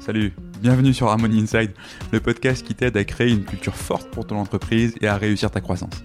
Salut, 0.00 0.32
bienvenue 0.62 0.94
sur 0.94 1.08
Harmony 1.08 1.42
Inside, 1.42 1.72
le 2.10 2.20
podcast 2.20 2.66
qui 2.66 2.74
t'aide 2.74 2.96
à 2.96 3.04
créer 3.04 3.30
une 3.30 3.44
culture 3.44 3.76
forte 3.76 4.08
pour 4.10 4.26
ton 4.26 4.36
entreprise 4.36 4.94
et 5.02 5.06
à 5.06 5.18
réussir 5.18 5.50
ta 5.50 5.60
croissance. 5.60 6.02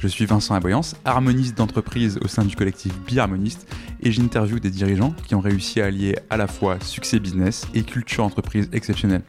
Je 0.00 0.06
suis 0.06 0.26
Vincent 0.26 0.54
Aboyance, 0.54 0.96
harmoniste 1.06 1.56
d'entreprise 1.56 2.18
au 2.22 2.28
sein 2.28 2.44
du 2.44 2.54
collectif 2.54 2.92
Biharmoniste 3.06 3.66
et 4.02 4.12
j'interviewe 4.12 4.60
des 4.60 4.68
dirigeants 4.68 5.14
qui 5.26 5.34
ont 5.34 5.40
réussi 5.40 5.80
à 5.80 5.86
allier 5.86 6.14
à 6.28 6.36
la 6.36 6.46
fois 6.46 6.78
succès 6.80 7.18
business 7.20 7.66
et 7.72 7.84
culture 7.84 8.22
entreprise 8.22 8.68
exceptionnelle. 8.74 9.22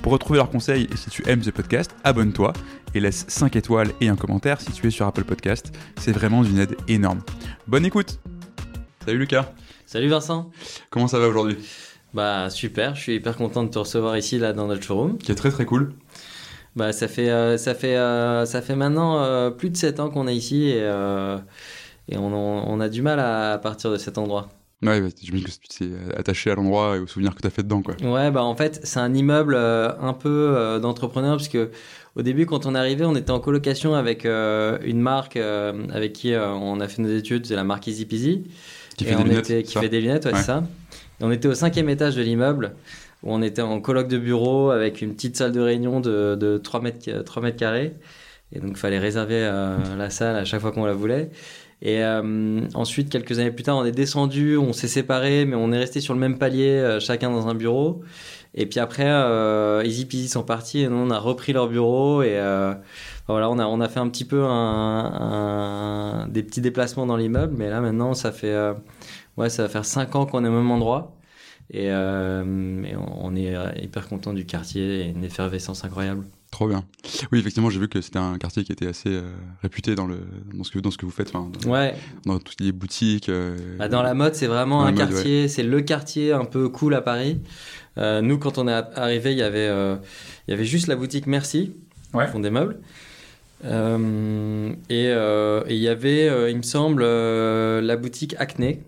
Pour 0.00 0.12
retrouver 0.12 0.38
leurs 0.38 0.50
conseils 0.50 0.88
et 0.90 0.96
si 0.96 1.10
tu 1.10 1.22
aimes 1.28 1.42
ce 1.42 1.50
podcast, 1.50 1.94
abonne-toi 2.04 2.54
et 2.94 3.00
laisse 3.00 3.26
5 3.28 3.56
étoiles 3.56 3.92
et 4.00 4.08
un 4.08 4.16
commentaire 4.16 4.62
si 4.62 4.72
tu 4.72 4.86
es 4.86 4.90
sur 4.90 5.06
Apple 5.06 5.24
Podcast. 5.24 5.70
C'est 5.98 6.12
vraiment 6.12 6.42
d'une 6.42 6.58
aide 6.58 6.76
énorme. 6.88 7.20
Bonne 7.66 7.84
écoute 7.84 8.20
Salut 9.04 9.18
Lucas 9.18 9.52
Salut 9.84 10.08
Vincent 10.08 10.50
Comment 10.88 11.08
ça 11.08 11.18
va 11.18 11.28
aujourd'hui? 11.28 11.58
Bah 12.14 12.48
super, 12.50 12.94
je 12.94 13.02
suis 13.02 13.14
hyper 13.16 13.36
content 13.36 13.64
de 13.64 13.68
te 13.68 13.78
recevoir 13.78 14.16
ici 14.16 14.38
là 14.38 14.52
dans 14.52 14.66
notre 14.66 14.82
showroom. 14.82 15.18
Qui 15.18 15.32
est 15.32 15.34
très 15.34 15.50
très 15.50 15.66
cool. 15.66 15.92
Bah 16.76 16.92
ça 16.92 17.08
fait 17.08 17.30
euh, 17.30 17.56
ça 17.56 17.74
fait 17.74 17.96
euh, 17.96 18.46
ça 18.46 18.62
fait 18.62 18.76
maintenant 18.76 19.20
euh, 19.20 19.50
plus 19.50 19.70
de 19.70 19.76
7 19.76 20.00
ans 20.00 20.10
qu'on 20.10 20.28
est 20.28 20.36
ici 20.36 20.68
et, 20.68 20.78
et 22.10 22.16
on, 22.16 22.32
on, 22.32 22.80
a 22.80 22.88
du 22.88 23.02
mal 23.02 23.20
à 23.20 23.58
partir 23.58 23.90
de 23.90 23.96
cet 23.96 24.16
endroit. 24.16 24.48
Ouais, 24.80 25.00
bah, 25.00 25.08
je 25.20 25.32
me 25.32 25.38
dis 25.38 25.44
que 25.44 25.50
tu 25.50 25.68
t'es 25.68 26.16
attaché 26.16 26.52
à 26.52 26.54
l'endroit 26.54 26.96
et 26.96 27.00
aux 27.00 27.08
souvenirs 27.08 27.34
que 27.34 27.40
tu 27.40 27.48
as 27.48 27.50
fait 27.50 27.64
dedans 27.64 27.82
quoi. 27.82 27.96
Ouais, 28.00 28.30
bah 28.30 28.44
en 28.44 28.54
fait, 28.54 28.80
c'est 28.84 29.00
un 29.00 29.12
immeuble 29.12 29.56
un 29.56 30.12
peu 30.14 30.78
d'entrepreneur 30.80 31.36
parce 31.36 31.48
que 31.48 31.70
au 32.16 32.22
début 32.22 32.46
quand 32.46 32.64
on 32.64 32.74
est 32.74 32.78
arrivé, 32.78 33.04
on 33.04 33.16
était 33.16 33.32
en 33.32 33.40
colocation 33.40 33.94
avec 33.94 34.24
une 34.24 35.00
marque 35.00 35.36
avec 35.36 36.12
qui 36.12 36.34
on 36.36 36.80
a 36.80 36.88
fait 36.88 37.02
nos 37.02 37.14
études, 37.14 37.44
c'est 37.44 37.56
la 37.56 37.64
marque 37.64 37.86
Easy 37.88 38.06
Peasy. 38.06 38.44
Qui 38.96 39.04
fait 39.04 39.14
des 39.14 39.24
lunettes. 39.24 39.62
qui 39.64 39.78
fait 39.78 39.88
des 39.88 40.00
lunettes, 40.00 40.24
ouais, 40.24 40.32
c'est 40.34 40.42
ça. 40.42 40.64
On 41.20 41.30
était 41.30 41.48
au 41.48 41.54
cinquième 41.54 41.88
étage 41.88 42.16
de 42.16 42.22
l'immeuble 42.22 42.74
où 43.22 43.32
on 43.32 43.42
était 43.42 43.62
en 43.62 43.80
colloque 43.80 44.08
de 44.08 44.18
bureau 44.18 44.70
avec 44.70 45.02
une 45.02 45.14
petite 45.14 45.36
salle 45.36 45.52
de 45.52 45.60
réunion 45.60 46.00
de, 46.00 46.36
de 46.36 46.58
3, 46.58 46.80
mètres, 46.80 47.22
3 47.24 47.42
mètres 47.42 47.56
carrés. 47.56 47.94
Et 48.52 48.60
donc, 48.60 48.70
il 48.70 48.76
fallait 48.76 48.98
réserver 48.98 49.40
euh, 49.42 49.76
la 49.96 50.10
salle 50.10 50.36
à 50.36 50.44
chaque 50.44 50.60
fois 50.60 50.72
qu'on 50.72 50.86
la 50.86 50.94
voulait. 50.94 51.30
Et 51.82 52.02
euh, 52.02 52.60
ensuite, 52.74 53.10
quelques 53.10 53.38
années 53.38 53.50
plus 53.50 53.62
tard, 53.62 53.76
on 53.76 53.84
est 53.84 53.92
descendu, 53.92 54.56
on 54.56 54.72
s'est 54.72 54.88
séparés, 54.88 55.44
mais 55.44 55.54
on 55.54 55.70
est 55.72 55.78
resté 55.78 56.00
sur 56.00 56.14
le 56.14 56.20
même 56.20 56.38
palier, 56.38 56.70
euh, 56.70 56.98
chacun 56.98 57.30
dans 57.30 57.46
un 57.48 57.54
bureau. 57.54 58.02
Et 58.54 58.66
puis 58.66 58.80
après, 58.80 59.06
Easy 59.84 60.06
Peasy 60.06 60.26
sont 60.26 60.42
partis 60.42 60.80
et 60.80 60.88
nous, 60.88 60.96
on 60.96 61.10
a 61.10 61.18
repris 61.18 61.52
leur 61.52 61.68
bureau. 61.68 62.22
Et 62.22 62.40
voilà, 63.28 63.50
on 63.50 63.58
a, 63.58 63.66
on 63.66 63.80
a 63.80 63.88
fait 63.88 64.00
un 64.00 64.08
petit 64.08 64.24
peu 64.24 64.42
un, 64.42 66.26
des 66.30 66.42
petits 66.42 66.62
déplacements 66.62 67.06
dans 67.06 67.16
l'immeuble. 67.16 67.54
Mais 67.56 67.68
là, 67.68 67.80
maintenant, 67.80 68.14
ça 68.14 68.32
fait, 68.32 68.56
ouais, 69.38 69.48
ça 69.50 69.62
va 69.62 69.68
faire 69.68 69.84
5 69.84 70.14
ans 70.16 70.26
qu'on 70.26 70.44
est 70.44 70.48
au 70.48 70.52
même 70.52 70.70
endroit. 70.70 71.14
Et, 71.70 71.88
euh, 71.90 72.42
on 73.20 73.36
est 73.36 73.54
euh, 73.54 73.70
hyper 73.80 74.08
content 74.08 74.32
du 74.32 74.46
quartier 74.46 75.00
et 75.00 75.08
une 75.08 75.24
effervescence 75.24 75.84
incroyable. 75.84 76.24
Trop 76.50 76.66
bien. 76.66 76.82
Oui, 77.30 77.40
effectivement, 77.40 77.68
j'ai 77.68 77.78
vu 77.78 77.88
que 77.88 78.00
c'était 78.00 78.18
un 78.18 78.38
quartier 78.38 78.64
qui 78.64 78.72
était 78.72 78.86
assez 78.86 79.10
euh, 79.10 79.30
réputé 79.60 79.94
dans, 79.94 80.06
le, 80.06 80.20
dans, 80.54 80.64
ce 80.64 80.70
que, 80.70 80.78
dans 80.78 80.90
ce 80.90 80.96
que 80.96 81.04
vous 81.04 81.12
faites, 81.12 81.32
dans, 81.34 81.50
ouais. 81.66 81.94
dans 82.24 82.38
toutes 82.38 82.60
les 82.60 82.72
boutiques. 82.72 83.30
Bah, 83.78 83.88
dans 83.88 84.02
la 84.02 84.14
mode, 84.14 84.34
c'est 84.34 84.46
vraiment 84.46 84.84
un 84.84 84.94
quartier, 84.94 85.48
c'est 85.48 85.62
le 85.62 85.82
quartier 85.82 86.32
un 86.32 86.46
peu 86.46 86.70
cool 86.70 86.94
à 86.94 87.02
Paris. 87.02 87.38
nous, 87.98 88.38
quand 88.38 88.56
on 88.56 88.66
est 88.66 88.72
arrivé, 88.72 89.32
il 89.32 89.38
y 89.38 89.42
avait, 89.42 89.66
il 89.66 90.50
y 90.50 90.54
avait 90.54 90.64
juste 90.64 90.86
la 90.86 90.96
boutique 90.96 91.26
Merci, 91.26 91.74
ouais. 92.14 92.26
font 92.28 92.40
des 92.40 92.50
meubles. 92.50 92.78
et 93.62 93.68
il 94.88 95.82
y 95.82 95.88
avait, 95.88 96.50
il 96.50 96.56
me 96.56 96.62
semble, 96.62 97.02
la 97.02 97.96
boutique 97.96 98.34
Acné, 98.38 98.80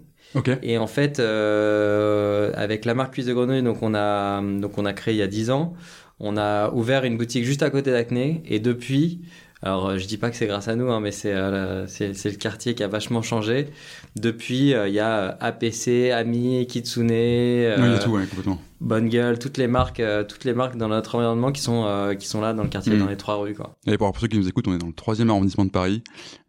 et 0.63 0.79
en 0.79 0.87
fait, 0.87 1.19
euh, 1.19 2.53
avec 2.55 2.85
la 2.85 2.95
marque 2.95 3.15
Cuisse 3.15 3.27
de 3.27 3.35
Grenouille, 3.35 3.63
donc 3.63 3.83
on 3.83 3.95
a 3.95 4.41
donc 4.43 4.79
on 4.79 4.85
a 4.85 4.93
créé 4.93 5.15
il 5.15 5.19
y 5.19 5.23
a 5.23 5.27
10 5.27 5.51
ans, 5.51 5.75
on 6.19 6.37
a 6.37 6.71
ouvert 6.71 7.05
une 7.05 7.17
boutique 7.17 7.45
juste 7.45 7.63
à 7.63 7.71
côté 7.71 7.91
d'Acné 7.91 8.43
et 8.47 8.61
depuis 8.61 9.21
alors, 9.63 9.99
je 9.99 10.07
dis 10.07 10.17
pas 10.17 10.31
que 10.31 10.37
c'est 10.37 10.47
grâce 10.47 10.69
à 10.69 10.75
nous, 10.75 10.91
hein, 10.91 11.01
mais 11.01 11.11
c'est 11.11 11.35
euh, 11.35 11.87
c'est 11.87 12.25
le 12.25 12.37
quartier 12.37 12.75
qui 12.75 12.83
a 12.83 12.89
vachement 12.89 13.21
changé. 13.21 13.69
Depuis, 14.17 14.73
euh, 14.73 14.89
il 14.89 14.95
y 14.95 15.01
a 15.01 15.37
APC, 15.41 16.11
Ami, 16.13 16.67
Kitsune. 16.67 17.11
Euh, 17.11 17.77
il 17.79 17.93
y 17.93 17.95
a 17.95 17.99
tout, 17.99 18.11
ouais, 18.11 18.25
complètement. 18.25 18.61
Bonne 18.81 19.11
gueule, 19.11 19.39
toutes 19.39 19.59
les 19.59 19.67
marques, 19.67 20.01
euh, 20.01 20.25
toutes 20.25 20.45
les 20.45 20.55
marques 20.55 20.77
dans 20.79 20.89
notre 20.89 21.17
environnement 21.17 21.53
qui 21.53 21.61
sont 21.61 21.85
euh, 21.85 22.15
qui 22.15 22.27
sont 22.27 22.41
là 22.41 22.55
dans 22.55 22.63
le 22.63 22.71
quartier, 22.71 22.95
mm. 22.95 22.99
dans 22.99 23.09
les 23.09 23.17
trois 23.19 23.37
rues 23.37 23.53
quoi. 23.53 23.77
Et 23.87 23.99
pour, 23.99 24.11
ceux 24.19 24.27
qui 24.27 24.39
nous 24.39 24.49
écoutent, 24.49 24.69
on 24.69 24.75
est 24.75 24.79
dans 24.79 24.87
le 24.87 24.95
troisième 24.95 25.29
arrondissement 25.29 25.67
de 25.67 25.71
Paris. 25.71 26.03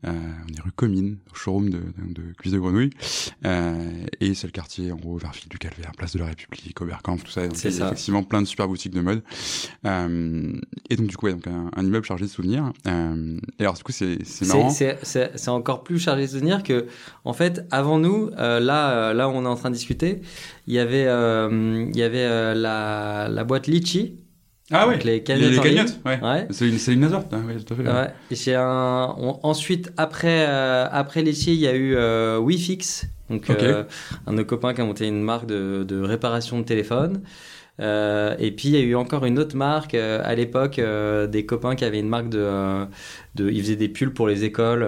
Euh, 0.08 0.12
on 0.12 0.58
est 0.58 0.62
rue 0.62 0.72
Comines, 0.72 1.18
au 1.30 1.36
showroom 1.36 1.70
de, 1.70 1.78
de, 1.78 2.14
de 2.14 2.34
cuisse 2.38 2.54
de 2.54 2.60
grenouille, 2.60 2.90
et 3.44 4.34
c'est 4.34 4.48
le 4.48 4.52
quartier 4.52 4.94
en 4.94 4.96
gros 4.96 5.18
vers 5.18 5.32
Ville 5.32 5.50
du 5.50 5.58
Calvaire, 5.60 5.92
place 5.96 6.14
de 6.14 6.20
la 6.20 6.26
République, 6.26 6.80
Oberkampf, 6.82 7.24
tout 7.24 7.32
ça. 7.32 7.42
C'est 7.54 7.70
ça. 7.70 7.88
Effectivement, 7.88 8.24
plein 8.24 8.42
de 8.42 8.48
super 8.48 8.68
boutiques 8.68 8.94
de 8.94 9.02
mode. 9.02 9.24
et 9.84 10.96
donc 10.96 11.08
du 11.08 11.18
coup, 11.18 11.26
ouais, 11.26 11.34
donc 11.34 11.48
un, 11.48 11.70
un, 11.76 11.86
immeuble 11.86 12.06
chargé 12.06 12.26
de 12.26 12.30
souvenirs. 12.30 12.72
et 12.86 13.62
alors 13.62 13.74
du 13.74 13.84
coup, 13.84 13.92
c'est 13.92 14.20
c'est 14.24 14.48
marrant. 14.48 14.70
C'est 14.70 15.50
encore 15.50 15.84
plus 15.84 16.00
chargé 16.00 16.22
de 16.22 16.32
souvenirs 16.32 16.64
que 16.64 16.88
en 17.26 17.34
fait 17.34 17.68
avant 17.72 18.00
nous, 18.00 18.30
là 18.38 19.14
là 19.14 19.28
où 19.28 19.34
on 19.34 19.44
est 19.44 19.50
en 19.50 19.56
train 19.56 19.70
de 19.70 19.76
discuter, 19.76 20.22
il 20.66 20.74
y 20.74 20.80
avait 20.80 21.04
il 21.04 21.98
y 21.98 22.04
avait 22.04 22.21
euh, 22.22 22.54
la, 22.54 23.28
la, 23.30 23.44
boîte 23.44 23.68
Litchi. 23.68 24.18
Ah 24.72 24.88
oui, 24.88 24.96
les 25.04 25.22
cagnottes. 25.22 25.52
Les 25.52 25.60
cagnottes, 25.60 26.00
ouais. 26.06 26.48
C'est 26.50 26.68
une, 26.68 26.78
une 26.94 27.04
Azor, 27.04 27.26
oui, 27.32 27.64
tout 27.64 27.74
à 27.74 27.78
fait. 27.78 27.84
Ouais. 27.84 28.14
Et 28.32 28.56
un, 28.56 29.14
ensuite, 29.44 29.92
après, 29.98 30.46
euh, 30.48 30.88
après 30.92 31.22
Litchi, 31.22 31.54
il 31.54 31.60
y 31.60 31.68
a 31.68 31.76
eu 31.76 31.96
euh, 31.96 32.40
WeFix, 32.40 33.06
donc 33.30 33.50
euh, 33.50 33.84
un 34.28 34.32
de 34.32 34.38
nos 34.38 34.46
copains 34.46 34.74
qui 34.74 34.82
a 34.82 34.86
monté 34.86 35.08
une 35.08 35.22
marque 35.22 35.46
de, 35.46 35.84
de 35.84 36.02
réparation 36.02 36.60
de 36.60 36.64
téléphone. 36.64 37.22
Euh, 37.82 38.36
et 38.38 38.52
puis 38.52 38.70
il 38.70 38.76
y 38.76 38.78
a 38.78 38.82
eu 38.82 38.96
encore 38.96 39.26
une 39.26 39.40
autre 39.40 39.56
marque 39.56 39.96
euh, 39.96 40.22
à 40.24 40.36
l'époque, 40.36 40.78
euh, 40.78 41.26
des 41.28 41.46
copains 41.46 41.76
qui 41.76 41.84
avaient 41.84 42.00
une 42.00 42.10
marque 42.10 42.30
de, 42.30 42.86
de, 43.36 43.50
ils 43.50 43.62
faisaient 43.62 43.76
des 43.76 43.90
pulls 43.90 44.14
pour 44.14 44.28
les 44.28 44.44
écoles, 44.44 44.88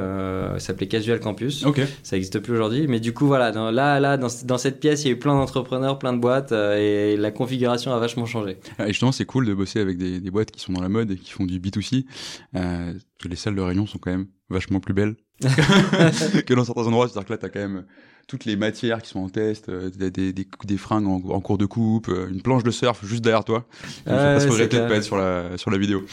ça 0.54 0.60
s'appelait 0.60 0.88
Casual 0.88 1.20
Campus. 1.20 1.66
Okay. 1.66 1.86
Ça 2.04 2.16
n'existe 2.16 2.40
plus 2.40 2.54
aujourd'hui, 2.54 2.88
mais 2.88 3.00
du 3.00 3.14
coup 3.14 3.26
voilà, 3.26 3.52
dans, 3.52 3.72
là 3.72 4.00
là 4.00 4.18
dans, 4.18 4.28
dans, 4.46 4.58
cette 4.58 4.80
pièce 4.80 5.04
il 5.04 5.08
y 5.08 5.10
a 5.10 5.14
eu 5.14 5.20
plein 5.20 5.34
d'entrepreneurs, 5.34 5.98
plein 5.98 6.14
de 6.14 6.20
boîtes 6.20 6.52
et 6.52 7.18
la 7.18 7.32
configuration 7.32 7.92
a 7.94 8.00
vachement 8.00 8.26
changé. 8.26 8.58
Et 8.80 8.88
justement 8.88 9.12
c'est 9.12 9.26
cool 9.26 9.46
de 9.46 9.54
bosser 9.54 9.80
avec 9.80 9.98
des, 9.98 10.20
des, 10.20 10.32
boîtes 10.32 10.52
qui 10.52 10.60
sont 10.60 10.74
dans 10.74 10.82
la 10.82 10.90
mode 10.90 11.12
et 11.12 11.16
qui 11.16 11.32
font 11.32 11.46
du 11.46 11.60
B2C. 11.60 12.06
que 12.54 13.28
les 13.28 13.36
salles 13.36 13.56
de 13.56 13.62
réunion 13.62 13.88
sont 13.88 13.98
quand 13.98 14.12
même 14.12 14.28
vachement 14.50 14.80
plus 14.80 14.94
belles 14.94 15.16
que 15.42 16.54
dans 16.54 16.64
certains 16.64 16.84
endroits. 16.84 17.08
C'est-à-dire 17.08 17.28
que 17.28 17.34
là 17.34 17.38
t'as 17.38 17.50
quand 17.50 17.60
même 17.60 17.86
toutes 18.28 18.46
les 18.46 18.56
matières 18.56 19.02
qui 19.02 19.10
sont 19.10 19.20
en 19.20 19.30
test, 19.30 19.70
euh, 19.70 19.90
des, 19.90 20.10
des, 20.10 20.34
des, 20.34 20.78
fringues 20.78 21.08
en, 21.08 21.42
cours 21.42 21.58
de 21.58 21.66
coupe, 21.66 22.10
euh, 22.10 22.30
une 22.30 22.42
planche 22.42 22.64
de 22.64 22.72
surf 22.72 23.06
juste 23.06 23.24
derrière 23.24 23.44
toi. 23.44 23.66
Je 24.06 24.12
ouais, 24.12 24.68
pas 24.68 24.78
de 24.78 24.88
pas 24.88 24.96
être 24.96 25.04
sur 25.04 25.18
la, 25.18 25.58
sur 25.58 25.72
la 25.72 25.78
vidéo. 25.78 26.06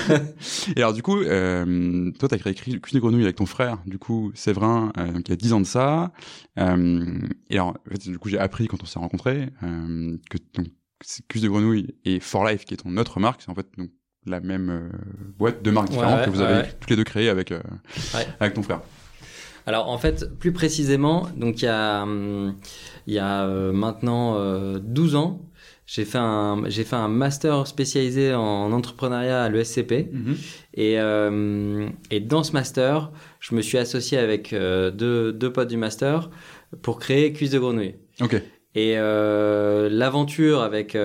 et 0.76 0.80
alors 0.80 0.92
du 0.92 1.02
coup, 1.02 1.20
euh, 1.20 2.10
toi 2.18 2.28
t'as 2.28 2.38
créé 2.38 2.54
Cuisse 2.54 2.94
des 2.94 3.00
grenouilles 3.00 3.24
avec 3.24 3.36
ton 3.36 3.46
frère, 3.46 3.78
du 3.86 3.98
coup 3.98 4.32
Séverin, 4.34 4.92
euh, 4.98 5.20
y 5.26 5.32
a 5.32 5.36
10 5.36 5.52
ans 5.52 5.60
de 5.60 5.66
ça. 5.66 6.12
Euh, 6.58 7.18
et 7.50 7.54
alors, 7.54 7.68
en 7.68 7.90
fait, 7.90 8.08
du 8.08 8.18
coup 8.18 8.28
j'ai 8.28 8.38
appris 8.38 8.66
quand 8.66 8.82
on 8.82 8.86
s'est 8.86 8.98
rencontrés 8.98 9.50
que 9.60 10.38
donc 10.54 10.68
Cuisse 11.28 11.42
de 11.42 11.48
grenouille 11.48 11.94
et 12.04 12.20
For 12.20 12.46
Life 12.46 12.64
qui 12.64 12.74
est 12.74 12.78
ton 12.78 12.96
autre 12.96 13.20
marque, 13.20 13.42
c'est 13.42 13.50
en 13.50 13.54
fait 13.54 13.66
donc 13.76 13.90
la 14.26 14.40
même 14.40 14.90
boîte, 15.38 15.62
deux 15.62 15.70
marques 15.70 15.90
différentes 15.90 16.20
ouais, 16.20 16.24
que 16.24 16.30
vous 16.30 16.40
avez 16.40 16.70
toutes 16.80 16.88
les 16.88 16.96
deux 16.96 17.04
créées 17.04 17.28
avec, 17.28 17.52
avec 18.40 18.54
ton 18.54 18.62
frère. 18.62 18.80
Alors 19.66 19.88
en 19.88 19.98
fait, 19.98 20.38
plus 20.38 20.52
précisément, 20.52 21.26
donc 21.36 21.62
il 21.62 21.66
y 21.66 21.68
a, 21.68 22.02
hum, 22.02 22.54
il 23.06 23.14
y 23.14 23.18
a 23.18 23.44
euh, 23.44 23.72
maintenant 23.72 24.36
euh, 24.36 24.78
12 24.82 25.16
ans, 25.16 25.40
j'ai 25.86 26.04
fait 26.04 26.18
un 26.18 26.62
j'ai 26.68 26.84
fait 26.84 26.96
un 26.96 27.08
master 27.08 27.66
spécialisé 27.66 28.34
en 28.34 28.72
entrepreneuriat 28.72 29.42
à 29.42 29.48
l'ESCP 29.50 29.92
mm-hmm. 29.92 30.36
et 30.74 30.98
euh, 30.98 31.88
et 32.10 32.20
dans 32.20 32.42
ce 32.42 32.52
master 32.52 33.12
je 33.40 33.54
me 33.54 33.60
suis 33.60 33.76
associé 33.76 34.16
avec 34.16 34.52
euh, 34.54 34.90
deux 34.90 35.32
deux 35.32 35.52
potes 35.52 35.68
du 35.68 35.76
master 35.76 36.30
pour 36.80 36.98
créer 36.98 37.32
Cuisse 37.32 37.50
de 37.50 37.58
grenouille. 37.58 37.96
Ok. 38.20 38.40
Et 38.74 38.94
euh, 38.96 39.88
l'aventure 39.90 40.62
avec 40.62 40.96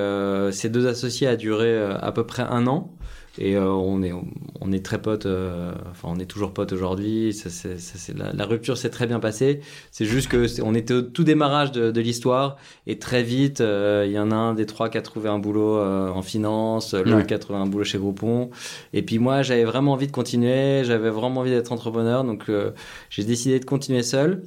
ces 0.51 0.69
deux 0.69 0.87
associés 0.87 1.27
a 1.27 1.35
duré 1.35 1.77
à 1.79 2.11
peu 2.11 2.25
près 2.25 2.43
un 2.43 2.67
an. 2.67 2.93
Et 3.41 3.55
euh, 3.55 3.71
on, 3.71 4.03
est, 4.03 4.11
on 4.59 4.71
est 4.73 4.83
très 4.83 5.01
potes, 5.01 5.25
euh, 5.25 5.71
enfin 5.91 6.09
on 6.11 6.19
est 6.19 6.25
toujours 6.25 6.51
potes 6.53 6.73
aujourd'hui. 6.73 7.31
Ça, 7.31 7.49
c'est, 7.49 8.17
la, 8.17 8.33
la, 8.33 8.45
rupture 8.45 8.77
s'est 8.77 8.89
très 8.89 9.07
bien 9.07 9.21
passée. 9.21 9.61
C'est 9.91 10.03
juste 10.03 10.27
que 10.27 10.61
on 10.61 10.75
était 10.75 10.93
au 10.93 11.01
tout 11.01 11.23
démarrage 11.23 11.71
de, 11.71 11.89
de 11.89 12.01
l'histoire 12.01 12.57
et 12.85 12.99
très 12.99 13.23
vite, 13.23 13.61
euh, 13.61 14.03
il 14.05 14.11
y 14.11 14.19
en 14.19 14.31
a 14.31 14.35
un 14.35 14.53
des 14.55 14.65
trois 14.65 14.89
qui 14.89 14.97
a 14.97 15.01
trouvé 15.01 15.29
un 15.29 15.39
boulot 15.39 15.77
euh, 15.77 16.09
en 16.09 16.21
finance, 16.21 16.93
l'autre 16.93 17.15
ouais. 17.15 17.25
qui 17.25 17.33
a 17.33 17.39
trouvé 17.39 17.59
un 17.59 17.65
boulot 17.65 17.85
chez 17.85 17.97
Groupon. 17.97 18.49
Et 18.91 19.03
puis 19.03 19.19
moi, 19.19 19.41
j'avais 19.41 19.63
vraiment 19.63 19.93
envie 19.93 20.07
de 20.07 20.11
continuer, 20.11 20.83
j'avais 20.83 21.09
vraiment 21.09 21.39
envie 21.39 21.51
d'être 21.51 21.71
entrepreneur, 21.71 22.25
donc 22.25 22.49
euh, 22.49 22.71
j'ai 23.09 23.23
décidé 23.23 23.59
de 23.59 23.65
continuer 23.65 24.03
seul. 24.03 24.43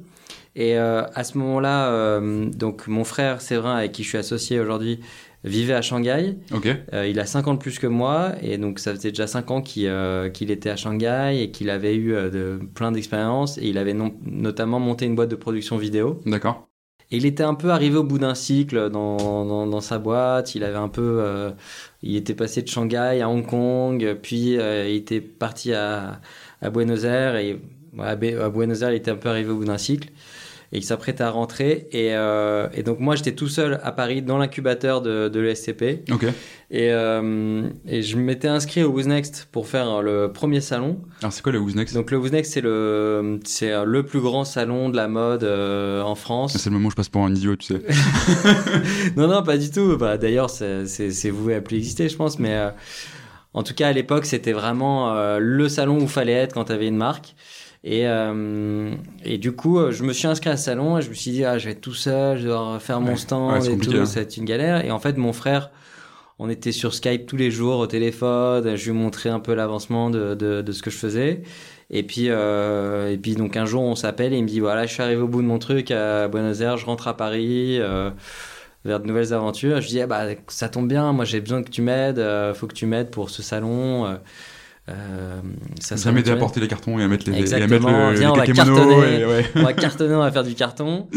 Et 0.55 0.77
à 0.77 1.23
ce 1.23 1.37
moment-là, 1.39 2.19
donc 2.51 2.87
mon 2.87 3.03
frère 3.03 3.41
Séverin, 3.41 3.75
avec 3.77 3.91
qui 3.91 4.03
je 4.03 4.09
suis 4.09 4.17
associé 4.19 4.59
aujourd'hui, 4.59 4.99
vivait 5.43 5.73
à 5.73 5.81
Shanghai. 5.81 6.35
Okay. 6.51 6.75
Euh, 6.93 7.07
il 7.07 7.19
a 7.19 7.25
5 7.25 7.47
ans 7.47 7.53
de 7.53 7.59
plus 7.59 7.79
que 7.79 7.87
moi 7.87 8.33
et 8.41 8.57
donc 8.57 8.79
ça 8.79 8.93
faisait 8.93 9.09
déjà 9.09 9.27
5 9.27 9.51
ans 9.51 9.61
qu'il 9.61 9.87
euh, 9.87 10.29
était 10.29 10.69
à 10.69 10.75
Shanghai 10.75 11.39
et 11.41 11.51
qu'il 11.51 11.69
avait 11.69 11.95
eu 11.95 12.13
euh, 12.13 12.29
de, 12.29 12.59
plein 12.73 12.91
d'expériences 12.91 13.57
et 13.57 13.67
il 13.67 13.77
avait 13.77 13.93
non, 13.93 14.13
notamment 14.25 14.79
monté 14.79 15.05
une 15.05 15.15
boîte 15.15 15.29
de 15.29 15.35
production 15.35 15.77
vidéo. 15.77 16.21
D'accord. 16.25 16.67
Et 17.11 17.17
il 17.17 17.25
était 17.25 17.43
un 17.43 17.53
peu 17.53 17.69
arrivé 17.69 17.97
au 17.97 18.03
bout 18.03 18.17
d'un 18.17 18.33
cycle 18.33 18.89
dans, 18.89 19.17
dans, 19.45 19.67
dans, 19.67 19.81
sa 19.81 19.99
boîte. 19.99 20.55
Il 20.55 20.63
avait 20.63 20.77
un 20.77 20.87
peu, 20.87 21.17
euh, 21.19 21.51
il 22.01 22.15
était 22.15 22.33
passé 22.33 22.61
de 22.61 22.67
Shanghai 22.67 23.21
à 23.21 23.29
Hong 23.29 23.45
Kong, 23.45 24.17
puis 24.21 24.57
euh, 24.57 24.87
il 24.89 24.95
était 24.95 25.21
parti 25.21 25.73
à, 25.73 26.21
à 26.61 26.69
Buenos 26.69 27.03
Aires 27.03 27.35
et 27.35 27.59
à 27.99 28.15
Buenos 28.15 28.81
Aires, 28.81 28.91
il 28.91 28.95
était 28.95 29.11
un 29.11 29.15
peu 29.15 29.29
arrivé 29.29 29.51
au 29.51 29.57
bout 29.57 29.65
d'un 29.65 29.77
cycle 29.77 30.09
et 30.73 30.77
il 30.77 30.83
s'apprêtait 30.83 31.23
à 31.23 31.29
rentrer. 31.29 31.87
Et, 31.91 32.15
euh, 32.15 32.67
et, 32.73 32.81
donc 32.81 32.99
moi, 32.99 33.15
j'étais 33.15 33.33
tout 33.33 33.47
seul 33.47 33.79
à 33.83 33.91
Paris 33.91 34.23
dans 34.23 34.39
l'incubateur 34.39 35.03
de, 35.03 35.29
de 35.29 35.39
l'ESCP. 35.39 36.11
Ok. 36.11 36.25
Et, 36.71 36.91
euh, 36.91 37.69
et 37.87 38.01
je 38.01 38.17
m'étais 38.17 38.47
inscrit 38.47 38.81
au 38.81 38.89
Who's 38.89 39.05
Next 39.05 39.47
pour 39.51 39.67
faire 39.67 40.01
le 40.01 40.31
premier 40.33 40.61
salon. 40.61 40.99
Alors 41.21 41.31
c'est 41.31 41.43
quoi 41.43 41.51
le 41.51 41.59
Who's 41.59 41.75
Next 41.75 41.93
Donc 41.93 42.09
le 42.09 42.17
Who's 42.17 42.31
Next, 42.31 42.53
c'est 42.53 42.61
le, 42.61 43.39
c'est 43.45 43.71
le 43.85 44.03
plus 44.03 44.19
grand 44.19 44.45
salon 44.45 44.89
de 44.89 44.95
la 44.95 45.07
mode 45.07 45.43
euh, 45.43 46.01
en 46.01 46.15
France. 46.15 46.57
C'est 46.57 46.71
le 46.71 46.73
moment 46.73 46.87
où 46.87 46.91
je 46.91 46.95
passe 46.95 47.09
pour 47.09 47.23
un 47.23 47.35
idiot, 47.35 47.55
tu 47.55 47.75
sais. 47.75 47.81
non, 49.15 49.27
non, 49.27 49.43
pas 49.43 49.59
du 49.59 49.69
tout. 49.69 49.95
Bah, 49.97 50.17
D'ailleurs, 50.17 50.49
c'est 50.49 51.29
voué 51.29 51.53
à 51.53 51.61
plus 51.61 51.77
exister, 51.77 52.09
je 52.09 52.15
pense. 52.15 52.39
Mais 52.39 52.59
en 53.53 53.61
tout 53.61 53.75
cas, 53.75 53.89
à 53.89 53.93
l'époque, 53.93 54.25
c'était 54.25 54.53
vraiment 54.53 55.37
le 55.37 55.69
salon 55.69 56.01
où 56.01 56.07
fallait 56.07 56.33
être 56.33 56.55
quand 56.55 56.65
tu 56.65 56.71
avais 56.71 56.87
une 56.87 56.97
marque. 56.97 57.35
Et, 57.83 58.07
euh, 58.07 58.95
et 59.25 59.37
du 59.37 59.51
coup, 59.51 59.77
euh, 59.77 59.91
je 59.91 60.03
me 60.03 60.13
suis 60.13 60.27
inscrit 60.27 60.49
à 60.49 60.57
ce 60.57 60.65
salon 60.65 60.97
et 60.97 61.01
je 61.01 61.09
me 61.09 61.13
suis 61.13 61.31
dit, 61.31 61.43
ah, 61.43 61.57
je 61.57 61.65
vais 61.65 61.71
être 61.71 61.81
tout 61.81 61.93
seul, 61.93 62.37
je 62.37 62.47
dois 62.47 62.79
faire 62.79 63.01
mon 63.01 63.17
stand 63.17 63.61
ouais, 63.61 63.73
et 63.73 63.77
tout, 63.77 63.91
hein. 63.91 64.05
c'est 64.05 64.37
une 64.37 64.45
galère. 64.45 64.85
Et 64.85 64.91
en 64.91 64.99
fait, 64.99 65.17
mon 65.17 65.33
frère, 65.33 65.69
on 66.39 66.49
était 66.49 66.71
sur 66.71 66.93
Skype 66.93 67.25
tous 67.25 67.35
les 67.35 67.51
jours 67.51 67.79
au 67.79 67.87
téléphone, 67.87 68.75
je 68.75 68.85
lui 68.85 68.97
montrais 68.97 69.29
un 69.29 69.41
peu 69.41 69.53
l'avancement 69.53 70.09
de, 70.09 70.33
de, 70.33 70.61
de, 70.61 70.71
ce 70.71 70.81
que 70.81 70.89
je 70.89 70.97
faisais. 70.97 71.43
Et 71.89 72.03
puis, 72.03 72.27
euh, 72.29 73.11
et 73.11 73.17
puis 73.17 73.35
donc 73.35 73.57
un 73.57 73.65
jour, 73.65 73.83
on 73.83 73.95
s'appelle 73.95 74.33
et 74.33 74.37
il 74.37 74.43
me 74.43 74.47
dit, 74.47 74.61
voilà, 74.61 74.85
je 74.85 74.93
suis 74.93 75.03
arrivé 75.03 75.21
au 75.21 75.27
bout 75.27 75.41
de 75.41 75.47
mon 75.47 75.59
truc 75.59 75.91
à 75.91 76.29
Buenos 76.29 76.61
Aires, 76.61 76.77
je 76.77 76.85
rentre 76.85 77.07
à 77.07 77.17
Paris. 77.17 77.79
Euh, 77.79 78.09
vers 78.85 78.99
de 78.99 79.07
nouvelles 79.07 79.33
aventures. 79.33 79.79
Je 79.79 79.87
dis, 79.87 80.01
ah 80.01 80.07
bah, 80.07 80.25
ça 80.49 80.67
tombe 80.67 80.89
bien, 80.89 81.13
moi 81.13 81.23
j'ai 81.23 81.39
besoin 81.39 81.63
que 81.63 81.69
tu 81.69 81.81
m'aides, 81.81 82.19
euh, 82.19 82.53
faut 82.53 82.67
que 82.67 82.73
tu 82.73 82.85
m'aides 82.85 83.11
pour 83.11 83.29
ce 83.29 83.41
salon. 83.41 84.17
Euh, 84.89 85.39
ça, 85.79 85.95
ça 85.95 86.11
m'aider 86.11 86.31
à 86.31 86.35
porter 86.35 86.59
les 86.59 86.67
cartons 86.67 86.99
et 86.99 87.03
à 87.03 87.07
mettre 87.07 87.29
les, 87.29 87.37
Exactement. 87.37 87.89
Et 87.89 87.93
à 87.93 88.09
mettre 88.09 88.11
le, 88.11 88.19
Viens, 88.19 88.33
les 88.33 88.33
on 88.33 88.35
va 88.35 88.45
cartonner, 88.45 89.25
ouais. 89.25 89.45
on 89.55 89.63
va 89.63 89.73
cartonner, 89.73 90.15
on 90.15 90.19
va 90.19 90.31
faire 90.31 90.43
du 90.43 90.55
carton. 90.55 91.07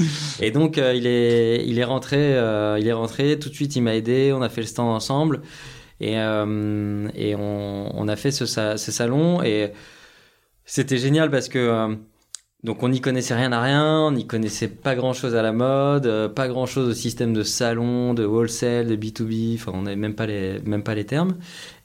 Et 0.40 0.52
donc 0.52 0.78
euh, 0.78 0.94
il 0.94 1.06
est, 1.06 1.66
il 1.66 1.78
est 1.78 1.84
rentré, 1.84 2.16
euh, 2.16 2.78
il 2.78 2.86
est 2.86 2.92
rentré. 2.92 3.38
Tout 3.40 3.48
de 3.48 3.54
suite, 3.54 3.74
il 3.74 3.82
m'a 3.82 3.96
aidé. 3.96 4.32
On 4.32 4.40
a 4.42 4.48
fait 4.48 4.60
le 4.60 4.68
stand 4.68 4.88
ensemble 4.88 5.42
et 6.00 6.18
euh, 6.18 7.08
et 7.16 7.34
on, 7.34 7.90
on, 7.98 8.06
a 8.06 8.14
fait 8.14 8.30
ce, 8.30 8.46
ce 8.46 8.92
salon 8.92 9.42
et 9.42 9.72
c'était 10.64 10.98
génial 10.98 11.30
parce 11.30 11.48
que 11.48 11.96
donc 12.66 12.82
on 12.82 12.88
n'y 12.88 13.00
connaissait 13.00 13.36
rien 13.36 13.52
à 13.52 13.62
rien, 13.62 14.00
on 14.00 14.10
n'y 14.10 14.26
connaissait 14.26 14.66
pas 14.66 14.96
grand 14.96 15.12
chose 15.12 15.36
à 15.36 15.42
la 15.42 15.52
mode, 15.52 16.06
euh, 16.06 16.28
pas 16.28 16.48
grand 16.48 16.66
chose 16.66 16.88
au 16.88 16.94
système 16.94 17.32
de 17.32 17.44
salon, 17.44 18.12
de 18.12 18.26
wholesale, 18.26 18.88
de 18.88 18.96
B2B, 18.96 19.54
enfin 19.54 19.70
on 19.72 19.82
n'avait 19.82 19.94
même 19.94 20.16
pas 20.16 20.26
les 20.26 20.58
même 20.64 20.82
pas 20.82 20.96
les 20.96 21.06
termes. 21.06 21.36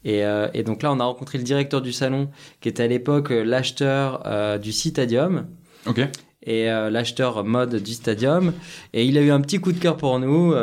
Et, 0.05 0.25
euh, 0.25 0.47
et, 0.55 0.63
donc 0.63 0.81
là 0.81 0.91
on 0.91 0.99
a 0.99 1.03
rencontré 1.03 1.37
le 1.37 1.43
directeur 1.43 1.83
du 1.83 1.93
salon 1.93 2.31
qui 2.61 2.69
était 2.69 2.81
à 2.81 2.87
l'époque 2.87 3.29
l'acheteur 3.29 4.23
euh, 4.25 4.57
du 4.57 4.71
Citadium. 4.71 5.45
Ok. 5.85 6.01
Et 6.43 6.65
l'acheteur 6.65 7.43
mode 7.43 7.75
du 7.75 7.93
Stadium 7.93 8.51
et 8.93 9.05
il 9.05 9.15
a 9.19 9.21
eu 9.21 9.29
un 9.29 9.41
petit 9.41 9.59
coup 9.59 9.71
de 9.73 9.77
cœur 9.77 9.95
pour 9.95 10.17
nous 10.17 10.55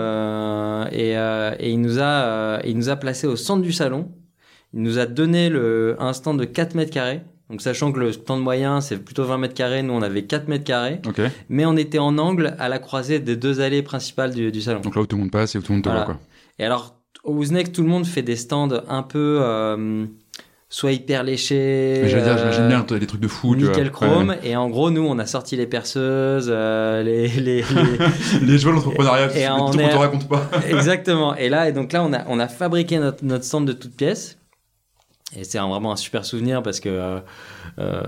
et, 0.91 1.13
et, 1.13 1.71
il 1.71 1.81
nous 1.81 2.01
a 2.01 2.61
il 2.65 2.77
nous 2.77 2.89
a 2.89 2.97
placé 2.97 3.29
au 3.29 3.37
centre 3.37 3.63
du 3.63 3.71
salon. 3.71 4.11
Il 4.75 4.83
nous 4.83 4.99
a 4.99 5.07
donné 5.07 5.49
le 5.49 5.95
un 6.01 6.13
stand 6.13 6.41
de 6.41 6.45
4 6.45 6.75
mètres 6.75 6.91
carrés 6.91 7.23
donc 7.51 7.61
sachant 7.63 7.93
que 7.93 8.01
le 8.01 8.13
stand 8.13 8.43
moyen 8.43 8.81
c'est 8.81 8.99
plutôt 8.99 9.25
20 9.25 9.39
mètres 9.39 9.55
carrés, 9.55 9.83
nous 9.83 9.93
on 9.95 10.03
avait 10.03 10.25
4 10.25 10.49
mètres 10.49 10.65
carrés. 10.65 11.01
Okay. 11.07 11.29
Mais 11.49 11.65
on 11.65 11.77
était 11.77 11.99
en 11.99 12.19
angle 12.19 12.55
à 12.59 12.69
la 12.69 12.79
croisée 12.79 13.19
des 13.21 13.37
deux 13.37 13.61
allées 13.61 13.83
principales 13.83 14.35
du, 14.35 14.53
du 14.53 14.61
salon. 14.61 14.81
Donc 14.81 14.95
là 14.97 15.03
où 15.03 15.07
tout 15.07 15.17
le 15.17 15.23
monde 15.23 15.31
passe 15.31 15.55
et 15.55 15.59
où 15.59 15.63
tout 15.63 15.73
le 15.73 15.77
monde 15.77 15.85
te 15.85 15.89
voilà. 15.89 16.05
voit 16.05 16.15
quoi. 16.15 16.23
Et 16.59 16.65
alors 16.65 16.95
au 17.25 17.33
Woozneck 17.33 17.73
tout 17.73 17.83
le 17.83 17.89
monde 17.89 18.07
fait 18.07 18.23
des 18.23 18.37
stands 18.37 18.69
un 18.89 19.03
peu 19.03 19.39
euh, 19.43 20.05
soit 20.71 20.93
hyper 20.93 21.23
léchés. 21.23 22.03
J'allais 22.07 22.23
dire, 22.23 22.37
j'imagine 22.37 22.69
bien 22.69 22.85
les 22.99 23.07
trucs 23.07 23.21
de 23.23 23.29
fou. 23.29 23.55
Nickel 23.57 23.91
chrome. 23.91 24.29
Ouais. 24.29 24.39
Et 24.45 24.55
en 24.57 24.69
gros 24.69 24.91
nous 24.91 25.03
on 25.07 25.19
a 25.19 25.25
sorti 25.27 25.57
les 25.57 25.67
perceuses, 25.67 26.49
euh, 26.51 27.03
les 27.03 27.29
les 27.29 27.63
les, 27.63 27.63
les 28.47 28.59
joies 28.59 28.73
de 28.73 28.77
l'entrepreneuriat. 28.77 29.29
Tout 29.29 29.35
on 29.63 29.71
qu'on 29.71 29.79
est- 29.79 29.89
te 29.91 29.97
raconte 29.97 30.29
pas. 30.29 30.51
Exactement. 30.69 31.35
Et 31.37 31.49
là, 31.49 31.69
et 31.69 31.73
donc 31.73 31.93
là, 31.93 32.05
on 32.05 32.13
a, 32.13 32.25
on 32.29 32.39
a 32.39 32.49
fabriqué 32.49 32.99
notre, 32.99 33.25
notre 33.25 33.45
stand 33.45 33.67
de 33.67 33.73
toutes 33.73 33.97
pièces. 33.97 34.39
Et 35.37 35.45
c'est 35.45 35.59
vraiment 35.59 35.93
un 35.93 35.97
super 35.97 36.25
souvenir 36.25 36.63
parce 36.63 36.81
que, 36.81 36.89
euh, 36.89 37.21
euh, 37.79 38.03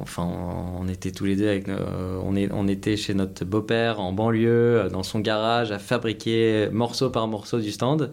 enfin, 0.00 0.24
on 0.24 0.88
était 0.88 1.12
tous 1.12 1.26
les 1.26 1.36
deux 1.36 1.48
avec, 1.48 1.68
euh, 1.68 2.18
on, 2.24 2.34
est, 2.34 2.50
on 2.50 2.66
était 2.66 2.96
chez 2.96 3.12
notre 3.12 3.44
beau-père 3.44 4.00
en 4.00 4.12
banlieue, 4.12 4.80
euh, 4.80 4.88
dans 4.88 5.02
son 5.02 5.20
garage, 5.20 5.70
à 5.70 5.78
fabriquer 5.78 6.70
morceau 6.72 7.10
par 7.10 7.28
morceau 7.28 7.60
du 7.60 7.72
stand. 7.72 8.10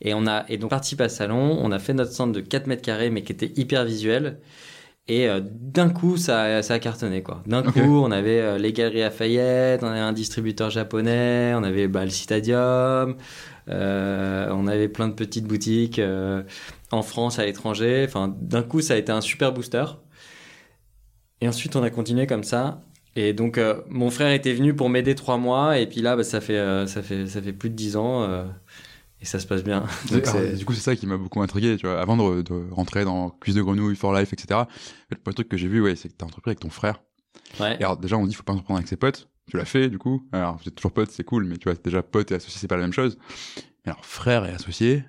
Et 0.00 0.12
on 0.14 0.26
a, 0.26 0.44
et 0.48 0.58
donc, 0.58 0.70
participé 0.70 1.04
à 1.04 1.08
ce 1.08 1.16
salon, 1.18 1.58
on 1.60 1.70
a 1.70 1.78
fait 1.78 1.94
notre 1.94 2.12
stand 2.12 2.34
de 2.34 2.40
4 2.40 2.66
mètres 2.66 2.82
carrés, 2.82 3.10
mais 3.10 3.22
qui 3.22 3.32
était 3.32 3.52
hyper 3.56 3.84
visuel. 3.84 4.38
Et 5.08 5.26
euh, 5.26 5.40
d'un 5.42 5.88
coup, 5.88 6.18
ça, 6.18 6.62
ça 6.62 6.74
a 6.74 6.78
cartonné, 6.78 7.22
quoi. 7.22 7.42
D'un 7.46 7.62
coup, 7.62 7.78
on 7.80 8.10
avait 8.10 8.40
euh, 8.40 8.58
les 8.58 8.74
Galeries 8.74 9.00
Lafayette, 9.00 9.82
on 9.82 9.86
avait 9.86 9.98
un 10.00 10.12
distributeur 10.12 10.68
japonais, 10.68 11.54
on 11.56 11.62
avait 11.62 11.88
bah, 11.88 12.04
le 12.04 12.10
Citadium, 12.10 13.16
euh, 13.70 14.48
on 14.52 14.66
avait 14.66 14.88
plein 14.88 15.08
de 15.08 15.14
petites 15.14 15.46
boutiques 15.46 15.98
euh, 15.98 16.42
en 16.90 17.02
France, 17.02 17.38
à 17.38 17.44
l'étranger. 17.44 18.04
Enfin, 18.08 18.34
d'un 18.40 18.62
coup, 18.62 18.80
ça 18.80 18.94
a 18.94 18.96
été 18.96 19.12
un 19.12 19.20
super 19.20 19.52
booster. 19.52 19.84
Et 21.40 21.48
ensuite, 21.48 21.76
on 21.76 21.82
a 21.82 21.90
continué 21.90 22.26
comme 22.26 22.44
ça. 22.44 22.80
Et 23.16 23.32
donc, 23.32 23.58
euh, 23.58 23.80
mon 23.88 24.10
frère 24.10 24.32
était 24.32 24.52
venu 24.52 24.74
pour 24.74 24.88
m'aider 24.88 25.14
trois 25.14 25.38
mois. 25.38 25.78
Et 25.78 25.86
puis 25.88 26.00
là, 26.00 26.16
bah, 26.16 26.24
ça, 26.24 26.40
fait, 26.40 26.56
euh, 26.58 26.86
ça, 26.86 27.02
fait, 27.02 27.26
ça 27.26 27.40
fait 27.42 27.52
plus 27.52 27.70
de 27.70 27.74
dix 27.74 27.96
ans. 27.96 28.22
euh, 28.24 28.44
et 29.20 29.24
ça 29.24 29.40
se 29.40 29.46
passe 29.46 29.64
bien. 29.64 29.80
Donc, 30.12 30.26
Alors, 30.28 30.40
c'est- 30.40 30.52
du 30.56 30.64
coup, 30.64 30.74
c'est 30.74 30.80
ça 30.80 30.94
qui 30.94 31.06
m'a 31.06 31.16
beaucoup 31.16 31.42
intrigué, 31.42 31.76
tu 31.76 31.86
vois. 31.86 32.00
Avant 32.00 32.16
de, 32.16 32.42
de 32.42 32.70
rentrer 32.70 33.04
dans 33.04 33.30
Cuisse 33.30 33.56
de 33.56 33.62
grenouille, 33.62 33.96
For 33.96 34.12
Life, 34.16 34.32
etc. 34.32 34.60
Le 35.10 35.16
premier 35.16 35.34
truc 35.34 35.48
que 35.48 35.56
j'ai 35.56 35.66
vu, 35.68 35.82
ouais, 35.82 35.96
c'est 35.96 36.08
que 36.08 36.14
t'as 36.14 36.26
entrepris 36.26 36.50
avec 36.50 36.60
ton 36.60 36.70
frère. 36.70 37.02
ouais. 37.58 37.76
Et 37.80 37.82
alors, 37.84 37.96
déjà, 37.96 38.16
on 38.16 38.26
dit, 38.26 38.34
faut 38.34 38.44
pas 38.44 38.52
entreprendre 38.52 38.78
avec 38.78 38.88
ses 38.88 38.96
potes. 38.96 39.28
Tu 39.50 39.56
l'as 39.56 39.64
fait, 39.64 39.88
du 39.88 39.98
coup. 39.98 40.28
Alors, 40.32 40.56
vous 40.58 40.68
êtes 40.68 40.74
toujours 40.76 40.92
potes, 40.92 41.10
c'est 41.10 41.24
cool, 41.24 41.44
mais 41.46 41.56
tu 41.56 41.68
vois, 41.68 41.76
déjà, 41.82 42.02
pote 42.02 42.30
et 42.30 42.34
associé, 42.36 42.58
c'est 42.60 42.68
pas 42.68 42.76
la 42.76 42.82
même 42.82 42.92
chose. 42.92 43.18
Mais 43.84 43.90
alors, 43.92 44.04
frère 44.04 44.44
et 44.46 44.50
associé. 44.52 45.02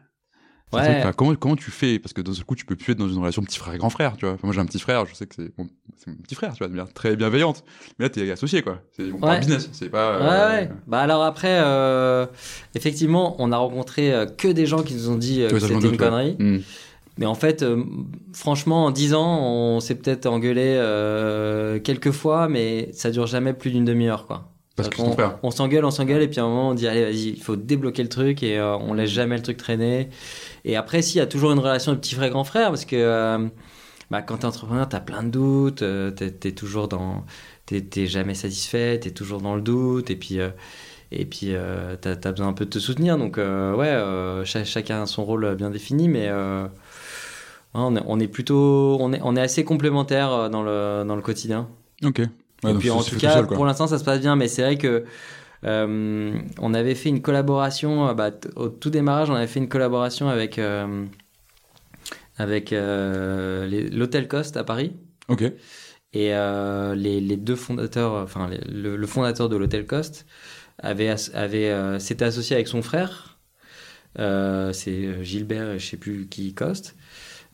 C'est 0.71 0.77
un 0.77 0.80
Ouais. 0.81 0.86
truc, 0.88 0.98
enfin, 1.00 1.13
comment, 1.13 1.36
comment 1.36 1.56
tu 1.56 1.71
fais? 1.71 2.00
Parce 2.00 2.13
que 2.13 2.21
d'un 2.21 2.33
seul 2.33 2.45
coup, 2.45 2.56
tu 2.56 2.66
peux 2.66 2.75
plus 2.75 2.92
être 2.94 2.98
dans 3.00 3.07
une 3.10 3.18
relation 3.18 3.42
petit 3.42 3.57
frère 3.57 3.74
et 3.74 3.77
grand 3.77 3.89
frère, 3.89 4.16
tu 4.18 4.25
vois. 4.25 4.36
Enfin, 4.36 4.42
moi, 4.48 4.54
j'ai 4.54 4.60
un 4.62 4.66
petit 4.66 4.80
frère, 4.80 5.06
je 5.06 5.16
sais 5.16 5.25
que 5.25 5.36
c'est 5.36 5.51
mon, 5.57 5.68
c'est 5.98 6.07
mon 6.07 6.16
petit 6.18 6.36
frère, 6.36 6.51
tu 6.54 6.60
vois, 6.60 6.68
de 6.68 6.74
manière 6.74 6.94
très 6.94 7.16
bienveillante. 7.16 7.63
Mais 7.98 8.06
là, 8.06 8.10
t'es 8.10 8.30
associé, 8.31 8.62
quoi. 8.62 8.80
C'est, 8.95 9.12
on 9.12 9.18
parle 9.19 9.33
Ouais. 9.33 9.39
business, 9.39 9.69
c'est 9.71 9.90
pas. 9.90 10.19
Ouais, 10.19 10.26
euh, 10.26 10.49
ouais. 10.61 10.69
Bah 10.88 10.99
alors 10.99 11.23
après, 11.23 11.59
euh, 11.64 12.26
effectivement, 12.76 13.35
on 13.40 13.52
a 13.52 13.57
rencontré 13.57 14.14
euh, 14.14 14.26
que 14.26 14.47
des 14.47 14.66
gens 14.66 14.83
qui 14.83 14.94
nous 14.94 15.09
ont 15.09 15.18
dit 15.18 15.42
euh, 15.42 15.49
que 15.49 15.59
c'était 15.59 15.73
une 15.88 15.97
connerie. 15.97 16.35
Hmm. 16.40 16.59
Mais 17.18 17.26
en 17.26 17.35
fait, 17.35 17.64
euh, 17.64 17.83
franchement, 18.31 18.85
en 18.85 18.92
10 18.92 19.14
ans, 19.14 19.40
on 19.42 19.80
s'est 19.81 19.95
peut-être 19.95 20.26
engueulé 20.26 20.61
euh, 20.78 21.78
quelques 21.80 22.11
fois, 22.11 22.47
mais 22.47 22.92
ça 22.94 23.11
dure 23.11 23.28
jamais 23.28 23.54
plus 23.54 23.71
d'une 23.71 23.83
demi-heure, 23.83 24.26
quoi. 24.26 24.52
Parce 24.80 24.90
que 24.90 24.95
c'est 24.95 25.04
on, 25.04 25.06
ton 25.07 25.14
frère. 25.14 25.40
on 25.44 25.52
s'engueule, 25.52 25.83
on 25.86 25.92
s'engueule, 25.92 26.21
et 26.21 26.28
puis 26.28 26.40
à 26.40 26.44
un 26.44 26.48
moment, 26.48 26.69
on 26.69 26.74
dit 26.74 26.88
allez, 26.88 27.04
vas-y, 27.04 27.30
il 27.30 27.42
faut 27.42 27.56
débloquer 27.56 28.04
le 28.04 28.09
truc, 28.09 28.44
et 28.44 28.57
euh, 28.57 28.78
on 28.78 28.94
laisse 28.94 29.09
jamais 29.09 29.36
le 29.36 29.44
truc 29.44 29.57
traîner. 29.57 30.09
Et 30.66 30.76
après, 30.76 31.02
si, 31.02 31.16
il 31.16 31.18
y 31.19 31.21
a 31.21 31.28
toujours 31.28 31.52
une 31.52 31.59
relation 31.59 31.92
de 31.92 31.98
petit 31.98 32.16
frère 32.16 32.30
grand 32.30 32.44
frère, 32.45 32.69
parce 32.69 32.86
que 32.86 32.95
euh, 32.95 33.48
bah, 34.09 34.21
quand 34.21 34.38
t'es 34.38 34.45
entrepreneur, 34.45 34.88
t'as 34.88 35.00
plein 35.02 35.24
de 35.24 35.30
doutes, 35.30 35.81
euh, 35.81 36.12
t'es, 36.12 36.52
toujours 36.54 36.88
dans, 36.88 37.26
t'es, 37.66 38.07
jamais 38.07 38.36
satisfait, 38.36 39.00
t'es 39.00 39.12
toujours 39.12 39.42
dans 39.42 39.56
le 39.56 39.62
doute, 39.62 40.09
et 40.12 40.16
puis. 40.16 40.40
euh, 40.40 40.50
et 41.12 41.26
puis, 41.26 41.56
euh, 41.56 41.95
t'as 42.00 42.12
as 42.12 42.31
besoin 42.31 42.50
un 42.50 42.54
peu 42.54 42.66
de 42.66 42.69
te 42.69 42.78
soutenir. 42.78 43.18
Donc, 43.18 43.40
euh, 43.40 43.74
ouais, 43.74 43.88
euh, 43.88 44.45
cha- 44.45 44.64
chacun 44.64 45.02
a 45.02 45.06
son 45.07 45.26
rôle 45.26 45.56
bien 45.56 45.71
défini, 45.71 46.07
mais 46.07 46.28
euh, 46.30 46.68
on, 47.74 47.95
est, 47.95 48.04
on 48.06 48.19
est 48.19 48.28
plutôt. 48.28 48.95
On 49.00 49.12
est, 49.14 49.19
on 49.24 49.36
est 49.36 49.42
assez 49.42 49.64
complémentaires 49.64 50.31
euh, 50.31 50.50
dans 50.50 50.62
le, 50.62 51.04
dans 51.07 51.16
le 51.16 51.21
quotidien. 51.24 51.68
Ok. 52.06 52.21
Ouais, 52.63 52.71
et 52.71 52.73
puis, 52.75 52.89
en 52.89 52.97
tout 53.04 53.18
cas, 53.21 53.33
seul, 53.33 53.47
pour 53.56 53.66
l'instant, 53.66 53.87
ça 53.87 53.97
se 53.99 54.04
passe 54.04 54.19
bien, 54.19 54.35
mais 54.35 54.47
c'est 54.47 54.61
vrai 54.63 54.78
que. 54.78 55.06
euh, 55.66 56.39
on 56.59 56.73
avait 56.73 56.95
fait 56.95 57.09
une 57.09 57.21
collaboration, 57.21 58.07
euh, 58.09 58.13
bah, 58.13 58.31
au 58.56 58.69
tout 58.69 58.89
démarrage, 58.89 59.30
on 59.30 59.35
avait 59.35 59.47
fait 59.47 59.59
une 59.59 59.69
collaboration 59.69 60.30
avec, 60.30 60.57
euh, 60.57 61.06
avec 62.37 62.71
euh, 62.73 63.68
l'Hôtel 63.92 64.28
Cost 64.28 64.56
à 64.57 64.63
Paris. 64.63 64.94
Ok. 65.28 65.44
Et 66.13 66.30
les, 66.95 67.21
les 67.21 67.37
deux 67.37 67.56
fondateurs, 67.56 68.13
enfin 68.13 68.49
les- 68.49 68.61
le, 68.71 68.95
le 68.95 69.07
fondateur 69.07 69.47
de 69.47 69.56
l'hôtel 69.57 69.85
Cost 69.85 70.25
avait, 70.81 71.13
avait 71.35 71.99
s'était 71.99 72.25
associé 72.25 72.56
avec 72.56 72.68
son 72.68 72.81
frère. 72.81 73.37
C'est 74.18 75.23
Gilbert, 75.23 75.71
et 75.71 75.80
je 75.80 75.85
sais 75.87 75.97
plus 75.97 76.28
qui 76.28 76.54
Coste, 76.56 76.95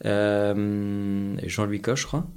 Jean-Louis 0.03 1.81
Coche, 1.81 2.01
je 2.03 2.07
crois. 2.07 2.27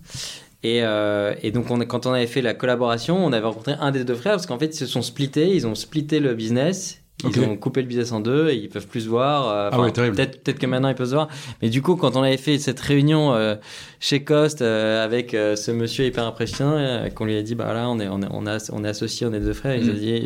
Et, 0.77 0.81
euh, 0.83 1.35
et 1.43 1.51
donc 1.51 1.71
on, 1.71 1.79
quand 1.81 2.07
on 2.07 2.13
avait 2.13 2.27
fait 2.27 2.43
la 2.43 2.55
collaboration, 2.55 3.17
on 3.25 3.33
avait 3.33 3.47
rencontré 3.47 3.73
un 3.81 3.91
des 3.91 4.05
deux 4.05 4.15
frères 4.15 4.33
parce 4.35 4.47
qu'en 4.47 4.59
fait 4.59 4.67
ils 4.67 4.75
se 4.79 4.87
sont 4.87 5.03
splittés, 5.03 5.55
ils 5.55 5.67
ont 5.67 5.75
splitté 5.75 6.21
le 6.21 6.35
business 6.35 7.01
Ils 7.25 7.41
ont 7.41 7.57
coupé 7.57 7.81
le 7.83 7.89
business 7.89 8.13
en 8.13 8.21
deux 8.21 8.49
et 8.51 8.55
ils 8.55 8.69
peuvent 8.69 8.87
plus 8.87 9.01
se 9.03 9.09
voir. 9.09 9.49
euh, 9.49 9.71
Ah 9.73 9.81
ouais, 9.81 9.91
terrible. 9.91 10.15
Peut-être 10.17 10.59
que 10.61 10.67
maintenant 10.67 10.89
ils 10.89 10.95
peuvent 10.95 11.09
se 11.09 11.15
voir. 11.15 11.29
Mais 11.63 11.69
du 11.69 11.83
coup, 11.83 11.97
quand 11.97 12.15
on 12.17 12.23
avait 12.23 12.37
fait 12.37 12.59
cette 12.59 12.79
réunion 12.79 13.35
euh, 13.35 13.57
chez 13.99 14.23
Cost 14.23 14.63
avec 14.63 15.33
ce 15.33 15.71
monsieur 15.73 16.05
hyper 16.05 16.25
impressionnant, 16.27 17.09
qu'on 17.15 17.25
lui 17.25 17.37
a 17.37 17.43
dit 17.43 17.55
bah 17.57 17.73
là 17.75 17.89
on 17.89 17.99
est 17.99 18.07
on 18.09 18.23
est 18.23 18.29
on, 18.31 18.47
a, 18.47 18.59
on 18.73 18.85
est 18.85 18.89
associés, 18.89 19.27
on 19.27 19.33
est 19.33 19.41
deux 19.41 19.53
frères, 19.53 19.75
il 19.77 19.85
nous 19.87 19.91
a 19.91 19.95
Mm. 19.95 19.99
dit 19.99 20.23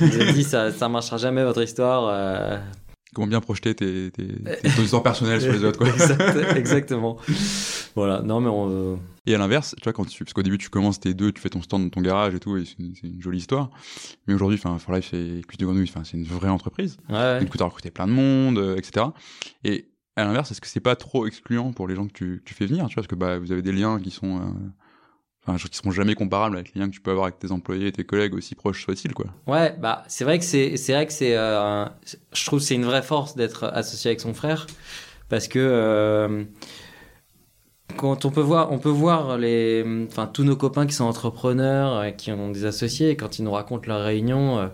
il 0.00 0.22
a 0.28 0.32
dit 0.32 0.44
ça 0.52 0.70
ça 0.72 0.88
marchera 0.88 1.16
jamais 1.18 1.44
votre 1.44 1.62
histoire. 1.62 2.02
Comment 3.14 3.26
bien 3.26 3.40
projeter 3.40 3.74
tes, 3.74 4.10
tes, 4.10 4.26
tes, 4.62 4.68
ton 4.76 4.82
histoire 4.82 5.02
personnelle 5.02 5.40
sur 5.40 5.52
les 5.52 5.64
autres, 5.64 5.78
quoi. 5.78 5.88
Exact- 5.88 6.36
exactement. 6.56 7.16
voilà. 7.94 8.20
Non 8.22 8.40
mais 8.40 8.48
on. 8.48 8.68
euh, 8.70 8.96
Et 9.26 9.34
à 9.34 9.38
l'inverse, 9.38 9.74
tu 9.78 9.84
vois, 9.84 9.92
quand 9.92 10.04
tu, 10.06 10.24
parce 10.24 10.34
qu'au 10.34 10.42
début, 10.42 10.58
tu 10.58 10.68
commences 10.68 11.00
tes 11.00 11.14
deux, 11.14 11.32
tu 11.32 11.40
fais 11.40 11.48
ton 11.48 11.62
stand 11.62 11.84
dans 11.84 11.88
ton 11.90 12.00
garage 12.02 12.34
et 12.34 12.40
tout, 12.40 12.56
et 12.56 12.64
c'est 12.64 12.76
une, 12.78 13.20
jolie 13.20 13.38
histoire. 13.38 13.70
Mais 14.26 14.34
aujourd'hui, 14.34 14.58
enfin, 14.62 14.78
For 14.78 14.94
Life, 14.94 15.08
c'est 15.10 15.40
Cuisse 15.46 15.58
de 15.58 15.64
Grenouille, 15.66 15.88
enfin, 15.88 16.04
c'est 16.04 16.16
une 16.16 16.24
vraie 16.24 16.48
entreprise. 16.50 16.98
ouais. 17.08 17.40
Du 17.40 17.46
coup, 17.46 17.56
t'as 17.58 17.64
recruté 17.64 17.90
plein 17.90 18.06
de 18.06 18.12
monde, 18.12 18.58
euh, 18.58 18.76
etc. 18.76 19.06
Et 19.64 19.88
à 20.16 20.24
l'inverse, 20.24 20.50
est-ce 20.50 20.60
que 20.60 20.66
c'est 20.66 20.80
pas 20.80 20.96
trop 20.96 21.26
excluant 21.26 21.72
pour 21.72 21.88
les 21.88 21.94
gens 21.94 22.06
que 22.06 22.12
tu, 22.12 22.38
que 22.40 22.44
tu 22.44 22.54
fais 22.54 22.66
venir, 22.66 22.86
tu 22.88 22.94
vois, 22.94 23.02
parce 23.02 23.06
que 23.08 23.14
bah, 23.14 23.38
vous 23.38 23.52
avez 23.52 23.62
des 23.62 23.72
liens 23.72 24.00
qui 24.00 24.10
sont, 24.10 24.38
euh, 24.38 24.42
enfin, 25.48 25.68
qui 25.68 25.76
seront 25.76 25.90
jamais 25.90 26.14
comparables 26.14 26.56
avec 26.56 26.74
les 26.74 26.80
liens 26.80 26.88
que 26.88 26.94
tu 26.94 27.00
peux 27.00 27.10
avoir 27.10 27.26
avec 27.26 27.38
tes 27.38 27.50
employés 27.52 27.88
et 27.88 27.92
tes 27.92 28.04
collègues, 28.04 28.34
aussi 28.34 28.54
proches 28.54 28.84
soient-ils, 28.84 29.14
quoi. 29.14 29.26
Ouais, 29.46 29.74
bah 29.78 30.04
c'est 30.08 30.24
vrai 30.24 30.38
que 30.38 30.44
c'est 30.44 30.76
c'est 30.76 30.92
vrai 30.92 31.06
que 31.06 31.12
c'est 31.12 31.36
euh, 31.36 31.84
je 32.32 32.46
trouve 32.46 32.58
que 32.60 32.64
c'est 32.64 32.74
une 32.74 32.84
vraie 32.84 33.02
force 33.02 33.34
d'être 33.36 33.64
associé 33.64 34.10
avec 34.10 34.20
son 34.20 34.34
frère 34.34 34.66
parce 35.28 35.48
que 35.48 35.58
euh, 35.58 36.44
quand 37.96 38.24
on 38.24 38.30
peut 38.30 38.40
voir 38.42 38.70
on 38.72 38.78
peut 38.78 38.88
voir 38.90 39.38
les 39.38 39.84
enfin 40.08 40.26
tous 40.26 40.44
nos 40.44 40.56
copains 40.56 40.86
qui 40.86 40.92
sont 40.94 41.04
entrepreneurs 41.04 41.94
euh, 41.96 42.10
qui 42.10 42.30
ont 42.32 42.50
des 42.50 42.64
associés 42.64 43.16
quand 43.16 43.38
ils 43.38 43.44
nous 43.44 43.50
racontent 43.52 43.88
leurs 43.88 44.04
réunions 44.04 44.58
euh, 44.58 44.66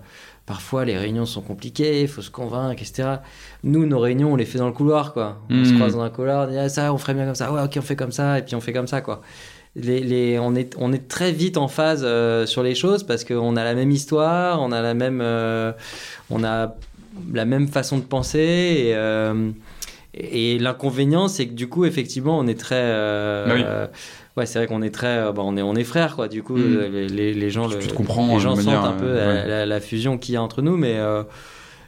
parfois 0.47 0.85
les 0.85 0.97
réunions 0.99 1.25
sont 1.25 1.41
compliquées 1.41 2.03
il 2.03 2.09
faut 2.09 2.23
se 2.23 2.31
convaincre 2.31 2.83
etc 2.83 3.17
nous 3.63 3.87
nos 3.87 3.99
réunions 4.01 4.33
on 4.33 4.37
les 4.37 4.45
fait 4.45 4.59
dans 4.59 4.67
le 4.67 4.73
couloir 4.73 5.13
quoi 5.13 5.41
on 5.49 5.65
se 5.65 5.71
Mhm. 5.71 5.77
croise 5.77 5.93
dans 5.95 6.03
un 6.03 6.11
couloir 6.11 6.49
on 6.49 6.51
dit 6.51 6.59
ah, 6.59 6.69
ça 6.69 6.93
on 6.93 6.99
ferait 6.99 7.15
bien 7.15 7.25
comme 7.25 7.35
ça 7.37 7.53
ouais 7.53 7.63
ok 7.63 7.75
on 7.79 7.83
fait 7.83 7.97
comme 7.97 8.13
ça 8.13 8.39
et 8.39 8.43
puis 8.43 8.55
on 8.57 8.61
fait 8.61 8.73
comme 8.73 8.89
ça 8.89 9.01
quoi 9.01 9.23
les, 9.77 10.01
les, 10.01 10.39
on, 10.39 10.55
est, 10.55 10.75
on 10.79 10.93
est 10.93 11.09
très 11.09 11.33
vite 11.33 11.57
en 11.57 11.69
phase 11.69 12.03
euh, 12.05 12.47
sur 12.47 12.63
les 12.63 12.75
choses 12.75 13.03
parce 13.03 13.25
qu'on 13.25 13.57
a 13.57 13.65
la 13.65 13.75
même 13.75 13.91
histoire, 13.91 14.63
on 14.63 14.71
a 14.73 14.81
la 14.81 14.95
même, 14.95 15.21
euh, 15.23 15.73
on 16.31 16.45
a 16.45 16.77
la 17.33 17.45
même 17.45 17.67
façon 17.69 17.99
de 17.99 18.05
penser. 18.05 18.39
Et, 18.39 18.95
euh, 18.95 19.51
et 20.15 20.59
l'inconvénient, 20.61 21.27
c'est 21.29 21.47
que 21.49 21.55
du 21.55 21.69
coup, 21.69 21.85
effectivement, 21.85 22.39
on 22.39 22.47
est 22.47 22.59
très. 22.59 22.83
Bah 23.47 23.53
oui. 23.55 23.65
ouais, 24.37 24.47
c'est 24.47 24.61
vrai 24.61 24.69
qu'on 24.69 24.83
est 24.83 24.95
très. 24.95 25.33
bah, 25.33 25.43
on, 25.45 25.57
est, 25.57 25.63
on 25.63 25.75
est 25.75 25.83
frères, 25.85 26.15
quoi. 26.15 26.29
Du 26.29 26.43
coup, 26.45 26.57
euh, 26.57 26.89
les, 26.89 27.09
les, 27.09 27.35
les 27.35 27.51
gens, 27.51 27.67
le- 27.67 27.79
tu 27.81 27.89
te 27.89 27.95
comprends, 27.95 28.33
les 28.35 28.41
gens 28.41 28.55
sentent 28.55 28.69
un 28.85 28.93
peu 28.93 29.13
la, 29.13 29.27
ouais. 29.27 29.47
la- 29.49 29.67
la 29.67 29.81
fusion 29.81 30.19
qu'il 30.19 30.35
y 30.35 30.37
a 30.37 30.43
entre 30.43 30.63
nous, 30.63 30.77
mais. 30.77 30.97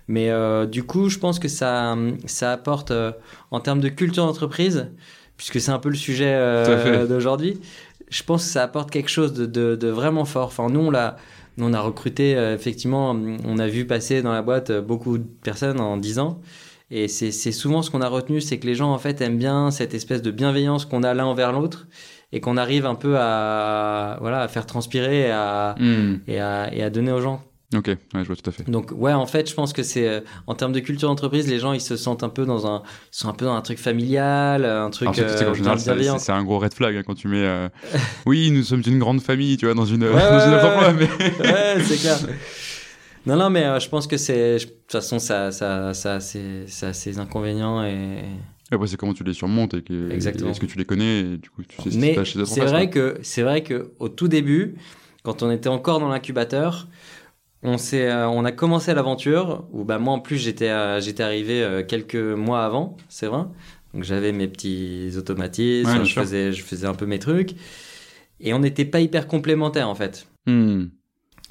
mais 0.09 0.31
du 0.67 0.83
coup, 0.83 1.09
je 1.09 1.19
pense 1.19 1.39
que 1.39 1.49
ça, 1.49 1.97
ça 2.27 2.53
apporte, 2.53 2.93
en 3.53 3.61
termes 3.61 3.81
de 3.81 3.89
culture 3.89 4.27
d'entreprise, 4.27 4.89
puisque 5.37 5.61
c'est 5.61 5.71
un 5.71 5.79
peu 5.79 5.89
le 5.89 5.95
sujet 5.97 6.33
euh, 6.35 7.07
d'aujourd'hui, 7.07 7.61
je 8.09 8.23
pense 8.23 8.45
que 8.45 8.51
ça 8.51 8.63
apporte 8.63 8.91
quelque 8.91 9.09
chose 9.11 9.33
de, 9.35 9.47
de- 9.47 9.77
de 9.77 9.89
vraiment 9.89 10.25
fort. 10.25 10.47
Enfin, 10.47 10.69
nous, 10.71 10.81
on 10.81 10.91
l'a, 10.91 11.17
on 11.59 11.73
a 11.75 11.81
recruté, 11.81 12.37
euh, 12.37 12.55
effectivement, 12.55 13.11
on 13.45 13.59
a 13.59 13.67
vu 13.67 13.87
passer 13.87 14.23
dans 14.23 14.33
la 14.33 14.43
boîte 14.43 14.71
euh, 14.71 14.81
beaucoup 14.81 15.19
de 15.19 15.25
personnes 15.43 15.81
en 15.81 15.97
10 15.97 16.19
ans. 16.21 16.41
Et 16.93 17.09
c'est 17.09 17.33
souvent 17.51 17.83
ce 17.83 17.91
qu'on 17.91 18.01
a 18.01 18.09
retenu, 18.09 18.41
c'est 18.41 18.59
que 18.59 18.67
les 18.67 18.77
gens, 18.77 18.93
en 18.93 18.99
fait, 18.99 19.21
aiment 19.21 19.39
bien 19.39 19.73
cette 19.73 19.93
espèce 19.93 20.23
de 20.23 20.31
bienveillance 20.31 20.85
qu'on 20.85 21.03
a 21.03 21.15
l'un 21.15 21.25
envers 21.25 21.51
l'autre 21.51 21.89
et 22.33 22.41
qu'on 22.41 22.57
arrive 22.57 22.87
un 22.87 22.95
peu 22.95 23.17
à, 23.19 24.19
voilà, 24.21 24.41
à 24.43 24.47
faire 24.47 24.67
transpirer 24.67 25.23
et 25.23 25.31
à, 25.33 25.75
et 26.29 26.39
à, 26.41 26.73
et 26.73 26.85
à 26.85 26.91
donner 26.91 27.11
aux 27.11 27.21
gens. 27.21 27.43
Ok, 27.75 27.87
ouais, 27.89 27.97
je 28.15 28.23
vois 28.25 28.37
tout 28.37 28.49
à 28.49 28.53
fait. 28.53 28.71
Donc 28.71 28.93
ouais, 28.95 29.13
en 29.13 29.27
fait, 29.27 29.51
je 29.51 29.55
pense 29.55 29.73
que 29.73 29.83
c'est 29.83 30.07
euh, 30.09 30.21
en 30.47 30.55
termes 30.55 30.71
de 30.73 30.79
culture 30.79 31.09
d'entreprise, 31.09 31.49
les 31.49 31.59
gens 31.59 31.73
ils 31.73 31.81
se 31.81 31.97
sentent 31.97 32.23
un 32.23 32.29
peu 32.29 32.47
dans 32.47 32.67
un, 32.67 32.83
ils 33.13 33.17
sont 33.17 33.29
un 33.29 33.33
peu 33.33 33.45
dans 33.45 33.55
un 33.57 33.61
truc 33.61 33.79
familial, 33.79 34.65
un 34.65 34.89
truc 34.91 35.07
Alors, 35.09 35.15
c'est- 35.17 35.37
c'est 35.37 35.43
euh, 35.45 35.49
qu'en 35.49 35.55
général, 35.55 35.79
c'est 35.81 36.19
c'est 36.21 36.33
un 36.33 36.45
gros 36.45 36.61
red 36.61 36.73
flag 36.73 36.95
hein, 36.97 37.03
quand 37.05 37.15
tu 37.17 37.27
mets. 37.27 37.45
euh, 37.45 37.69
oui, 38.27 38.53
nous 38.53 38.63
sommes 38.63 38.83
une 38.87 39.01
grande 39.01 39.21
famille, 39.21 39.57
tu 39.57 39.65
vois, 39.67 39.75
dans 39.75 39.85
une, 39.85 40.05
Ouais, 40.05 40.11
dans 40.31 40.39
une 40.39 40.55
ouais, 40.55 40.93
mais. 40.95 41.45
ouais, 41.53 41.83
c'est 41.83 41.97
clair. 41.99 42.19
Non, 43.27 43.35
non, 43.37 43.51
mais 43.51 43.65
euh, 43.65 43.81
je 43.81 43.89
pense 43.89 44.07
que 44.07 44.17
c'est, 44.17 44.55
de 44.59 44.63
toute 44.65 44.93
façon, 44.93 45.19
ça, 45.19 45.51
ça, 45.51 45.93
ça, 45.95 46.15
a 46.15 46.21
ses- 46.21 46.69
ça 46.69 46.93
ses 46.93 47.19
inconvénients 47.19 47.83
et. 47.85 48.23
Après, 48.71 48.87
c'est 48.87 48.97
comment 48.97 49.15
tu 49.15 49.25
les 49.25 49.33
surmontes 49.33 49.75
et 49.75 49.83
que. 49.83 50.13
Est-ce 50.13 50.61
que 50.61 50.67
tu 50.67 50.79
les 50.79 50.85
connais 50.85 51.21
et 51.23 51.37
du 51.37 51.51
coup, 51.51 51.63
tu 51.65 51.75
sais 51.77 51.83
ce 51.83 51.89
qui 51.89 51.93
se 51.95 51.99
Mais 51.99 52.15
passe 52.15 52.29
chez 52.29 52.41
en 52.41 52.45
c'est 52.45 52.61
vrai 52.65 52.89
quoi. 52.89 52.93
que 53.15 53.19
c'est 53.23 53.43
vrai 53.43 53.65
que 53.65 53.91
au 53.99 54.09
tout 54.09 54.29
début, 54.29 54.77
quand 55.25 55.43
on 55.43 55.51
était 55.51 55.69
encore 55.69 55.99
dans 55.99 56.09
l'incubateur, 56.09 56.87
on 57.63 57.79
s'est, 57.79 58.09
euh, 58.11 58.29
on 58.29 58.45
a 58.45 58.53
commencé 58.53 58.93
l'aventure 58.95 59.65
où 59.73 59.85
bah 59.85 59.99
moi 59.99 60.15
en 60.15 60.21
plus 60.21 60.37
j'étais, 60.37 60.69
euh, 60.71 61.01
j'étais 61.01 61.23
arrivé 61.23 61.63
euh, 61.63 61.83
quelques 61.83 62.15
mois 62.17 62.65
avant, 62.65 62.97
c'est 63.09 63.27
vrai. 63.27 63.43
Donc 63.95 64.05
j'avais 64.05 64.33
mes 64.33 64.47
petits 64.49 65.13
automatismes, 65.17 65.89
Ouais, 65.91 65.99
je 66.05 66.05
sûr. 66.05 66.23
faisais, 66.23 66.53
je 66.53 66.63
faisais 66.63 66.87
un 66.87 66.95
peu 66.95 67.07
mes 67.07 67.19
trucs, 67.19 67.53
et 68.41 68.53
on 68.55 68.59
n'était 68.59 68.85
pas 68.85 69.01
hyper 69.01 69.27
complémentaires 69.27 69.89
en 69.89 69.95
fait. 69.95 70.27
Hmm. 70.47 70.85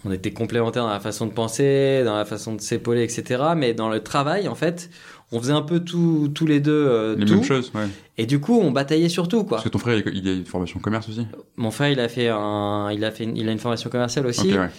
On 0.03 0.11
était 0.11 0.31
complémentaires 0.31 0.83
dans 0.83 0.89
la 0.91 0.99
façon 0.99 1.25
de 1.25 1.31
penser, 1.31 2.03
dans 2.05 2.15
la 2.15 2.25
façon 2.25 2.53
de 2.53 2.61
s'épauler, 2.61 3.01
etc. 3.03 3.41
Mais 3.57 3.73
dans 3.73 3.89
le 3.89 4.01
travail, 4.03 4.47
en 4.47 4.53
fait, 4.53 4.91
on 5.31 5.39
faisait 5.39 5.53
un 5.53 5.63
peu 5.63 5.79
tout, 5.79 6.29
tous 6.35 6.45
les 6.45 6.59
deux 6.59 7.15
Les 7.17 7.25
tout. 7.25 7.35
mêmes 7.35 7.43
choses, 7.43 7.71
ouais. 7.73 7.87
Et 8.17 8.25
du 8.27 8.39
coup, 8.39 8.59
on 8.61 8.69
bataillait 8.71 9.09
sur 9.09 9.27
tout, 9.27 9.45
quoi. 9.45 9.57
Parce 9.57 9.63
que 9.63 9.69
ton 9.69 9.79
frère, 9.79 9.97
il 10.13 10.27
a 10.27 10.33
une 10.33 10.45
formation 10.45 10.79
commerce 10.79 11.09
aussi? 11.09 11.25
Mon 11.55 11.71
frère, 11.71 11.89
il 11.89 11.99
a 11.99 12.09
fait 12.09 12.27
un, 12.27 12.91
il 12.91 13.03
a 13.03 13.09
fait, 13.09 13.23
une- 13.23 13.35
il 13.37 13.49
a 13.49 13.51
une 13.51 13.57
formation 13.57 13.89
commerciale 13.89 14.27
aussi. 14.27 14.53
Ouais. 14.55 14.69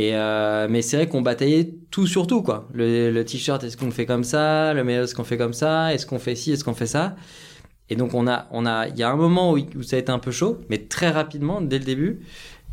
Et 0.00 0.10
euh, 0.14 0.68
mais 0.70 0.80
c'est 0.80 0.96
vrai 0.96 1.08
qu'on 1.08 1.22
bataillait 1.22 1.70
tout 1.90 2.06
sur 2.06 2.28
tout, 2.28 2.42
quoi. 2.42 2.68
Le, 2.72 3.10
le 3.10 3.24
t-shirt, 3.24 3.64
est-ce 3.64 3.76
qu'on 3.76 3.86
le 3.86 3.90
fait 3.90 4.06
comme 4.06 4.22
ça? 4.22 4.72
Le 4.72 4.84
maillot, 4.84 5.02
est-ce 5.02 5.14
qu'on 5.16 5.24
fait 5.24 5.36
comme 5.36 5.52
ça? 5.52 5.92
Est-ce 5.92 6.06
qu'on 6.06 6.20
fait 6.20 6.36
ci? 6.36 6.52
Est-ce 6.52 6.62
qu'on 6.62 6.74
fait 6.74 6.86
ça? 6.86 7.16
Et 7.90 7.96
donc 7.96 8.14
on 8.14 8.28
a, 8.28 8.46
on 8.52 8.64
a, 8.64 8.86
il 8.86 8.96
y 8.96 9.02
a 9.02 9.10
un 9.10 9.16
moment 9.16 9.52
où, 9.54 9.58
où 9.58 9.82
ça 9.82 9.96
a 9.96 9.98
été 9.98 10.12
un 10.12 10.20
peu 10.20 10.30
chaud, 10.30 10.60
mais 10.70 10.78
très 10.78 11.10
rapidement 11.10 11.60
dès 11.60 11.80
le 11.80 11.84
début. 11.84 12.20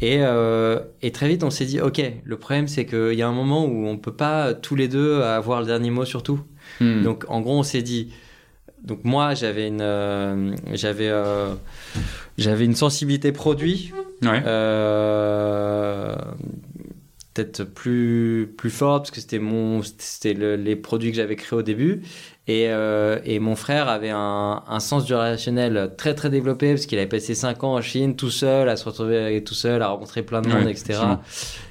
Et, 0.01 0.17
euh, 0.19 0.79
et 1.01 1.11
très 1.11 1.27
vite, 1.27 1.43
on 1.43 1.49
s'est 1.49 1.65
dit, 1.65 1.79
ok, 1.81 1.99
le 2.23 2.37
problème 2.37 2.67
c'est 2.67 2.85
qu'il 2.85 3.13
y 3.13 3.23
a 3.23 3.27
un 3.27 3.33
moment 3.33 3.65
où 3.65 3.87
on 3.87 3.97
peut 3.97 4.13
pas 4.13 4.53
tous 4.53 4.75
les 4.75 4.87
deux 4.87 5.21
avoir 5.23 5.61
le 5.61 5.65
dernier 5.65 5.89
mot 5.89 6.05
sur 6.05 6.21
tout. 6.21 6.41
Hmm. 6.79 7.01
Donc 7.01 7.25
en 7.29 7.41
gros, 7.41 7.57
on 7.57 7.63
s'est 7.63 7.81
dit. 7.81 8.11
Donc 8.83 8.99
moi, 9.03 9.33
j'avais 9.33 9.67
une, 9.67 9.81
euh, 9.81 10.53
j'avais, 10.73 11.11
j'avais 12.37 12.65
une 12.65 12.75
sensibilité 12.75 13.31
produit 13.31 13.93
Ouais. 14.21 14.41
euh, 14.45 16.15
peut-être 17.35 17.63
plus 17.65 18.51
plus 18.57 18.69
forte 18.71 19.03
parce 19.03 19.11
que 19.11 19.19
c'était 19.21 19.39
mon 19.39 19.81
c'était 19.99 20.33
le- 20.33 20.55
les 20.55 20.75
produits 20.75 21.11
que 21.11 21.17
j'avais 21.17 21.35
créés 21.35 21.59
au 21.59 21.61
début 21.61 22.01
et, 22.47 22.67
euh, 22.69 23.19
et 23.25 23.39
mon 23.39 23.55
frère 23.55 23.89
avait 23.89 24.09
un, 24.09 24.63
un 24.67 24.79
sens 24.79 25.03
du 25.05 25.13
relationnel 25.13 25.91
très 25.97 26.15
très 26.15 26.29
développé 26.29 26.69
parce 26.73 26.85
qu'il 26.85 26.97
avait 26.97 27.07
passé 27.07 27.35
5 27.35 27.63
ans 27.65 27.73
en 27.75 27.81
Chine 27.81 28.15
tout 28.15 28.29
seul 28.31 28.69
à 28.69 28.77
se 28.77 28.85
retrouver 28.85 29.43
tout 29.43 29.53
seul 29.53 29.81
à 29.81 29.89
rencontrer 29.89 30.23
plein 30.23 30.41
de 30.41 30.47
monde 30.47 30.63
Ouais, 30.63 30.71
etc 30.71 30.97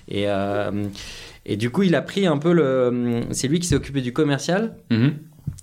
et 0.09 0.29
euh, 0.29 0.71
et 1.47 1.57
du 1.57 1.71
coup 1.71 1.83
il 1.83 1.95
a 1.95 2.03
pris 2.03 2.27
un 2.27 2.37
peu 2.39 2.53
le 2.53 3.23
c'est 3.31 3.49
lui 3.49 3.59
qui 3.59 3.67
s'est 3.67 3.77
occupé 3.77 4.01
du 4.03 4.13
commercial 4.13 4.77
Mhm. 4.91 5.15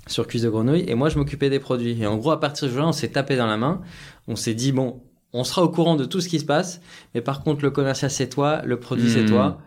sur 0.08 0.26
cuisse 0.26 0.42
de 0.42 0.50
grenouille 0.50 0.86
et 0.88 0.96
moi 0.96 1.10
je 1.10 1.18
m'occupais 1.20 1.50
des 1.52 1.60
produits. 1.60 2.02
Et 2.02 2.08
en 2.08 2.18
gros, 2.18 2.32
à 2.32 2.40
partir 2.40 2.68
de 2.68 2.76
là, 2.78 2.88
on 2.88 2.92
s'est 2.92 3.10
tapé 3.10 3.36
dans 3.38 3.46
la 3.48 3.56
main. 3.58 3.82
On 4.28 4.36
s'est 4.36 4.54
dit, 4.56 4.72
bon, 4.72 5.00
on 5.34 5.44
sera 5.44 5.64
au 5.64 5.70
courant 5.70 5.96
de 5.96 6.06
tout 6.06 6.22
ce 6.22 6.28
qui 6.30 6.40
se 6.40 6.46
passe, 6.46 6.82
mais 7.14 7.22
par 7.22 7.44
contre, 7.44 7.64
le 7.64 7.70
commercial, 7.72 8.10
c'est 8.12 8.28
toi, 8.30 8.62
le 8.66 8.80
produit, 8.80 9.10
c'est 9.10 9.22
Mhm. 9.22 9.30
toi. 9.30 9.60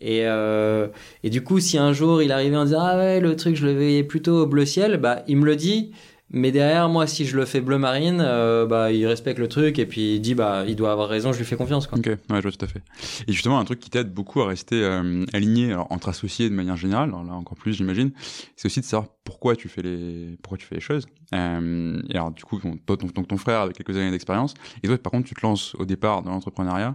Et, 0.00 0.22
euh, 0.24 0.88
et 1.22 1.30
du 1.30 1.42
coup, 1.42 1.60
si 1.60 1.78
un 1.78 1.92
jour 1.92 2.22
il 2.22 2.32
arrivait 2.32 2.56
en 2.56 2.64
disant, 2.64 2.80
ah 2.80 2.96
ouais, 2.96 3.20
le 3.20 3.36
truc, 3.36 3.56
je 3.56 3.66
le 3.66 3.74
voyais 3.74 4.04
plutôt 4.04 4.42
au 4.42 4.46
bleu 4.46 4.64
ciel, 4.64 4.96
bah, 4.96 5.22
il 5.28 5.36
me 5.36 5.44
le 5.44 5.56
dit. 5.56 5.92
Mais 6.32 6.52
derrière, 6.52 6.88
moi, 6.88 7.08
si 7.08 7.24
je 7.24 7.36
le 7.36 7.44
fais 7.44 7.60
bleu 7.60 7.76
marine, 7.76 8.22
euh, 8.24 8.64
bah, 8.64 8.92
il 8.92 9.04
respecte 9.04 9.40
le 9.40 9.48
truc 9.48 9.80
et 9.80 9.86
puis 9.86 10.14
il 10.14 10.20
dit, 10.20 10.36
bah, 10.36 10.62
il 10.68 10.76
doit 10.76 10.92
avoir 10.92 11.08
raison, 11.08 11.32
je 11.32 11.38
lui 11.38 11.44
fais 11.44 11.56
confiance, 11.56 11.88
quoi. 11.88 11.98
Ok, 11.98 12.06
ouais, 12.06 12.16
je 12.36 12.42
vois 12.42 12.52
tout 12.52 12.64
à 12.64 12.68
fait. 12.68 12.82
Et 13.26 13.32
justement, 13.32 13.58
un 13.58 13.64
truc 13.64 13.80
qui 13.80 13.90
t'aide 13.90 14.14
beaucoup 14.14 14.40
à 14.40 14.46
rester 14.46 14.80
euh, 14.80 15.24
aligné 15.32 15.72
alors, 15.72 15.88
entre 15.90 16.08
associés 16.08 16.48
de 16.48 16.54
manière 16.54 16.76
générale, 16.76 17.10
là 17.10 17.32
encore 17.32 17.58
plus, 17.58 17.72
j'imagine, 17.72 18.12
c'est 18.54 18.66
aussi 18.66 18.78
de 18.78 18.84
savoir 18.84 19.08
pourquoi 19.24 19.56
tu 19.56 19.68
fais 19.68 19.82
les, 19.82 20.38
pourquoi 20.40 20.56
tu 20.56 20.66
fais 20.66 20.76
les 20.76 20.80
choses. 20.80 21.06
Et 21.32 21.36
alors, 21.36 22.30
du 22.30 22.44
coup, 22.44 22.60
ton, 22.60 22.96
ton, 22.96 23.24
ton 23.24 23.36
frère 23.36 23.62
avec 23.62 23.76
quelques 23.76 23.96
années 23.96 24.12
d'expérience, 24.12 24.54
et 24.84 24.86
toi, 24.86 24.96
par 24.98 25.10
contre, 25.10 25.26
tu 25.26 25.34
te 25.34 25.42
lances 25.42 25.74
au 25.80 25.84
départ 25.84 26.22
dans 26.22 26.30
l'entrepreneuriat 26.30 26.94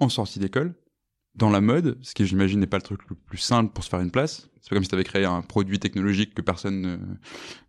en 0.00 0.08
sortie 0.08 0.38
d'école, 0.38 0.74
dans 1.38 1.50
la 1.50 1.60
mode, 1.60 1.96
ce 2.02 2.14
qui, 2.14 2.26
j'imagine, 2.26 2.60
n'est 2.60 2.66
pas 2.66 2.76
le 2.78 2.82
truc 2.82 3.00
le 3.08 3.14
plus 3.16 3.38
simple 3.38 3.72
pour 3.72 3.84
se 3.84 3.88
faire 3.88 4.00
une 4.00 4.10
place. 4.10 4.48
C'est 4.60 4.70
pas 4.70 4.76
comme 4.76 4.82
si 4.82 4.90
tu 4.90 4.94
avais 4.96 5.04
créé 5.04 5.24
un 5.24 5.40
produit 5.40 5.78
technologique 5.78 6.34
que 6.34 6.42
personne 6.42 6.84
euh, 6.84 6.96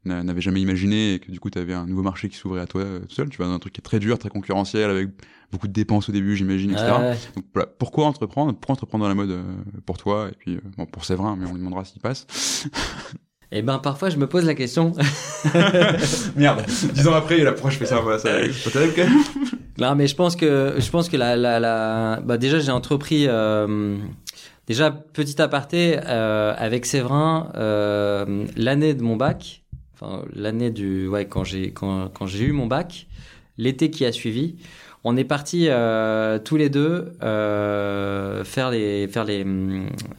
n'a- 0.05 0.23
n'avait 0.23 0.41
jamais 0.41 0.59
imaginé 0.59 1.13
et 1.13 1.19
que 1.19 1.31
du 1.31 1.39
coup, 1.39 1.49
tu 1.49 1.59
avais 1.59 1.73
un 1.73 1.85
nouveau 1.85 2.01
marché 2.01 2.27
qui 2.27 2.35
s'ouvrait 2.35 2.59
à 2.61 2.67
toi 2.67 2.81
euh, 2.81 2.99
tout 3.01 3.13
seul. 3.15 3.29
Tu 3.29 3.37
vas 3.37 3.45
dans 3.45 3.53
un 3.53 3.59
truc 3.59 3.71
qui 3.73 3.79
est 3.79 3.83
très 3.83 3.99
dur, 3.99 4.17
très 4.17 4.29
concurrentiel, 4.29 4.89
avec 4.89 5.09
beaucoup 5.51 5.67
de 5.67 5.73
dépenses 5.73 6.09
au 6.09 6.11
début, 6.11 6.35
j'imagine, 6.35 6.71
etc. 6.71 6.91
Ouais, 6.91 6.97
ouais. 7.09 7.17
Donc 7.35 7.45
voilà, 7.53 7.67
pourquoi 7.67 8.05
entreprendre? 8.07 8.53
Pourquoi 8.53 8.73
entreprendre 8.73 9.03
dans 9.05 9.09
la 9.09 9.15
mode 9.15 9.31
euh, 9.31 9.43
pour 9.85 9.97
toi? 9.97 10.29
Et 10.29 10.35
puis, 10.35 10.59
bon, 10.77 10.85
pour 10.85 11.05
Séverin, 11.05 11.37
mais 11.39 11.45
on 11.45 11.51
lui 11.53 11.59
demandera 11.59 11.85
s'il 11.85 12.01
passe. 12.01 12.67
Et 13.51 13.63
ben, 13.63 13.79
parfois, 13.79 14.09
je 14.11 14.17
me 14.17 14.27
pose 14.27 14.45
la 14.45 14.53
question. 14.53 14.91
Merde 16.35 16.65
Dix 16.93 17.07
ans 17.07 17.13
après, 17.13 17.39
l'approche 17.39 17.77
fait 17.77 17.85
ça, 17.85 17.99
ça 18.19 18.39
c'est 18.51 18.63
pas 18.63 18.69
terrible 18.69 18.93
quand 18.95 19.05
même? 19.05 19.58
Non, 19.79 19.95
mais 19.95 20.07
je 20.07 20.15
pense 20.15 20.35
que 20.35 20.75
je 20.77 20.89
pense 20.89 21.07
que 21.07 21.15
la, 21.17 21.35
la, 21.35 21.59
la... 21.59 22.19
Bah, 22.23 22.37
déjà 22.37 22.59
j'ai 22.59 22.71
entrepris 22.71 23.25
euh, 23.27 23.97
déjà 24.67 24.91
petit 24.91 25.41
aparté 25.41 25.99
euh, 26.05 26.53
avec 26.57 26.85
Séverin, 26.85 27.51
euh, 27.55 28.45
l'année 28.57 28.93
de 28.93 29.01
mon 29.01 29.15
bac, 29.15 29.63
enfin 29.93 30.23
l'année 30.33 30.69
du 30.69 31.07
ouais 31.07 31.27
quand 31.27 31.45
j'ai 31.45 31.71
quand, 31.71 32.09
quand 32.09 32.25
j'ai 32.27 32.43
eu 32.43 32.51
mon 32.51 32.67
bac, 32.67 33.07
l'été 33.57 33.89
qui 33.89 34.05
a 34.05 34.11
suivi, 34.11 34.57
on 35.05 35.15
est 35.15 35.23
parti 35.23 35.67
euh, 35.69 36.39
tous 36.39 36.57
les 36.57 36.69
deux 36.69 37.13
euh, 37.23 38.43
faire 38.43 38.71
les 38.71 39.07
faire 39.07 39.23
les 39.23 39.45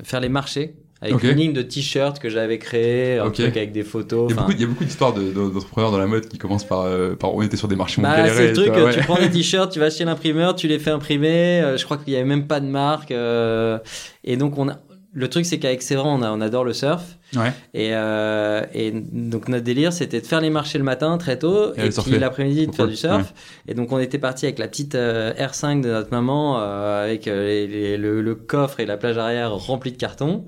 faire 0.03 0.21
les 0.21 0.31
marchés 0.31 0.75
avec 1.03 1.23
une 1.23 1.31
ligne 1.37 1.53
de 1.53 1.63
t-shirts 1.63 2.19
que 2.19 2.29
j'avais 2.29 2.59
créé, 2.59 3.19
un 3.19 3.31
truc 3.31 3.57
avec 3.57 3.73
des 3.73 3.83
photos. 3.85 4.31
Il 4.51 4.61
y 4.61 4.65
a 4.65 4.67
beaucoup, 4.67 4.85
d'histoires 4.85 5.13
de- 5.15 5.23
de- 5.33 5.33
d'entrepreneurs 5.51 5.91
dans 5.91 5.99
la 5.99 6.07
mode 6.07 6.27
qui 6.29 6.37
commencent 6.39 6.67
par, 6.67 6.83
euh, 6.83 7.15
par 7.15 7.35
on 7.35 7.43
était 7.43 7.57
sur 7.57 7.69
des 7.69 7.77
marchés, 7.77 8.01
on 8.01 8.03
Bah, 8.03 8.29
c'est 8.29 8.49
le 8.49 8.53
truc, 8.53 8.67
tu 8.67 8.73
vois, 8.73 8.85
ouais. 8.85 8.95
tu 8.95 9.01
prends 9.01 9.19
des 9.19 9.31
t-shirts, 9.31 9.73
tu 9.73 9.79
vas 9.81 9.91
chez 9.91 10.05
l'imprimeur, 10.05 10.55
tu 10.55 10.69
les 10.69 10.79
fais 10.79 10.91
imprimer. 10.91 11.61
euh, 11.63 11.77
je 11.79 11.85
crois 11.85 11.97
qu'il 11.97 12.13
y 12.13 12.17
avait 12.17 12.25
même 12.25 12.47
pas 12.47 12.61
de 12.61 12.67
marque. 12.67 13.11
euh, 13.13 13.79
et 14.25 14.37
donc 14.37 14.59
on 14.59 14.69
a, 14.69 14.79
le 15.13 15.29
truc 15.29 15.45
c'est 15.47 15.59
qu'avec 15.59 15.83
Séverin, 15.83 16.19
on, 16.19 16.23
a, 16.23 16.31
on 16.31 16.41
adore 16.41 16.65
le 16.65 16.73
surf. 16.73 17.03
Ouais. 17.37 17.53
Et, 17.75 17.91
euh, 17.95 18.63
et 18.75 18.91
donc 18.93 19.49
notre 19.49 19.65
délire, 19.65 19.93
c'était 19.93 20.21
de 20.21 20.27
faire 20.27 20.41
les 20.41 20.51
marchés 20.51 20.79
le 20.79 20.85
matin 20.85 21.17
très 21.19 21.39
tôt 21.39 21.73
Et 21.77 21.87
et, 21.87 21.89
puis 21.91 22.19
l'après-midi 22.19 22.67
de 22.67 22.75
faire 22.75 22.87
du 22.89 22.97
surf. 22.97 23.33
Et 23.69 23.75
donc 23.75 23.91
on 23.93 23.99
était 23.99 24.19
parti 24.19 24.47
avec 24.47 24.59
la 24.59 24.69
petite 24.69 24.95
euh, 24.97 25.33
R5 25.35 25.81
de 25.81 25.89
notre 25.89 26.11
maman 26.13 26.59
euh, 26.61 27.05
avec 27.05 27.27
euh, 27.29 27.47
les- 27.47 27.67
les- 27.67 27.97
le, 27.97 28.21
le 28.21 28.35
coffre 28.35 28.81
et 28.81 28.87
la 28.87 28.97
plage 28.97 29.17
arrière 29.19 29.53
remplie 29.53 29.93
de 29.93 29.97
cartons. 29.97 30.45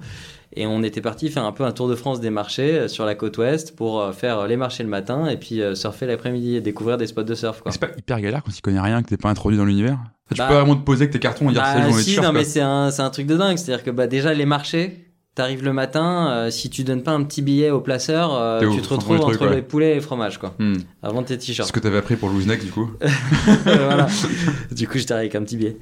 Et 0.55 0.67
on 0.67 0.83
était 0.83 1.01
parti 1.01 1.31
faire 1.31 1.45
un 1.45 1.53
peu 1.53 1.65
un 1.65 1.73
tour 1.73 1.89
de 1.89 1.95
France 1.95 2.21
des 2.21 2.31
marchés 2.31 2.79
euh, 2.79 2.89
sur 2.89 3.07
la 3.07 3.15
côte 3.15 3.39
ouest 3.39 3.75
pour 3.75 4.01
euh, 4.01 4.13
faire 4.13 4.47
les 4.47 4.57
marchés 4.57 4.83
le 4.83 4.89
matin 4.89 5.27
et 5.27 5.37
puis 5.39 5.63
euh, 5.63 5.75
surfer 5.75 6.07
l'après-midi 6.07 6.57
et 6.57 6.61
découvrir 6.61 6.99
des 6.99 7.07
spots 7.07 7.23
de 7.23 7.35
surf. 7.35 7.63
Quoi. 7.63 7.73
C'est 7.73 7.81
pas 7.81 7.89
hyper 7.97 8.21
galère 8.21 8.43
quand 8.45 8.53
tu 8.53 8.61
connais 8.61 8.81
rien, 8.81 9.03
que 9.03 9.09
t'es 9.09 9.17
pas 9.17 9.31
introduit 9.31 9.57
dans 9.59 9.65
l'univers? 9.65 9.99
Tu 10.31 10.39
Bah- 10.39 10.49
peux 10.49 10.55
vraiment 10.55 10.77
te 10.77 10.85
poser 10.85 11.03
avec 11.03 11.13
tes 11.13 11.19
cartons 11.19 11.49
et 11.51 11.53
dire 11.53 11.63
Bah, 11.63 11.91
c'est 11.93 12.03
si, 12.03 12.21
non, 12.21 12.33
mais 12.33 12.45
c'est 12.45 12.61
un, 12.61 12.91
c'est 12.91 13.03
un 13.03 13.11
truc 13.11 13.27
de 13.27 13.37
dingue. 13.37 13.57
C'est-à-dire 13.59 13.85
que 13.85 13.91
bah, 13.91 14.07
déjà, 14.07 14.33
les 14.35 14.47
marchés, 14.47 15.12
t'arrives 15.35 15.65
le 15.65 15.73
matin, 15.73 16.29
euh, 16.31 16.51
si 16.51 16.69
tu 16.69 16.85
donnes 16.85 17.03
pas 17.03 17.13
un 17.13 17.23
petit 17.25 17.41
billet 17.41 17.71
au 17.71 17.81
placeur, 17.81 18.35
euh, 18.35 18.61
tu 18.61 18.83
te 18.83 18.89
retrouves 18.89 19.17
le 19.17 19.23
entre 19.25 19.47
ouais. 19.49 19.55
les 19.57 19.63
poulets 19.63 19.93
et 19.93 19.95
les 19.95 20.01
fromages, 20.03 20.37
quoi, 20.39 20.55
Hmm. 20.59 20.75
avant 21.03 21.23
tes 21.23 21.35
C'est 21.35 21.47
t-shirts. 21.47 21.69
ce 21.69 21.73
que 21.73 21.81
t'avais 21.81 21.97
appris 21.97 22.17
pour 22.17 22.29
le 22.29 22.35
loose 22.35 22.47
neck, 22.47 22.63
du 22.65 22.71
coup. 22.71 22.91
voilà. 23.65 24.07
Du 24.71 24.89
coup, 24.89 24.99
j'étais 24.99 25.15
avec 25.15 25.35
un 25.35 25.43
petit 25.43 25.57
billet. 25.57 25.77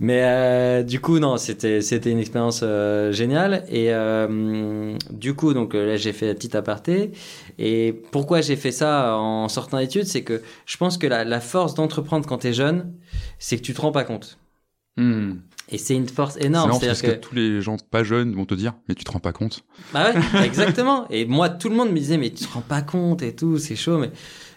Mais 0.00 0.20
euh, 0.24 0.82
du 0.82 1.00
coup, 1.00 1.18
non, 1.18 1.36
c'était 1.36 1.80
c'était 1.80 2.10
une 2.10 2.18
expérience 2.18 2.62
géniale. 3.10 3.64
Et 3.70 3.90
du 5.10 5.34
coup, 5.34 5.52
donc 5.54 5.74
là, 5.74 5.96
j'ai 5.96 6.12
fait 6.12 6.26
la 6.26 6.34
petite 6.34 6.54
aparté. 6.54 7.12
Et 7.58 8.02
pourquoi 8.12 8.40
j'ai 8.40 8.56
fait 8.56 8.72
ça 8.72 9.16
en 9.16 9.48
sortant 9.48 9.78
d'études, 9.78 10.06
c'est 10.06 10.22
que 10.22 10.42
je 10.66 10.76
pense 10.76 10.98
que 10.98 11.06
la, 11.06 11.24
la 11.24 11.40
force 11.40 11.74
d'entreprendre 11.74 12.26
quand 12.26 12.38
t'es 12.38 12.52
jeune, 12.52 12.92
c'est 13.38 13.56
que 13.56 13.62
tu 13.62 13.72
te 13.74 13.80
rends 13.80 13.92
pas 13.92 14.04
compte. 14.04 14.38
Hmm. 14.96 15.34
Et 15.68 15.78
c'est 15.78 15.94
une 15.94 16.08
force 16.08 16.34
C'est 16.34 16.44
énorme. 16.44 16.68
marrant 16.68 16.80
parce 16.80 17.02
que... 17.02 17.08
que 17.08 17.12
tous 17.16 17.34
les 17.34 17.60
gens 17.60 17.76
pas 17.90 18.04
jeunes 18.04 18.34
vont 18.36 18.44
te 18.44 18.54
dire, 18.54 18.74
mais 18.88 18.94
tu 18.94 19.02
te 19.02 19.10
rends 19.10 19.18
pas 19.18 19.32
compte? 19.32 19.64
Bah 19.92 20.12
ouais, 20.14 20.44
exactement. 20.46 21.06
Et 21.10 21.24
moi, 21.26 21.48
tout 21.48 21.68
le 21.68 21.74
monde 21.74 21.90
me 21.90 21.98
disait, 21.98 22.18
mais 22.18 22.30
tu 22.30 22.44
te 22.44 22.52
rends 22.52 22.60
pas 22.60 22.82
compte 22.82 23.22
et 23.22 23.34
tout, 23.34 23.58
c'est 23.58 23.74
chaud. 23.74 23.98
Mais, 23.98 24.10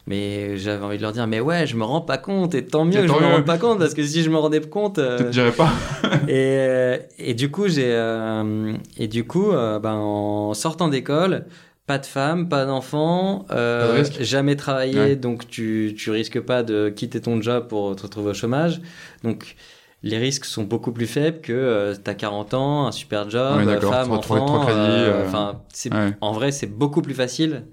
mais 0.06 0.58
j'avais 0.58 0.84
envie 0.86 0.98
de 0.98 1.02
leur 1.02 1.12
dire, 1.12 1.26
mais 1.26 1.40
ouais, 1.40 1.66
je 1.66 1.76
me 1.78 1.84
rends 1.84 2.02
pas 2.02 2.20
compte. 2.20 2.54
Et 2.54 2.64
tant 2.64 2.86
mieux 2.86 3.02
que 3.02 3.08
je 3.08 3.12
me 3.14 3.26
rende 3.26 3.46
pas 3.46 3.58
compte, 3.58 3.80
parce 3.80 3.96
que 3.96 4.04
si 4.04 4.22
je 4.22 4.30
me 4.30 4.38
rendais 4.38 4.62
compte. 4.62 5.00
euh, 5.00 5.18
Je 5.18 5.24
te 5.24 5.30
dirais 5.30 5.52
pas. 5.52 5.72
et, 6.28 6.58
euh, 6.60 6.98
et 7.18 7.34
du 7.34 7.50
coup, 7.50 7.68
j'ai. 7.68 7.88
euh, 7.92 8.74
et 8.98 9.08
du 9.08 9.24
coup, 9.26 9.52
euh, 9.52 9.80
ben, 9.80 9.94
en 9.96 10.54
sortant 10.54 10.90
d'école, 10.90 11.46
pas 11.88 11.98
de 11.98 12.06
femme, 12.06 12.50
pas 12.50 12.66
d'enfant, 12.66 13.48
euh, 13.50 14.04
jamais 14.20 14.56
travaillé, 14.56 15.00
Ouais. 15.00 15.16
donc 15.16 15.48
tu, 15.48 15.96
tu 15.98 16.12
risques 16.12 16.40
pas 16.40 16.62
de 16.62 16.90
quitter 16.90 17.20
ton 17.20 17.42
job 17.42 17.68
pour 17.68 17.96
te 17.96 18.04
retrouver 18.04 18.30
au 18.30 18.34
chômage. 18.36 18.80
Donc. 19.24 19.56
Les 20.02 20.18
risques 20.18 20.46
sont 20.46 20.64
beaucoup 20.64 20.92
plus 20.94 21.08
faibles 21.08 21.42
que 21.42 21.52
euh, 21.52 21.96
t'as 21.96 22.14
40 22.14 22.54
ans, 22.54 22.88
un 22.88 22.92
super 22.92 23.30
job, 23.30 23.58
Ouais, 23.58 23.80
femme, 23.82 24.12
enfant. 24.12 24.68
euh, 24.70 25.24
euh, 25.24 25.28
Enfin, 25.28 25.62
Ouais. 25.92 26.14
en 26.22 26.32
vrai, 26.32 26.52
c'est 26.52 26.68
beaucoup 26.68 27.02
plus 27.02 27.14
facile. 27.14 27.66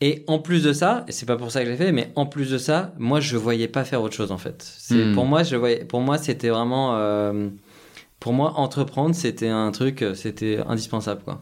Et 0.00 0.24
en 0.28 0.38
plus 0.38 0.62
de 0.62 0.72
ça, 0.72 1.04
et 1.08 1.12
c'est 1.12 1.26
pas 1.26 1.36
pour 1.36 1.50
ça 1.50 1.60
que 1.60 1.66
je 1.66 1.72
l'ai 1.72 1.76
fait, 1.76 1.90
mais 1.90 2.12
en 2.14 2.24
plus 2.24 2.50
de 2.50 2.58
ça, 2.58 2.94
moi, 2.98 3.18
je 3.18 3.36
voyais 3.36 3.66
pas 3.66 3.84
faire 3.84 4.00
autre 4.00 4.14
chose 4.14 4.30
en 4.30 4.38
fait. 4.38 4.62
C'est 4.62 5.04
Hmm. 5.06 5.12
pour 5.12 5.26
moi, 5.26 5.42
je 5.42 5.56
voyais, 5.56 5.84
pour 5.84 6.00
moi, 6.00 6.18
c'était 6.18 6.50
vraiment, 6.50 6.94
euh, 6.96 7.48
pour 8.20 8.32
moi, 8.32 8.52
entreprendre, 8.58 9.14
c'était 9.14 9.48
un 9.48 9.72
truc, 9.72 10.02
euh, 10.02 10.14
c'était 10.14 10.58
indispensable 10.66 11.22
quoi. 11.24 11.40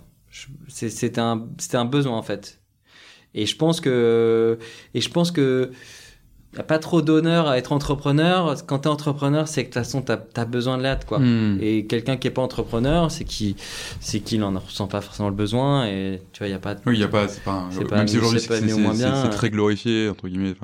C'était 0.69 1.19
un, 1.19 1.49
c'était 1.59 1.77
un 1.77 1.85
besoin 1.87 2.17
en 2.17 2.23
fait. 2.23 2.61
Et 3.35 3.47
je 3.47 3.57
pense 3.57 3.81
que, 3.83 4.59
et 4.95 5.01
je 5.03 5.11
pense 5.11 5.31
que 5.31 5.71
y 6.57 6.61
a 6.61 6.65
pas 6.65 6.79
trop 6.79 7.03
d'honneur 7.03 7.49
à 7.49 7.59
être 7.59 7.73
entrepreneur. 7.73 8.55
Quand 8.67 8.81
t'es 8.81 8.89
entrepreneur, 8.89 9.49
c'est 9.49 9.65
que 9.65 9.69
de 9.71 9.75
toute 9.75 9.83
façon, 9.83 10.03
t'as 10.03 10.19
as 10.37 10.45
besoin 10.45 10.79
de 10.79 10.83
l'aide 10.83 11.05
quoi. 11.07 11.19
Hmm. 11.19 11.59
Et 11.61 11.87
quelqu'un 11.87 12.17
qui 12.17 12.29
est 12.29 12.31
pas 12.33 12.43
entrepreneur, 12.43 13.11
c'est 13.11 13.25
qu'il 13.25 13.55
c'est 14.01 14.21
qu'il 14.21 14.43
en 14.45 14.53
ressent 14.59 14.87
pas 14.87 15.01
forcément 15.01 15.29
le 15.29 15.35
besoin 15.35 15.87
et 15.87 16.21
tu 16.33 16.39
vois, 16.39 16.49
il 16.49 16.53
y 16.53 16.55
a 16.55 16.59
pas. 16.59 16.75
Oui, 16.87 16.95
il 16.95 17.01
y 17.01 17.05
a 17.05 17.09
pas, 17.09 17.29
c'est 17.29 17.43
pas, 17.43 17.65
C'est 17.71 17.81
même 17.81 17.89
pas 17.89 18.07
si 18.07 18.19
aujourd'hui 18.19 18.41
c'est 18.41 18.49
pas 18.49 19.23
c'est 19.23 19.31
très 19.31 19.51
glorifié 19.51 20.09
entre 20.09 20.29
guillemets. 20.29 20.55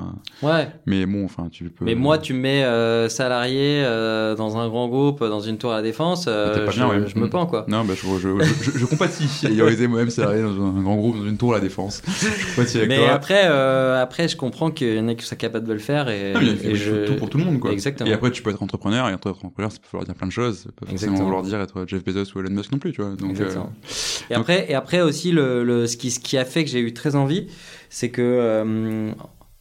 Ouais. 0.43 0.69
Mais 0.87 1.07
bon, 1.07 1.25
enfin, 1.25 1.49
tu 1.51 1.65
peux. 1.65 1.85
Mais 1.85 1.95
moi, 1.95 2.19
tu 2.19 2.35
me 2.35 2.41
mets 2.41 2.65
euh, 2.65 3.09
salarié 3.09 3.83
euh, 3.85 4.35
dans 4.35 4.57
un 4.59 4.69
grand 4.69 4.89
groupe, 4.89 5.21
dans 5.25 5.41
une 5.41 5.59
tour 5.59 5.73
à 5.73 5.77
la 5.77 5.83
défense, 5.83 6.27
euh, 6.29 6.67
pas 6.67 6.71
je, 6.71 6.77
bien, 6.77 6.89
ouais. 6.89 7.09
je 7.09 7.19
me 7.19 7.27
Mm. 7.27 7.31
pends 7.31 7.47
quoi. 7.47 7.65
Non, 7.69 7.85
bah, 7.85 7.95
je, 7.97 8.07
je, 8.19 8.45
je, 8.63 8.79
je, 8.79 8.87
compatis. 8.87 9.47
Ayant 9.47 9.69
été 9.69 9.87
moi-même 9.87 10.11
salarié 10.11 10.43
dans 10.43 10.61
un 10.63 10.83
grand 10.83 10.97
groupe, 10.97 11.19
dans 11.19 11.25
une 11.25 11.39
tour 11.39 11.53
à 11.53 11.57
la 11.57 11.61
défense. 11.61 12.03
Mais 12.89 12.97
toi. 12.99 13.11
après, 13.13 13.43
euh, 13.45 14.03
après, 14.03 14.29
je 14.29 14.37
comprends 14.37 14.71
qu'il 14.71 14.95
y 14.97 15.01
en 15.01 15.09
a 15.09 15.15
qui 15.15 15.25
sont 15.25 15.37
capables 15.37 15.67
de 15.67 15.73
le 15.73 15.79
faire 15.83 16.09
et, 16.09 16.33
il 16.41 16.47
y 16.47 16.51
a- 16.51 16.53
et 16.53 16.57
il 16.71 16.77
faut 16.77 16.77
je... 16.77 17.07
tout 17.07 17.17
pour 17.17 17.29
tout 17.31 17.39
le 17.39 17.45
monde, 17.45 17.61
quoi. 17.61 17.73
Exactement. 17.73 18.09
Et 18.09 18.13
après, 18.13 18.31
tu 18.31 18.43
peux 18.43 18.51
être 18.51 18.63
entrepreneur, 18.63 19.09
et 19.09 19.13
être 19.13 19.27
entrepreneur, 19.31 19.71
ça 19.71 19.79
peut 19.79 19.89
vouloir 19.93 20.07
dire 20.07 20.15
plein 20.15 20.27
de 20.29 20.33
choses. 20.33 20.59
Ça 20.61 20.71
peut 20.75 20.87
pas 20.87 20.91
forcément 20.93 21.23
vouloir 21.25 21.43
dire 21.43 21.61
être 21.61 21.85
Jeff 21.87 22.03
Bezos 22.05 22.33
ou 22.35 22.41
Elon 22.41 22.51
Musk 22.51 22.73
non 22.73 22.79
plus, 22.79 22.93
tu 22.93 23.03
vois. 23.03 23.15
Donc, 23.17 23.31
Exactement. 23.31 23.73
euh, 23.85 24.27
Et 24.31 24.35
après, 24.35 24.71
et 24.71 24.75
après 24.75 25.01
aussi, 25.03 25.33
le, 25.33 25.65
le, 25.65 25.87
ce, 25.87 25.97
qui, 25.97 26.11
ce 26.11 26.21
qui 26.21 26.39
a 26.39 26.45
fait 26.45 26.65
que 26.65 26.71
j'ai 26.71 26.81
eu 26.81 26.93
très 26.95 27.15
envie, 27.17 27.49
c'est 27.91 28.11
que 28.11 28.23
euh, 28.23 29.11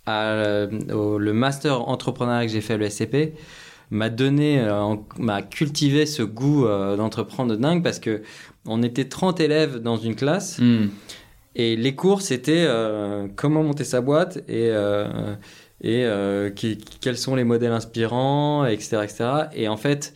à, 0.05 0.65
au- 0.93 1.17
le 1.17 1.33
master 1.33 1.87
entrepreneuriat 1.87 2.45
que 2.45 2.51
j'ai 2.51 2.61
fait 2.61 2.73
à 2.73 2.77
l'ESCP 2.77 3.33
m'a 3.91 4.09
donné, 4.09 4.59
euh, 4.59 4.95
m'a 5.19 5.41
cultivé 5.41 6.05
ce 6.05 6.23
goût 6.23 6.65
euh, 6.65 6.95
d'entreprendre 6.95 7.51
de 7.51 7.61
dingue 7.61 7.83
parce 7.83 7.99
que 7.99 8.21
on 8.65 8.83
était 8.83 9.05
30 9.05 9.39
élèves 9.41 9.79
dans 9.79 9.97
une 9.97 10.15
classe 10.15 10.59
hmm. 10.59 10.85
et 11.55 11.75
les 11.75 11.93
cours 11.95 12.21
c'était 12.21 12.63
euh, 12.67 13.27
comment 13.35 13.63
monter 13.63 13.83
sa 13.83 13.99
boîte 13.99 14.37
et 14.47 14.69
euh, 14.71 15.33
et 15.81 16.05
euh, 16.05 16.49
qui- 16.49 16.77
quels 17.01 17.17
sont 17.17 17.35
les 17.35 17.43
modèles 17.43 17.71
inspirants, 17.71 18.65
etc., 18.65 18.99
etc. 19.03 19.25
Et 19.55 19.67
en 19.67 19.77
fait, 19.77 20.13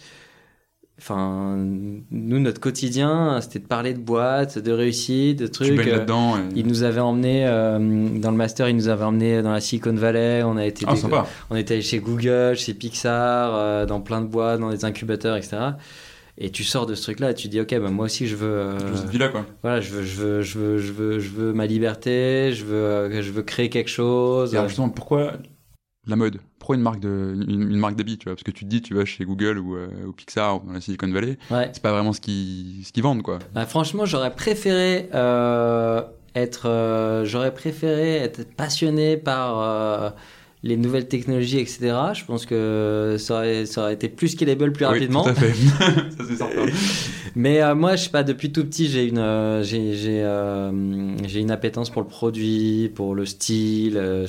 enfin, 1.00 1.58
nous 1.58 2.40
notre 2.40 2.62
quotidien 2.62 3.40
c'était 3.42 3.60
de 3.60 3.68
parler 3.68 3.94
de 3.94 4.00
boîtes, 4.00 4.58
de 4.60 4.72
réussite, 4.72 5.40
de 5.40 5.46
tu 5.48 5.52
trucs. 5.52 5.78
baignes 5.78 5.90
euh, 5.90 5.98
là-dedans. 5.98 6.38
et- 6.38 6.42
il 6.56 6.68
nous 6.68 6.84
avait 6.84 7.02
emmené 7.02 7.46
euh, 7.48 7.80
dans 8.20 8.32
le 8.32 8.38
master, 8.38 8.70
il 8.70 8.76
nous 8.76 8.88
avait 8.88 9.04
emmené 9.04 9.42
dans 9.42 9.52
la 9.52 9.60
Silicon 9.60 9.94
Valley. 9.94 10.44
On 10.44 10.56
a 10.58 10.66
été, 10.66 10.86
Ah, 10.88 10.96
sympa. 10.96 11.28
on 11.50 11.56
était 11.56 11.74
allé 11.76 11.84
chez 11.84 12.00
Google, 12.00 12.56
chez 12.56 12.74
Pixar, 12.74 13.56
euh, 13.56 13.86
dans 13.86 14.00
plein 14.02 14.22
de 14.22 14.28
boîtes, 14.28 14.60
dans 14.60 14.70
des 14.70 14.86
incubateurs, 14.86 15.36
etc. 15.36 15.58
Et 16.38 16.50
tu 16.50 16.64
sors 16.66 16.86
de 16.86 16.96
ce 16.96 17.04
truc-là 17.04 17.32
et 17.32 17.34
tu 17.34 17.48
dis, 17.48 17.62
ok, 17.62 17.80
bah, 17.80 17.90
moi 17.90 18.06
aussi 18.06 18.28
je 18.28 18.36
veux, 18.36 18.48
euh, 18.48 18.80
Je 18.80 18.86
veux 18.86 18.98
cette 18.98 19.10
vie-là, 19.10 19.30
quoi. 19.30 19.46
voilà, 19.64 19.80
je 19.82 19.90
veux, 19.92 20.04
je 20.04 20.16
veux, 20.22 20.42
je 20.42 20.58
veux, 20.60 20.78
je 20.80 20.92
veux, 20.92 21.20
je 21.20 21.30
veux 21.30 21.54
ma 21.54 21.66
liberté, 21.66 22.52
je 22.54 22.66
veux, 22.66 23.22
je 23.22 23.32
veux 23.32 23.42
créer 23.42 23.70
quelque 23.70 23.90
chose. 23.90 24.54
Et 24.54 24.58
alors, 24.58 24.68
justement, 24.68 24.90
pourquoi 24.90 25.34
la 26.08 26.16
mode 26.16 26.38
Pourquoi 26.60 26.76
une 26.76 26.82
marque 26.82 27.00
de, 27.00 27.36
une, 27.48 27.72
une 27.72 27.78
marque 27.80 27.96
d'habits, 27.96 28.18
tu 28.18 28.26
vois 28.26 28.34
Parce 28.36 28.44
que 28.44 28.52
tu 28.52 28.66
te 28.66 28.70
dis, 28.70 28.82
tu 28.82 28.94
vas 28.94 29.06
chez 29.06 29.26
Google 29.26 29.58
ou, 29.60 29.76
euh, 29.76 29.88
ou 30.08 30.12
Pixar 30.12 30.58
ou 30.64 30.68
dans 30.68 30.74
la 30.74 30.82
Silicon 30.82 31.08
Valley, 31.12 31.38
Ouais. 31.52 31.70
c'est 31.74 31.82
pas 31.82 31.92
vraiment 31.92 32.14
ce 32.14 32.22
qu'ils 32.22 32.84
ce 32.86 32.92
qu'ils 32.92 33.04
vendent, 33.04 33.22
quoi. 33.24 33.40
Bah, 33.54 33.66
franchement, 33.66 34.06
j'aurais 34.06 34.34
préféré 34.36 35.10
euh, 35.14 36.02
être, 36.36 36.68
euh, 36.70 37.26
j'aurais 37.26 37.54
préféré 37.54 38.18
être 38.18 38.48
passionné 38.56 39.18
par 39.18 40.14
les 40.64 40.78
nouvelles 40.78 41.08
technologies, 41.08 41.60
etc. 41.60 41.94
Je 42.16 42.26
pense 42.26 42.48
que 42.48 43.18
ça 43.20 43.36
aurait, 43.36 43.68
ça 43.68 43.82
aurait 43.84 43.94
été 43.94 44.10
plus 44.10 44.30
scalable 44.30 44.72
plus 44.72 44.84
Oui, 44.86 44.92
rapidement. 44.94 45.22
tout 45.24 45.30
à 45.30 45.34
fait. 45.36 45.54
ça, 46.18 46.24
c'est 46.28 46.36
certain. 46.38 46.66
Mais 47.36 47.62
euh, 47.62 47.76
moi, 47.76 47.96
je 47.96 48.06
sais 48.06 48.10
pas, 48.10 48.24
depuis 48.24 48.52
tout 48.52 48.64
petit, 48.66 48.88
j'ai 48.88 49.06
une, 49.06 49.20
euh, 49.20 49.62
j'ai, 49.62 49.94
j'ai, 49.94 50.24
euh, 50.24 51.16
j'ai 51.28 51.42
une 51.42 51.52
appétence 51.52 51.92
pour 51.92 52.02
le 52.02 52.08
produit, 52.08 52.90
pour 52.96 53.14
le 53.14 53.26
style. 53.28 54.26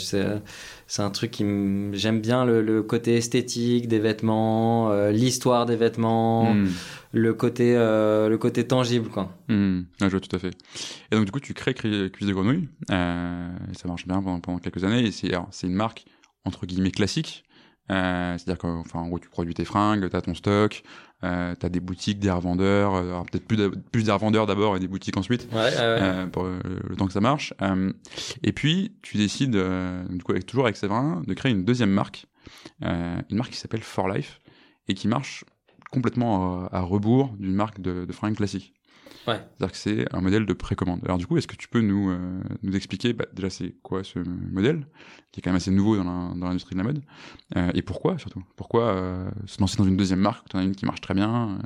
C'est 0.86 1.02
un 1.02 1.10
truc 1.10 1.30
qui 1.30 1.44
me- 1.44 1.94
j'aime 1.94 2.20
bien 2.20 2.44
le, 2.44 2.62
le 2.62 2.82
côté 2.82 3.16
esthétique 3.16 3.88
des 3.88 3.98
vêtements, 3.98 4.90
euh, 4.90 5.10
l'histoire 5.10 5.66
des 5.66 5.76
vêtements, 5.76 6.54
Hmm. 6.54 6.68
le 7.12 7.34
côté, 7.34 7.74
euh, 7.76 8.28
le 8.28 8.38
côté 8.38 8.66
tangible, 8.66 9.08
quoi. 9.08 9.36
Hmm, 9.48 9.80
ah, 10.00 10.06
je 10.06 10.10
vois 10.10 10.20
tout 10.20 10.34
à 10.36 10.38
fait. 10.38 10.52
Et 11.10 11.16
donc 11.16 11.24
du 11.24 11.30
coup, 11.32 11.40
tu 11.40 11.54
crées 11.54 11.74
Cuisse 11.74 12.26
de 12.28 12.32
Grenouille, 12.32 12.68
euh, 12.90 13.48
et 13.72 13.74
ça 13.76 13.88
marche 13.88 14.06
bien 14.06 14.20
pendant, 14.22 14.40
pendant 14.40 14.58
quelques 14.58 14.84
années, 14.84 15.04
et 15.06 15.10
c'est 15.12 15.30
une 15.66 15.74
marque 15.74 16.04
entre 16.44 16.66
guillemets 16.66 16.90
classique, 16.92 17.42
euh, 17.90 18.36
c'est-à-dire 18.38 18.58
qu'enfin 18.58 18.98
en 19.00 19.08
gros 19.08 19.18
tu 19.18 19.28
produis 19.28 19.54
tes 19.54 19.64
fringues, 19.64 20.08
t'as 20.10 20.20
ton 20.20 20.34
stock, 20.34 20.82
euh, 21.24 21.54
t'as 21.58 21.68
des 21.68 21.80
boutiques, 21.80 22.18
des 22.18 22.30
revendeurs, 22.30 22.94
euh, 22.94 23.20
peut-être 23.30 23.46
plus, 23.46 23.56
de- 23.56 23.68
plus 23.92 24.04
des 24.04 24.12
revendeurs 24.12 24.46
d'abord 24.46 24.76
et 24.76 24.80
des 24.80 24.88
boutiques 24.88 25.16
ensuite, 25.16 25.48
Ouais, 25.52 25.58
ouais, 25.58 25.62
ouais. 25.62 25.72
euh, 25.76 26.26
pour 26.26 26.44
euh, 26.44 26.58
le 26.88 26.96
temps 26.96 27.06
que 27.06 27.12
ça 27.12 27.20
marche. 27.20 27.54
Euh, 27.62 27.92
et 28.42 28.52
puis 28.52 28.96
tu 29.02 29.16
décides, 29.16 29.56
euh, 29.56 30.04
du 30.08 30.22
coup 30.22 30.32
avec, 30.32 30.46
toujours 30.46 30.64
avec 30.64 30.76
Séverin, 30.76 31.22
de 31.26 31.34
créer 31.34 31.52
une 31.52 31.64
deuxième 31.64 31.90
marque, 31.90 32.26
euh, 32.84 33.16
une 33.30 33.36
marque 33.36 33.50
qui 33.52 33.58
s'appelle 33.58 33.82
For 33.82 34.08
Life 34.08 34.40
et 34.88 34.94
qui 34.94 35.08
marche 35.08 35.44
complètement 35.90 36.66
à, 36.66 36.78
à 36.78 36.80
rebours 36.80 37.34
d'une 37.38 37.54
marque 37.54 37.80
de, 37.80 38.04
de 38.04 38.12
fringues 38.12 38.36
classique. 38.36 38.72
Ouais. 39.26 39.40
C'est-à-dire 39.58 39.72
que 39.72 39.78
c'est 39.78 40.14
un 40.14 40.20
modèle 40.20 40.46
de 40.46 40.52
précommande. 40.52 41.00
Alors 41.04 41.18
du 41.18 41.26
coup, 41.26 41.36
est-ce 41.36 41.46
que 41.46 41.56
tu 41.56 41.68
peux 41.68 41.80
nous, 41.80 42.10
euh, 42.10 42.18
nous 42.62 42.76
expliquer 42.76 43.12
bah, 43.12 43.26
déjà 43.32 43.50
c'est 43.50 43.74
quoi 43.82 44.04
ce 44.04 44.18
modèle, 44.18 44.86
qui 45.32 45.40
est 45.40 45.42
quand 45.42 45.50
même 45.50 45.56
assez 45.56 45.70
nouveau 45.70 45.96
dans 45.96 46.34
l'industrie 46.34 46.74
de 46.74 46.80
la 46.80 46.84
mode, 46.84 47.02
euh, 47.56 47.70
et 47.74 47.82
pourquoi 47.82 48.18
surtout? 48.18 48.44
Pourquoi 48.56 48.84
euh, 48.84 49.28
se 49.46 49.60
lancer 49.60 49.76
dans 49.76 49.84
une 49.84 49.96
deuxième 49.96 50.20
marque? 50.20 50.46
Quand 50.50 50.58
on 50.58 50.62
a 50.62 50.64
une 50.64 50.76
qui 50.76 50.86
marche 50.86 51.00
très 51.00 51.14
bien 51.14 51.58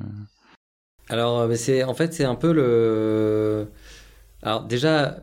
Alors, 1.09 1.49
c'est 1.57 1.85
en 1.85 1.95
fait, 1.95 2.15
c'est 2.15 2.25
un 2.25 2.35
peu 2.35 2.53
le. 2.53 3.69
Alors, 4.43 4.65
déjà, 4.65 5.19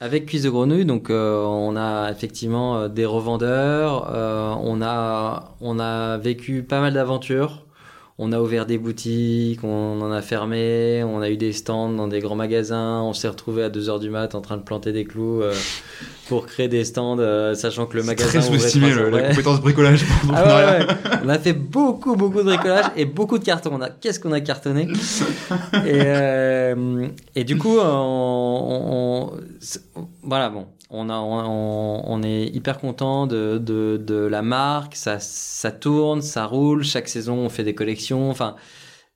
avec 0.00 0.26
Cuisse 0.26 0.42
de 0.42 0.50
Grenouille, 0.50 0.84
donc, 0.84 1.10
euh, 1.10 1.42
on 1.44 1.76
a 1.76 2.10
effectivement 2.10 2.88
des 2.88 3.04
revendeurs, 3.04 4.10
euh, 4.12 4.54
on, 4.60 4.82
a, 4.82 5.56
on 5.60 5.78
a 5.78 6.18
vécu 6.18 6.62
pas 6.62 6.80
mal 6.80 6.94
d'aventures. 6.94 7.66
On 8.16 8.30
a 8.30 8.40
ouvert 8.40 8.64
des 8.64 8.78
boutiques, 8.78 9.64
on 9.64 10.00
en 10.00 10.12
a 10.12 10.22
fermé, 10.22 11.02
on 11.02 11.20
a 11.20 11.28
eu 11.30 11.36
des 11.36 11.52
stands 11.52 11.88
dans 11.90 12.06
des 12.06 12.20
grands 12.20 12.36
magasins, 12.36 13.00
on 13.02 13.12
s'est 13.12 13.26
retrouvé 13.26 13.64
à 13.64 13.70
2h 13.70 13.98
du 13.98 14.08
mat 14.08 14.36
en 14.36 14.40
train 14.40 14.56
de 14.56 14.62
planter 14.62 14.92
des 14.92 15.04
clous 15.04 15.42
euh, 15.42 15.52
pour 16.28 16.46
créer 16.46 16.68
des 16.68 16.84
stands, 16.84 17.18
euh, 17.18 17.54
sachant 17.54 17.86
que 17.86 17.96
le 17.96 18.04
magasin 18.04 18.38
très 18.38 18.42
sous-estimé 18.42 18.94
la 19.10 19.28
compétence 19.30 19.60
bricolage. 19.60 20.04
Ah 20.32 20.44
l'entrepreneuriat. 20.44 20.78
ouais, 20.78 20.86
ouais. 20.86 21.18
On 21.24 21.28
a 21.28 21.38
fait 21.40 21.54
beaucoup, 21.54 22.14
beaucoup 22.14 22.38
de 22.38 22.44
bricolage 22.44 22.86
et 22.96 23.04
beaucoup 23.04 23.38
de 23.40 23.44
cartons. 23.44 23.70
On 23.72 23.80
a, 23.82 23.90
qu'est-ce 23.90 24.20
qu'on 24.20 24.30
a 24.32 24.40
cartonné? 24.40 24.86
Et, 25.84 26.02
euh, 26.06 27.08
et 27.34 27.42
du 27.44 27.58
coup, 27.58 27.78
on, 27.78 27.82
on- 27.82 28.92
on- 28.92 29.40
c'est- 29.60 29.82
voilà, 30.22 30.48
bon, 30.50 30.66
on, 30.90 31.08
a, 31.10 31.14
on, 31.18 32.02
on 32.06 32.22
est 32.22 32.44
hyper 32.46 32.78
content 32.78 33.26
de, 33.26 33.58
de, 33.58 34.00
de 34.02 34.14
la 34.14 34.42
marque. 34.42 34.94
Ça, 34.96 35.18
ça 35.18 35.70
tourne, 35.72 36.22
ça 36.22 36.46
roule. 36.46 36.84
Chaque 36.84 37.08
saison, 37.08 37.34
on 37.38 37.48
fait 37.48 37.64
des 37.64 37.74
collections. 37.74 38.03
Enfin, 38.12 38.56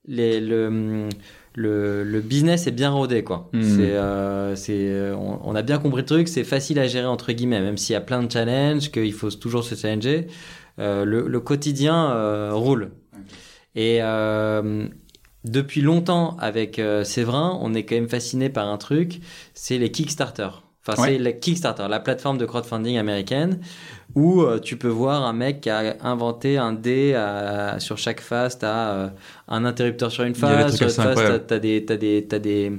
les, 0.06 0.40
le, 0.40 1.08
le, 1.54 2.02
le 2.04 2.20
business 2.20 2.66
est 2.66 2.70
bien 2.72 2.90
rodé, 2.90 3.22
quoi. 3.24 3.50
Mhm. 3.52 3.62
C'est, 3.62 3.92
euh, 3.96 4.56
c'est, 4.56 4.88
euh, 4.90 5.14
on, 5.16 5.40
on 5.44 5.54
a 5.54 5.62
bien 5.62 5.78
compris 5.78 6.00
le 6.02 6.06
truc. 6.06 6.28
C'est 6.28 6.44
facile 6.44 6.78
à 6.78 6.86
gérer 6.86 7.06
entre 7.06 7.32
guillemets, 7.32 7.60
même 7.60 7.76
s'il 7.76 7.92
y 7.92 7.96
a 7.96 8.00
plein 8.00 8.22
de 8.22 8.30
challenges, 8.32 8.90
qu'il 8.90 9.12
faut 9.12 9.30
toujours 9.30 9.64
se 9.64 9.74
challenger. 9.74 10.26
Euh, 10.78 11.04
le, 11.04 11.26
le 11.26 11.40
quotidien 11.40 12.10
euh, 12.12 12.52
roule. 12.54 12.92
Et 13.74 14.00
depuis 15.44 15.82
longtemps, 15.82 16.36
avec 16.40 16.80
Séverin, 17.04 17.58
on 17.62 17.72
est 17.74 17.84
quand 17.84 17.94
même 17.94 18.08
fasciné 18.08 18.48
par 18.50 18.66
un 18.68 18.76
truc, 18.76 19.20
c'est 19.54 19.78
les 19.78 19.90
Kickstarter. 19.90 20.48
Enfin, 20.86 21.00
Ouais. 21.02 21.08
c'est 21.10 21.18
la 21.18 21.32
Kickstarter, 21.32 21.86
la 21.88 22.00
plateforme 22.00 22.38
de 22.38 22.46
crowdfunding 22.46 22.96
américaine, 22.98 23.60
où 24.14 24.42
euh, 24.42 24.58
tu 24.58 24.76
peux 24.76 24.88
voir 24.88 25.24
un 25.24 25.32
mec 25.32 25.60
qui 25.60 25.70
a 25.70 25.96
inventé 26.02 26.58
un 26.58 26.72
dé 26.72 27.14
à- 27.14 27.78
sur 27.78 27.98
chaque 27.98 28.20
face, 28.20 28.58
t'as 28.58 28.90
euh, 28.92 29.08
un 29.48 29.64
interrupteur 29.64 30.10
sur 30.10 30.24
une 30.24 30.34
face, 30.34 30.74
sur 30.76 30.86
l'autre 30.86 30.94
face, 30.94 30.96
t'as 30.96 31.10
incroyables. 31.10 31.44
t'as 31.46 31.58
des, 31.58 31.84
t'as 31.84 31.96
des, 31.96 32.26
t'as 32.28 32.38
des, 32.38 32.72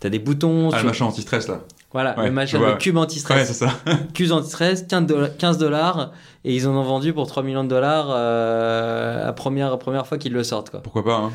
t'as 0.00 0.08
des 0.08 0.18
boutons. 0.18 0.68
Ah, 0.68 0.76
sur- 0.76 0.78
le 0.80 0.86
machin 0.90 1.04
anti-stress 1.06 1.48
là. 1.48 1.60
Voilà, 1.92 2.18
Ouais, 2.18 2.26
le 2.26 2.32
machin, 2.32 2.58
le 2.58 2.74
cube 2.76 2.98
anti-stress. 2.98 3.38
Ouais, 3.38 3.44
c'est 3.46 3.54
ça. 3.66 3.70
Cuse 4.14 4.30
anti-stress, 4.32 4.82
15 4.86 5.06
dollars- 5.06 5.36
15 5.38 5.56
dollars, 5.56 6.12
et 6.44 6.54
ils 6.54 6.68
en 6.68 6.72
ont 6.72 6.82
vendu 6.82 7.14
pour 7.14 7.26
3 7.26 7.42
millions 7.42 7.64
de 7.64 7.68
dollars 7.70 8.08
euh, 8.10 9.24
la 9.24 9.32
première, 9.32 9.78
première 9.78 10.06
fois 10.06 10.18
qu'ils 10.18 10.32
le 10.34 10.44
sortent. 10.44 10.68
Quoi. 10.70 10.82
Pourquoi 10.82 11.04
pas 11.04 11.16
hein. 11.16 11.32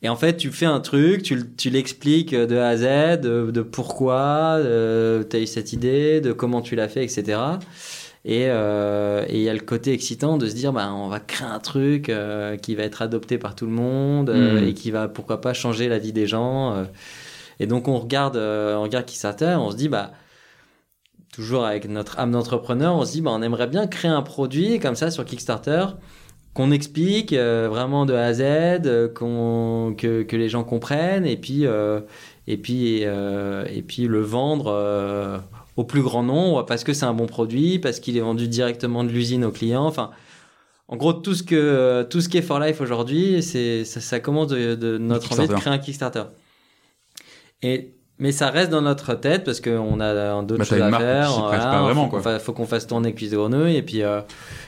Et 0.00 0.08
en 0.08 0.14
fait, 0.16 0.36
tu 0.36 0.50
fais 0.52 0.64
un 0.64 0.78
truc, 0.78 1.24
tu, 1.24 1.42
tu 1.56 1.70
l'expliques 1.70 2.32
de 2.32 2.56
A 2.56 2.68
à 2.68 2.76
Z, 2.76 3.20
de, 3.20 3.50
de 3.50 3.62
pourquoi 3.62 4.54
euh, 4.58 5.24
tu 5.28 5.36
as 5.36 5.40
eu 5.40 5.46
cette 5.46 5.72
idée, 5.72 6.20
de 6.20 6.32
comment 6.32 6.62
tu 6.62 6.76
l'as 6.76 6.88
fait, 6.88 7.02
etc. 7.02 7.36
Et 8.28 8.44
euh, 8.50 9.24
et 9.26 9.36
il 9.38 9.42
y 9.42 9.48
a 9.48 9.54
le 9.54 9.60
côté 9.60 9.94
excitant 9.94 10.36
de 10.36 10.46
se 10.46 10.54
dire, 10.54 10.74
bah, 10.74 10.92
on 10.92 11.08
va 11.08 11.18
créer 11.18 11.48
un 11.48 11.60
truc 11.60 12.10
euh, 12.10 12.58
qui 12.58 12.74
va 12.74 12.82
être 12.82 13.00
adopté 13.00 13.38
par 13.38 13.54
tout 13.54 13.64
le 13.64 13.72
monde 13.72 14.28
euh, 14.28 14.60
Mhm. 14.60 14.68
et 14.68 14.74
qui 14.74 14.90
va, 14.90 15.08
pourquoi 15.08 15.40
pas, 15.40 15.54
changer 15.54 15.88
la 15.88 15.98
vie 15.98 16.12
des 16.12 16.26
gens. 16.26 16.86
Et 17.58 17.66
donc, 17.66 17.88
on 17.88 17.98
regarde, 17.98 18.36
on 18.36 18.82
regarde 18.82 19.06
on 19.40 19.70
se 19.70 19.76
dit, 19.76 19.88
bah, 19.88 20.12
toujours 21.32 21.64
avec 21.64 21.88
notre 21.88 22.18
âme 22.18 22.32
d'entrepreneur, 22.32 22.94
on 22.96 23.04
se 23.06 23.12
dit, 23.12 23.20
bah, 23.22 23.30
on 23.32 23.40
aimerait 23.40 23.66
bien 23.66 23.86
créer 23.86 24.10
un 24.10 24.22
produit 24.22 24.78
comme 24.78 24.94
ça 24.94 25.10
sur 25.10 25.24
Kickstarter 25.24 25.86
qu'on 26.54 26.70
explique 26.70 27.32
vraiment 27.32 28.04
de 28.04 28.14
A 28.14 28.26
à 28.26 28.32
Z, 28.34 29.12
qu'on, 29.14 29.94
que, 29.96 30.22
que 30.22 30.36
les 30.36 30.48
gens 30.50 30.64
comprennent, 30.64 31.24
et 31.24 31.36
puis, 31.36 31.64
et 32.46 32.56
puis, 32.58 33.02
et 33.02 33.82
puis 33.86 34.06
le 34.06 34.20
vendre 34.20 35.40
au 35.78 35.84
plus 35.84 36.02
grand 36.02 36.24
nombre 36.24 36.66
parce 36.66 36.82
que 36.82 36.92
c'est 36.92 37.06
un 37.06 37.14
bon 37.14 37.26
produit, 37.26 37.78
parce 37.78 38.00
qu'il 38.00 38.16
est 38.16 38.20
vendu 38.20 38.48
directement 38.48 39.04
de 39.04 39.10
l'usine 39.10 39.44
au 39.44 39.52
client. 39.52 39.86
Enfin, 39.86 40.10
en 40.88 40.96
gros, 40.96 41.12
tout 41.12 41.36
ce, 41.36 41.44
que, 41.44 42.02
tout 42.10 42.20
ce 42.20 42.28
qui 42.28 42.36
est 42.36 42.42
for 42.42 42.58
life 42.58 42.80
aujourd'hui, 42.80 43.44
c'est, 43.44 43.84
ça, 43.84 44.00
ça 44.00 44.18
commence 44.18 44.48
de, 44.48 44.74
de 44.74 44.98
notre 44.98 45.38
envie 45.38 45.46
de 45.46 45.54
créer 45.54 45.72
un 45.72 45.78
Kickstarter. 45.78 46.24
Et, 47.62 47.94
mais 48.18 48.32
ça 48.32 48.50
reste 48.50 48.70
dans 48.70 48.82
notre 48.82 49.14
tête 49.14 49.44
parce 49.44 49.60
qu'on 49.60 50.00
a 50.00 50.42
d'autres 50.42 50.58
Bah, 50.58 50.64
choses 50.64 50.80
à 50.80 50.90
faire. 50.98 51.30
faut 51.30 51.40
vraiment, 51.84 52.04
qu'on 52.04 52.08
quoi. 52.10 52.20
fa- 52.22 52.38
faut 52.38 52.52
qu'on 52.52 52.66
fasse 52.66 52.86
tourner 52.86 53.14
Cuisse 53.14 53.30
de 53.30 53.36
Grenouille 53.36 53.76
et 53.76 53.82
puis, 53.82 54.02
euh, 54.02 54.20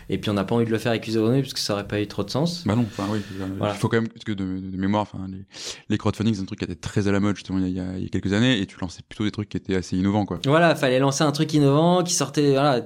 et 0.08 0.18
puis 0.18 0.30
on 0.30 0.34
n'a 0.34 0.44
pas 0.44 0.54
envie 0.54 0.64
de 0.64 0.70
le 0.70 0.78
faire 0.78 0.90
avec 0.90 1.02
Cuisse 1.02 1.14
de 1.14 1.20
Grenouille 1.20 1.42
parce 1.42 1.54
que 1.54 1.60
ça 1.60 1.72
aurait 1.74 1.86
pas 1.86 2.00
eu 2.00 2.06
trop 2.06 2.22
de 2.24 2.30
sens. 2.30 2.64
Bah 2.66 2.74
non, 2.76 2.84
enfin 2.86 3.04
oui. 3.10 3.20
Voilà. 3.58 3.74
Il 3.74 3.78
faut 3.78 3.88
quand 3.88 3.96
même, 4.00 4.08
parce 4.08 4.24
que 4.24 4.32
de, 4.32 4.44
de 4.44 4.76
mémoire, 4.76 5.02
enfin, 5.02 5.18
les, 5.30 5.44
les 5.88 5.98
crowdfunding, 5.98 6.34
c'est 6.34 6.42
un 6.42 6.46
truc 6.46 6.58
qui 6.58 6.64
était 6.64 6.74
très 6.74 7.08
à 7.08 7.12
la 7.12 7.20
mode 7.20 7.36
justement 7.36 7.58
il 7.58 7.68
y, 7.72 7.80
a, 7.80 7.84
il 7.96 8.02
y 8.02 8.06
a 8.06 8.08
quelques 8.08 8.32
années, 8.32 8.60
et 8.60 8.66
tu 8.66 8.76
lançais 8.80 9.02
plutôt 9.08 9.24
des 9.24 9.30
trucs 9.30 9.48
qui 9.48 9.56
étaient 9.56 9.76
assez 9.76 9.96
innovants, 9.96 10.24
quoi. 10.26 10.38
Voilà, 10.46 10.74
fallait 10.74 10.98
lancer 10.98 11.24
un 11.24 11.32
truc 11.32 11.52
innovant 11.54 12.02
qui 12.04 12.14
sortait. 12.14 12.52
Voilà, 12.52 12.80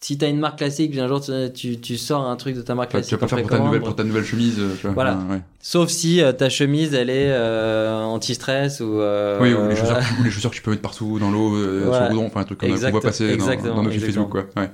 si 0.00 0.16
t'as 0.18 0.28
une 0.30 0.38
marque 0.38 0.58
classique, 0.58 0.90
puis 0.92 1.00
un 1.00 1.08
jour 1.08 1.20
tu, 1.20 1.30
tu, 1.52 1.78
tu 1.80 1.96
sors 1.98 2.26
un 2.26 2.36
truc 2.36 2.56
de 2.56 2.62
ta 2.62 2.74
marque 2.74 2.90
Enfin, 2.90 3.00
tu 3.02 3.08
classique. 3.16 3.20
vas 3.20 3.26
pas 3.26 3.28
faire 3.28 3.40
pour 3.42 3.50
ta 3.50 3.58
nouvelle, 3.64 3.80
pour 3.82 3.96
ta 3.96 4.04
nouvelle 4.04 4.24
chemise, 4.24 4.56
euh, 4.58 4.74
tu 4.80 4.86
vois. 4.86 4.92
Voilà. 4.94 5.18
Ouais. 5.28 5.40
Sauf 5.62 5.90
si 5.90 6.22
euh, 6.22 6.32
ta 6.32 6.48
chemise 6.48 6.94
elle 6.94 7.10
est 7.10 7.30
euh, 7.30 8.02
anti-stress 8.02 8.80
ou. 8.80 8.98
euh, 9.00 9.38
oui, 9.42 9.52
ou 9.52 9.68
les, 9.68 9.76
chaussures, 9.76 9.94
voilà. 9.94 10.06
ou 10.20 10.24
les 10.24 10.30
chaussures 10.30 10.50
que 10.50 10.56
tu 10.56 10.62
peux 10.62 10.70
mettre 10.70 10.82
partout 10.82 11.18
dans 11.18 11.30
l'eau, 11.30 11.50
Voilà. 11.84 12.06
sur 12.06 12.14
le 12.14 12.26
enfin 12.26 12.40
un 12.40 12.44
truc 12.44 12.58
comme 12.58 12.68
qu'on 12.70 12.74
Exact- 12.74 12.90
voit 12.92 13.00
passer 13.02 13.36
dans, 13.36 13.46
dans 13.74 13.82
nos. 13.82 13.90
Facebook, 13.90 14.30
quoi. 14.30 14.46
Ouais. 14.56 14.70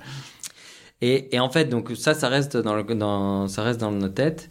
Et, 1.03 1.35
et 1.35 1.41
en 1.41 1.51
fait, 1.51 1.67
donc 1.67 1.91
ça, 1.97 2.15
ça 2.15 2.29
reste 2.29 2.57
dans, 2.57 2.75
le, 2.75 2.83
dans, 2.95 3.49
ça 3.49 3.63
reste 3.63 3.81
dans 3.81 3.91
nos 3.91 4.09
têtes. 4.09 4.49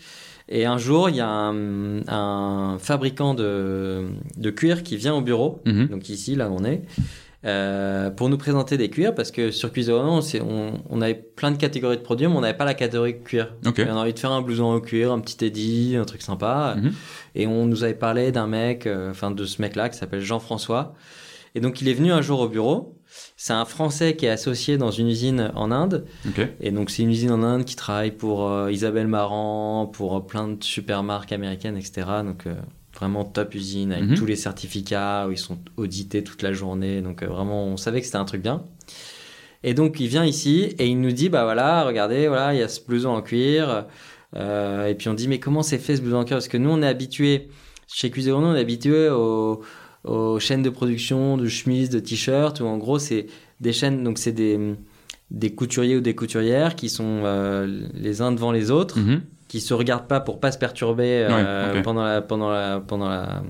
Et 0.48 0.66
un 0.66 0.78
jour, 0.78 1.10
il 1.10 1.16
y 1.16 1.22
a 1.22 1.28
un, 1.28 2.02
un 2.08 2.78
fabricant 2.80 3.34
de, 3.34 4.06
de 4.38 4.50
cuir 4.52 4.84
qui 4.84 4.96
vient 4.98 5.16
au 5.16 5.22
bureau, 5.22 5.62
Mhm. 5.66 5.88
donc 5.88 6.08
ici, 6.10 6.36
là 6.36 6.50
où 6.50 6.58
on 6.60 6.64
est, 6.66 6.84
euh, 7.46 8.10
pour 8.10 8.30
nous 8.30 8.38
présenter 8.38 8.78
des 8.78 8.90
cuirs, 8.90 9.14
parce 9.14 9.30
que 9.32 9.52
sur 9.52 9.72
c'est- 10.22 10.42
on, 10.42 10.82
on 10.90 11.02
avait 11.02 11.14
plein 11.14 11.52
de 11.52 11.58
catégories 11.58 11.98
de 11.98 12.02
produits, 12.02 12.28
mais 12.28 12.36
on 12.36 12.42
n'avait 12.42 12.58
pas 12.58 12.66
la 12.66 12.74
catégorie 12.74 13.22
cuir. 13.24 13.54
On 13.88 13.98
a 13.98 14.02
envie 14.02 14.14
de 14.14 14.20
faire 14.20 14.32
un 14.32 14.42
blouson 14.42 14.74
au 14.74 14.82
cuir, 14.82 15.12
un 15.12 15.20
petit 15.20 15.46
Eddie, 15.46 15.96
un 15.96 16.06
truc 16.06 16.22
sympa. 16.22 16.76
Mhm. 16.78 16.92
Et 17.36 17.48
on 17.48 17.66
nous 17.66 17.84
avait 17.84 17.94
parlé 17.94 18.32
d'un 18.32 18.48
mec, 18.48 18.88
euh, 18.88 19.12
enfin 19.12 19.32
de 19.32 19.46
ce 19.46 19.62
mec-là 19.62 19.90
qui 19.90 19.98
s'appelle 19.98 20.22
Jean-François. 20.22 20.94
Et 21.54 21.60
donc 21.62 21.82
il 21.82 21.88
est 21.88 21.94
venu 21.94 22.12
un 22.12 22.22
jour 22.22 22.40
au 22.42 22.50
bureau. 22.50 22.98
C'est 23.38 23.54
un 23.54 23.64
Français 23.64 24.16
qui 24.18 24.26
est 24.26 24.30
associé 24.30 24.78
dans 24.78 24.92
une 24.92 25.08
usine 25.08 25.52
en 25.56 25.72
Inde. 25.72 26.06
Et 26.60 26.72
donc 26.72 26.90
c'est 26.90 27.04
une 27.04 27.12
usine 27.12 27.32
en 27.32 27.44
Inde 27.44 27.64
qui 27.64 27.76
travaille 27.78 28.12
pour 28.12 28.50
euh, 28.50 28.72
Isabelle 28.72 29.08
Marant, 29.08 29.86
pour 29.86 30.18
euh, 30.18 30.20
plein 30.20 30.50
de 30.50 30.62
super 30.64 31.04
marques 31.04 31.32
américaines, 31.32 31.78
etc. 31.78 32.08
Donc 32.26 32.46
vraiment 32.96 33.24
top 33.26 33.54
usine 33.56 33.92
avec 33.92 34.06
Mhm. 34.10 34.16
tous 34.16 34.26
les 34.26 34.36
certificats 34.36 35.28
où 35.28 35.32
ils 35.32 35.38
sont 35.38 35.58
audités 35.78 36.24
toute 36.24 36.42
la 36.42 36.54
journée. 36.54 37.02
Donc 37.02 37.22
euh, 37.24 37.28
vraiment 37.28 37.66
on 37.66 37.78
savait 37.78 38.00
que 38.00 38.06
c'était 38.06 38.18
un 38.18 38.26
truc 38.26 38.42
bien. 38.42 38.64
Et 39.64 39.74
donc 39.74 40.00
il 40.00 40.08
vient 40.08 40.26
ici 40.26 40.74
et 40.80 40.88
il 40.88 41.00
nous 41.02 41.12
dit 41.12 41.30
bah 41.30 41.44
voilà 41.44 41.84
regardez 41.86 42.28
voilà 42.28 42.54
il 42.54 42.60
y 42.60 42.64
a 42.64 42.68
ce 42.68 42.80
blouson 42.86 43.10
en 43.10 43.22
cuir. 43.22 43.86
Euh, 44.36 44.88
et 44.88 44.96
puis 44.96 45.10
on 45.10 45.14
dit 45.14 45.28
mais 45.28 45.40
comment 45.40 45.64
c'est 45.64 45.78
fait 45.78 45.96
ce 45.96 46.02
blouson 46.02 46.18
en 46.18 46.26
cuir? 46.26 46.38
Parce 46.38 46.48
que 46.48 46.58
nous 46.58 46.70
on 46.70 46.82
est 46.82 46.88
habitué 46.88 47.50
chez 47.88 48.10
Cuisine 48.10 48.34
on 48.34 48.56
est 48.56 48.60
habitué 48.60 49.10
aux, 49.10 49.62
aux 50.04 50.40
chaînes 50.40 50.64
de 50.64 50.70
production 50.70 51.38
de 51.38 51.48
chemises, 51.48 51.90
de 51.90 52.00
t-shirts 52.00 52.60
où 52.60 52.66
en 52.66 52.78
gros 52.78 53.00
c'est 53.00 53.28
des 53.62 53.74
chaînes 53.74 54.04
donc 54.04 54.18
c'est 54.18 54.32
des 54.34 54.76
des 55.32 55.56
couturiers 55.56 55.96
ou 55.98 56.02
des 56.02 56.14
couturières 56.14 56.76
qui 56.76 56.88
sont 56.90 57.22
euh, 57.26 57.88
les 57.96 58.22
uns 58.22 58.32
devant 58.32 58.52
les 58.52 58.70
autres, 58.70 59.00
Mhm. 59.00 59.22
Qui 59.48 59.62
se 59.62 59.74
regardent 59.74 60.08
pas 60.08 60.20
pour 60.20 60.40
pas 60.40 60.52
se 60.52 60.58
perturber 60.58 61.26
euh, 61.30 61.74
Ouais, 61.74 61.82
pendant 61.84 62.04
la 62.04 62.22
pendant 62.22 62.50
la 62.50 62.80
pendant 62.80 63.08
la 63.10 63.42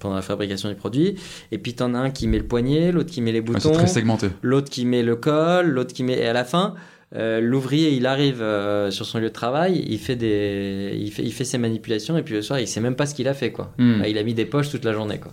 pendant 0.00 0.14
la 0.16 0.22
fabrication 0.22 0.68
du 0.68 0.74
produit. 0.74 1.14
Et 1.52 1.58
puis 1.58 1.74
t'en 1.74 1.94
as 1.94 1.98
un 1.98 2.10
qui 2.10 2.26
met 2.26 2.38
le 2.38 2.46
poignet, 2.46 2.90
l'autre 2.92 3.10
qui 3.10 3.20
met 3.20 3.32
les 3.32 3.38
Ouais, 3.40 3.44
boutons, 3.44 3.86
segmenté. 3.86 4.28
l'autre 4.42 4.70
qui 4.70 4.84
met 4.84 5.02
le 5.02 5.14
col, 5.16 5.66
l'autre 5.68 5.92
qui 5.94 6.02
met 6.02 6.18
et 6.18 6.26
à 6.26 6.32
la 6.32 6.44
fin. 6.44 6.74
euh, 7.14 7.40
L'ouvrier, 7.40 7.90
il 7.92 8.06
arrive 8.06 8.42
euh, 8.42 8.90
sur 8.90 9.06
son 9.06 9.18
lieu 9.18 9.28
de 9.28 9.32
travail, 9.32 9.84
il 9.88 9.98
fait 9.98 10.16
des, 10.16 10.96
il 11.00 11.12
fait, 11.12 11.22
il 11.22 11.32
fait 11.32 11.44
ses 11.44 11.58
manipulations 11.58 12.18
et 12.18 12.22
puis 12.22 12.34
le 12.34 12.42
soir, 12.42 12.58
il 12.58 12.66
sait 12.66 12.80
même 12.80 12.96
pas 12.96 13.06
ce 13.06 13.14
qu'il 13.14 13.28
a 13.28 13.34
fait 13.34 13.52
quoi. 13.52 13.72
Hmm. 13.78 14.00
Là, 14.00 14.08
il 14.08 14.18
a 14.18 14.24
mis 14.24 14.34
des 14.34 14.46
poches 14.46 14.70
toute 14.70 14.84
la 14.84 14.92
journée 14.92 15.18
quoi. 15.20 15.32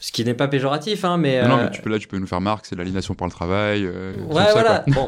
Ce 0.00 0.12
qui 0.12 0.22
n'est 0.24 0.34
pas 0.34 0.48
péjoratif, 0.48 1.04
hein, 1.04 1.16
mais. 1.16 1.40
Non, 1.42 1.48
non, 1.48 1.56
euh, 1.58 1.64
mais 1.64 1.70
tu 1.70 1.80
peux, 1.80 1.88
là, 1.88 1.98
tu 1.98 2.08
peux 2.08 2.18
nous 2.18 2.26
faire 2.26 2.40
marque, 2.40 2.66
c'est 2.66 2.76
l'aliénation 2.76 3.14
par 3.14 3.26
le 3.26 3.32
travail. 3.32 3.86
euh, 3.86 4.12
Ouais, 4.28 4.50
voilà. 4.52 4.84
Bon, 4.88 5.06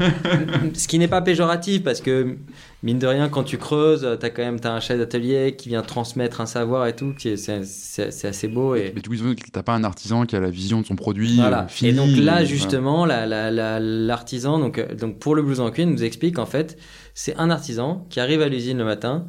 ce 0.73 0.87
qui 0.87 0.97
n'est 0.97 1.09
pas 1.09 1.21
péjoratif 1.21 1.83
parce 1.83 2.01
que 2.01 2.37
mine 2.81 2.97
de 2.97 3.05
rien, 3.05 3.29
quand 3.29 3.43
tu 3.43 3.57
creuses, 3.59 4.07
t'as 4.19 4.29
quand 4.29 4.41
même 4.41 4.59
t'as 4.59 4.71
un 4.71 4.79
chef 4.79 4.97
d'atelier 4.97 5.55
qui 5.57 5.69
vient 5.69 5.81
transmettre 5.83 6.41
un 6.41 6.45
savoir 6.47 6.87
et 6.87 6.95
tout, 6.95 7.13
c'est 7.19 8.25
assez 8.25 8.47
beau 8.47 8.75
et 8.75 8.93
Mais 8.95 9.01
du 9.01 9.09
coup, 9.09 9.15
t'as 9.51 9.61
pas 9.61 9.73
un 9.75 9.83
artisan 9.83 10.25
qui 10.25 10.35
a 10.35 10.39
la 10.39 10.49
vision 10.49 10.81
de 10.81 10.85
son 10.85 10.95
produit 10.95 11.35
voilà. 11.35 11.65
euh, 11.65 11.67
fini, 11.67 11.91
et 11.91 11.93
donc 11.93 12.09
là, 12.25 12.43
justement, 12.45 13.05
la- 13.05 13.25
la- 13.27 13.51
la- 13.51 13.79
l'artisan, 13.79 14.57
donc 14.57 14.79
donc 14.95 15.19
pour 15.19 15.35
le 15.35 15.43
blouson 15.43 15.65
en 15.67 15.71
cuir, 15.71 15.85
nous 15.85 16.03
explique 16.03 16.39
en 16.39 16.45
fait, 16.47 16.77
c'est 17.13 17.35
un 17.37 17.49
artisan 17.51 18.07
qui 18.09 18.19
arrive 18.19 18.41
à 18.41 18.47
l'usine 18.47 18.77
le 18.79 18.85
matin. 18.85 19.27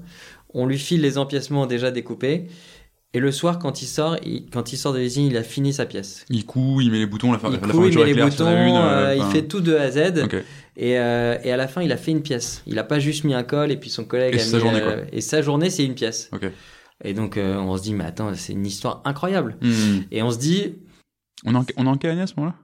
On 0.55 0.65
lui 0.67 0.79
file 0.79 1.03
les 1.03 1.19
empiècements 1.19 1.67
déjà 1.67 1.91
découpés. 1.91 2.47
Et 3.15 3.21
le 3.21 3.33
soir, 3.33 3.59
quand 3.59 3.81
il 3.81 3.87
sort, 3.87 4.17
il- 4.25 4.47
quand 4.51 4.73
il 4.73 4.77
sort 4.77 4.93
de 4.93 4.99
l'usine, 4.99 5.25
il 5.27 5.37
a 5.39 5.43
fini 5.43 5.73
sa 5.73 5.87
pièce. 5.87 6.27
Il 6.29 6.45
coud, 6.45 6.85
il 6.85 6.91
met 6.91 6.99
les 6.99 7.07
boutons, 7.07 7.33
la, 7.33 7.39
Il 7.43 7.53
la 7.53 7.59
coud, 7.59 7.63
il 7.63 7.71
fermeture 7.73 8.01
met 8.01 8.07
les 8.07 8.11
éclair, 8.13 8.33
s'il 8.33 8.41
y 8.41 8.43
en 8.45 8.47
a 8.49 8.51
boutons, 8.55 8.69
une, 8.69 8.77
euh, 8.77 9.15
il 9.17 9.23
enfin, 9.23 9.31
fait 9.31 9.43
tout 9.49 9.61
de 9.61 9.75
A 9.77 9.83
à 9.83 9.91
Z. 9.91 9.97
Et, 10.77 10.99
euh, 10.99 11.37
et 11.43 11.51
à 11.51 11.57
la 11.57 11.69
fin, 11.69 11.81
il 11.83 11.91
a 11.91 11.97
fait 11.97 12.11
une 12.11 12.21
pièce. 12.23 12.63
Il 12.67 12.79
a 12.79 12.85
pas 12.85 12.99
juste 12.99 13.25
mis 13.25 13.33
un 13.35 13.43
col 13.45 13.73
et 13.73 13.77
puis 13.79 13.89
son 13.91 14.05
collègue 14.05 14.35
Et 14.35 14.41
a 14.41 14.45
mis. 14.45 14.51
sa 14.51 14.59
journée, 14.59 14.81
euh, 14.83 15.05
et 15.11 15.21
sa 15.23 15.41
journée, 15.41 15.71
c'est 15.71 15.85
une 15.85 15.95
pièce. 15.95 16.31
Et 17.03 17.15
donc, 17.15 17.37
euh, 17.39 17.57
on 17.57 17.77
se 17.79 17.83
dit, 17.83 17.95
mais 17.95 18.05
attends, 18.05 18.31
c'est 18.35 18.53
une 18.53 18.67
histoire 18.67 19.01
incroyable. 19.07 19.57
Hmm. 19.63 20.01
Et 20.11 20.23
on 20.23 20.31
se 20.31 20.39
dit, 20.39 20.75
On 21.47 21.55
est 21.55 21.57
en, 21.57 21.65
on 21.79 21.87
est 21.87 21.89
en 21.89 21.97
quelle 21.97 22.11
année 22.11 22.23
à 22.23 22.27
ce 22.27 22.35
moment-là? 22.37 22.57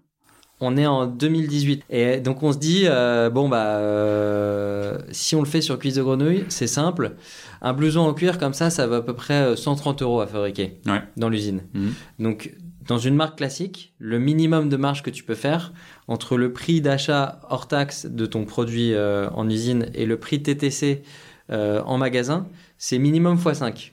on 0.60 0.76
est 0.78 0.86
en 0.86 1.06
2018. 1.06 1.82
Et 1.90 2.20
donc, 2.20 2.42
on 2.42 2.52
se 2.52 2.58
dit, 2.58 2.84
euh, 2.86 3.28
bon, 3.28 3.48
bah, 3.48 3.76
euh, 3.76 4.98
si 5.10 5.34
on 5.36 5.40
le 5.40 5.46
fait 5.48 5.60
sur 5.60 5.78
cuisse 5.78 5.94
de 5.94 6.02
grenouille, 6.02 6.44
c'est 6.48 6.66
simple. 6.68 7.16
Un 7.64 7.72
blouson 7.72 8.00
en 8.00 8.12
cuir 8.14 8.38
comme 8.38 8.52
ça, 8.54 8.68
ça 8.70 8.86
va 8.86 8.96
à 8.96 9.00
peu 9.02 9.14
près 9.14 9.34
euh, 9.42 9.56
130 9.56 10.02
euros 10.02 10.20
à 10.20 10.26
fabriquer 10.26 10.78
Ouais. 10.86 11.00
dans 11.16 11.28
l'usine. 11.30 11.62
Mhm. 11.72 11.92
Donc, 12.18 12.52
dans 12.86 12.98
une 12.98 13.14
marque 13.14 13.38
classique, 13.38 13.94
le 13.98 14.18
minimum 14.18 14.68
de 14.68 14.76
marge 14.76 15.02
que 15.02 15.08
tu 15.10 15.24
peux 15.24 15.34
faire 15.34 15.72
entre 16.06 16.36
le 16.36 16.52
prix 16.52 16.82
d'achat 16.82 17.40
hors 17.48 17.66
taxe 17.66 18.04
de 18.06 18.26
ton 18.26 18.44
produit 18.44 18.92
euh, 18.92 19.30
en 19.30 19.48
usine 19.48 19.86
et 19.94 20.04
le 20.04 20.18
prix 20.18 20.42
TTC 20.42 21.02
euh, 21.50 21.80
en 21.86 21.96
magasin, 21.96 22.46
c'est 22.76 22.98
minimum 22.98 23.36
x5. 23.38 23.92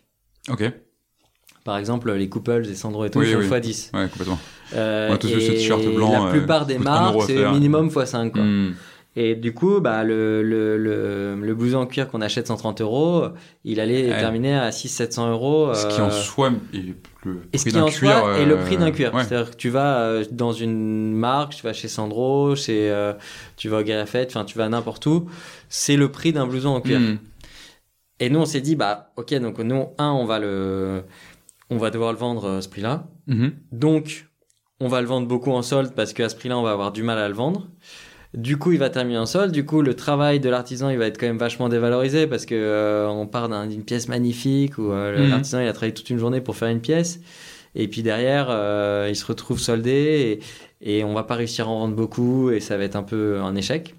Ok. 0.49 0.69
Par 1.63 1.77
exemple, 1.77 2.11
les 2.11 2.27
Couples 2.27 2.65
et 2.69 2.75
Sandro 2.75 3.05
et 3.05 3.09
tout 3.09 3.19
Oui, 3.19 3.31
sont 3.31 3.37
oui. 3.37 3.45
x10. 3.47 3.95
Ouais, 3.95 4.09
complètement. 4.09 4.39
Euh, 4.73 5.09
On 5.11 5.13
a 5.13 5.17
tous 5.17 5.27
vu 5.27 5.39
ce 5.39 5.51
et 5.51 5.55
t-shirt 5.55 5.85
blanc, 5.95 6.11
La 6.11 6.23
euh, 6.25 6.31
plupart 6.31 6.65
des 6.65 6.77
marques, 6.79 7.21
c'est 7.27 7.49
minimum 7.51 7.87
x5. 7.89 8.31
Quoi. 8.31 8.41
Hmm. 8.41 8.73
Et 9.17 9.35
du 9.35 9.53
coup, 9.53 9.81
bah, 9.81 10.05
le, 10.05 10.41
le, 10.41 10.77
le, 10.77 11.35
le 11.35 11.53
blouson 11.55 11.79
en 11.79 11.85
cuir 11.85 12.07
qu'on 12.07 12.21
achète 12.21 12.47
130 12.47 12.79
euros, 12.79 13.25
il 13.65 13.81
allait 13.81 14.09
Ouais. 14.09 14.17
terminer 14.17 14.53
à 14.57 14.69
600-700 14.69 15.31
euros. 15.31 15.73
Ce 15.73 15.85
qui 15.87 15.99
euh, 15.99 16.05
en 16.05 16.11
soi 16.11 16.51
est 16.73 16.77
le 17.25 17.41
Et 17.51 17.57
prix 17.57 17.71
d'un 17.73 17.83
en 17.83 17.89
cuir. 17.89 18.25
le 18.25 18.53
euh, 18.57 18.63
prix 18.65 18.77
d'un 18.77 18.91
cuir. 18.91 19.13
ouais. 19.13 19.23
C'est-à-dire 19.25 19.51
que 19.51 19.57
tu 19.57 19.69
vas 19.69 19.99
euh, 19.99 20.23
dans 20.31 20.53
une 20.53 21.11
marque, 21.13 21.55
tu 21.55 21.63
vas 21.63 21.73
chez 21.73 21.89
Sandro, 21.89 22.55
chez, 22.55 22.89
euh, 22.89 23.11
tu 23.57 23.67
vas 23.67 23.79
au 23.79 23.83
Garafette, 23.83 24.29
enfin 24.29 24.45
tu 24.45 24.57
vas 24.57 24.69
n'importe 24.69 25.05
où, 25.07 25.27
c'est 25.67 25.97
le 25.97 26.09
prix 26.09 26.31
d'un 26.31 26.47
blouson 26.47 26.69
en 26.69 26.79
cuir. 26.79 26.99
Hmm. 27.01 27.17
Et 28.21 28.29
nous 28.29 28.39
on 28.39 28.45
s'est 28.45 28.61
dit 28.61 28.75
bah 28.77 29.11
ok 29.17 29.33
donc 29.41 29.59
nous 29.59 29.87
un 29.97 30.11
on 30.11 30.23
va 30.25 30.39
le, 30.39 31.03
on 31.69 31.77
va 31.77 31.89
devoir 31.89 32.13
le 32.13 32.17
vendre 32.17 32.45
euh, 32.45 32.57
à 32.59 32.61
ce 32.61 32.69
prix-là. 32.69 33.07
Mhm. 33.27 33.51
Donc 33.73 34.27
on 34.79 34.87
va 34.87 35.01
le 35.01 35.07
vendre 35.07 35.27
beaucoup 35.27 35.51
en 35.51 35.63
solde 35.63 35.93
parce 35.95 36.13
qu'à 36.13 36.29
ce 36.29 36.35
prix-là 36.37 36.57
on 36.57 36.61
va 36.63 36.71
avoir 36.71 36.91
du 36.93 37.03
mal 37.03 37.17
à 37.17 37.27
le 37.27 37.33
vendre. 37.33 37.67
Du 38.33 38.57
coup, 38.57 38.71
il 38.71 38.79
va 38.79 38.89
terminer 38.89 39.17
en 39.17 39.25
solde. 39.25 39.51
Du 39.51 39.65
coup, 39.65 39.81
le 39.81 39.93
travail 39.93 40.39
de 40.39 40.49
l'artisan, 40.49 40.89
il 40.89 40.97
va 40.97 41.05
être 41.07 41.17
quand 41.19 41.25
même 41.27 41.37
vachement 41.37 41.67
dévalorisé 41.67 42.27
parce 42.27 42.45
que 42.45 42.55
euh, 42.55 43.07
on 43.09 43.27
part 43.27 43.49
d'un- 43.49 43.67
d'une 43.67 43.83
pièce 43.83 44.07
magnifique 44.07 44.77
où 44.77 44.91
euh, 44.91 45.23
Mhm. 45.23 45.29
l'artisan 45.29 45.59
il 45.59 45.67
a 45.67 45.73
travaillé 45.73 45.93
toute 45.93 46.09
une 46.09 46.17
journée 46.17 46.39
pour 46.39 46.55
faire 46.55 46.69
une 46.69 46.79
pièce. 46.79 47.19
Et 47.75 47.87
puis 47.89 48.03
derrière, 48.03 48.47
euh, 48.49 49.07
il 49.09 49.15
se 49.15 49.25
retrouve 49.25 49.59
soldé 49.59 50.39
et, 50.81 50.97
et 50.99 51.03
on 51.03 51.13
va 51.13 51.23
pas 51.23 51.35
réussir 51.35 51.67
à 51.67 51.71
en 51.71 51.79
vendre 51.79 51.95
beaucoup 51.95 52.51
et 52.51 52.59
ça 52.61 52.77
va 52.77 52.83
être 52.85 52.95
un 52.95 53.03
peu 53.03 53.39
un 53.41 53.55
échec. 53.55 53.95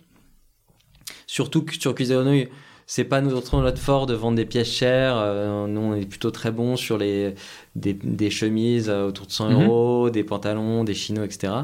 Surtout 1.27 1.63
que 1.63 1.75
sur 1.79 1.95
Grenouille, 1.95 2.49
c'est 2.95 3.05
pas 3.05 3.23
notre, 3.23 3.57
notre 3.63 3.79
fort 3.79 4.05
de 4.05 4.13
vendre 4.13 4.37
des 4.37 4.45
pièces 4.45 4.69
chères. 4.71 5.15
Euh, 5.17 5.67
nous, 5.67 5.81
on 5.81 5.95
est 5.95 6.05
plutôt 6.05 6.31
très 6.31 6.51
bon 6.51 6.77
sur 6.77 6.99
les, 6.99 7.35
des, 7.75 7.95
des 7.95 8.29
chemises 8.29 8.91
euh, 8.91 9.09
autour 9.09 9.27
de 9.27 9.33
100 9.33 9.49
Mhm. 9.49 9.63
euros, 9.63 10.11
des 10.11 10.25
pantalons, 10.25 10.85
des 10.85 10.93
chinos, 10.93 11.25
etc. 11.25 11.55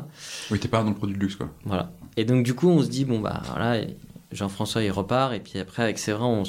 Oui, 0.51 0.59
t'es 0.59 0.69
pas 0.69 0.83
dans 0.83 0.89
le 0.89 0.95
produit 0.95 1.15
de 1.17 1.21
luxe, 1.21 1.37
quoi. 1.37 1.51
Voilà. 1.67 1.93
Et 2.17 2.25
donc, 2.25 2.45
du 2.45 2.55
coup, 2.55 2.71
on 2.71 2.83
se 2.83 2.89
dit, 2.89 3.05
bon, 3.05 3.19
bah 3.21 3.43
voilà, 3.45 3.85
Jean-François, 4.33 4.83
il 4.83 4.91
repart. 4.91 5.35
Et 5.35 5.41
puis 5.41 5.59
après, 5.59 5.83
avec 5.83 5.99
Séverin, 5.99 6.29
on, 6.29 6.43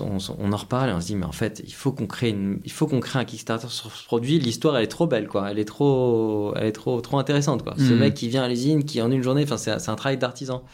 on, 0.00 0.18
on 0.40 0.52
en 0.52 0.56
reparle 0.56 0.90
et 0.90 0.92
on 0.92 1.00
se 1.00 1.06
dit, 1.06 1.14
mais 1.14 1.24
en 1.26 1.30
fait, 1.30 1.62
il 1.64 1.72
faut 1.72 1.92
qu'on 1.92 2.08
crée, 2.08 2.30
une, 2.30 2.58
il 2.64 2.72
faut 2.72 2.88
qu'on 2.88 2.98
crée 2.98 3.20
un 3.20 3.24
Kickstarter 3.24 3.68
sur 3.68 3.92
ce 3.92 4.04
produit. 4.04 4.40
L'histoire, 4.40 4.76
elle 4.76 4.82
est 4.82 4.88
trop 4.88 5.06
belle, 5.06 5.28
quoi. 5.28 5.48
Elle 5.48 5.60
est 5.60 5.64
trop, 5.64 6.54
elle 6.56 6.66
est 6.66 6.72
trop, 6.72 7.00
trop 7.00 7.18
intéressante, 7.20 7.62
quoi. 7.62 7.74
Ce 7.78 7.92
Mhm. 7.92 7.98
mec 8.00 8.14
qui 8.14 8.28
vient 8.28 8.42
à 8.42 8.48
l'usine, 8.48 8.82
qui 8.84 9.00
en 9.00 9.12
une 9.12 9.22
journée, 9.22 9.44
enfin, 9.44 9.56
c'est 9.58 9.70
un 9.88 9.94
travail 9.94 10.18
d'artisan. 10.18 10.64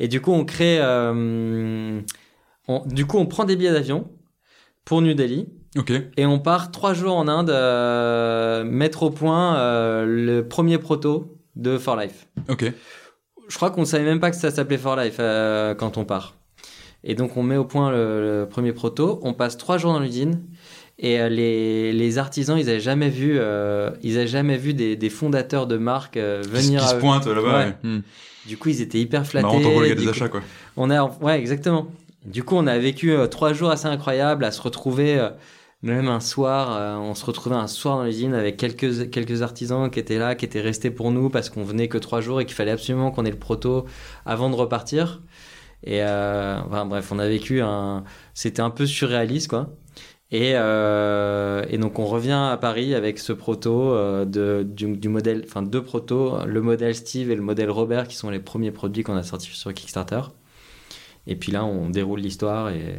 Et 0.00 0.08
du 0.08 0.20
coup, 0.20 0.32
on 0.32 0.44
crée, 0.44 0.78
euh, 0.80 2.00
on- 2.66 2.82
du 2.86 3.06
coup, 3.06 3.18
on 3.18 3.26
prend 3.26 3.44
des 3.44 3.54
billets 3.54 3.72
d'avion 3.72 4.10
pour 4.84 5.02
New 5.02 5.14
Delhi. 5.14 5.46
Et 6.16 6.26
on 6.26 6.40
part 6.40 6.72
trois 6.72 6.94
jours 6.94 7.14
en 7.14 7.28
Inde 7.28 7.50
euh, 7.50 8.64
mettre 8.64 9.04
au 9.04 9.10
point 9.10 9.56
euh, 9.58 10.04
le 10.04 10.48
premier 10.48 10.78
proto 10.78 11.36
de 11.54 11.78
For 11.78 11.96
Life. 11.96 12.26
Ok. 12.48 12.72
Je 13.48 13.56
crois 13.56 13.70
qu'on 13.70 13.84
savait 13.84 14.04
même 14.04 14.18
pas 14.20 14.30
que 14.30 14.36
ça 14.36 14.50
s'appelait 14.50 14.78
For 14.78 14.96
Life 14.96 15.16
euh, 15.20 15.74
quand 15.74 15.96
on 15.98 16.04
part. 16.04 16.34
Et 17.04 17.14
donc 17.14 17.36
on 17.36 17.42
met 17.42 17.56
au 17.56 17.64
point 17.64 17.90
le, 17.92 18.40
le 18.40 18.48
premier 18.48 18.72
proto. 18.72 19.20
On 19.22 19.32
passe 19.32 19.56
trois 19.56 19.78
jours 19.78 19.92
dans 19.92 20.00
l'usine 20.00 20.42
et 20.98 21.28
les, 21.30 21.92
les 21.92 22.18
artisans 22.18 22.58
ils 22.58 22.68
avaient 22.68 22.80
jamais 22.80 23.08
vu 23.08 23.34
ils 24.02 24.16
avaient 24.18 24.26
jamais 24.26 24.56
vu 24.58 24.74
des, 24.74 24.96
des 24.96 25.08
fondateurs 25.10 25.66
de 25.66 25.76
marques 25.78 26.14
Qui, 26.14 26.48
venir. 26.48 26.80
qui 26.82 26.86
se 26.88 26.94
à 26.94 26.96
eux. 26.96 27.00
pointe 27.00 27.26
là-bas. 27.26 27.40
Ouais. 27.42 27.64
ouais. 27.66 27.74
Hmm. 27.82 28.00
Du 28.46 28.56
coup 28.56 28.68
ils 28.70 28.80
étaient 28.80 28.98
hyper 29.00 29.26
flattés. 29.26 29.46
Marrant, 29.46 29.60
t'en 29.60 29.70
vois 29.72 29.82
le 29.82 29.88
gars 29.88 29.94
Du 29.94 30.00
des 30.00 30.06
coup- 30.06 30.10
achats, 30.10 30.28
quoi. 30.28 30.40
on 30.76 30.90
a, 30.90 31.04
ouais, 31.20 31.38
exactement. 31.38 31.86
Du 32.24 32.42
coup, 32.44 32.54
on 32.56 32.66
a 32.66 32.78
vécu 32.78 33.12
euh, 33.12 33.26
trois 33.26 33.52
jours 33.54 33.70
assez 33.70 33.86
incroyables 33.86 34.44
à 34.44 34.50
se 34.50 34.60
retrouver, 34.60 35.18
euh, 35.18 35.30
même 35.82 36.08
un 36.08 36.20
soir, 36.20 36.76
euh, 36.76 36.96
on 36.96 37.14
se 37.14 37.24
retrouvait 37.24 37.56
un 37.56 37.66
soir 37.66 37.96
dans 37.96 38.04
l'usine 38.04 38.34
avec 38.34 38.58
quelques, 38.58 39.08
quelques 39.10 39.40
artisans 39.40 39.90
qui 39.90 39.98
étaient 40.00 40.18
là, 40.18 40.34
qui 40.34 40.44
étaient 40.44 40.60
restés 40.60 40.90
pour 40.90 41.10
nous 41.12 41.30
parce 41.30 41.48
qu'on 41.48 41.64
venait 41.64 41.88
que 41.88 41.96
trois 41.96 42.20
jours 42.20 42.40
et 42.42 42.44
qu'il 42.44 42.54
fallait 42.54 42.72
absolument 42.72 43.10
qu'on 43.10 43.24
ait 43.24 43.30
le 43.30 43.38
proto 43.38 43.86
avant 44.26 44.50
de 44.50 44.54
repartir. 44.54 45.22
Et 45.82 46.02
euh, 46.02 46.60
enfin, 46.68 46.84
bref, 46.84 47.10
on 47.10 47.18
a 47.18 47.26
vécu 47.26 47.62
un, 47.62 48.04
c'était 48.34 48.60
un 48.60 48.68
peu 48.68 48.84
surréaliste, 48.84 49.48
quoi. 49.48 49.70
Et, 50.32 50.52
euh, 50.54 51.64
et 51.68 51.76
donc 51.78 51.98
on 51.98 52.06
revient 52.06 52.30
à 52.52 52.56
Paris 52.56 52.94
avec 52.94 53.18
ce 53.18 53.32
proto 53.32 53.92
euh, 53.92 54.24
de, 54.24 54.62
du, 54.62 54.96
du 54.96 55.08
modèle, 55.08 55.42
enfin 55.44 55.62
deux 55.62 55.82
protos, 55.82 56.44
le 56.46 56.62
modèle 56.62 56.94
Steve 56.94 57.32
et 57.32 57.34
le 57.34 57.42
modèle 57.42 57.68
Robert 57.70 58.06
qui 58.06 58.14
sont 58.16 58.30
les 58.30 58.38
premiers 58.38 58.70
produits 58.70 59.02
qu'on 59.02 59.16
a 59.16 59.24
sortis 59.24 59.48
sur 59.48 59.74
Kickstarter. 59.74 60.20
Et 61.26 61.34
puis 61.34 61.50
là, 61.50 61.64
on 61.64 61.90
déroule 61.90 62.20
l'histoire 62.20 62.70
et, 62.70 62.96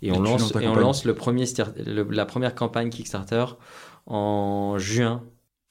et, 0.00 0.08
Et 0.08 0.12
on 0.12 0.20
lance 0.20 0.54
et 0.58 0.66
on 0.66 0.74
lance 0.74 1.04
le 1.04 1.14
premier 1.14 1.44
le- 1.84 2.08
la 2.10 2.24
première 2.24 2.54
campagne 2.54 2.88
Kickstarter 2.88 3.44
en 4.06 4.78
juin. 4.78 5.22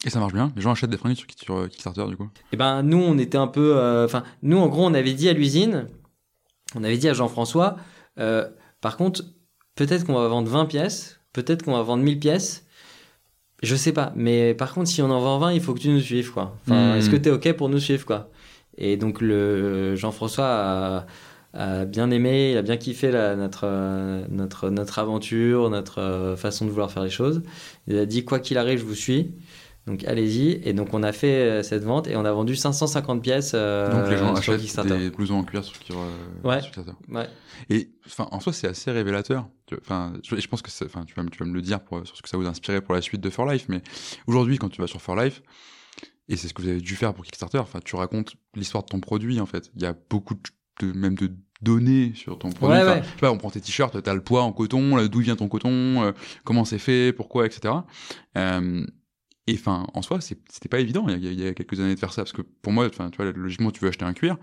Et 0.06 0.10
ça 0.12 0.20
marche 0.20 0.34
bien? 0.34 0.52
Les 0.56 0.62
gens 0.62 0.72
achètent 0.74 0.90
des 0.92 0.98
fringues 0.98 1.16
sur, 1.16 1.56
euh, 1.56 1.68
Kickstarter, 1.68 2.06
du 2.08 2.18
coup? 2.18 2.30
Et 2.52 2.58
ben 2.58 2.84
nous, 2.84 2.98
on 3.02 3.18
était 3.18 3.38
un 3.38 3.48
peu, 3.48 3.78
euh, 3.78 4.06
enfin 4.06 4.24
nous 4.44 4.58
en 4.58 4.68
gros, 4.68 4.86
on 4.86 4.94
avait 4.94 5.14
dit 5.14 5.28
à 5.28 5.34
l'usine, 5.34 5.88
on 6.76 6.84
avait 6.84 6.98
dit 6.98 7.10
à 7.10 7.14
Jean-François, 7.14 7.78
euh, 8.20 8.48
par 8.82 8.98
contre, 8.98 9.24
peut-être 9.76 10.06
qu'on 10.06 10.14
va 10.14 10.28
vendre 10.28 10.50
20 10.50 10.66
pièces, 10.66 11.20
peut-être 11.34 11.64
qu'on 11.64 11.74
va 11.74 11.82
vendre 11.84 12.04
1000 12.04 12.20
pièces. 12.20 12.66
Je 13.62 13.76
sais 13.76 13.94
pas, 13.94 14.12
mais 14.16 14.54
par 14.54 14.74
contre, 14.74 14.90
si 14.90 15.02
on 15.02 15.10
en 15.10 15.22
vend 15.22 15.40
20, 15.40 15.54
il 15.54 15.62
faut 15.62 15.74
que 15.74 15.80
tu 15.80 15.90
nous 15.90 16.02
suives, 16.02 16.32
quoi. 16.32 16.58
Enfin, 16.66 16.94
Hmm. 16.94 16.98
est-ce 16.98 17.10
que 17.10 17.16
tu 17.16 17.30
es 17.30 17.32
OK 17.32 17.52
pour 17.54 17.70
nous 17.70 17.80
suivre, 17.80 18.06
quoi? 18.06 18.30
Et 18.78 18.98
donc, 18.98 19.22
le 19.22 19.96
Jean-François 19.96 20.46
a, 20.48 21.06
a 21.54 21.86
bien 21.86 22.12
aimé, 22.12 22.52
il 22.52 22.58
a 22.58 22.62
bien 22.62 22.76
kiffé 22.76 23.10
la, 23.12 23.36
notre, 23.38 23.68
notre, 24.30 24.70
notre 24.70 25.00
aventure, 25.00 25.70
notre 25.70 26.00
euh, 26.02 26.36
façon 26.36 26.66
de 26.66 26.72
vouloir 26.72 26.92
faire 26.92 27.04
les 27.04 27.10
choses. 27.10 27.42
Il 27.88 27.98
a 27.98 28.06
dit, 28.06 28.26
quoi 28.26 28.40
qu'il 28.40 28.58
arrive, 28.58 28.80
je 28.80 28.86
vous 28.86 28.96
suis. 28.96 29.32
Donc, 29.86 30.04
allez-y. 30.06 30.62
Et 30.63 30.72
donc, 30.74 30.93
on 30.93 31.04
a 31.04 31.12
fait 31.12 31.41
euh, 31.41 31.62
cette 31.63 31.84
vente 31.84 32.08
et 32.08 32.15
on 32.15 32.24
a 32.24 32.32
vendu 32.32 32.56
550 32.56 33.22
pièces 33.22 33.52
euh, 33.54 33.91
Donc 33.91 34.10
les 34.10 34.17
gens 34.17 34.36
sur 34.38 34.54
achètent 34.54 34.88
des 34.88 35.10
blousons 35.10 35.39
en 35.39 35.43
cuir 35.43 35.63
sur, 35.63 35.76
euh, 35.91 36.08
Ouais. 36.48 36.62
sur 36.62 36.72
Kickstarter. 36.72 36.98
Ouais. 37.10 37.28
Et 37.69 37.89
enfin, 38.06 38.28
en 38.32 38.39
soi, 38.39 38.54
c'est 38.54 38.67
assez 38.67 38.91
révélateur. 38.91 39.48
Enfin, 39.82 40.13
je, 40.24 40.36
je 40.38 40.48
pense 40.48 40.62
que 40.62 40.69
enfin, 40.86 41.04
tu 41.06 41.13
vas, 41.15 41.24
me- 41.24 41.30
tu 41.30 41.38
vas 41.39 41.46
me 41.46 41.54
le 41.54 41.62
dire 41.62 41.82
pour, 41.82 42.06
sur 42.08 42.15
ce 42.15 42.22
que 42.22 42.30
ça 42.30 42.38
vous 42.38 42.46
a 42.46 42.50
inspiré 42.50 42.80
pour 42.82 42.93
la 42.96 43.02
suite 43.02 43.19
de 43.22 43.30
For 43.30 43.46
Life. 43.46 43.65
Mais 43.67 43.82
aujourd'hui, 44.28 44.58
quand 44.58 44.69
tu 44.69 44.80
vas 44.80 44.88
sur 44.88 45.02
For 45.02 45.15
Life, 45.17 45.41
et 46.30 46.38
c'est 46.38 46.48
ce 46.48 46.54
que 46.54 46.62
vous 46.62 46.69
avez 46.69 46.80
dû 46.80 46.96
faire 46.96 47.13
pour 47.13 47.26
Kickstarter, 47.26 47.58
enfin, 47.58 47.80
tu 47.84 47.98
racontes 47.98 48.36
l'histoire 48.56 48.84
de 48.84 48.89
ton 48.89 49.02
produit. 49.02 49.41
En 49.41 49.46
fait, 49.46 49.69
il 49.76 49.82
y 49.82 49.86
a 49.86 49.93
beaucoup 50.10 50.36
de, 50.82 50.91
même 50.93 51.15
de 51.15 51.30
données 51.62 52.13
sur 52.15 52.39
ton 52.39 52.50
produit. 52.52 52.78
Ouais, 52.78 52.84
Enfin, 52.84 52.93
ouais. 52.96 53.04
Je 53.04 53.10
sais 53.10 53.15
pas, 53.19 53.32
on 53.32 53.38
prend 53.38 53.50
tes 53.50 53.60
t-shirts, 53.62 54.02
t'as 54.02 54.13
le 54.13 54.22
poids 54.24 54.43
en 54.43 54.54
coton, 54.54 55.06
d'où 55.08 55.19
vient 55.19 55.36
ton 55.36 55.50
coton, 55.50 56.04
euh, 56.04 56.12
comment 56.46 56.63
c'est 56.65 56.80
fait, 56.80 57.12
pourquoi, 57.13 57.46
etc. 57.46 57.74
Euh, 58.38 58.86
et 59.48 59.56
enfin, 59.56 59.86
en 59.94 60.02
soi, 60.02 60.20
c'était 60.22 60.70
pas 60.70 60.80
évident 60.80 61.06
il 61.10 61.24
y, 61.24 61.28
a, 61.28 61.32
il 61.32 61.40
y 61.42 61.48
a 61.48 61.54
quelques 61.54 61.80
années 61.80 61.96
de 61.96 62.00
faire 62.00 62.14
ça, 62.14 62.24
parce 62.24 62.32
que 62.34 62.42
pour 62.42 62.72
moi, 62.72 62.86
enfin, 62.88 63.10
tu 63.10 63.18
vois, 63.22 63.32
logiquement, 63.32 63.72
tu 63.72 63.82
veux 63.82 63.90
acheter 63.90 64.06
un 64.06 64.14
cuir, 64.14 64.38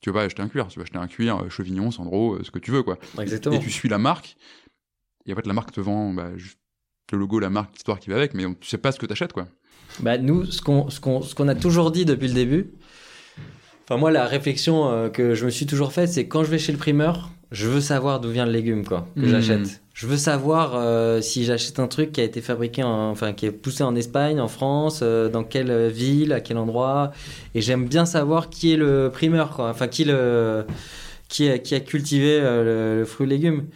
tu 0.00 0.10
vas 0.10 0.20
pas 0.20 0.24
acheter 0.24 0.42
un 0.42 0.48
cuir, 0.48 0.68
tu 0.68 0.78
vas 0.78 0.82
acheter 0.82 0.98
un 0.98 1.06
cuir, 1.06 1.38
euh, 1.44 1.48
chevignon, 1.48 1.90
Sandro, 1.90 2.34
euh, 2.34 2.44
ce 2.44 2.50
que 2.50 2.58
tu 2.58 2.70
veux, 2.70 2.82
quoi. 2.82 2.98
Exactement. 3.20 3.56
Et 3.56 3.60
tu 3.60 3.70
suis 3.70 3.88
la 3.88 3.98
marque, 3.98 4.36
et 5.26 5.32
en 5.32 5.36
fait, 5.36 5.46
la 5.46 5.54
marque 5.54 5.72
te 5.72 5.80
vend 5.80 6.12
bah, 6.12 6.36
juste 6.36 6.58
le 7.12 7.18
logo, 7.18 7.38
la 7.38 7.50
marque, 7.50 7.72
l'histoire 7.74 7.98
qui 7.98 8.10
va 8.10 8.16
avec, 8.16 8.34
mais 8.34 8.44
on- 8.46 8.54
tu 8.54 8.68
sais 8.68 8.78
pas 8.78 8.92
ce 8.92 8.98
que 8.98 9.06
t'achètes, 9.06 9.32
quoi. 9.32 9.46
Bah, 10.00 10.18
nous, 10.18 10.44
ce 10.44 10.60
qu'on 10.60 11.48
a 11.48 11.54
toujours 11.54 11.90
dit 11.90 12.04
depuis 12.04 12.28
le 12.28 12.34
début, 12.34 12.70
enfin 13.84 13.96
moi 13.98 14.10
la 14.10 14.26
réflexion 14.26 14.90
euh, 14.90 15.08
que 15.08 15.34
je 15.34 15.44
me 15.46 15.50
suis 15.50 15.64
toujours 15.66 15.92
faite, 15.92 16.10
c'est 16.10 16.26
quand 16.28 16.44
je 16.44 16.50
vais 16.50 16.58
chez 16.58 16.72
le 16.72 16.78
primeur, 16.78 17.30
je 17.52 17.68
veux 17.68 17.80
savoir 17.80 18.20
d'où 18.20 18.30
vient 18.30 18.44
le 18.44 18.52
légume 18.52 18.84
quoi 18.84 19.08
que 19.14 19.22
Mhm. 19.22 19.28
j'achète. 19.28 19.82
Je 19.96 20.06
veux 20.06 20.18
savoir 20.18 20.74
euh, 20.74 21.22
si 21.22 21.46
j'achète 21.46 21.78
un 21.80 21.88
truc 21.88 22.12
qui 22.12 22.20
a 22.20 22.24
été 22.24 22.42
fabriqué, 22.42 22.82
en, 22.82 23.08
enfin 23.10 23.32
qui 23.32 23.46
est 23.46 23.50
poussé 23.50 23.82
en 23.82 23.96
Espagne, 23.96 24.38
en 24.42 24.46
France, 24.46 25.00
euh, 25.02 25.30
dans 25.30 25.42
quelle 25.42 25.88
ville, 25.88 26.34
à 26.34 26.40
quel 26.42 26.58
endroit. 26.58 27.12
Et 27.54 27.62
j'aime 27.62 27.86
bien 27.88 28.04
savoir 28.04 28.50
qui 28.50 28.74
est 28.74 28.76
le 28.76 29.08
primeur 29.10 29.52
quoi, 29.56 29.70
enfin 29.70 29.88
qui 29.88 30.04
le 30.04 30.66
qui 31.28 31.48
a, 31.48 31.58
qui 31.58 31.74
a 31.74 31.80
cultivé 31.80 32.38
euh, 32.42 32.92
le, 32.94 32.98
le 33.00 33.04
fruit 33.06 33.26
et 33.26 33.30
légume. 33.30 33.68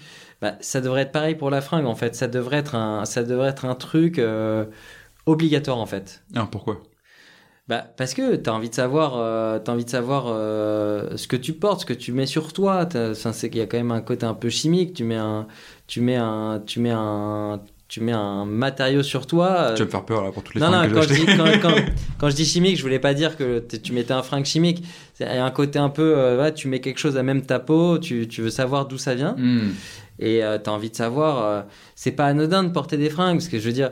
bah, 0.43 0.57
ça 0.61 0.83
devrait 0.83 1.03
être 1.03 1.13
pareil 1.13 1.37
pour 1.37 1.49
la 1.49 1.63
fringue 1.63 1.87
en 1.87 1.95
fait. 1.95 2.15
Ça 2.15 2.29
devrait 2.29 2.59
être 2.59 2.75
un, 2.75 3.07
ça 3.07 3.23
devrait 3.25 3.49
être 3.49 3.65
un 3.65 3.75
truc 3.75 4.19
euh, 4.19 4.67
obligatoire 5.25 5.79
en 5.79 5.87
fait. 5.87 6.23
Ah, 6.37 6.47
pourquoi? 6.51 6.83
Bah, 7.71 7.87
parce 7.97 8.15
que 8.15 8.35
tu 8.35 8.51
as 8.51 8.53
envie 8.53 8.69
de 8.69 8.75
savoir, 8.75 9.13
euh, 9.17 9.61
as 9.65 9.71
envie 9.71 9.85
de 9.85 9.91
savoir 9.91 10.25
euh, 10.27 11.17
ce 11.17 11.29
que 11.29 11.37
tu 11.37 11.53
portes, 11.53 11.83
ce 11.83 11.87
que 11.87 11.93
tu 11.93 12.11
mets 12.11 12.27
sur 12.27 12.53
toi. 12.53 12.89
C'est 13.15 13.49
qu'il 13.49 13.61
y 13.61 13.63
a 13.63 13.67
quand 13.67 13.77
même 13.77 13.93
un 13.93 14.01
côté 14.01 14.27
un 14.27 14.35
peu 14.35 14.49
chimique. 14.49 14.93
Tu 14.93 15.05
mets 15.05 15.15
un, 15.15 15.47
tu 15.87 16.01
mets 16.01 16.17
un, 16.17 16.61
tu 16.67 16.81
mets 16.81 16.91
un, 16.91 17.61
tu 17.87 18.01
mets 18.01 18.11
un 18.11 18.45
matériau 18.45 19.05
sur 19.05 19.25
toi. 19.29 19.75
Tu 19.77 19.83
vas 19.83 19.87
me 19.87 19.91
faire 19.93 20.05
peur 20.05 20.25
là 20.25 20.33
pour 20.33 20.43
toutes 20.43 20.57
les 20.57 20.61
non, 20.61 20.73
non, 20.73 20.83
que 20.89 20.95
quand, 20.95 21.03
je 21.03 21.15
dis, 21.15 21.27
quand, 21.27 21.45
quand, 21.63 21.75
quand, 22.19 22.29
je 22.29 22.35
dis 22.35 22.45
chimique, 22.45 22.77
je 22.77 22.83
voulais 22.83 22.99
pas 22.99 23.15
dire 23.15 23.37
que 23.37 23.61
tu 23.61 23.93
mettais 23.93 24.15
un 24.15 24.25
fringue 24.25 24.47
chimique. 24.47 24.83
Il 25.21 25.27
y 25.27 25.29
a 25.29 25.45
un 25.45 25.51
côté 25.53 25.79
un 25.79 25.91
peu, 25.91 26.19
euh, 26.19 26.43
ouais, 26.43 26.53
tu 26.53 26.67
mets 26.67 26.81
quelque 26.81 26.99
chose 26.99 27.17
à 27.17 27.23
même 27.23 27.43
ta 27.43 27.61
peau, 27.61 27.99
tu, 27.99 28.27
tu 28.27 28.43
veux 28.43 28.51
savoir 28.51 28.87
d'où 28.87 28.99
ça 28.99 29.15
vient. 29.15 29.37
Hmm. 29.39 29.71
Et 30.19 30.41
tu 30.41 30.69
as 30.69 30.73
envie 30.73 30.91
de 30.91 30.97
savoir. 30.97 31.67
c'est 31.95 32.11
pas 32.11 32.27
anodin 32.27 32.65
de 32.65 32.71
porter 32.71 32.97
des 32.97 33.11
fringues, 33.11 33.37
parce 33.37 33.49
que 33.49 33.61
je 33.61 33.65
veux 33.65 33.73
dire 33.73 33.91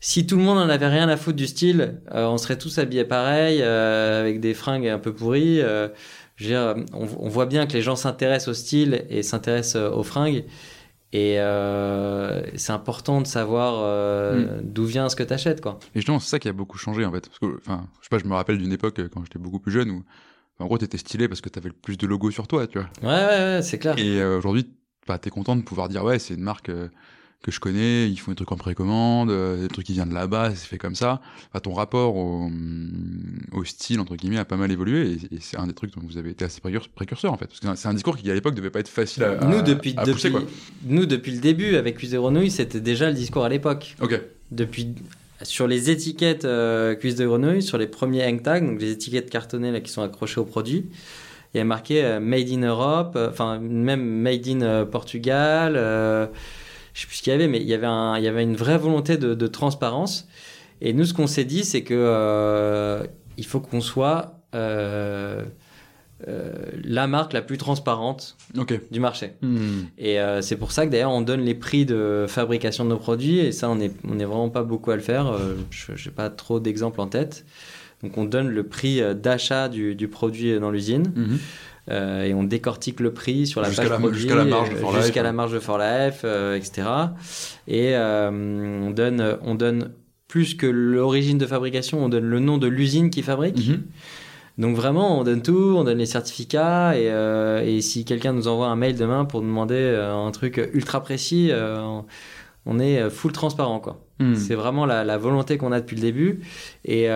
si 0.00 0.26
tout 0.26 0.36
le 0.36 0.42
monde 0.42 0.58
en 0.58 0.68
avait 0.70 0.88
rien 0.88 1.08
à 1.10 1.16
foutre 1.18 1.36
du 1.36 1.46
style, 1.46 2.00
euh, 2.12 2.26
on 2.26 2.38
serait 2.38 2.56
tous 2.56 2.78
habillés 2.78 3.04
pareil, 3.04 3.60
euh, 3.62 4.20
avec 4.20 4.40
des 4.40 4.54
fringues 4.54 4.88
un 4.88 4.98
peu 4.98 5.12
pourries. 5.14 5.60
Euh, 5.60 5.88
je 6.36 6.44
veux 6.44 6.50
dire, 6.50 6.74
on, 6.94 7.06
on, 7.18 7.28
voit 7.28 7.44
bien 7.44 7.66
que 7.66 7.74
les 7.74 7.82
gens 7.82 7.96
s'intéressent 7.96 8.48
au 8.48 8.54
style 8.54 9.04
et 9.10 9.22
s'intéressent 9.22 9.92
aux 9.92 10.02
fringues. 10.02 10.46
Et 11.12 11.34
c'est 12.54 12.72
important 12.72 13.20
de 13.20 13.26
savoir 13.26 13.84
mm. 14.34 14.62
d'où 14.62 14.86
vient 14.86 15.10
ce 15.10 15.16
que 15.16 15.22
tu 15.22 15.34
achètes. 15.34 15.60
Quoi. 15.60 15.78
Et 15.94 15.98
justement, 15.98 16.18
c'est 16.18 16.30
ça 16.30 16.38
qui 16.38 16.48
a 16.48 16.54
beaucoup 16.54 16.78
changé 16.78 17.04
en 17.04 17.12
fait. 17.12 17.28
Parce 17.28 17.38
que, 17.38 17.58
enfin, 17.58 17.86
je 18.00 18.06
sais 18.06 18.08
pas, 18.08 18.18
je 18.18 18.24
me 18.24 18.34
rappelle 18.34 18.56
d'une 18.56 18.72
époque 18.72 19.06
quand 19.08 19.22
j'étais 19.22 19.38
beaucoup 19.38 19.58
plus 19.58 19.72
jeune 19.72 19.90
où, 19.90 20.04
en 20.60 20.66
gros, 20.66 20.78
t'étais 20.78 20.98
stylé 20.98 21.28
parce 21.28 21.42
que 21.42 21.50
t'avais 21.50 21.68
le 21.68 21.74
plus 21.74 21.98
de 21.98 22.06
logos 22.06 22.30
sur 22.30 22.48
toi, 22.48 22.66
tu 22.66 22.78
vois. 22.78 22.88
Ouais, 23.02 23.08
ouais, 23.08 23.56
ouais 23.56 23.62
c'est 23.62 23.78
clair. 23.78 23.98
Et 23.98 24.24
aujourd'hui, 24.24 24.66
bah, 25.06 25.18
t'es 25.18 25.30
content 25.30 25.56
de 25.56 25.62
pouvoir 25.62 25.90
dire, 25.90 26.04
ouais, 26.04 26.18
c'est 26.18 26.34
une 26.34 26.42
marque 26.42 26.70
que 27.42 27.50
je 27.50 27.58
connais, 27.58 28.08
ils 28.08 28.18
font 28.18 28.32
des 28.32 28.36
trucs 28.36 28.52
en 28.52 28.56
précommande, 28.56 29.30
euh, 29.30 29.62
des 29.62 29.68
trucs 29.68 29.86
qui 29.86 29.94
viennent 29.94 30.10
de 30.10 30.14
là-bas, 30.14 30.50
c'est 30.54 30.66
fait 30.66 30.78
comme 30.78 30.94
ça. 30.94 31.22
Enfin, 31.48 31.60
ton 31.60 31.72
rapport 31.72 32.16
au, 32.16 32.48
mm, 32.48 33.46
au, 33.52 33.64
style, 33.64 33.98
entre 34.00 34.14
guillemets, 34.14 34.38
a 34.38 34.44
pas 34.44 34.56
mal 34.56 34.70
évolué 34.70 35.12
et, 35.12 35.38
c'est 35.40 35.58
un 35.58 35.66
des 35.66 35.72
trucs 35.72 35.94
dont 35.94 36.02
vous 36.04 36.18
avez 36.18 36.30
été 36.30 36.44
assez 36.44 36.60
précurseur 36.60 37.32
en 37.32 37.38
fait. 37.38 37.46
Parce 37.46 37.60
que 37.60 37.66
c'est 37.76 37.88
un 37.88 37.94
discours 37.94 38.16
qui 38.18 38.30
à 38.30 38.34
l'époque 38.34 38.54
devait 38.54 38.70
pas 38.70 38.80
être 38.80 38.88
facile 38.88 39.24
à, 39.24 39.44
nous, 39.46 39.62
depuis, 39.62 39.94
à 39.96 40.04
depuis, 40.04 40.30
quoi. 40.30 40.42
Nous, 40.84 41.06
depuis 41.06 41.32
le 41.32 41.40
début, 41.40 41.76
avec 41.76 41.96
Cuisse 41.96 42.10
de 42.10 42.18
Grenouille, 42.18 42.50
c'était 42.50 42.80
déjà 42.80 43.08
le 43.08 43.14
discours 43.14 43.44
à 43.44 43.48
l'époque. 43.48 43.96
Ok. 44.02 44.20
Depuis, 44.50 44.94
sur 45.42 45.66
les 45.66 45.90
étiquettes 45.90 46.44
euh, 46.44 46.94
Cuisse 46.94 47.14
de 47.14 47.24
Grenouille, 47.24 47.62
sur 47.62 47.78
les 47.78 47.86
premiers 47.86 48.22
hang 48.24 48.42
tags, 48.42 48.60
donc 48.60 48.82
les 48.82 48.90
étiquettes 48.90 49.30
cartonnées 49.30 49.72
là, 49.72 49.80
qui 49.80 49.90
sont 49.90 50.02
accrochées 50.02 50.40
au 50.40 50.44
produit, 50.44 50.86
il 51.54 51.58
y 51.58 51.60
a 51.60 51.64
marqué 51.64 52.04
euh, 52.04 52.20
Made 52.20 52.50
in 52.50 52.66
Europe, 52.66 53.14
euh, 53.16 53.30
enfin 53.30 53.58
même 53.58 54.04
Made 54.04 54.46
in 54.46 54.84
Portugal 54.84 56.30
je 56.94 57.02
sais 57.02 57.06
plus 57.06 57.16
ce 57.16 57.22
qu'il 57.22 57.32
y 57.32 57.34
avait, 57.34 57.48
mais 57.48 57.60
il 57.60 57.66
y 57.66 57.74
avait, 57.74 57.86
un, 57.86 58.16
il 58.18 58.24
y 58.24 58.28
avait 58.28 58.42
une 58.42 58.56
vraie 58.56 58.78
volonté 58.78 59.16
de, 59.16 59.34
de 59.34 59.46
transparence. 59.46 60.28
Et 60.80 60.92
nous, 60.92 61.04
ce 61.04 61.14
qu'on 61.14 61.26
s'est 61.26 61.44
dit, 61.44 61.64
c'est 61.64 61.82
que 61.82 61.94
euh, 61.94 63.04
il 63.36 63.44
faut 63.44 63.60
qu'on 63.60 63.80
soit 63.80 64.40
euh, 64.54 65.42
euh, 66.26 66.52
la 66.84 67.06
marque 67.06 67.32
la 67.32 67.42
plus 67.42 67.58
transparente 67.58 68.36
okay. 68.56 68.80
du 68.90 69.00
marché. 69.00 69.32
Hmm. 69.42 69.82
Et 69.98 70.18
c'est 70.40 70.56
pour 70.56 70.72
ça 70.72 70.86
que 70.86 70.90
d'ailleurs 70.90 71.12
on 71.12 71.20
donne 71.20 71.42
les 71.42 71.54
prix 71.54 71.84
de 71.84 72.26
fabrication 72.28 72.84
de 72.84 72.90
nos 72.90 72.98
produits. 72.98 73.38
Et 73.38 73.52
ça, 73.52 73.68
on 73.68 73.76
n'est 73.76 73.92
on 74.08 74.18
est 74.18 74.24
vraiment 74.24 74.50
pas 74.50 74.62
beaucoup 74.62 74.90
à 74.90 74.96
le 74.96 75.02
faire. 75.02 75.36
Je 75.70 75.92
n'ai 75.92 76.14
pas 76.14 76.30
trop 76.30 76.60
d'exemples 76.60 77.00
en 77.00 77.06
tête. 77.06 77.44
Donc 78.02 78.16
on 78.16 78.24
donne 78.24 78.48
le 78.48 78.62
prix 78.62 79.02
d'achat 79.14 79.68
du, 79.68 79.94
du, 79.94 80.08
produit 80.08 80.58
dans 80.58 80.70
l'usine. 80.70 81.12
Hmm. 81.14 81.36
Euh, 81.90 82.24
et 82.24 82.34
on 82.34 82.44
décortique 82.44 83.00
le 83.00 83.12
prix 83.12 83.46
sur 83.46 83.60
la 83.60 83.68
jusqu'à 83.68 83.82
page 83.82 83.90
la, 83.90 83.98
produit, 83.98 84.20
jusqu'à 84.20 84.36
la 84.36 84.44
marge 84.44 84.70
de 84.70 84.76
For 84.76 84.96
jusqu'à 84.96 85.22
la 85.22 85.32
marge 85.32 85.52
de 85.52 85.58
For 85.58 85.78
Life, 85.78 86.20
euh, 86.24 86.56
etc. 86.56 86.86
Et 87.66 87.96
euh, 87.96 88.30
on 88.30 88.90
donne, 88.90 89.38
on 89.42 89.54
donne 89.54 89.90
plus 90.28 90.54
que 90.54 90.66
l'origine 90.66 91.38
de 91.38 91.46
fabrication, 91.46 92.04
on 92.04 92.08
donne 92.08 92.24
le 92.24 92.38
nom 92.38 92.58
de 92.58 92.68
l'usine 92.68 93.10
qui 93.10 93.22
fabrique. 93.22 93.68
Mhm. 93.68 93.82
Donc 94.58 94.76
vraiment, 94.76 95.18
on 95.18 95.24
donne 95.24 95.42
tout, 95.42 95.74
on 95.76 95.84
donne 95.84 95.98
les 95.98 96.06
certificats 96.06 96.94
et, 96.96 97.10
euh, 97.10 97.64
et 97.64 97.80
si 97.80 98.04
quelqu'un 98.04 98.32
nous 98.32 98.46
envoie 98.46 98.66
un 98.68 98.76
mail 98.76 98.94
demain 98.94 99.24
pour 99.24 99.40
demander 99.40 99.96
un 99.98 100.30
truc 100.32 100.60
ultra 100.74 101.02
précis, 101.02 101.50
on 102.66 102.78
est 102.78 103.08
full 103.08 103.32
transparent 103.32 103.80
quoi. 103.80 104.04
Hmm. 104.18 104.34
C'est 104.34 104.54
vraiment 104.54 104.84
la, 104.84 105.02
la 105.02 105.16
volonté 105.16 105.56
qu'on 105.56 105.72
a 105.72 105.80
depuis 105.80 105.96
le 105.96 106.02
début 106.02 106.40
et 106.84 107.08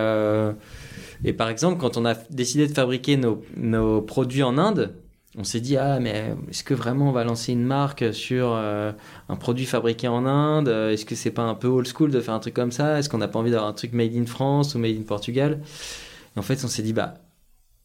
et 1.24 1.32
par 1.32 1.48
exemple, 1.48 1.78
quand 1.80 1.96
on 1.96 2.04
a 2.04 2.14
décidé 2.30 2.66
de 2.66 2.72
fabriquer 2.72 3.16
nos, 3.16 4.02
produits 4.02 4.42
en 4.42 4.58
Inde, 4.58 4.94
on 5.36 5.42
s'est 5.42 5.60
dit 5.60 5.76
ah 5.76 5.98
mais 5.98 6.32
est-ce 6.48 6.62
que 6.62 6.74
vraiment 6.74 7.08
on 7.08 7.12
va 7.12 7.24
lancer 7.24 7.52
une 7.52 7.64
marque 7.64 8.14
sur 8.14 8.52
euh, 8.54 8.92
un 9.28 9.36
produit 9.36 9.66
fabriqué 9.66 10.06
en 10.06 10.26
Inde? 10.26 10.68
Est-ce 10.68 11.04
que 11.04 11.14
c'est 11.14 11.32
pas 11.32 11.42
un 11.42 11.54
peu 11.54 11.66
old 11.66 11.88
school 11.88 12.10
de 12.10 12.20
faire 12.20 12.34
un 12.34 12.40
truc 12.40 12.54
comme 12.54 12.70
ça? 12.70 12.98
Est-ce 12.98 13.08
qu'on 13.08 13.18
n'a 13.18 13.28
pas 13.28 13.40
envie 13.40 13.50
d'avoir 13.50 13.68
un 13.68 13.72
truc 13.72 13.92
made 13.94 14.14
in 14.14 14.26
France 14.26 14.74
ou 14.74 14.78
made 14.78 14.96
in 14.96 15.02
Portugal? 15.02 15.60
Et 16.36 16.38
en 16.38 16.42
fait, 16.42 16.62
on 16.64 16.68
s'est 16.68 16.82
dit 16.82 16.92
bah 16.92 17.14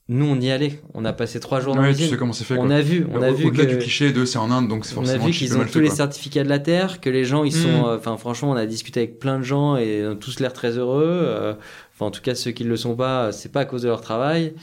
nous 0.09 0.25
on 0.25 0.39
y 0.41 0.49
allait. 0.51 0.81
On 0.95 1.05
a 1.05 1.13
passé 1.13 1.39
trois 1.39 1.59
jours 1.61 1.75
dans 1.75 1.81
Ouais, 1.81 1.93
tu 1.93 2.03
sais 2.07 2.17
comment 2.17 2.33
c'est 2.33 2.43
fait. 2.43 2.55
On 2.57 2.69
a 2.71 2.81
vu, 2.81 3.05
on 3.13 3.21
a 3.21 3.29
Au- 3.29 3.33
vu 3.35 3.45
Au-delà 3.45 3.65
que 3.65 3.69
du 3.69 3.77
cliché 3.77 4.11
de 4.11 4.25
c'est 4.25 4.39
en 4.39 4.49
Inde, 4.51 4.67
donc 4.67 4.85
c'est 4.85 4.95
on 4.97 5.01
a 5.01 5.05
forcément 5.05 5.25
vu 5.25 5.31
qu'ils 5.31 5.55
ont 5.55 5.61
tous 5.61 5.67
fait, 5.73 5.81
les 5.81 5.89
certificats 5.91 6.43
de 6.43 6.49
la 6.49 6.59
terre, 6.59 6.99
que 6.99 7.09
les 7.11 7.23
gens 7.23 7.43
ils 7.43 7.53
sont, 7.53 7.85
euh, 7.87 7.97
enfin 7.97 8.17
franchement 8.17 8.51
on 8.51 8.55
a 8.55 8.65
discuté 8.65 8.99
avec 9.01 9.19
plein 9.19 9.37
de 9.37 9.43
gens 9.43 9.77
et 9.77 9.99
ils 10.01 10.07
ont 10.07 10.15
tous 10.15 10.39
l'air 10.39 10.51
très 10.51 10.77
heureux. 10.77 11.05
euh, 11.05 11.53
Enfin 11.95 12.07
en 12.07 12.11
tout 12.11 12.21
cas 12.21 12.33
ceux 12.33 12.51
qui 12.51 12.63
ne 12.63 12.69
le 12.69 12.77
sont 12.77 12.95
pas, 12.95 13.31
c'est 13.31 13.51
pas 13.51 13.61
à 13.61 13.65
cause 13.65 13.83
de 13.83 13.87
leur 13.87 14.01
travail. 14.01 14.53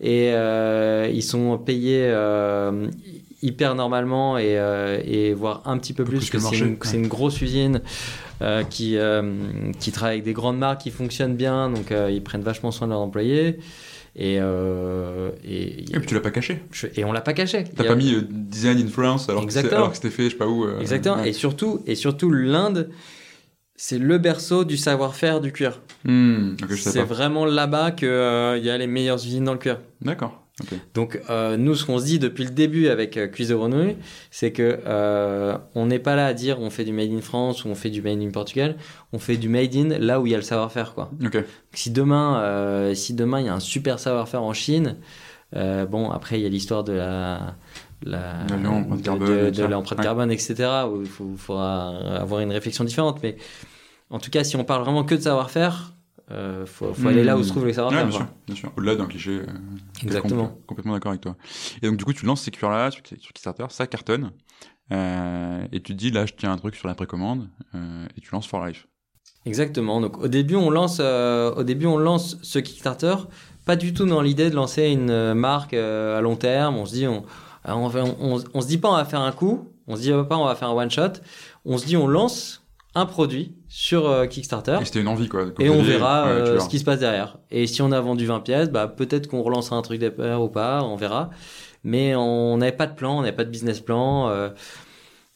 Et 0.00 0.32
euh, 0.32 1.08
ils 1.12 1.22
sont 1.22 1.56
payés 1.56 2.02
euh, 2.04 2.88
hyper 3.42 3.74
normalement 3.74 4.38
et, 4.38 4.58
euh, 4.58 4.98
et 5.04 5.32
voire 5.34 5.62
un 5.66 5.78
petit 5.78 5.92
peu 5.92 6.04
plus 6.04 6.18
plus 6.18 6.30
que 6.30 6.38
c'est 6.38 6.96
une, 6.96 7.06
grosse 7.06 7.40
usine 7.40 7.80
euh, 8.42 8.62
qui 8.64 8.96
euh, 8.98 9.22
qui 9.78 9.92
travaille 9.92 10.14
avec 10.16 10.24
des 10.24 10.32
grandes 10.32 10.58
marques 10.58 10.82
qui 10.82 10.90
fonctionnent 10.90 11.36
bien. 11.36 11.70
Donc 11.70 11.92
euh, 11.92 12.10
ils 12.10 12.22
prennent 12.22 12.42
vachement 12.42 12.72
soin 12.72 12.88
de 12.88 12.92
leurs 12.92 13.00
employés 13.00 13.58
et 14.18 14.38
euh, 14.40 15.30
et, 15.44 15.80
Et 15.82 15.98
puis 15.98 16.06
tu 16.06 16.14
l'as 16.14 16.20
pas 16.20 16.30
caché. 16.30 16.62
je- 16.72 16.86
et 16.96 17.04
on 17.04 17.12
l'a 17.12 17.20
pas 17.20 17.34
caché. 17.34 17.64
T'as 17.64 17.82
Il 17.84 17.86
a- 17.86 17.90
pas 17.90 17.94
mis 17.96 18.14
euh, 18.14 18.22
design 18.30 18.78
in 18.78 18.86
France 18.88 19.28
alors 19.28 19.42
que 19.42 19.46
Exactement. 19.46 19.92
c'était 19.92 20.10
fait, 20.10 20.24
je 20.24 20.28
sais 20.30 20.36
pas 20.36 20.46
où. 20.46 20.64
euh, 20.64 20.80
Exactement. 20.80 21.16
ouais. 21.16 21.28
Et 21.28 21.32
surtout, 21.34 21.82
et 21.86 21.94
surtout 21.94 22.30
l'Inde, 22.30 22.88
c'est 23.74 23.98
le 23.98 24.16
berceau 24.16 24.64
du 24.64 24.78
savoir-faire 24.78 25.42
du 25.42 25.52
cuir. 25.52 25.82
Hmm, 26.04 26.54
C'est 26.76 27.02
vraiment 27.02 27.44
là-bas 27.44 27.90
qu'il 27.90 28.08
y 28.08 28.70
a 28.70 28.78
les 28.78 28.86
meilleures 28.86 29.22
usines 29.22 29.44
dans 29.44 29.52
le 29.52 29.58
cuir. 29.58 29.80
D'accord. 30.00 30.45
Donc 30.94 31.20
euh, 31.28 31.56
nous, 31.58 31.74
ce 31.74 31.84
qu'on 31.84 31.98
se 31.98 32.04
dit 32.04 32.18
depuis 32.18 32.44
le 32.44 32.50
début 32.50 32.88
avec 32.88 33.16
euh, 33.18 33.26
Cuisse 33.26 33.48
de 33.48 33.54
Grenouille, 33.54 33.96
c'est 34.30 34.52
que 34.52 34.80
euh, 34.86 35.58
on 35.74 35.86
n'est 35.86 35.98
pas 35.98 36.16
là 36.16 36.26
à 36.26 36.32
dire 36.32 36.60
on 36.60 36.70
fait 36.70 36.84
du 36.84 36.92
made 36.92 37.12
in 37.12 37.20
France 37.20 37.64
ou 37.64 37.68
on 37.68 37.74
fait 37.74 37.90
du 37.90 38.00
made 38.00 38.20
in 38.22 38.30
Portugal. 38.30 38.76
On 39.12 39.18
fait 39.18 39.36
du 39.36 39.50
made 39.50 39.76
in 39.76 39.98
là 39.98 40.18
où 40.20 40.26
il 40.26 40.30
y 40.32 40.34
a 40.34 40.38
le 40.38 40.42
savoir-faire, 40.42 40.94
quoi. 40.94 41.10
Si 41.72 41.90
demain, 41.90 42.40
euh, 42.40 42.94
si 42.94 43.12
demain 43.12 43.40
il 43.40 43.46
y 43.46 43.48
a 43.50 43.54
un 43.54 43.60
super 43.60 43.98
savoir-faire 43.98 44.42
en 44.42 44.54
Chine, 44.54 44.96
bon 45.52 46.10
après 46.10 46.38
il 46.38 46.42
y 46.42 46.46
a 46.46 46.48
l'histoire 46.48 46.84
de 46.84 46.92
la 46.92 47.54
la 48.02 48.44
De 48.44 48.54
l'empreinte 48.62 49.02
carbone, 49.02 49.28
de, 49.28 49.50
de 49.50 49.62
Ouais. 50.28 50.34
etc. 50.34 50.68
Où 50.90 51.00
il 51.02 51.08
faut, 51.08 51.32
faudra 51.36 51.96
avoir 52.16 52.40
une 52.40 52.52
réflexion 52.52 52.84
différente. 52.84 53.20
Mais 53.22 53.36
en 54.10 54.18
tout 54.18 54.30
cas, 54.30 54.44
si 54.44 54.56
on 54.56 54.64
parle 54.64 54.82
vraiment 54.82 55.04
que 55.04 55.14
de 55.14 55.20
savoir-faire, 55.20 55.92
euh, 56.30 56.66
faut, 56.66 56.92
faut 56.92 57.08
aller 57.08 57.22
là 57.24 57.36
où 57.36 57.42
se 57.42 57.48
trouve 57.50 57.62
les 57.64 57.68
Ouais, 57.70 57.74
savoir-faire. 57.74 58.06
bien 58.06 58.16
sûr, 58.16 58.26
bien 58.46 58.56
sûr. 58.56 58.72
Au-delà 58.76 58.96
d'un 58.96 59.06
cliché. 59.06 59.30
euh, 59.40 59.46
Exactement. 60.02 60.58
Complètement 60.66 60.92
d'accord 60.94 61.10
avec 61.10 61.20
toi. 61.22 61.36
Et 61.82 61.86
donc 61.86 61.96
du 61.96 62.04
coup, 62.04 62.12
tu 62.12 62.26
lances 62.26 62.42
ces 62.42 62.50
cuirs-là 62.50 62.90
sur, 62.90 63.02
sur 63.06 63.32
Kickstarter, 63.32 63.66
ça 63.70 63.86
cartonne. 63.86 64.32
Euh, 64.92 65.62
et 65.72 65.80
tu 65.82 65.92
te 65.92 65.98
dis 65.98 66.10
là, 66.10 66.26
je 66.26 66.32
tiens 66.36 66.52
un 66.52 66.58
truc 66.58 66.76
sur 66.76 66.86
la 66.88 66.94
précommande 66.94 67.48
euh, 67.74 68.06
et 68.16 68.20
tu 68.20 68.30
lances 68.32 68.46
For 68.46 68.64
Life. 68.64 68.86
Exactement. 69.44 70.00
Donc 70.00 70.18
au 70.18 70.28
début, 70.28 70.56
on 70.56 70.70
lance, 70.70 70.98
euh, 71.00 71.54
au 71.54 71.62
début, 71.62 71.86
on 71.86 71.98
lance 71.98 72.38
ce 72.42 72.58
Kickstarter, 72.58 73.14
pas 73.64 73.76
du 73.76 73.94
tout 73.94 74.06
dans 74.06 74.20
l'idée 74.22 74.50
de 74.50 74.54
lancer 74.56 74.88
une 74.88 75.34
marque 75.34 75.74
à 75.74 76.20
long 76.20 76.36
terme. 76.36 76.76
On 76.76 76.86
se 76.86 76.92
dit, 76.94 77.06
on, 77.06 77.24
on, 77.64 77.90
on, 78.20 78.44
on 78.54 78.60
se 78.60 78.66
dit 78.66 78.78
pas 78.78 78.90
on 78.90 78.96
va 78.96 79.04
faire 79.04 79.20
un 79.20 79.32
coup, 79.32 79.72
on 79.86 79.96
se 79.96 80.00
dit 80.02 80.10
pas 80.28 80.36
on 80.36 80.44
va 80.44 80.54
faire 80.54 80.68
un 80.68 80.74
one 80.74 80.90
shot. 80.90 81.14
On 81.64 81.78
se 81.78 81.86
dit 81.86 81.96
on 81.96 82.06
lance 82.06 82.64
un 82.94 83.06
produit 83.06 83.56
sur 83.78 84.08
euh, 84.08 84.24
Kickstarter 84.24 84.78
Et 84.80 84.86
c'était 84.86 85.02
une 85.02 85.08
envie 85.08 85.28
quoi. 85.28 85.44
et 85.58 85.68
on 85.68 85.82
verra 85.82 86.24
Ouais, 86.24 86.30
euh, 86.30 86.60
ce 86.60 86.66
qui 86.70 86.78
se 86.78 86.84
passe 86.84 87.00
derrière. 87.00 87.36
Et 87.50 87.66
si 87.66 87.82
on 87.82 87.92
a 87.92 88.00
vendu 88.00 88.24
20 88.24 88.40
pièces, 88.40 88.70
bah 88.70 88.88
peut-être 88.88 89.26
qu'on 89.28 89.42
relancera 89.42 89.76
un 89.76 89.82
truc 89.82 90.00
d'appel 90.00 90.34
ou 90.36 90.48
pas, 90.48 90.82
on 90.82 90.96
verra. 90.96 91.28
Mais 91.84 92.14
on 92.14 92.56
n'avait 92.56 92.72
pas 92.72 92.86
de 92.86 92.94
plan, 92.94 93.18
on 93.18 93.20
n'avait 93.20 93.36
pas 93.36 93.44
de 93.44 93.50
business 93.50 93.80
plan. 93.80 94.30
euh, 94.30 94.48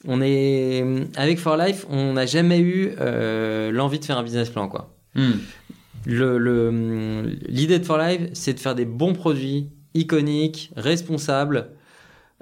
on 0.09 0.23
est 0.23 0.83
avec 1.17 1.39
For 1.39 1.59
Life, 1.59 1.85
on 1.91 2.15
n'a 2.15 2.25
jamais 2.25 2.61
eu 2.61 2.93
euh, 2.99 3.71
l'envie 3.73 3.99
de 3.99 4.07
faire 4.07 4.17
un 4.17 4.23
business 4.23 4.49
plan 4.49 4.69
quoi. 4.69 4.89
Hmm. 5.15 5.33
Le, 6.07 6.39
le- 6.39 7.37
l'idée 7.47 7.79
de 7.79 7.85
For 7.85 7.99
Life, 7.99 8.23
c'est 8.33 8.55
de 8.55 8.59
faire 8.59 8.75
des 8.75 8.87
bons 8.87 9.13
produits, 9.13 9.69
iconiques, 9.93 10.71
responsables, 10.77 11.69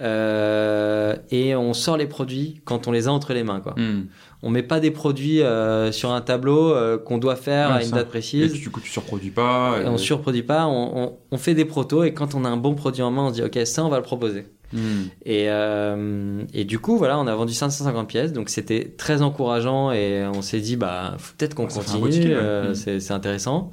euh, 0.00 1.16
et 1.30 1.56
on 1.56 1.74
sort 1.74 1.96
les 1.96 2.06
produits 2.06 2.60
quand 2.64 2.86
on 2.86 2.92
les 2.92 3.08
a 3.08 3.12
entre 3.12 3.34
les 3.34 3.42
mains. 3.42 3.58
Quoi. 3.58 3.74
Hmm. 3.76 4.06
On 4.42 4.50
met 4.50 4.62
pas 4.62 4.78
des 4.78 4.90
produits 4.92 5.42
euh, 5.42 5.90
sur 5.90 6.12
un 6.12 6.20
tableau 6.20 6.72
euh, 6.72 6.96
qu'on 6.96 7.18
doit 7.18 7.34
faire 7.36 7.70
Ouais, 7.70 7.76
à 7.76 7.82
une 7.82 7.88
ça. 7.88 7.96
date 7.96 8.06
Et 8.06 8.10
précise. 8.10 8.52
du 8.52 8.70
coup, 8.70 8.80
tu 8.80 8.88
surproduis 8.90 9.30
pas. 9.30 9.78
Et 9.80 9.82
et- 9.84 9.86
on 9.88 9.98
surproduit 9.98 10.42
pas, 10.44 10.66
on, 10.66 11.02
on- 11.04 11.12
on 11.32 11.38
fait 11.38 11.54
des 11.54 11.64
protos, 11.64 12.04
et 12.04 12.14
quand 12.14 12.34
on 12.36 12.44
a 12.44 12.48
un 12.48 12.56
bon 12.56 12.74
produit 12.74 13.02
en 13.02 13.10
main, 13.10 13.22
on 13.22 13.28
se 13.30 13.34
dit 13.34 13.42
ok, 13.42 13.58
ça 13.66 13.84
on 13.84 13.88
va 13.88 13.96
le 13.96 14.02
proposer. 14.04 14.46
Hmm. 14.72 15.04
Et, 15.24 15.46
euh, 15.48 16.42
et 16.52 16.64
du 16.64 16.78
coup, 16.78 16.98
voilà, 16.98 17.18
on 17.18 17.26
a 17.26 17.34
vendu 17.34 17.54
550 17.54 18.06
pièces, 18.06 18.32
donc 18.34 18.48
c'était 18.50 18.94
très 18.98 19.22
encourageant 19.22 19.90
et 19.92 20.24
on 20.32 20.42
s'est 20.42 20.60
dit, 20.60 20.76
bah, 20.76 21.16
peut-être 21.38 21.54
qu'on 21.54 21.66
continue, 21.66 22.26
euh, 22.28 22.72
hmm. 22.72 23.00
c'est 23.00 23.10
intéressant. 23.12 23.70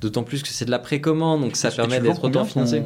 D'autant 0.00 0.24
plus 0.24 0.42
que 0.42 0.48
c'est 0.48 0.66
de 0.66 0.70
la 0.70 0.78
précommande, 0.78 1.40
donc 1.40 1.56
ça 1.56 1.70
permet 1.70 2.00
d'être 2.00 2.22
auto-financé. 2.22 2.82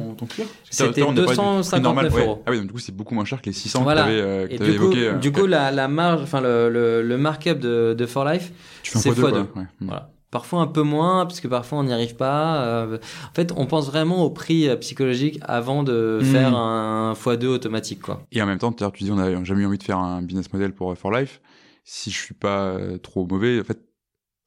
C'était 0.69 1.01
259 1.01 2.17
euros. 2.17 2.43
Ah 2.45 2.51
oui, 2.51 2.57
donc 2.57 2.67
du 2.67 2.73
coup 2.73 2.79
c'est 2.79 2.95
beaucoup 2.95 3.13
moins 3.13 3.25
cher 3.25 3.41
que 3.41 3.47
les 3.47 3.53
600 3.53 3.83
que 3.83 3.91
tu 3.91 3.97
avais, 3.97 4.11
euh, 4.13 4.47
que 4.47 4.63
avais 4.63 4.73
évoqués. 4.73 5.07
Euh, 5.09 5.17
du 5.17 5.31
coup, 5.31 5.45
la, 5.45 5.71
la 5.71 5.89
marge, 5.89 6.21
enfin 6.21 6.39
le, 6.39 6.69
le, 6.69 7.01
le 7.01 7.17
markup 7.17 7.59
de, 7.59 7.93
de 7.97 8.05
For 8.05 8.23
Life, 8.23 8.53
c'est 8.83 9.09
x2. 9.09 9.33
Ouais. 9.33 9.45
Voilà. 9.81 10.09
Parfois 10.29 10.61
un 10.61 10.67
peu 10.67 10.83
moins, 10.83 11.25
parce 11.25 11.41
que 11.41 11.49
parfois 11.49 11.79
on 11.79 11.83
n'y 11.83 11.91
arrive 11.91 12.15
pas. 12.15 12.63
Euh, 12.63 12.97
en 12.97 13.33
fait, 13.33 13.51
on 13.57 13.65
pense 13.65 13.87
vraiment 13.87 14.23
au 14.23 14.29
prix 14.29 14.69
psychologique 14.77 15.37
avant 15.41 15.83
de 15.83 16.19
hmm. 16.21 16.25
faire 16.25 16.55
un 16.55 17.11
x2 17.13 17.47
automatique. 17.47 18.01
Quoi. 18.01 18.25
Et 18.31 18.41
en 18.41 18.45
même 18.45 18.59
temps, 18.59 18.71
tu 18.71 19.03
dis 19.03 19.11
on 19.11 19.15
n'a 19.15 19.43
jamais 19.43 19.63
eu 19.63 19.65
envie 19.65 19.77
de 19.77 19.83
faire 19.83 19.97
un 19.97 20.21
business 20.21 20.51
model 20.53 20.71
pour 20.71 20.97
For 20.97 21.11
Life. 21.11 21.41
Si 21.83 22.09
je 22.09 22.17
suis 22.17 22.35
pas 22.35 22.77
trop 23.03 23.27
mauvais, 23.27 23.59
en 23.59 23.65
fait, 23.65 23.81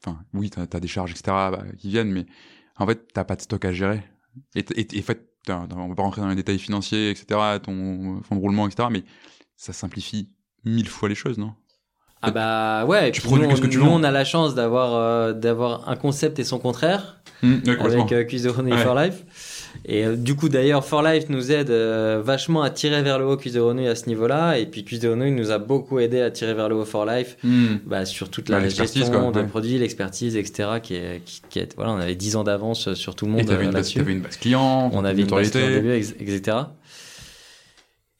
enfin 0.03 0.17
oui, 0.33 0.49
tu 0.49 0.59
as, 0.59 0.81
des 0.81 0.89
charges, 0.89 1.11
etc. 1.11 1.25
Bah, 1.27 1.65
qui 1.77 1.91
viennent, 1.91 2.11
mais 2.11 2.25
en 2.79 2.87
fait, 2.87 3.13
t'as 3.13 3.25
pas 3.25 3.37
de 3.37 3.43
stock 3.43 3.65
à 3.65 3.73
gérer. 3.73 4.03
Et, 4.55 4.65
et, 4.77 5.01
en 5.01 5.03
fait, 5.03 5.29
on 5.49 5.89
va 5.89 5.95
pas 5.95 6.03
rentrer 6.03 6.21
dans 6.21 6.29
les 6.29 6.35
détails 6.35 6.59
financiers, 6.59 7.11
etc., 7.11 7.41
ton 7.63 8.21
fonds 8.23 8.37
de 8.37 8.41
roulement, 8.41 8.67
etc., 8.67 8.89
mais 8.91 9.05
ça 9.57 9.73
simplifie 9.73 10.31
mille 10.65 10.89
fois 10.89 11.09
les 11.09 11.15
choses, 11.15 11.39
non? 11.39 11.55
Ah 12.27 12.31
bah 12.31 12.87
ouais, 12.87 13.11
tu 13.11 13.21
produis 13.21 13.47
nous, 13.47 13.57
ce 13.57 13.61
que 13.61 13.67
tu 13.67 13.77
nous, 13.77 13.85
on 13.85 14.03
a 14.03 14.11
la 14.11 14.25
chance 14.25 14.55
d'avoir 14.55 14.95
euh, 14.95 15.35
d'avoir 15.35 15.91
un 15.91 15.97
concept 15.97 16.39
et 16.39 16.45
son 16.45 16.59
contraire, 16.59 17.21
mmh, 17.43 17.57
avec 17.81 18.13
euh, 18.13 18.25
Cuisse 18.25 18.45
de 18.45 18.49
for 18.49 18.95
Life. 18.95 19.25
Et 19.87 20.05
euh, 20.05 20.17
du 20.17 20.35
coup, 20.35 20.49
d'ailleurs, 20.49 20.85
For 20.85 21.03
Life 21.03 21.29
nous 21.29 21.53
aide 21.53 21.71
euh, 21.71 22.23
vachement 22.25 22.63
à 22.63 22.71
tirer 22.71 23.03
vers 23.03 23.19
le 23.19 23.27
haut 23.27 23.37
Renouille 23.37 23.89
à 23.89 23.95
ce 23.95 24.09
niveau-là. 24.09 24.59
Et 24.59 24.67
puis, 24.67 24.85
Renouille 25.03 25.33
nous 25.33 25.51
a 25.51 25.59
beaucoup 25.59 25.99
aidé 25.99 26.21
à 26.21 26.31
tirer 26.31 26.55
vers 26.55 26.69
le 26.69 26.77
haut 26.77 26.85
For 26.85 27.05
Life 27.07 27.37
hmm. 27.43 27.77
bah, 27.87 28.05
sur 28.05 28.31
toute 28.31 28.49
la 28.49 28.69
gestion 28.69 29.31
de 29.31 29.43
produits, 29.43 29.79
l'expertise, 29.79 30.37
etc. 30.37 30.69
Qui 30.83 30.95
est, 30.95 31.23
qui, 31.51 31.59
est, 31.59 31.75
voilà, 31.77 31.93
on 31.93 31.99
avait 31.99 32.15
10 32.15 32.37
ans 32.37 32.45
d'avance 32.45 32.95
sur 32.95 33.15
tout 33.15 33.27
le 33.27 33.33
monde. 33.33 33.41
Et 33.43 33.45
t'avais 33.45 33.65
une, 33.65 33.71
base, 33.71 33.95
une 33.95 34.21
base 34.21 34.37
client, 34.37 34.91
on 34.93 35.05
avait 35.05 35.23
une 35.23 35.29
base 35.29 35.51
client 35.51 35.69
début, 35.69 35.95
etc. 35.95 36.57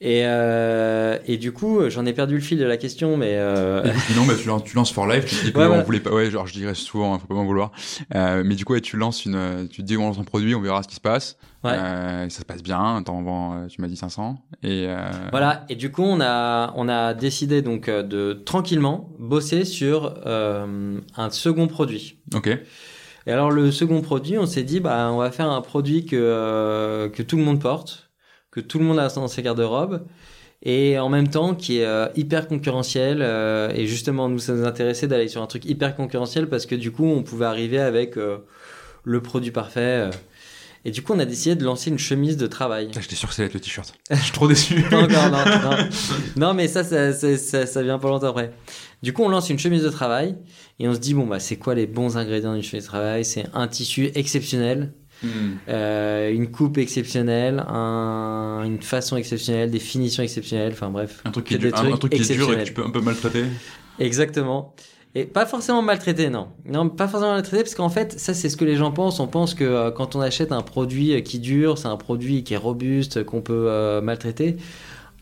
Et, 0.07 0.21
euh, 0.27 1.17
et 1.27 1.39
du 1.39 1.53
coup, 1.53 1.89
j'en 1.89 2.05
ai 2.05 2.13
perdu 2.13 2.35
le 2.35 2.43
fil 2.43 2.59
de 2.59 2.65
la 2.65 2.77
question, 2.77 3.17
mais 3.17 3.37
euh... 3.39 3.83
non, 4.17 4.27
mais 4.29 4.37
tu, 4.37 4.47
lances, 4.49 4.63
tu 4.63 4.77
lances 4.77 4.93
for 4.93 5.07
life, 5.07 5.25
tu 5.25 5.35
te 5.35 5.45
dis 5.47 5.53
qu'on 5.53 5.67
ouais, 5.67 5.83
voulait 5.83 6.01
pas, 6.01 6.11
ouais, 6.11 6.31
genre 6.31 6.47
je 6.47 6.53
dirais 6.53 6.75
souvent, 6.75 7.19
faut 7.19 7.27
pas 7.27 7.33
m'en 7.33 7.47
vouloir. 7.47 7.73
Euh, 8.15 8.43
mais 8.45 8.55
du 8.55 8.67
coup, 8.67 8.75
ouais, 8.75 8.83
tu 8.83 8.99
lances 8.99 9.25
une, 9.25 9.67
tu 9.71 9.81
te 9.81 9.87
dis 9.87 9.97
on 9.97 10.03
lance 10.03 10.19
un 10.19 10.25
produit, 10.25 10.55
on 10.55 10.61
verra 10.61 10.83
ce 10.83 10.89
qui 10.89 10.95
se 10.97 11.01
passe. 11.01 11.39
Ouais. 11.65 11.71
Euh, 11.73 12.29
ça 12.29 12.41
se 12.41 12.45
passe 12.45 12.63
bien, 12.63 13.03
t'en 13.03 13.23
vends, 13.23 13.67
tu 13.67 13.81
m'as 13.81 13.89
dit 13.89 13.97
500. 13.97 14.37
Et 14.63 14.87
voilà. 15.31 15.65
Et 15.71 15.75
du 15.75 15.91
coup, 15.91 16.03
on 16.03 16.21
a, 16.21 16.75
on 16.77 16.87
a 16.91 17.15
décidé 17.15 17.63
donc 17.63 17.89
de 17.89 18.35
tranquillement 18.35 19.09
bosser 19.19 19.65
sur 19.65 20.17
un 20.27 21.31
second 21.31 21.67
produit. 21.67 22.19
Ok. 22.35 22.51
Et 23.27 23.33
alors 23.33 23.51
le 23.51 23.73
second 23.73 24.03
produit, 24.03 24.37
on 24.37 24.45
s'est 24.45 24.65
dit 24.65 24.81
bah 24.81 25.09
on 25.11 25.17
va 25.17 25.31
faire 25.31 25.49
un 25.49 25.63
produit 25.63 26.05
que 26.05 27.11
que 27.15 27.23
tout 27.23 27.39
le 27.39 27.43
monde 27.43 27.59
porte 27.59 28.04
que 28.55 28.61
tout 28.61 28.79
le 28.79 28.85
monde 28.85 29.01
a 29.01 29.09
dans 29.09 29.27
ses 29.27 29.43
garde-robes 29.43 30.07
et 30.63 30.99
en 30.99 31.09
même 31.09 31.29
temps 31.29 31.55
qui 31.57 31.79
est 31.79 31.85
euh, 31.85 32.07
hyper 32.15 32.47
concurrentiel 32.47 33.19
euh, 33.21 33.69
et 33.75 33.87
justement 33.87 34.29
nous 34.29 34.39
ça 34.39 34.55
nous 34.55 34.65
intéressait 34.65 35.09
d'aller 35.09 35.27
sur 35.27 35.43
un 35.43 35.47
truc 35.47 35.65
hyper 35.65 35.97
concurrentiel 35.97 36.49
parce 36.49 36.65
que 36.65 36.77
du 36.77 36.93
coup 36.93 37.05
on 37.05 37.25
pouvait 37.25 37.47
arriver 37.47 37.81
avec 37.81 38.17
euh, 38.17 38.39
le 39.03 39.21
produit 39.21 39.51
parfait 39.51 40.09
et 40.85 40.93
du 40.93 41.03
coup 41.03 41.15
on 41.15 41.19
a 41.19 41.25
décidé 41.25 41.57
de 41.57 41.65
lancer 41.65 41.91
une 41.91 41.99
chemise 41.99 42.37
de 42.37 42.47
travail. 42.47 42.91
Ah, 42.95 43.01
j'étais 43.01 43.17
sûr 43.17 43.29
que 43.29 43.35
ça 43.35 43.43
allait 43.43 43.49
être 43.49 43.55
le 43.55 43.61
t-shirt. 43.61 43.93
Je 44.11 44.17
suis 44.17 44.33
trop 44.33 44.47
déçu. 44.47 44.85
Non, 44.93 45.09
non, 45.09 45.31
non, 45.31 45.89
non, 46.37 46.55
mais 46.55 46.69
ça 46.69 46.85
ça, 46.85 47.13
ça 47.13 47.67
ça, 47.67 47.83
vient 47.83 47.99
pas 47.99 48.09
longtemps 48.09 48.29
après. 48.29 48.53
Du 49.03 49.13
coup 49.13 49.25
on 49.25 49.29
lance 49.29 49.51
une 49.51 49.59
chemise 49.59 49.83
de 49.83 49.91
travail 49.91 50.37
et 50.79 50.87
on 50.87 50.95
se 50.95 51.01
dit 51.01 51.13
bon 51.13 51.27
bah 51.27 51.41
c'est 51.41 51.57
quoi 51.57 51.75
les 51.75 51.87
bons 51.87 52.17
ingrédients 52.17 52.55
d'une 52.55 52.63
chemise 52.63 52.85
de 52.85 52.89
travail? 52.89 53.25
C'est 53.25 53.47
un 53.53 53.67
tissu 53.67 54.13
exceptionnel 54.15 54.95
Hmm. 55.23 55.57
Euh, 55.69 56.33
une 56.33 56.51
coupe 56.51 56.77
exceptionnelle, 56.79 57.65
un, 57.67 58.63
une 58.65 58.83
façon 58.83 59.17
exceptionnelle, 59.17 59.71
des 59.71 59.79
finitions 59.79 60.23
exceptionnelles, 60.23 60.73
enfin 60.73 60.91
bref. 60.91 61.23
Un 61.25 61.31
truc 61.31 61.47
qui, 61.47 61.55
est, 61.55 61.59
dur, 61.59 61.75
un, 61.75 61.97
truc 61.97 62.13
qui 62.13 62.21
est 62.21 62.35
dur 62.35 62.53
et 62.53 62.57
que 62.59 62.65
tu 62.65 62.75
peux 62.75 62.85
un 62.85 62.91
peu 62.91 63.01
maltraiter. 63.01 63.45
Exactement. 63.99 64.75
Et 65.17 65.25
pas 65.25 65.47
forcément 65.47 65.81
maltraité, 65.81 66.29
non. 66.29 66.49
Non, 66.67 66.89
pas 66.89 67.07
forcément 67.07 67.33
maltraité, 67.35 67.63
parce 67.63 67.77
qu'en 67.77 67.89
fait, 67.89 68.19
ça, 68.19 68.35
c'est 68.35 68.49
ce 68.49 68.57
que 68.57 68.65
les 68.65 68.75
gens 68.75 68.91
pensent. 68.91 69.21
On 69.21 69.29
pense 69.29 69.55
que 69.55 69.63
euh, 69.63 69.91
quand 69.93 70.17
on 70.17 70.21
achète 70.21 70.51
un 70.51 70.63
produit 70.63 71.23
qui 71.23 71.39
dure, 71.39 71.79
c'est 71.79 71.87
un 71.87 71.97
produit 71.97 72.43
qui 72.43 72.55
est 72.55 72.59
robuste, 72.59 73.23
qu'on 73.23 73.41
peut 73.41 73.67
euh, 73.69 74.01
maltraiter. 74.01 74.57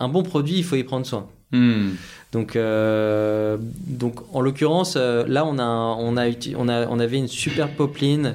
Un 0.01 0.09
bon 0.09 0.22
produit, 0.22 0.57
il 0.57 0.64
faut 0.64 0.76
y 0.76 0.84
prendre 0.84 1.05
soin. 1.05 1.26
Hmm. 1.53 1.90
Donc, 2.32 2.57
euh, 2.57 3.59
donc, 3.61 4.20
en 4.32 4.40
l'occurrence, 4.40 4.97
là, 4.97 5.45
on 5.45 5.59
a, 5.59 5.64
on 5.66 6.16
a, 6.16 6.30
on 6.57 6.68
a, 6.68 6.86
on 6.86 6.99
avait 6.99 7.18
une 7.18 7.28
super 7.28 7.68
popeline 7.68 8.34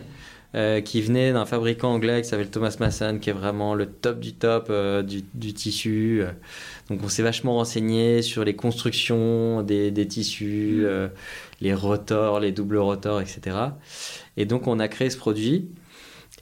euh, 0.56 0.80
qui 0.80 1.02
venait 1.02 1.34
d'un 1.34 1.46
fabricant 1.46 1.94
anglais 1.94 2.22
qui 2.22 2.30
s'appelle 2.30 2.50
Thomas 2.50 2.78
Masson, 2.80 3.20
qui 3.20 3.30
est 3.30 3.34
vraiment 3.34 3.76
le 3.76 3.86
top 3.86 4.22
du 4.22 4.34
top 4.34 4.68
euh, 4.70 5.04
du, 5.04 5.22
du, 5.34 5.54
tissu. 5.54 6.24
Donc 6.90 7.02
on 7.04 7.10
s'est 7.10 7.22
vachement 7.22 7.56
renseigné 7.56 8.22
sur 8.22 8.46
les 8.46 8.56
constructions 8.56 9.62
des, 9.62 9.92
des 9.92 10.08
tissus, 10.08 10.78
mm. 10.80 10.86
euh, 10.86 11.08
les 11.60 11.74
rotors, 11.74 12.40
les 12.40 12.54
doubles 12.54 12.78
rotors, 12.78 13.20
etc. 13.20 13.58
Et 14.38 14.46
donc 14.46 14.68
on 14.68 14.80
a 14.80 14.88
créé 14.88 15.10
ce 15.10 15.18
produit. 15.18 15.68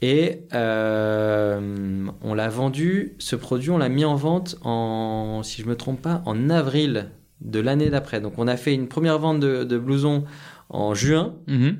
Et 0.02 0.42
on 0.52 2.34
l'a 2.34 2.48
vendu, 2.48 3.16
ce 3.18 3.34
produit, 3.34 3.70
on 3.70 3.78
l'a 3.78 3.88
mis 3.88 4.04
en 4.04 4.14
vente 4.14 4.56
en, 4.62 5.42
si 5.42 5.62
je 5.62 5.66
me 5.66 5.74
trompe 5.74 6.00
pas, 6.00 6.22
en 6.26 6.48
avril 6.48 7.10
de 7.40 7.58
l'année 7.58 7.90
d'après. 7.90 8.20
Donc 8.20 8.34
on 8.38 8.46
a 8.46 8.56
fait 8.56 8.72
une 8.72 8.86
première 8.86 9.18
vente 9.18 9.40
de, 9.40 9.64
de 9.64 9.78
blousons 9.78 10.24
en 10.68 10.94
juin. 10.94 11.34
Mm-hmm. 11.48 11.74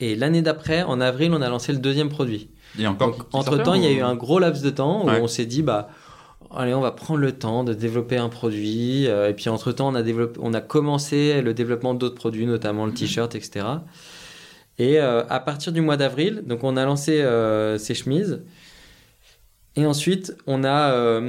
Et 0.00 0.14
l'année 0.14 0.42
d'après, 0.42 0.82
en 0.82 1.00
avril, 1.00 1.32
on 1.32 1.40
a 1.40 1.48
lancé 1.48 1.72
le 1.72 1.78
deuxième 1.78 2.08
produit. 2.08 2.50
Et 2.78 2.86
encore 2.86 3.16
entre 3.32 3.56
temps, 3.62 3.74
il 3.74 3.82
y 3.82 3.86
a 3.86 3.92
eu 3.92 4.02
un 4.02 4.14
gros 4.14 4.38
laps 4.38 4.62
de 4.62 4.70
temps 4.70 5.06
où 5.06 5.08
on 5.08 5.28
s'est 5.28 5.46
dit, 5.46 5.62
bah, 5.62 5.88
allez, 6.54 6.74
on 6.74 6.80
va 6.80 6.92
prendre 6.92 7.20
le 7.20 7.32
temps 7.32 7.64
de 7.64 7.72
développer 7.72 8.16
un 8.16 8.28
produit. 8.28 9.06
Euh, 9.06 9.30
et 9.30 9.34
puis 9.34 9.48
entre 9.48 9.72
temps, 9.72 9.88
on 9.88 9.94
a 9.94 10.02
développé, 10.02 10.38
on 10.42 10.52
a 10.52 10.60
commencé 10.60 11.40
le 11.40 11.54
développement 11.54 11.94
d'autres 11.94 12.14
produits, 12.14 12.46
notamment 12.46 12.84
le 12.84 12.92
mhm. 12.92 12.98
t-shirt, 12.98 13.34
etc. 13.34 13.66
Et 14.78 15.00
euh, 15.00 15.24
à 15.28 15.40
partir 15.40 15.72
du 15.72 15.80
mois 15.80 15.96
d'avril, 15.96 16.42
donc 16.46 16.62
on 16.62 16.76
a 16.76 16.84
lancé 16.84 17.22
euh, 17.22 17.78
ces 17.78 17.94
chemises. 17.94 18.42
Et 19.76 19.86
ensuite, 19.86 20.36
on 20.46 20.64
a 20.64 21.20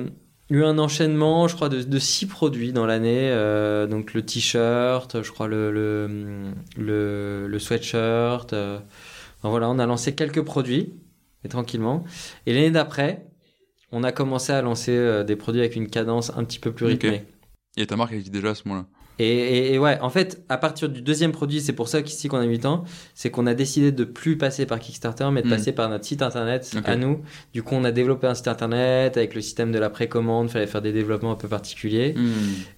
eu 0.50 0.64
un 0.64 0.78
enchaînement, 0.80 1.48
je 1.48 1.56
crois, 1.56 1.70
de, 1.70 1.82
de 1.84 2.00
six 2.00 2.26
produits 2.26 2.72
dans 2.72 2.86
l'année. 2.86 3.30
Euh, 3.32 3.88
donc 3.88 4.14
le 4.14 4.26
t-shirt, 4.26 5.22
je 5.22 5.32
crois 5.32 5.48
le, 5.48 5.72
le, 5.72 6.52
le, 6.78 7.48
le 7.48 7.60
sweatshirt. 7.60 8.54
Euh. 8.54 8.80
voilà, 9.44 9.70
on 9.70 9.80
a 9.80 9.86
lancé 9.86 10.16
quelques 10.16 10.42
produits, 10.42 10.94
et 11.44 11.50
tranquillement. 11.50 12.04
Et 12.46 12.54
l'année 12.54 12.72
d'après, 12.72 13.26
on 13.92 14.04
a 14.04 14.12
commencé 14.12 14.52
à 14.52 14.62
lancer 14.62 14.96
euh, 14.96 15.24
des 15.24 15.36
produits 15.36 15.62
avec 15.62 15.76
une 15.76 15.90
cadence 15.90 16.32
un 16.36 16.44
petit 16.44 16.60
peu 16.60 16.72
plus 16.72 16.86
rythmée. 16.86 17.24
Et 17.78 17.86
ta 17.86 17.96
marque 17.96 18.14
existe 18.14 18.34
déjà 18.34 18.50
à 18.50 18.56
ce 18.56 18.68
moment-là? 18.68 18.88
Et, 19.20 19.80
ouais, 19.80 20.00
en 20.02 20.10
fait, 20.10 20.44
à 20.50 20.58
partir 20.58 20.90
du 20.90 21.02
deuxième 21.02 21.32
produit, 21.32 21.62
c'est 21.62 21.74
pour 21.74 21.88
ça 21.88 22.02
qu'ici 22.02 22.28
qu'on 22.28 22.38
a 22.38 22.44
8 22.44 22.66
ans, 22.66 22.84
c'est 23.16 23.32
qu'on 23.32 23.48
a 23.48 23.54
décidé 23.54 23.92
de 23.92 24.04
plus 24.04 24.38
passer 24.38 24.66
par 24.66 24.80
Kickstarter, 24.80 25.30
mais 25.32 25.42
de 25.42 25.48
hmm. 25.48 25.52
passer 25.52 25.72
par 25.72 25.90
notre 25.90 26.06
site 26.06 26.22
internet 26.22 26.70
à 26.86 26.96
nous. 26.96 27.22
Du 27.54 27.64
coup, 27.64 27.76
on 27.76 27.84
a 27.84 27.92
développé 27.92 28.28
un 28.28 28.36
site 28.36 28.48
internet 28.48 29.18
avec 29.18 29.34
le 29.34 29.42
système 29.42 29.72
de 29.72 29.80
la 29.80 29.90
précommande, 29.90 30.50
fallait 30.50 30.68
faire 30.68 30.82
des 30.82 30.94
développements 30.94 31.32
un 31.32 31.36
peu 31.36 31.48
particuliers. 31.48 32.14
Hmm. 32.16 32.32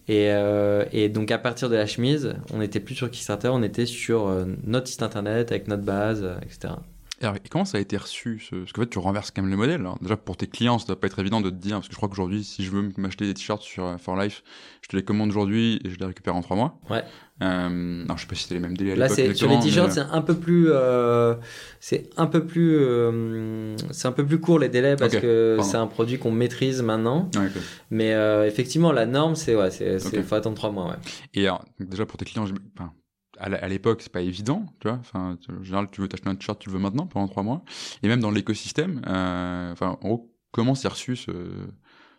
Et, 0.07 0.31
euh, 0.31 0.85
et, 0.91 1.09
donc, 1.09 1.31
à 1.31 1.37
partir 1.37 1.69
de 1.69 1.75
la 1.75 1.85
chemise, 1.85 2.35
on 2.53 2.59
n'était 2.59 2.79
plus 2.79 2.95
sur 2.95 3.11
Kickstarter, 3.11 3.49
on 3.49 3.63
était 3.63 3.85
sur 3.85 4.27
euh, 4.27 4.45
notre 4.63 4.87
site 4.87 5.03
internet 5.03 5.51
avec 5.51 5.67
notre 5.67 5.83
base, 5.83 6.21
euh, 6.23 6.35
etc. 6.43 6.73
Alors, 7.21 7.35
et 7.35 7.41
comment 7.49 7.65
ça 7.65 7.77
a 7.77 7.81
été 7.81 7.97
reçu 7.97 8.39
ce... 8.39 8.55
Parce 8.55 8.71
qu'en 8.71 8.81
fait, 8.81 8.89
tu 8.89 8.99
renverses 8.99 9.31
quand 9.31 9.41
même 9.41 9.51
le 9.51 9.57
modèle. 9.57 9.85
Hein. 9.85 9.95
Déjà, 10.01 10.15
pour 10.15 10.37
tes 10.37 10.47
clients, 10.47 10.79
ça 10.79 10.87
doit 10.87 10.99
pas 10.99 11.07
être 11.07 11.19
évident 11.19 11.41
de 11.41 11.49
te 11.49 11.55
dire, 11.55 11.75
parce 11.77 11.87
que 11.87 11.93
je 11.93 11.97
crois 11.97 12.07
qu'aujourd'hui, 12.07 12.43
si 12.43 12.63
je 12.63 12.71
veux 12.71 12.89
m'acheter 12.97 13.25
des 13.25 13.33
t-shirts 13.33 13.61
sur 13.61 13.85
euh, 13.85 13.97
For 13.97 14.15
Life, 14.15 14.43
je 14.81 14.87
te 14.87 14.95
les 14.95 15.03
commande 15.03 15.29
aujourd'hui 15.29 15.79
et 15.83 15.89
je 15.89 15.99
les 15.99 16.05
récupère 16.05 16.35
en 16.35 16.41
trois 16.41 16.55
mois. 16.55 16.79
Ouais. 16.89 17.03
Euh, 17.41 17.69
non, 17.69 18.17
je 18.17 18.21
sais 18.21 18.27
pas 18.27 18.35
si 18.35 18.43
c'était 18.43 18.55
les 18.55 18.61
mêmes 18.61 18.75
délais 18.75 18.93
à 18.93 18.95
Là, 18.95 19.09
c'est, 19.09 19.33
sur 19.33 19.49
les 19.49 19.59
t-shirts, 19.59 19.91
c'est 19.91 20.01
un 20.01 20.21
peu 20.21 20.35
plus, 20.35 20.67
euh, 20.69 21.35
c'est 21.79 22.09
un 22.17 22.27
peu 22.27 22.45
plus, 22.45 22.77
euh, 22.77 23.75
c'est 23.91 24.07
un 24.07 24.11
peu 24.11 24.25
plus 24.25 24.39
court 24.39 24.59
les 24.59 24.69
délais 24.69 24.95
parce 24.95 25.15
que 25.15 25.57
c'est 25.61 25.77
un 25.77 25.87
produit 25.87 26.19
qu'on 26.19 26.31
maîtrise 26.31 26.81
maintenant. 26.81 27.29
Okay. 27.35 27.59
Mais 27.91 28.13
euh, 28.13 28.45
effectivement, 28.45 28.91
la 28.91 29.05
norme, 29.05 29.35
c'est 29.35 29.55
ouais, 29.55 29.71
c'est, 29.71 30.05
okay. 30.05 30.23
faut 30.23 30.35
attendre 30.35 30.55
trois 30.55 30.71
mois. 30.71 30.87
Ouais. 30.87 30.97
Et 31.33 31.47
alors, 31.47 31.63
déjà 31.79 32.05
pour 32.05 32.17
tes 32.17 32.25
clients, 32.25 32.45
enfin, 32.77 32.91
à 33.39 33.67
l'époque, 33.67 34.01
c'est 34.01 34.11
pas 34.11 34.21
évident, 34.21 34.65
tu 34.79 34.87
vois. 34.87 34.97
Enfin, 34.99 35.37
en 35.49 35.63
général, 35.63 35.89
tu 35.91 36.01
veux 36.01 36.07
t'acheter 36.07 36.29
un 36.29 36.35
t-shirt, 36.35 36.59
tu 36.59 36.69
le 36.69 36.73
veux 36.73 36.81
maintenant, 36.81 37.07
pendant 37.07 37.27
trois 37.27 37.43
mois. 37.43 37.63
Et 38.03 38.07
même 38.07 38.19
dans 38.19 38.31
l'écosystème, 38.31 39.01
euh, 39.07 39.71
enfin, 39.71 39.97
en 40.01 40.07
gros, 40.07 40.35
comment 40.51 40.75
c'est 40.75 40.87
reçu 40.87 41.15
ce, 41.15 41.31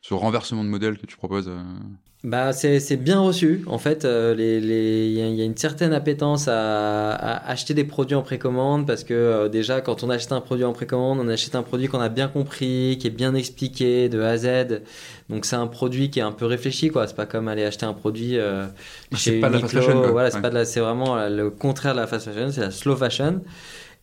ce 0.01 0.15
renversement 0.15 0.65
de 0.65 0.69
modèle 0.69 0.99
que 0.99 1.07
tu 1.07 1.17
proposes 1.17 1.49
euh 1.49 1.63
bah, 2.23 2.53
c'est 2.53 2.99
bien 2.99 3.19
reçu. 3.21 3.65
En 3.67 3.79
fait, 3.79 4.05
euh, 4.05 4.35
les, 4.35 4.61
les, 4.61 5.07
il 5.07 5.15
y, 5.15 5.41
a 5.41 5.45
une 5.45 5.57
certaine 5.57 5.95
appétence 5.95 6.49
à, 6.49 7.13
à, 7.13 7.51
acheter 7.51 7.73
des 7.73 7.85
produits 7.85 8.15
en 8.15 8.21
précommande 8.21 8.87
parce 8.87 9.05
que 9.05 9.15
euh, 9.15 9.49
déjà, 9.49 9.81
quand 9.81 10.05
on 10.05 10.11
achète 10.11 10.33
un 10.33 10.43
produit 10.43 10.67
en 10.67 10.75
précommande, 10.75 11.19
on 11.19 11.29
achète 11.29 11.55
un 11.55 11.63
produit 11.63 11.89
qu'on 11.89 12.01
a 12.01 12.11
bien 12.11 12.29
compris, 12.29 12.99
qui 13.01 13.07
est 13.07 13.11
bien 13.11 13.35
expliqué 13.35 14.11
de 14.11 14.21
A 14.21 14.31
à 14.31 14.37
Z. 14.37 14.83
Donc, 15.31 15.47
c'est 15.47 15.57
un 15.57 15.67
produit 15.67 16.11
qui 16.11 16.19
est 16.19 16.23
un 16.23 16.33
peu 16.33 16.45
réfléchi, 16.45 16.91
quoi. 16.91 17.07
C'est 17.07 17.17
pas 17.17 17.25
comme 17.25 17.49
aller 17.49 17.65
acheter 17.65 17.87
un 17.87 17.95
produit 17.95 18.37
euh, 18.37 18.67
chez 19.15 19.41
pas 19.41 19.49
de 19.49 19.55
la 19.55 19.61
fast 19.61 19.73
fashion. 19.73 20.13
Voilà, 20.13 20.31
c'est 20.31 20.51
la, 20.51 20.65
c'est 20.67 20.81
vraiment 20.81 21.27
le 21.27 21.49
contraire 21.49 21.95
de 21.95 22.01
la 22.01 22.07
fast 22.07 22.27
fashion, 22.31 22.51
c'est 22.53 22.61
la 22.61 22.71
slow 22.71 22.97
fashion. 22.97 23.41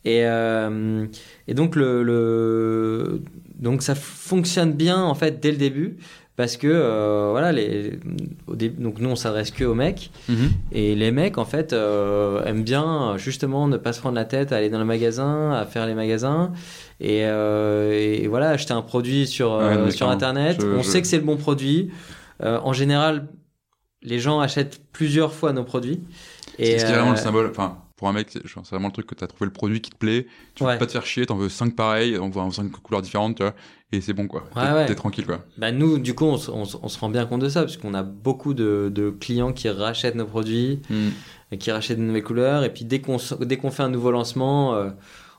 Et, 0.06 0.26
euh, 0.26 1.06
et 1.48 1.54
donc, 1.54 1.76
le, 1.76 2.02
le, 2.02 3.22
donc, 3.60 3.82
ça 3.82 3.95
fonctionne 3.95 4.74
bien, 4.74 5.01
en 5.01 5.16
fait, 5.16 5.39
dès 5.41 5.51
le 5.51 5.58
début 5.58 5.97
parce 6.36 6.55
que 6.55 6.68
euh, 6.68 7.30
voilà 7.32 7.51
les 7.51 7.97
au 8.45 8.55
début, 8.55 8.80
donc 8.84 8.99
nous 8.99 9.10
on 9.10 9.16
s'adresse 9.16 9.49
que 9.49 9.64
aux 9.64 9.74
mecs. 9.74 10.12
Mhm. 10.30 10.49
et 10.72 10.93
les 10.93 11.10
mecs 11.10 11.39
en 11.39 11.45
fait 11.45 11.74
euh, 11.74 12.43
aiment 12.45 12.62
bien 12.62 13.16
justement 13.18 13.68
ne 13.68 13.76
pas 13.78 13.91
se 13.91 13.99
prendre 14.01 14.14
la 14.14 14.24
tête 14.26 14.51
à 14.51 14.58
aller 14.58 14.70
dans 14.70 14.78
le 14.78 14.86
magasin 14.86 15.51
à 15.53 15.66
faire 15.66 15.88
les 15.88 15.95
magasins. 15.95 16.51
Et, 16.99 17.22
euh, 17.26 17.91
et 17.91 18.28
voilà 18.28 18.49
acheter 18.49 18.74
un 18.74 18.84
produit 18.84 19.26
sur 19.26 19.53
Ouais, 19.53 19.89
sur 19.89 20.10
internet. 20.12 20.58
Je- 20.62 20.68
on 20.68 20.84
je- 20.84 20.88
sait 20.88 21.01
que 21.01 21.08
c'est 21.08 21.18
le 21.18 21.24
bon 21.24 21.38
produit. 21.38 21.89
En 22.43 22.72
général 22.72 23.28
les 24.03 24.20
gens 24.20 24.39
achètent 24.39 24.80
plusieurs 24.91 25.34
fois 25.34 25.53
nos 25.53 25.64
produits. 25.64 26.01
Et 26.60 26.78
C'est 26.78 26.86
vraiment 26.93 27.12
le 27.12 27.18
symbole. 27.18 27.47
Enfin, 27.49 27.80
pour 27.98 28.08
un 28.08 28.14
mec, 28.14 28.28
c'est 28.32 28.41
vraiment 28.70 28.88
le 28.88 28.93
truc 28.93 29.08
que 29.08 29.16
tu 29.16 29.24
as 29.24 29.28
trouvé 29.28 29.45
le 29.48 29.52
produit 29.52 29.82
qui 29.82 29.89
te 29.89 29.98
plaît. 29.98 30.28
Tu 30.56 30.64
veux 30.64 30.70
Ouais. 30.70 30.78
pas 30.78 30.86
te 30.86 30.91
faire 30.93 31.06
chier, 31.06 31.26
t'en 31.26 31.36
veux 31.36 31.50
5 31.50 31.76
pareils, 31.76 32.18
on 32.18 32.30
voit 32.30 32.48
5 32.52 32.72
couleurs 32.72 33.02
différentes, 33.02 33.36
tu 33.38 33.43
vois. 33.43 33.54
Et 33.91 34.02
c'est 34.02 34.14
bon, 34.14 34.28
quoi. 34.28 34.43
T'es 34.54 34.60
Ouais, 34.60 34.86
t'es 34.86 34.95
tranquille, 34.95 35.26
quoi. 35.26 35.43
Bah 35.58 35.72
nous, 35.72 35.98
du 35.98 36.14
coup, 36.14 36.26
on, 36.26 36.38
se- 36.38 36.52
on 36.52 36.66
se- 36.66 36.78
on 36.82 36.88
se 36.89 37.00
rend 37.00 37.10
bien 37.10 37.26
compte 37.26 37.41
de 37.41 37.50
ça, 37.50 37.62
parce 37.62 37.78
qu'on 37.78 37.93
a 37.93 38.04
beaucoup 38.04 38.54
de, 38.54 38.91
de 38.93 39.10
clients 39.10 39.52
qui 39.54 39.68
rachètent 39.70 40.16
nos 40.16 40.26
produits, 40.28 40.82
et 41.52 41.58
qui 41.58 41.72
rachètent 41.72 41.98
de 41.98 42.04
nouvelles 42.04 42.24
couleurs, 42.24 42.64
et 42.64 42.72
puis 42.74 42.86
dès 42.86 43.00
qu'on 43.02 43.18
qu'on 43.18 43.72
fait 43.72 43.84
un 43.84 43.89
nouveau 43.89 44.12
lancement, 44.12 44.76
euh, 44.76 44.89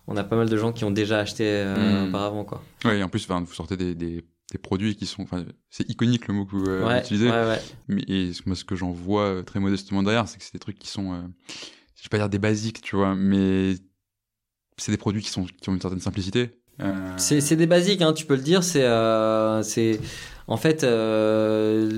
on 0.06 0.16
a 0.16 0.24
pas 0.24 0.36
mal 0.36 0.48
de 0.48 0.56
gens 0.56 0.72
qui 0.72 0.84
ont 0.84 0.90
déjà 0.90 1.18
acheté 1.20 1.44
euh, 1.46 2.06
Mm. 2.06 2.08
auparavant, 2.08 2.44
quoi. 2.44 2.62
Ouais, 2.84 2.98
et 2.98 3.02
en 3.02 3.08
plus, 3.08 3.22
enfin, 3.24 3.40
vous 3.46 3.52
sortez 3.52 3.76
des, 3.76 3.94
des, 3.94 4.24
des 4.50 4.58
produits 4.58 4.96
qui 4.96 5.04
sont. 5.04 5.22
Enfin, 5.22 5.44
c'est 5.68 5.88
iconique 5.90 6.26
le 6.28 6.32
mot 6.34 6.46
que 6.46 6.52
vous 6.56 6.64
euh, 6.66 6.86
ouais, 6.88 7.00
utilisez. 7.00 7.28
ouais, 7.30 7.44
ouais. 7.46 7.60
Mais 7.88 8.02
et 8.08 8.30
moi, 8.46 8.56
ce 8.56 8.64
que 8.64 8.74
j'en 8.74 8.90
vois 8.90 9.24
euh, 9.24 9.42
très 9.42 9.60
modestement 9.60 10.02
derrière, 10.02 10.26
c'est 10.26 10.38
que 10.38 10.44
c'est 10.44 10.54
des 10.54 10.58
trucs 10.58 10.78
qui 10.78 10.88
sont. 10.88 11.12
euh, 11.12 11.18
je 11.98 12.04
vais 12.04 12.08
pas 12.10 12.18
dire 12.18 12.28
des 12.28 12.38
basiques, 12.38 12.80
tu 12.80 12.96
vois, 12.96 13.14
mais 13.14 13.74
c'est 14.76 14.92
des 14.92 14.98
produits 14.98 15.22
qui, 15.22 15.30
sont, 15.30 15.44
qui 15.44 15.68
ont 15.68 15.74
une 15.74 15.80
certaine 15.80 16.00
simplicité. 16.00 16.50
Euh, 16.80 17.12
C'est 17.16 17.56
des 17.56 17.66
basiques, 17.66 18.02
hein, 18.02 18.12
tu 18.12 18.24
peux 18.24 18.36
le 18.36 18.42
dire. 18.42 18.62
C'est 18.62 18.84
euh, 18.84 19.62
en 20.46 20.56
fait 20.56 20.84
euh, 20.84 21.90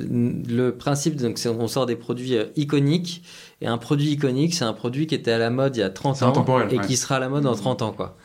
le 0.48 0.70
principe. 0.70 1.16
Donc, 1.16 1.36
c'est- 1.38 1.50
on 1.50 1.68
sort 1.68 1.84
des 1.84 1.96
produits 1.96 2.34
euh, 2.36 2.46
iconiques, 2.56 3.22
et 3.60 3.66
un 3.66 3.76
produit 3.76 4.10
iconique, 4.12 4.54
c'est 4.54 4.64
un 4.64 4.72
produit 4.72 5.06
qui 5.06 5.14
était 5.14 5.32
à 5.32 5.38
la 5.38 5.50
mode 5.50 5.76
il 5.76 5.80
y 5.80 5.82
a 5.82 5.90
30 5.90 6.16
C'est 6.16 6.24
ans 6.24 6.32
et 6.70 6.78
ouais. 6.78 6.86
qui 6.86 6.96
sera 6.96 7.16
à 7.16 7.20
la 7.20 7.28
mode 7.28 7.42
dans 7.44 7.54
30 7.54 7.82
ans, 7.82 7.92
quoi. 7.92 8.16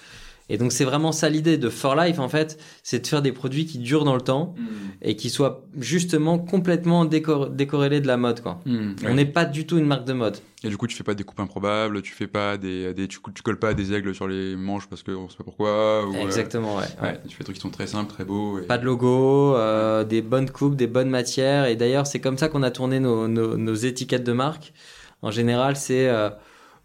Et 0.48 0.58
donc, 0.58 0.72
c'est 0.72 0.86
vraiment 0.86 1.12
ça 1.12 1.28
l'idée 1.28 1.58
de 1.58 1.70
For 1.70 1.96
Life, 1.96 2.20
en 2.20 2.30
fait, 2.30 2.60
c'est 2.84 3.00
de 3.00 3.08
faire 3.08 3.22
des 3.24 3.32
produits 3.32 3.66
qui 3.66 3.80
durent 3.80 4.04
dans 4.06 4.14
le 4.14 4.22
temps 4.22 4.54
mm, 4.58 4.64
et 5.02 5.16
qui 5.16 5.32
soient 5.32 5.66
justement 5.80 6.38
complètement 6.38 7.04
décor- 7.06 7.50
décorrélés 7.54 8.00
de 8.00 8.06
la 8.08 8.18
mode, 8.18 8.42
quoi. 8.42 8.60
mm, 8.66 8.72
ouais. 8.72 8.94
On 9.10 9.16
n'est 9.16 9.26
pas 9.26 9.46
du 9.46 9.66
tout 9.66 9.78
une 9.80 9.86
marque 9.88 10.06
de 10.06 10.14
mode. 10.14 10.38
Et 10.64 10.70
du 10.70 10.78
coup, 10.78 10.86
tu 10.88 10.96
fais 10.96 11.04
pas 11.04 11.16
des 11.16 11.24
coupes 11.24 11.40
improbables, 11.40 12.02
tu 12.04 12.14
fais 12.14 12.28
pas 12.28 12.58
des, 12.58 12.94
des 12.94 13.08
tu, 13.08 13.20
colles 13.20 13.58
pas 13.60 13.74
des 13.74 13.94
aigles 13.94 14.14
sur 14.14 14.28
les 14.28 14.56
manches 14.56 14.88
parce 14.88 15.02
qu'on 15.04 15.30
sait 15.30 15.38
pas 15.38 15.44
pourquoi. 15.44 16.08
Ou, 16.08 16.16
euh, 16.16 16.22
Exactement, 16.26 16.76
ouais. 16.78 16.84
ouais. 17.02 17.08
ouais, 17.10 17.20
tu 17.28 17.36
fais 17.36 17.40
des 17.40 17.46
trucs 17.46 17.56
qui 17.56 17.62
sont 17.62 17.70
très 17.70 17.88
simples, 17.88 18.12
très 18.14 18.26
beaux. 18.26 18.60
Et... 18.60 18.64
Pas 18.64 18.78
de 18.78 18.86
logo, 18.86 19.56
euh, 19.56 20.04
des 20.04 20.22
bonnes 20.22 20.50
coupes, 20.50 20.76
des 20.76 20.88
bonnes 20.88 21.10
matières. 21.10 21.66
Et 21.66 21.76
d'ailleurs, 21.76 22.06
c'est 22.06 22.20
comme 22.22 22.38
ça 22.38 22.50
qu'on 22.50 22.64
a 22.64 22.72
tourné 22.72 23.00
nos, 23.00 23.28
nos, 23.28 23.58
nos 23.58 23.76
étiquettes 23.76 24.24
de 24.24 24.32
marque. 24.34 24.74
En 25.22 25.32
général, 25.32 25.76
c'est 25.76 26.08
euh, 26.08 26.30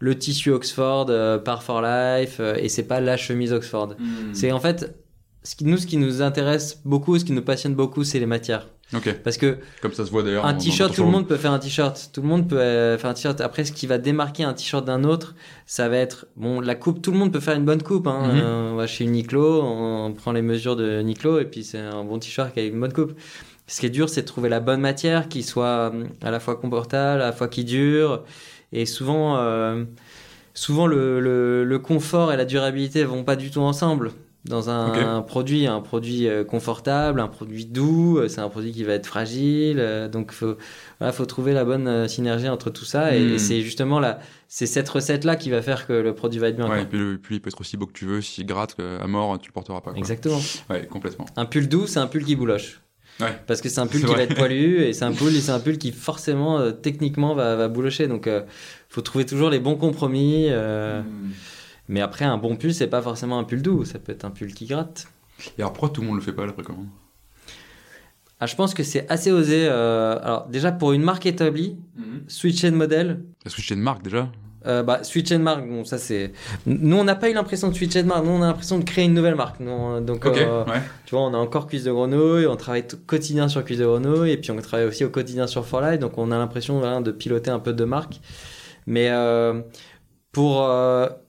le 0.01 0.17
tissu 0.17 0.51
Oxford 0.51 1.05
euh, 1.09 1.37
par 1.37 1.63
For 1.63 1.81
Life 1.81 2.37
euh, 2.39 2.55
et 2.55 2.67
c'est 2.67 2.83
pas 2.83 2.99
la 2.99 3.15
chemise 3.15 3.53
Oxford. 3.53 3.95
Mm. 3.97 4.33
C'est 4.33 4.51
en 4.51 4.59
fait, 4.59 4.97
ce 5.43 5.55
qui, 5.55 5.63
nous, 5.63 5.77
ce 5.77 5.87
qui 5.87 5.97
nous 5.97 6.21
intéresse 6.21 6.81
beaucoup, 6.83 7.17
ce 7.17 7.23
qui 7.23 7.31
nous 7.31 7.41
passionne 7.41 7.75
beaucoup, 7.75 8.03
c'est 8.03 8.19
les 8.19 8.25
matières. 8.25 8.67
Ok, 8.93 9.13
Parce 9.23 9.37
que 9.37 9.57
comme 9.81 9.93
ça 9.93 10.05
se 10.05 10.11
voit 10.11 10.21
d'ailleurs. 10.21 10.45
un 10.45 10.53
t-shirt, 10.53 10.93
tout 10.93 11.03
le 11.03 11.09
monde 11.09 11.25
peut 11.25 11.37
faire 11.37 11.53
un 11.53 11.59
t-shirt. 11.59 12.09
Tout 12.13 12.21
le 12.21 12.27
monde 12.27 12.49
peut 12.49 12.59
euh, 12.59 12.97
faire 12.97 13.09
un 13.09 13.13
t-shirt. 13.13 13.39
Après, 13.39 13.63
ce 13.63 13.71
qui 13.71 13.87
va 13.87 13.97
démarquer 13.97 14.43
un 14.43 14.53
t-shirt 14.53 14.83
d'un 14.83 15.05
autre, 15.05 15.33
ça 15.65 15.87
va 15.87 15.95
être 15.95 16.25
bon 16.35 16.59
la 16.59 16.75
coupe. 16.75 17.01
Tout 17.01 17.11
le 17.11 17.17
monde 17.17 17.31
peut 17.31 17.39
faire 17.39 17.55
une 17.55 17.63
bonne 17.63 17.81
coupe. 17.81 18.07
Hein. 18.07 18.33
Mhm. 18.33 18.41
Euh, 18.43 18.71
on 18.73 18.75
va 18.75 18.87
chez 18.87 19.05
Uniqlo, 19.05 19.61
on 19.63 20.11
prend 20.11 20.33
les 20.33 20.41
mesures 20.41 20.75
de 20.75 20.99
Uniqlo 20.99 21.39
et 21.39 21.45
puis 21.45 21.63
c'est 21.63 21.79
un 21.79 22.03
bon 22.03 22.19
t-shirt 22.19 22.53
qui 22.53 22.59
a 22.59 22.65
une 22.65 22.79
bonne 22.79 22.91
coupe. 22.91 23.13
Ce 23.67 23.79
qui 23.79 23.85
est 23.85 23.91
dur, 23.91 24.09
c'est 24.09 24.23
de 24.23 24.27
trouver 24.27 24.49
la 24.49 24.59
bonne 24.59 24.81
matière 24.81 25.29
qui 25.29 25.43
soit 25.43 25.91
euh, 25.93 26.03
à 26.21 26.29
la 26.29 26.41
fois 26.41 26.57
confortable, 26.57 27.21
à 27.21 27.27
la 27.27 27.31
fois 27.31 27.47
qui 27.47 27.63
dure. 27.63 28.25
Et 28.73 28.85
souvent, 28.85 29.37
euh, 29.37 29.83
souvent 30.53 30.87
le, 30.87 31.19
le, 31.19 31.63
le 31.63 31.79
confort 31.79 32.31
et 32.33 32.37
la 32.37 32.45
durabilité 32.45 33.03
vont 33.03 33.23
pas 33.23 33.35
du 33.35 33.51
tout 33.51 33.61
ensemble. 33.61 34.11
Dans 34.45 34.71
un, 34.71 35.21
produit, 35.21 35.67
un 35.67 35.81
produit 35.81 36.27
euh, 36.27 36.43
confortable, 36.43 37.19
un 37.19 37.27
produit 37.27 37.65
doux, 37.67 38.17
euh, 38.17 38.27
c'est 38.27 38.41
un 38.41 38.49
produit 38.49 38.71
qui 38.71 38.83
va 38.83 38.93
être 38.93 39.05
fragile. 39.05 40.09
donc, 40.11 40.31
faut, 40.31 40.55
voilà, 40.97 41.13
faut 41.13 41.27
trouver 41.27 41.53
la 41.53 41.63
bonne 41.63 42.07
synergie 42.07 42.49
entre 42.49 42.71
tout 42.71 42.83
ça. 42.85 43.15
Et, 43.15 43.19
Mm. 43.23 43.33
et 43.33 43.37
c'est 43.37 43.61
justement 43.61 43.99
la, 43.99 44.17
c'est 44.47 44.65
cette 44.65 44.89
recette-là 44.89 45.35
qui 45.35 45.51
va 45.51 45.61
faire 45.61 45.85
que 45.85 45.93
le 45.93 46.15
produit 46.15 46.39
va 46.39 46.47
être 46.47 46.55
bien. 46.55 46.67
Ouais, 46.67 46.81
et 46.81 46.85
puis, 46.85 46.97
le- 46.97 47.19
puis 47.19 47.35
il 47.35 47.39
peut 47.39 47.49
être 47.49 47.61
aussi 47.61 47.77
beau 47.77 47.85
que 47.85 47.93
tu 47.93 48.05
veux, 48.05 48.19
s'il 48.21 48.47
gratte 48.47 48.77
à 48.79 49.05
mort, 49.05 49.37
tu 49.39 49.49
le 49.49 49.53
porteras 49.53 49.79
pas. 49.81 49.91
Quoi. 49.91 49.99
Exactement. 49.99 50.39
Ouais, 50.71 50.87
complètement. 50.87 51.27
Un 51.37 51.45
pull 51.45 51.67
doux, 51.67 51.85
c'est 51.85 51.99
un 51.99 52.07
pull 52.07 52.25
qui 52.25 52.35
bouloche. 52.35 52.81
Ouais. 53.19 53.37
Parce 53.45 53.61
que 53.61 53.69
c'est 53.69 53.79
un 53.81 53.87
pull 53.87 53.99
qui 53.99 54.05
vrai. 54.07 54.15
va 54.15 54.23
être 54.23 54.35
poilu 54.35 54.81
et 54.83 54.93
c'est 54.93 55.05
un 55.05 55.11
pull, 55.11 55.31
c'est 55.33 55.51
un 55.51 55.59
pull 55.59 55.77
qui 55.77 55.91
forcément, 55.91 56.57
euh, 56.59 56.71
techniquement, 56.71 57.35
va, 57.35 57.55
va 57.55 57.67
boulocher. 57.67 58.07
Donc, 58.07 58.25
euh, 58.27 58.41
faut 58.89 59.01
trouver 59.01 59.25
toujours 59.25 59.49
les 59.49 59.59
bons 59.59 59.75
compromis. 59.75 60.47
euh, 60.49 61.01
Mm. 61.01 61.31
Mais 61.89 61.99
après, 62.01 62.25
un 62.25 62.37
bon 62.37 62.55
pull, 62.55 62.73
c'est 62.73 62.87
pas 62.87 63.01
forcément 63.01 63.37
un 63.37 63.43
pull 63.43 63.61
doux. 63.61 63.83
Ça 63.85 63.99
peut 63.99 64.11
être 64.11 64.23
un 64.23 64.31
pull 64.31 64.53
qui 64.53 64.65
gratte. 64.65 65.07
Et 65.57 65.61
alors 65.61 65.73
pourquoi 65.73 65.89
tout 65.89 66.01
le 66.01 66.07
monde 66.07 66.15
le 66.17 66.21
fait 66.21 66.31
pas 66.31 66.45
la 66.45 66.53
précommande 66.53 66.87
Ah, 68.39 68.45
je 68.45 68.55
pense 68.55 68.73
que 68.73 68.83
c'est 68.83 69.09
assez 69.09 69.31
osé. 69.31 69.67
Alors, 69.67 70.47
déjà, 70.47 70.71
pour 70.71 70.93
une 70.93 71.01
marque 71.03 71.25
établie, 71.25 71.75
switcher 72.27 72.71
de 72.71 72.75
modèle, 72.75 73.21
je 73.45 73.73
une 73.73 73.81
marque 73.81 74.03
déjà? 74.03 74.31
Euh, 74.67 74.83
bah, 74.83 75.03
switcher 75.03 75.37
de 75.39 75.43
marque, 75.43 75.67
bon, 75.67 75.83
ça 75.85 75.97
c'est. 75.97 76.33
Nous, 76.67 76.95
on 76.95 77.03
n'a 77.03 77.15
pas 77.15 77.29
eu 77.29 77.33
l'impression 77.33 77.67
de 77.69 77.73
switcher 77.73 78.03
de 78.03 78.07
marque, 78.07 78.23
nous, 78.25 78.31
on 78.31 78.43
a 78.43 78.45
l'impression 78.47 78.77
de 78.77 78.83
créer 78.83 79.05
une 79.05 79.13
nouvelle 79.15 79.33
marque. 79.35 79.59
Nous, 79.59 79.71
on- 79.71 80.01
donc, 80.01 80.25
euh, 80.25 80.63
ouais. 80.65 80.81
tu 81.05 81.15
vois, 81.15 81.23
on 81.25 81.33
a 81.33 81.37
encore 81.37 81.65
Cuisse 81.65 81.83
de 81.83 81.91
Grenouille, 81.91 82.45
on 82.45 82.55
travaille 82.55 82.85
tout 82.85 82.97
quotidien 83.07 83.47
sur 83.47 83.63
Cuisse 83.63 83.79
de 83.79 83.85
Grenouille, 83.85 84.31
et 84.31 84.37
puis 84.37 84.51
on 84.51 84.57
travaille 84.57 84.85
aussi 84.87 85.03
au 85.03 85.09
quotidien 85.09 85.47
sur 85.47 85.65
For 85.65 85.81
Life, 85.81 85.99
donc 85.99 86.17
on 86.17 86.29
a 86.31 86.37
l'impression 86.37 86.77
voilà, 86.79 87.01
de 87.01 87.11
piloter 87.11 87.49
un 87.49 87.59
peu 87.59 87.73
de 87.73 87.83
marque. 87.85 88.19
Mais 88.85 89.09
euh, 89.09 89.61
pour 90.31 90.61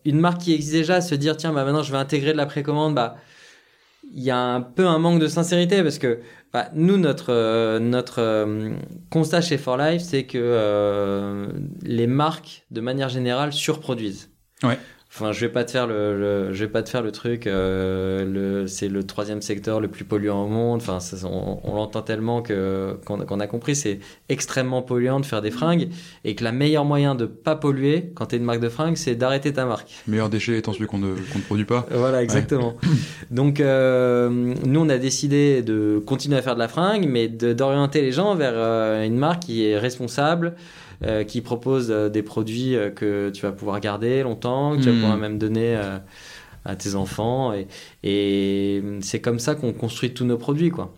une 0.04 0.20
marque 0.20 0.42
qui 0.42 0.52
existe 0.54 0.72
déjà, 0.74 1.00
se 1.00 1.14
dire, 1.14 1.36
tiens, 1.36 1.52
bah, 1.52 1.64
maintenant 1.64 1.82
je 1.82 1.90
vais 1.92 1.98
intégrer 1.98 2.32
de 2.32 2.36
la 2.36 2.46
précommande, 2.46 2.94
bah, 2.94 3.16
il 4.14 4.22
y 4.22 4.30
a 4.30 4.36
un 4.38 4.60
peu 4.60 4.86
un 4.86 4.98
manque 4.98 5.20
de 5.20 5.26
sincérité 5.26 5.82
parce 5.82 5.98
que 5.98 6.18
bah, 6.52 6.68
nous, 6.74 6.98
notre, 6.98 7.32
euh, 7.32 7.78
notre 7.78 8.20
euh, 8.20 8.74
constat 9.10 9.40
chez 9.40 9.56
For 9.56 9.78
Life, 9.78 10.02
c'est 10.02 10.24
que 10.24 10.38
euh, 10.38 11.48
les 11.82 12.06
marques, 12.06 12.66
de 12.70 12.82
manière 12.82 13.08
générale, 13.08 13.52
surproduisent. 13.54 14.30
Ouais. 14.62 14.78
Enfin, 15.14 15.30
je 15.32 15.40
vais 15.40 15.50
pas 15.52 15.62
te 15.64 15.70
faire 15.70 15.86
le, 15.86 16.18
le- 16.18 16.52
je 16.54 16.64
vais 16.64 16.70
pas 16.70 16.82
te 16.82 16.88
faire 16.88 17.02
le 17.02 17.12
truc. 17.12 17.46
euh, 17.46 18.24
le, 18.24 18.66
c'est 18.66 18.88
le 18.88 19.04
troisième 19.04 19.42
secteur 19.42 19.78
le 19.78 19.88
plus 19.88 20.04
polluant 20.04 20.44
au 20.44 20.48
monde. 20.48 20.80
Enfin, 20.80 21.00
ça, 21.00 21.16
on, 21.26 21.60
on 21.64 21.74
l'entend 21.74 22.00
tellement 22.00 22.40
que 22.40 22.96
qu'on 23.04 23.18
qu'on 23.18 23.38
a 23.38 23.46
compris, 23.46 23.76
c'est 23.76 23.98
extrêmement 24.30 24.80
polluant 24.80 25.20
de 25.20 25.26
faire 25.26 25.42
des 25.42 25.50
fringues 25.50 25.90
et 26.24 26.34
que 26.34 26.42
la 26.42 26.50
meilleure 26.52 26.86
moyen 26.86 27.14
de 27.14 27.26
pas 27.26 27.56
polluer 27.56 28.10
quand 28.14 28.24
tu 28.24 28.36
es 28.36 28.38
une 28.38 28.44
marque 28.44 28.60
de 28.60 28.70
fringues, 28.70 28.96
c'est 28.96 29.14
d'arrêter 29.14 29.52
ta 29.52 29.66
marque. 29.66 29.90
Meilleur 30.08 30.30
déchet 30.30 30.56
étant 30.56 30.72
celui 30.72 30.86
qu'on 30.86 30.96
ne, 30.98 31.12
qu'on 31.12 31.38
ne 31.40 31.44
produit 31.44 31.66
pas. 31.66 31.84
Voilà, 31.90 32.22
exactement. 32.22 32.74
Donc, 33.30 33.60
euh, 33.60 34.30
nous, 34.30 34.80
on 34.80 34.88
a 34.88 34.96
décidé 34.96 35.60
de 35.60 36.02
continuer 36.06 36.38
à 36.38 36.42
faire 36.42 36.54
de 36.54 36.58
la 36.60 36.68
fringue, 36.68 37.06
mais 37.06 37.28
d'orienter 37.28 38.00
les 38.00 38.12
gens 38.12 38.34
vers 38.34 38.54
euh, 38.54 39.04
une 39.04 39.18
marque 39.18 39.42
qui 39.42 39.66
est 39.66 39.78
responsable, 39.78 40.54
euh, 41.04 41.24
qui 41.24 41.40
propose 41.40 41.90
euh, 41.90 42.08
des 42.08 42.22
produits 42.22 42.76
euh, 42.76 42.90
que 42.90 43.30
tu 43.30 43.42
vas 43.42 43.52
pouvoir 43.52 43.80
garder 43.80 44.22
longtemps, 44.22 44.76
que 44.76 44.82
tu 44.82 44.86
vas 44.88 44.92
Hmm. 44.92 45.00
pouvoir 45.00 45.16
même 45.18 45.38
donner 45.38 45.76
à 46.64 46.76
tes 46.76 46.94
enfants. 46.94 47.52
Et, 47.52 47.66
et 48.04 48.82
c'est 49.00 49.20
comme 49.20 49.38
ça 49.40 49.54
qu'on 49.56 49.72
construit 49.72 50.14
tous 50.14 50.24
nos 50.24 50.38
produits, 50.38 50.70
quoi. 50.70 50.94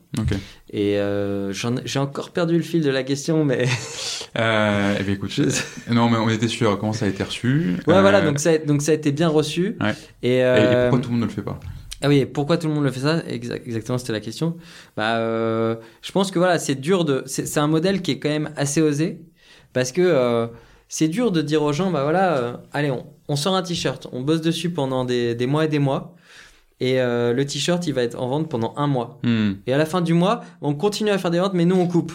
Et 0.72 0.98
euh, 0.98 1.52
j'ai 1.52 1.98
encore 1.98 2.30
perdu 2.30 2.56
le 2.56 2.62
fil 2.62 2.82
de 2.82 2.90
la 2.90 3.02
question, 3.02 3.44
mais 3.44 3.66
Euh, 4.36 4.96
eh 4.98 5.02
bien 5.04 5.14
écoute, 5.14 5.30
non 5.90 6.08
mais 6.10 6.16
on 6.18 6.28
était 6.28 6.48
sûr 6.48 6.76
comment 6.78 6.92
ça 6.92 7.06
a 7.06 7.08
été 7.08 7.22
reçu. 7.22 7.76
ouais, 7.86 7.94
Euh, 7.94 8.00
voilà. 8.00 8.20
Donc 8.20 8.40
ça, 8.40 8.50
a- 8.50 8.58
donc 8.58 8.82
ça 8.82 8.90
a 8.92 8.94
été 8.94 9.12
bien 9.12 9.28
reçu. 9.28 9.76
Ouais. 9.80 9.94
Et, 10.22 10.38
Et, 10.38 10.38
et 10.38 10.76
pourquoi 10.90 10.98
tout 10.98 11.08
le 11.10 11.12
monde 11.12 11.20
ne 11.20 11.26
le 11.26 11.32
fait 11.32 11.42
pas? 11.42 11.60
Ah 12.02 12.08
oui, 12.08 12.18
et 12.18 12.26
pourquoi 12.26 12.58
tout 12.58 12.66
le 12.66 12.74
monde 12.74 12.84
le 12.84 12.90
fait 12.90 13.00
ça? 13.00 13.20
Exa- 13.20 13.60
Exactement, 13.64 13.96
c'était 13.96 14.12
la 14.12 14.20
question. 14.20 14.56
Bah, 14.96 15.18
je 16.02 16.12
pense 16.12 16.30
que 16.32 16.38
voilà, 16.38 16.58
c'est 16.58 16.74
dur 16.74 17.04
de. 17.04 17.22
C'est 17.26 17.58
un 17.58 17.68
modèle 17.68 18.02
qui 18.02 18.10
est 18.10 18.18
quand 18.18 18.28
même 18.28 18.50
assez 18.56 18.82
osé 18.82 19.20
parce 19.74 19.92
que 19.92 20.00
euh, 20.00 20.46
c'est 20.88 21.08
dur 21.08 21.30
de 21.30 21.42
dire 21.42 21.62
aux 21.62 21.74
gens, 21.74 21.90
bah 21.90 22.02
voilà, 22.04 22.36
euh, 22.38 22.56
allez, 22.72 22.90
on, 22.90 23.04
on 23.28 23.36
sort 23.36 23.54
un 23.54 23.62
t-shirt, 23.62 24.06
on 24.12 24.22
bosse 24.22 24.40
dessus 24.40 24.70
pendant 24.70 25.04
des, 25.04 25.34
des 25.34 25.46
mois 25.46 25.66
et 25.66 25.68
des 25.68 25.78
mois. 25.78 26.16
Et 26.80 27.00
euh, 27.00 27.32
le 27.34 27.44
t-shirt, 27.44 27.86
il 27.86 27.92
va 27.92 28.02
être 28.02 28.18
en 28.18 28.28
vente 28.28 28.48
pendant 28.48 28.72
un 28.76 28.86
mois. 28.86 29.20
Hmm. 29.22 29.52
Et 29.66 29.74
à 29.74 29.78
la 29.78 29.84
fin 29.84 30.00
du 30.00 30.14
mois, 30.14 30.42
on 30.62 30.74
continue 30.74 31.10
à 31.10 31.18
faire 31.18 31.30
des 31.30 31.38
ventes, 31.38 31.54
mais 31.54 31.66
nous, 31.66 31.76
on 31.76 31.86
coupe. 31.86 32.12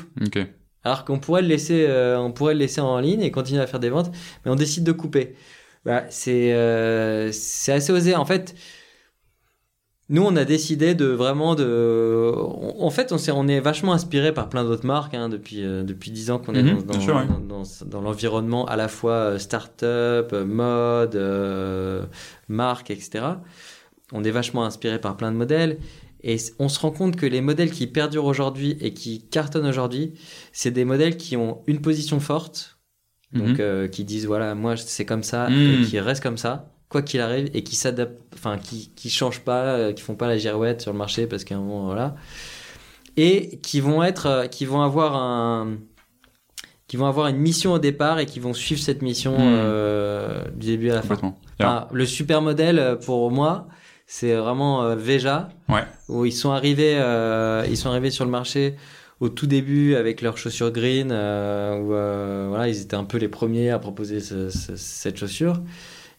Alors 0.84 1.06
qu'on 1.06 1.20
pourrait 1.20 1.42
le 1.42 1.48
laisser, 1.48 1.88
on 2.18 2.32
pourrait 2.32 2.54
le 2.54 2.62
laisser 2.62 2.82
en 2.82 3.00
ligne 3.00 3.22
et 3.22 3.32
continuer 3.32 3.62
à 3.62 3.68
faire 3.68 3.80
des 3.80 3.90
ventes, 3.90 4.12
mais 4.44 4.52
on 4.52 4.56
décide 4.56 4.84
de 4.86 4.92
couper. 4.94 5.36
Bah, 5.86 6.04
c'est 6.10 6.54
assez 6.54 7.92
osé. 7.92 8.16
En 8.16 8.26
fait, 8.26 8.56
nous, 10.10 10.24
on 10.24 10.36
a 10.36 10.44
décidé 10.46 10.96
de 10.96 11.06
vraiment 11.06 11.56
de. 11.56 12.34
En 12.80 12.90
fait, 12.90 13.12
on, 13.12 13.18
s'est- 13.18 13.32
on 13.32 13.48
est 13.48 13.60
vachement 13.60 13.94
inspiré 13.94 14.34
par 14.34 14.50
plein 14.50 14.64
d'autres 14.64 14.86
marques 14.86 15.14
hein, 15.14 15.30
depuis 15.30 15.64
euh, 15.64 15.84
depuis 15.84 16.12
dix 16.12 16.32
ans 16.32 16.40
qu'on 16.40 16.56
est 16.56 16.64
Mhm, 16.64 16.70
dans, 16.70 16.82
bien 16.82 16.94
dans, 16.96 17.00
sûr, 17.02 17.16
ouais. 17.16 17.28
dans, 17.28 17.40
dans- 17.40 17.86
dans 17.86 18.02
l'environnement 18.02 18.66
à 18.66 18.76
la 18.76 18.88
fois 18.88 19.12
euh, 19.14 19.38
start-up, 19.40 20.32
euh, 20.34 20.46
mode, 20.46 21.16
euh, 21.16 22.06
marque, 22.48 22.90
etc. 22.92 23.24
On 24.12 24.24
est 24.24 24.32
vachement 24.32 24.64
inspiré 24.66 25.00
par 25.00 25.16
plein 25.18 25.32
de 25.32 25.38
modèles. 25.38 25.78
Et 26.22 26.36
on 26.58 26.68
se 26.68 26.80
rend 26.80 26.92
compte 26.92 27.16
que 27.16 27.26
les 27.26 27.40
modèles 27.40 27.72
qui 27.72 27.88
perdurent 27.88 28.26
aujourd'hui 28.26 28.76
et 28.82 28.94
qui 28.94 29.22
cartonnent 29.30 29.68
aujourd'hui, 29.68 30.16
c'est 30.52 30.72
des 30.72 30.84
modèles 30.84 31.16
qui 31.16 31.38
ont 31.38 31.62
une 31.66 31.80
position 31.82 32.20
forte, 32.20 32.78
donc 33.32 33.48
Mhm. 33.52 33.58
euh, 33.62 33.88
qui 33.88 34.04
disent 34.04 34.26
voilà, 34.26 34.54
moi 34.54 34.76
c'est 34.76 35.06
comme 35.06 35.24
ça, 35.24 35.50
Mhm. 35.50 35.56
et 35.84 35.86
qui 35.86 35.98
restent 36.00 36.22
comme 36.24 36.38
ça, 36.38 36.74
quoi 36.90 37.02
qu'il 37.04 37.22
arrive, 37.22 37.50
et 37.54 37.64
qui 37.64 37.76
s'adaptent, 37.76 38.20
enfin 38.34 38.58
qui, 38.58 38.92
qui 38.96 39.10
changent 39.10 39.42
pas, 39.42 39.64
euh, 39.76 39.94
qui 39.94 40.02
font 40.02 40.16
pas 40.16 40.28
la 40.28 40.38
girouette 40.38 40.82
sur 40.82 40.92
le 40.92 40.98
marché 40.98 41.28
parce 41.28 41.44
qu'à 41.44 41.56
un 41.56 41.60
moment, 41.60 41.86
voilà. 41.86 42.16
Et 43.18 43.60
qui 43.62 43.80
vont 43.80 44.02
être, 44.04 44.26
euh, 44.26 44.48
qui 44.48 44.66
vont 44.66 44.82
avoir 44.82 45.16
un. 45.16 45.78
qui 46.88 46.98
vont 46.98 47.06
avoir 47.06 47.28
une 47.28 47.38
mission 47.38 47.74
au 47.74 47.78
départ 47.80 48.18
et 48.18 48.26
qui 48.26 48.40
vont 48.40 48.54
suivre 48.56 48.82
cette 48.82 49.04
mission 49.04 49.34
Mhm. 49.34 49.40
euh, 49.44 50.44
du 50.56 50.68
début 50.68 50.90
à 50.90 50.96
la 50.96 51.02
fin. 51.04 51.36
Le 51.92 52.06
super 52.08 52.42
modèle 52.42 52.98
pour 53.06 53.30
moi, 53.30 53.68
c'est 54.08 54.34
vraiment 54.34 54.82
euh, 54.84 54.96
Veja, 54.96 55.50
Ouais. 55.68 55.84
où 56.08 56.26
ils 56.26 56.32
sont 56.34 56.50
arrivés, 56.50 56.96
euh, 56.98 57.64
ils 57.70 57.78
sont 57.78 57.90
arrivés 57.90 58.10
sur 58.10 58.26
le 58.26 58.32
marché 58.32 58.76
au 59.20 59.30
tout 59.30 59.46
début 59.46 59.94
avec 59.94 60.22
leurs 60.22 60.40
chaussures 60.40 60.72
green, 60.72 61.12
où 61.12 61.86
voilà, 61.90 62.68
ils 62.68 62.82
étaient 62.82 62.96
un 62.96 63.04
peu 63.04 63.20
les 63.20 63.28
premiers 63.28 63.70
à 63.70 63.78
proposer 63.78 64.20
ce- 64.20 64.50
ce- 64.50 64.76
cette 64.76 65.18
chaussure. 65.18 65.62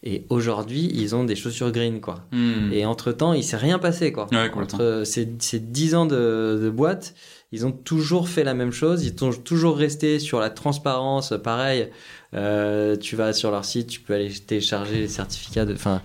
Et 0.03 0.25
aujourd'hui, 0.29 0.89
ils 0.93 1.15
ont 1.15 1.23
des 1.23 1.35
chaussures 1.35 1.71
green, 1.71 2.01
quoi. 2.01 2.25
Hmm. 2.31 2.71
Et 2.73 2.85
entre 2.87 3.11
temps, 3.11 3.33
il 3.33 3.43
s'est 3.43 3.57
rien 3.57 3.77
passé, 3.77 4.11
quoi. 4.11 4.27
Ouais. 4.31 4.49
Entre 4.55 5.03
ces, 5.05 5.29
ces 5.39 5.59
10 5.59 5.93
ans 5.95 6.05
de, 6.07 6.59
de 6.63 6.69
boîte, 6.71 7.13
ils 7.51 7.65
ont 7.67 7.71
toujours 7.71 8.27
fait 8.27 8.43
la 8.43 8.55
même 8.55 8.71
chose. 8.71 9.03
Ils 9.05 9.17
sont 9.19 9.31
toujours 9.31 9.77
restés 9.77 10.17
sur 10.17 10.39
la 10.39 10.49
transparence. 10.49 11.33
Pareil, 11.43 11.89
euh, 12.33 12.95
tu 12.95 13.15
vas 13.15 13.31
sur 13.33 13.51
leur 13.51 13.63
site, 13.63 13.87
tu 13.87 13.99
peux 13.99 14.13
aller 14.15 14.31
télécharger 14.31 14.95
les 15.01 15.07
certificats 15.07 15.65
de. 15.65 15.73
Enfin, 15.73 16.01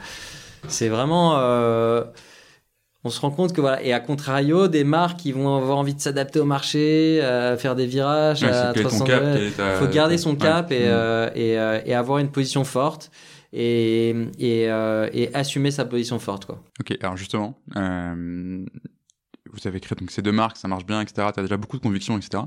c'est 0.69 0.89
vraiment. 0.89 1.39
euh, 1.39 2.03
on 3.05 3.09
se 3.09 3.21
rend 3.21 3.31
compte 3.31 3.53
que 3.53 3.61
voilà. 3.61 3.83
Et 3.83 3.93
à 3.93 4.01
contrario, 4.01 4.67
des 4.69 4.83
marques 4.85 5.21
qui 5.21 5.31
vont 5.33 5.57
avoir 5.57 5.79
envie 5.79 5.95
de 5.95 6.01
s'adapter 6.01 6.41
au 6.41 6.45
marché, 6.45 7.21
euh, 7.23 7.57
faire 7.57 7.77
des 7.77 7.87
virages 7.87 8.43
Ouais, 8.43 8.49
à 8.49 8.73
c'est 8.75 8.75
quel 8.75 8.81
est 8.81 8.85
ton 8.85 8.89
300 8.99 9.05
cap, 9.05 9.23
degrés. 9.23 9.39
quel 9.39 9.47
est 9.47 9.51
ta- 9.53 9.73
Il 9.75 9.79
faut 9.79 9.93
garder 9.93 10.19
son 10.19 10.31
ouais. 10.33 10.37
cap 10.37 10.73
et, 10.73 10.81
Hmm. 10.81 10.89
euh, 10.89 11.31
et, 11.37 11.59
euh, 11.59 11.81
et 11.87 11.95
avoir 11.95 12.19
une 12.19 12.29
position 12.29 12.65
forte 12.65 13.11
euh, 13.57 15.09
et 15.13 15.35
assumer 15.35 15.71
sa 15.71 15.85
position 15.85 16.19
forte. 16.19 16.47
Quoi. 16.47 16.63
Ok, 16.81 16.97
alors 17.01 17.17
justement, 17.17 17.59
euh, 17.77 18.65
vous 19.53 19.69
avez 19.69 19.81
créé 19.81 19.97
donc 19.97 20.11
ces 20.11 20.23
deux 20.23 20.33
marques, 20.33 20.57
ça 20.57 20.69
marche 20.69 20.87
bien, 20.87 21.01
etc. 21.01 21.29
Tu 21.33 21.41
as 21.41 21.43
déjà 21.43 21.57
beaucoup 21.57 21.77
de 21.77 21.83
convictions, 21.83 22.17
etc. 22.19 22.45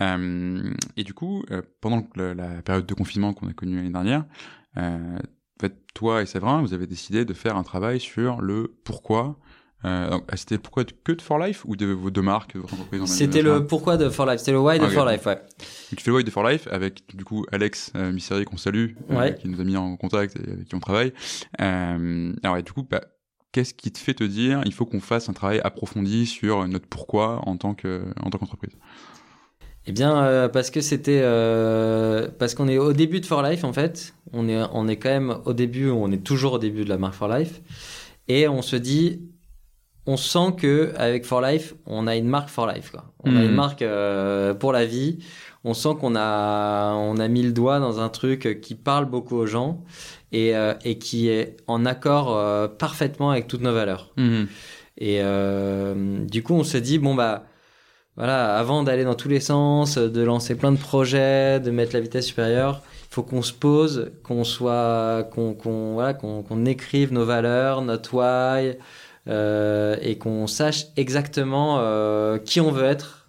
Euh, 0.00 0.72
et 0.96 1.04
du 1.04 1.14
coup, 1.14 1.44
pendant 1.80 2.06
la 2.16 2.62
période 2.62 2.86
de 2.86 2.94
confinement 2.94 3.32
qu'on 3.32 3.48
a 3.48 3.52
connue 3.52 3.76
l'année 3.76 3.90
dernière, 3.90 4.24
toi 5.94 6.22
et 6.22 6.26
Séverin, 6.26 6.62
vous 6.62 6.74
avez 6.74 6.86
décidé 6.86 7.24
de 7.24 7.34
faire 7.34 7.56
un 7.56 7.62
travail 7.62 8.00
sur 8.00 8.40
le 8.40 8.74
pourquoi. 8.84 9.38
Euh, 9.84 10.10
donc, 10.10 10.24
ah, 10.28 10.36
c'était 10.36 10.54
le 10.54 10.60
pourquoi 10.60 10.84
de- 10.84 10.92
que 11.04 11.12
de 11.12 11.20
For 11.20 11.38
Life 11.38 11.64
ou 11.66 11.74
de 11.76 11.86
vos 11.86 12.10
deux 12.10 12.22
marques, 12.22 12.54
de 12.54 12.60
votre 12.60 12.74
entreprise 12.74 13.02
en 13.02 13.06
C'était 13.06 13.42
le 13.42 13.66
pourquoi 13.66 13.96
de 13.96 14.08
For 14.10 14.26
Life, 14.26 14.38
c'était 14.38 14.52
le 14.52 14.60
why 14.60 14.78
de 14.78 14.84
Ok. 14.84 14.90
For 14.92 15.04
Life, 15.06 15.26
ouais. 15.26 15.34
Donc, 15.36 15.44
tu 15.96 16.02
fais 16.04 16.10
le 16.10 16.16
Why 16.18 16.24
de 16.24 16.30
For 16.30 16.48
Life 16.48 16.68
avec 16.70 17.02
du 17.16 17.24
coup 17.24 17.44
Alex 17.50 17.90
euh, 17.96 18.16
qu'on 18.44 18.56
salue, 18.56 18.90
euh, 19.10 19.18
Ouais. 19.18 19.34
qui 19.34 19.48
nous 19.48 19.60
a 19.60 19.64
mis 19.64 19.76
en 19.76 19.96
contact 19.96 20.36
et 20.36 20.50
avec 20.52 20.66
qui 20.66 20.74
on 20.74 20.80
travaille. 20.80 21.12
Euh, 21.60 22.32
alors 22.42 22.56
et 22.58 22.62
du 22.62 22.72
coup, 22.72 22.86
bah, 22.88 23.00
qu'est-ce 23.50 23.74
qui 23.74 23.90
te 23.90 23.98
fait 23.98 24.14
te 24.14 24.24
dire 24.24 24.62
il 24.64 24.72
faut 24.72 24.86
qu'on 24.86 25.00
fasse 25.00 25.28
un 25.28 25.32
travail 25.32 25.60
approfondi 25.64 26.26
sur 26.26 26.66
notre 26.68 26.86
pourquoi 26.86 27.40
en 27.48 27.56
tant 27.56 27.74
que 27.74 28.02
en 28.22 28.30
tant 28.30 28.38
qu'entreprise? 28.38 28.72
Eh 29.86 29.90
bien, 29.92 30.22
euh, 30.22 30.48
parce 30.48 30.70
que 30.70 30.80
c'était, 30.80 31.20
euh, 31.24 32.28
parce 32.38 32.54
qu'on 32.54 32.68
est 32.68 32.78
au 32.78 32.92
début 32.92 33.20
de 33.20 33.26
For 33.26 33.42
Life 33.42 33.64
en 33.64 33.72
fait. 33.72 34.14
On 34.32 34.48
est, 34.48 34.62
on 34.72 34.86
est 34.86 34.96
quand 34.96 35.08
même 35.08 35.36
au 35.44 35.52
début, 35.54 35.90
on 35.90 36.10
est 36.12 36.22
toujours 36.22 36.52
au 36.54 36.58
début 36.58 36.84
de 36.84 36.88
la 36.88 36.98
marque 36.98 37.14
For 37.14 37.28
Life, 37.28 37.60
et 38.28 38.46
on 38.48 38.62
se 38.62 38.76
dit, 38.76 39.20
on 40.06 40.16
sent 40.16 40.54
que 40.56 40.92
avec 40.96 41.24
For 41.24 41.40
Life, 41.40 41.74
on 41.86 42.06
a 42.06 42.16
une 42.16 42.28
marque 42.28 42.48
For 42.48 42.66
Life 42.66 42.90
quoi. 42.90 43.04
On 43.24 43.36
a 43.36 43.42
une 43.44 43.54
marque 43.54 43.82
euh, 43.82 44.52
pour 44.54 44.72
la 44.72 44.84
vie. 44.84 45.18
On 45.64 45.74
sent 45.74 45.90
qu'on 46.00 46.16
a, 46.16 46.92
on 46.94 47.18
a 47.18 47.28
mis 47.28 47.42
le 47.42 47.52
doigt 47.52 47.78
dans 47.78 48.00
un 48.00 48.08
truc 48.08 48.60
qui 48.60 48.74
parle 48.74 49.04
beaucoup 49.04 49.36
aux 49.36 49.46
gens 49.46 49.84
et, 50.32 50.56
euh, 50.56 50.74
et 50.84 50.98
qui 50.98 51.28
est 51.28 51.56
en 51.68 51.86
accord 51.86 52.36
euh, 52.36 52.66
parfaitement 52.66 53.30
avec 53.30 53.46
toutes 53.46 53.60
nos 53.60 53.72
valeurs. 53.72 54.10
Et 54.98 55.20
euh, 55.22 56.24
du 56.26 56.42
coup, 56.42 56.54
on 56.54 56.64
se 56.64 56.78
dit, 56.78 56.98
bon, 56.98 57.14
bah, 57.14 57.44
voilà, 58.16 58.56
avant 58.56 58.82
d'aller 58.82 59.04
dans 59.04 59.14
tous 59.14 59.28
les 59.28 59.40
sens, 59.40 59.98
de 59.98 60.22
lancer 60.22 60.56
plein 60.56 60.72
de 60.72 60.78
projets, 60.78 61.60
de 61.60 61.70
mettre 61.70 61.94
la 61.94 62.00
vitesse 62.00 62.26
supérieure, 62.26 62.82
il 63.10 63.14
faut 63.14 63.22
qu'on 63.22 63.42
se 63.42 63.52
pose, 63.52 64.10
qu'on 64.22 64.44
soit, 64.44 65.28
qu'on, 65.32 65.54
qu'on, 65.54 65.94
voilà, 65.94 66.12
qu'on, 66.12 66.42
qu'on 66.42 66.64
écrive 66.66 67.12
nos 67.12 67.24
valeurs, 67.24 67.82
notre 67.82 68.14
why, 68.14 68.76
euh, 69.28 69.96
et 70.02 70.18
qu'on 70.18 70.46
sache 70.46 70.86
exactement 70.96 71.78
euh, 71.80 72.38
qui 72.38 72.60
on 72.60 72.70
veut 72.70 72.84
être, 72.84 73.26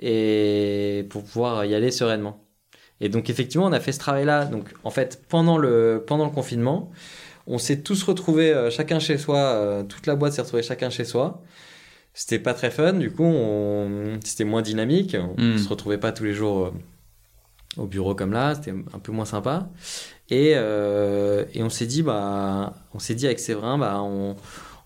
et 0.00 1.06
pour 1.10 1.24
pouvoir 1.24 1.64
y 1.64 1.74
aller 1.74 1.90
sereinement. 1.90 2.44
Et 3.00 3.08
donc, 3.08 3.28
effectivement, 3.30 3.66
on 3.66 3.72
a 3.72 3.80
fait 3.80 3.92
ce 3.92 3.98
travail-là. 3.98 4.44
Donc, 4.46 4.68
en 4.84 4.90
fait, 4.90 5.22
pendant 5.28 5.58
le, 5.58 6.02
pendant 6.06 6.24
le 6.24 6.30
confinement, 6.30 6.90
on 7.46 7.58
s'est 7.58 7.80
tous 7.82 8.02
retrouvés 8.04 8.52
euh, 8.52 8.70
chacun 8.70 8.98
chez 8.98 9.18
soi, 9.18 9.84
toute 9.88 10.06
la 10.06 10.14
boîte 10.16 10.32
s'est 10.32 10.42
retrouvée 10.42 10.62
chacun 10.62 10.90
chez 10.90 11.04
soi. 11.04 11.42
C'était 12.12 12.38
pas 12.38 12.54
très 12.54 12.70
fun, 12.70 12.92
du 12.92 13.10
coup, 13.10 13.24
on... 13.24 14.18
c'était 14.24 14.44
moins 14.44 14.62
dynamique. 14.62 15.16
On 15.18 15.40
Mm. 15.42 15.58
se 15.58 15.68
retrouvait 15.68 15.98
pas 15.98 16.12
tous 16.12 16.24
les 16.24 16.32
jours 16.34 16.72
au 17.76 17.86
bureau 17.86 18.14
comme 18.14 18.32
là, 18.32 18.54
c'était 18.54 18.70
un 18.70 18.98
peu 19.00 19.10
moins 19.10 19.24
sympa. 19.24 19.68
Et, 20.30 20.52
euh, 20.54 21.44
et 21.54 21.62
on 21.64 21.70
s'est 21.70 21.86
dit, 21.86 22.02
bah, 22.02 22.72
on 22.94 23.00
s'est 23.00 23.16
dit 23.16 23.26
avec 23.26 23.40
Séverin, 23.40 23.78
bah, 23.78 24.00
on, 24.00 24.36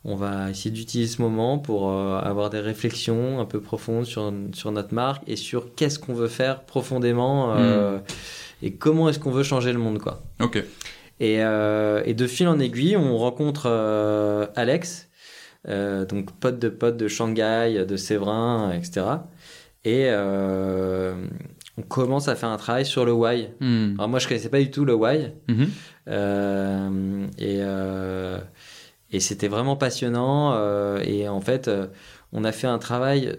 on 0.05 0.15
va 0.15 0.51
essayer 0.51 0.71
d'utiliser 0.71 1.17
ce 1.17 1.23
moment 1.23 1.59
pour 1.59 1.91
euh, 1.91 2.19
avoir 2.21 2.51
des 2.51 2.61
réflexions 2.61 3.41
un 3.41 3.45
peu 3.45 3.61
profondes 3.61 4.05
sur, 4.05 4.33
sur 4.53 4.73
notre 4.73 4.95
marque 4.95 5.23
et 5.27 5.37
sur 5.37 5.75
qu'est-ce 5.75 5.99
qu'on 5.99 6.15
veut 6.15 6.29
faire 6.29 6.63
profondément 6.63 7.55
euh, 7.57 7.99
et 8.63 8.75
comment 8.75 9.09
est-ce 9.09 9.19
qu'on 9.19 9.31
veut 9.31 9.43
changer 9.43 9.73
le 9.73 9.79
monde, 9.79 9.99
quoi. 9.99 10.23
Ok. 10.41 10.63
Et, 11.21 11.43
euh, 11.43 12.03
et 12.05 12.15
de 12.15 12.27
fil 12.27 12.47
en 12.47 12.61
aiguille, 12.61 12.97
on 12.97 13.19
rencontre 13.19 13.67
Alex, 14.55 15.09
donc 15.67 16.33
pote 16.39 16.59
de 16.59 16.69
pote 16.69 16.97
de 16.97 17.09
Shanghai, 17.09 17.85
de 17.87 17.97
Séverin, 17.97 18.73
etc. 18.73 19.07
Et 19.85 20.09
on 20.11 21.83
commence 21.83 22.29
à 22.29 22.37
faire 22.37 22.49
un 22.49 22.57
travail 22.57 22.87
sur 22.87 23.05
le 23.05 23.13
why. 23.13 23.49
Alors 23.61 24.09
moi, 24.09 24.21
je 24.21 24.29
connaissais 24.29 24.49
pas 24.49 24.61
du 24.61 24.71
tout 24.71 24.85
le 24.85 24.95
why. 24.95 25.33
Mhm. 25.49 25.69
Euh, 26.09 27.27
et 27.39 27.59
et 29.11 29.21
c'était 29.21 29.49
vraiment 29.49 29.77
passionnant. 29.77 30.53
euh, 30.55 31.01
et 31.05 31.29
en 31.29 31.41
fait, 31.41 31.69
euh, 31.69 31.87
on 32.33 32.45
a 32.45 32.53
fait 32.53 32.67
un 32.67 32.79
travail 32.79 33.37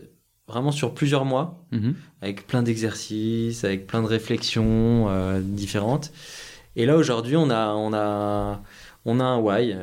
vraiment 0.47 0.71
sur 0.71 0.93
plusieurs 0.93 1.25
mois 1.25 1.63
Mhm. 1.71 1.93
avec 2.21 2.47
plein 2.47 2.63
d'exercices, 2.63 3.63
avec 3.63 3.85
plein 3.87 4.01
de 4.01 4.07
réflexions 4.07 5.07
euh, 5.09 5.39
différentes. 5.41 6.11
Et 6.75 6.85
là 6.85 6.95
aujourd'hui, 6.97 7.35
on 7.35 7.49
a, 7.49 7.73
on 7.73 7.93
a, 7.93 8.61
on 9.05 9.19
a 9.19 9.23
un 9.23 9.37
why, 9.39 9.75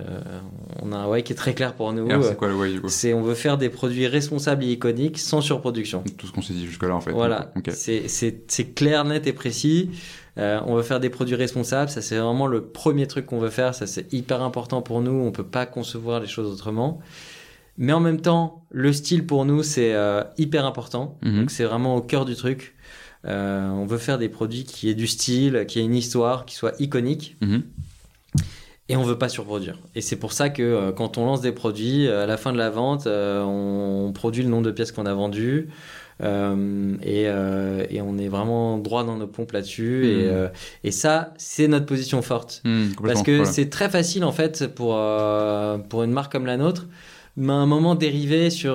on 0.83 0.93
a 0.93 0.97
un 0.97 1.07
why 1.09 1.23
qui 1.23 1.33
est 1.33 1.37
très 1.37 1.55
clair 1.55 1.75
pour 1.75 1.93
nous. 1.93 2.09
C'est 2.23 2.37
quoi 2.37 2.49
le 2.49 2.55
why 2.57 2.73
du 2.73 2.81
coup? 2.81 2.89
C'est 2.89 3.13
on 3.15 3.23
veut 3.23 3.35
faire 3.35 3.59
des 3.59 3.69
produits 3.71 4.07
responsables 4.07 4.65
et 4.65 4.73
iconiques 4.73 5.19
sans 5.19 5.41
surproduction. 5.41 6.03
Tout 6.17 6.27
ce 6.27 6.33
qu'on 6.33 6.43
s'est 6.43 6.53
dit 6.55 6.67
jusque 6.67 6.83
là 6.83 6.95
en 6.95 7.01
fait. 7.01 7.13
Voilà, 7.13 7.53
c'est 7.73 8.75
clair, 8.75 9.05
net 9.05 9.27
et 9.27 9.33
précis. 9.33 9.91
Euh, 10.39 10.61
on 10.67 10.75
veut 10.75 10.83
faire 10.83 11.01
des 11.01 11.09
produits 11.11 11.35
responsables, 11.35 11.91
ça 11.91 12.03
c'est 12.03 12.19
vraiment 12.19 12.47
le 12.47 12.63
premier 12.67 13.07
truc 13.07 13.27
qu'on 13.27 13.39
veut 13.39 13.49
faire, 13.51 13.75
ça 13.75 13.87
c'est 13.87 14.13
hyper 14.13 14.43
important 14.43 14.83
pour 14.83 15.01
nous, 15.01 15.13
on 15.13 15.33
peut 15.33 15.47
pas 15.47 15.65
concevoir 15.67 16.21
les 16.21 16.27
choses 16.27 16.53
autrement. 16.53 17.01
Mais 17.79 17.93
en 17.93 18.01
même 18.01 18.21
temps, 18.21 18.63
le 18.71 18.93
style 18.93 19.27
pour 19.27 19.45
nous 19.47 19.63
c'est 19.63 19.95
euh, 19.95 20.23
hyper 20.37 20.67
important, 20.67 21.17
Mhm. 21.23 21.41
donc 21.41 21.51
c'est 21.51 21.65
vraiment 21.65 21.97
au 21.97 22.03
cœur 22.03 22.25
du 22.27 22.35
truc. 22.37 22.75
Euh, 23.25 23.69
on 23.71 23.87
veut 23.87 23.99
faire 23.99 24.19
des 24.19 24.29
produits 24.29 24.65
qui 24.65 24.89
aient 24.91 24.95
du 24.95 25.07
style, 25.07 25.65
qui 25.67 25.81
aient 25.81 25.85
une 25.85 25.95
histoire, 25.95 26.45
qui 26.45 26.55
soient 26.55 26.73
iconiques. 26.79 27.37
Mhm. 27.41 27.63
Et 28.89 28.97
on 28.97 29.03
veut 29.03 29.19
pas 29.19 29.29
surproduire. 29.29 29.81
Et 29.97 30.01
c'est 30.01 30.15
pour 30.15 30.33
ça 30.33 30.49
que 30.49 30.63
euh, 30.63 30.93
quand 30.93 31.19
on 31.19 31.27
lance 31.27 31.41
des 31.41 31.51
produits, 31.51 32.07
euh, 32.07 32.23
à 32.23 32.27
la 32.27 32.37
fin 32.37 32.53
de 32.53 32.59
la 32.59 32.71
vente, 32.71 33.09
euh, 33.09 33.43
on, 33.43 34.07
on 34.09 34.13
produit 34.13 34.45
le 34.45 34.49
nombre 34.49 34.63
de 34.65 34.71
pièces 34.71 34.93
qu'on 34.93 35.07
a 35.07 35.15
vendues. 35.15 35.69
Euh, 36.23 36.95
et, 37.03 37.25
euh, 37.27 37.85
et, 37.91 38.01
on 38.01 38.17
est 38.17 38.29
vraiment 38.29 38.79
droit 38.79 39.05
dans 39.05 39.17
nos 39.17 39.27
pompes 39.27 39.53
là-dessus. 39.53 40.07
Et, 40.07 40.25
euh, 40.25 40.49
et, 40.83 40.91
ça, 40.91 41.35
c'est 41.37 41.69
notre 41.69 41.87
position 41.87 42.23
forte. 42.23 42.63
Mmh, 42.65 42.85
Parce 43.05 43.23
que 43.23 43.45
c'est 43.45 43.69
très 43.69 43.91
facile, 43.91 44.25
en 44.25 44.33
fait, 44.33 44.67
pour, 44.75 44.99
pour 45.89 46.03
une 46.03 46.13
marque 46.13 46.33
comme 46.33 46.47
la 46.47 46.57
nôtre, 46.57 46.87
mais 47.37 47.53
à 47.53 47.57
un 47.57 47.67
moment 47.67 47.95
dérivé 47.95 48.51
sur, 48.51 48.75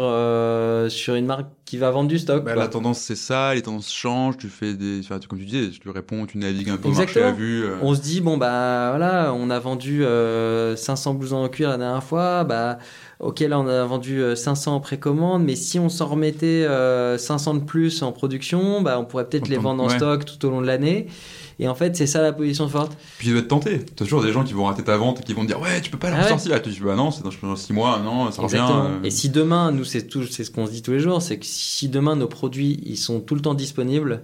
sur 0.90 1.16
une 1.16 1.26
marque 1.26 1.48
qui 1.72 1.78
va 1.78 1.90
vendre 1.90 2.10
du 2.10 2.20
stock. 2.20 2.44
Bah, 2.44 2.54
la 2.54 2.68
tendance, 2.68 3.00
c'est 3.00 3.16
ça, 3.16 3.56
les 3.56 3.62
tendances 3.62 3.94
changent, 3.94 4.36
tu 4.36 4.50
fais 4.50 4.74
des. 4.74 5.00
Enfin, 5.00 5.22
comme 5.26 5.40
tu 5.40 5.46
disais, 5.46 5.70
tu 5.70 5.90
réponds, 5.90 6.26
tu 6.26 6.38
navigues 6.38 6.70
un 6.70 6.76
peu 6.76 6.90
au 6.90 6.92
marché 6.92 7.24
à 7.24 7.32
vue. 7.32 7.64
On 7.82 7.96
se 7.96 8.02
dit, 8.02 8.20
bon, 8.20 8.36
bah 8.36 8.90
voilà, 8.90 9.34
on 9.34 9.50
a 9.50 9.58
vendu 9.58 10.04
500 10.76 11.14
blousons 11.14 11.46
en 11.46 11.48
cuir 11.48 11.70
la 11.70 11.78
dernière 11.78 12.04
fois, 12.04 12.44
bah 12.44 12.78
ok, 13.22 13.40
là 13.40 13.58
on 13.58 13.68
a 13.68 13.86
vendu 13.86 14.22
500 14.36 14.76
en 14.76 14.80
précommande, 14.82 15.46
mais 15.46 15.56
si 15.56 15.80
on 15.80 15.88
s'en 15.88 16.08
remettait 16.08 16.68
500 17.18 17.54
de 17.54 17.60
plus 17.62 18.04
en 18.04 18.12
production, 18.12 18.82
bah, 18.82 19.00
on 19.00 19.06
pourrait 19.06 19.30
peut-être 19.30 19.48
les 19.48 19.56
vendre 19.56 19.82
en 19.82 19.88
stock 19.88 20.26
tout 20.26 20.46
au 20.46 20.50
long 20.50 20.60
de 20.60 20.68
l'année. 20.68 21.08
Et 21.60 21.68
en 21.68 21.76
fait, 21.76 21.96
c'est 21.96 22.08
ça 22.08 22.22
la 22.22 22.34
position 22.34 22.68
forte. 22.68 22.98
Puis 23.18 23.28
tu 23.28 23.34
dois 23.34 23.42
être 23.42 23.48
tenté. 23.48 23.80
Tu 23.80 24.04
as 24.04 24.06
toujours 24.06 24.24
des 24.24 24.32
gens 24.32 24.44
qui 24.44 24.54
vont 24.54 24.66
rater 24.66 24.84
ta 24.84 24.98
vente 24.98 25.20
et 25.20 25.24
qui 25.24 25.34
vont 25.34 25.44
te 25.44 25.48
dire 25.48 25.60
Ouais, 25.60 25.82
tu 25.82 25.90
peux 25.90 25.98
pas 25.98 26.10
la 26.10 26.18
ah 26.18 26.24
ressortir. 26.24 26.52
Ouais. 26.52 26.62
Tu 26.62 26.70
dis 26.70 26.80
Bah 26.80 26.96
non, 26.96 27.12
c'est 27.12 27.24
dans 27.24 27.56
6 27.56 27.74
mois, 27.74 28.00
non, 28.00 28.32
ça 28.32 28.42
revient. 28.42 28.68
Euh. 28.70 29.04
Et 29.04 29.12
si 29.12 29.30
demain, 29.30 29.72
nous, 29.72 29.84
c'est 29.84 30.10
ce 30.12 30.52
qu'on 30.52 30.66
se 30.66 30.72
dit 30.72 30.82
tous 30.82 30.92
les 30.92 31.00
jours 31.00 31.22
c'est 31.22 31.38
que 31.38 31.46
si 31.46 31.90
demain 31.90 32.16
nos 32.16 32.28
produits 32.28 32.80
ils 32.86 32.98
sont 32.98 33.20
tout 33.22 33.36
le 33.36 33.42
temps 33.42 33.54
disponibles, 33.54 34.24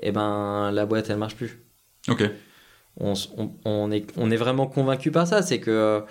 et 0.00 0.08
eh 0.08 0.12
ben 0.12 0.70
la 0.70 0.86
boîte 0.86 1.10
elle 1.10 1.18
marche 1.18 1.36
plus. 1.36 1.60
Ok. 2.08 2.28
On, 3.00 3.14
on, 3.64 3.92
est, 3.92 4.06
on 4.16 4.30
est 4.30 4.36
vraiment 4.36 4.66
convaincu 4.66 5.10
par 5.10 5.26
ça. 5.26 5.42
C'est 5.42 5.60
que 5.60 6.02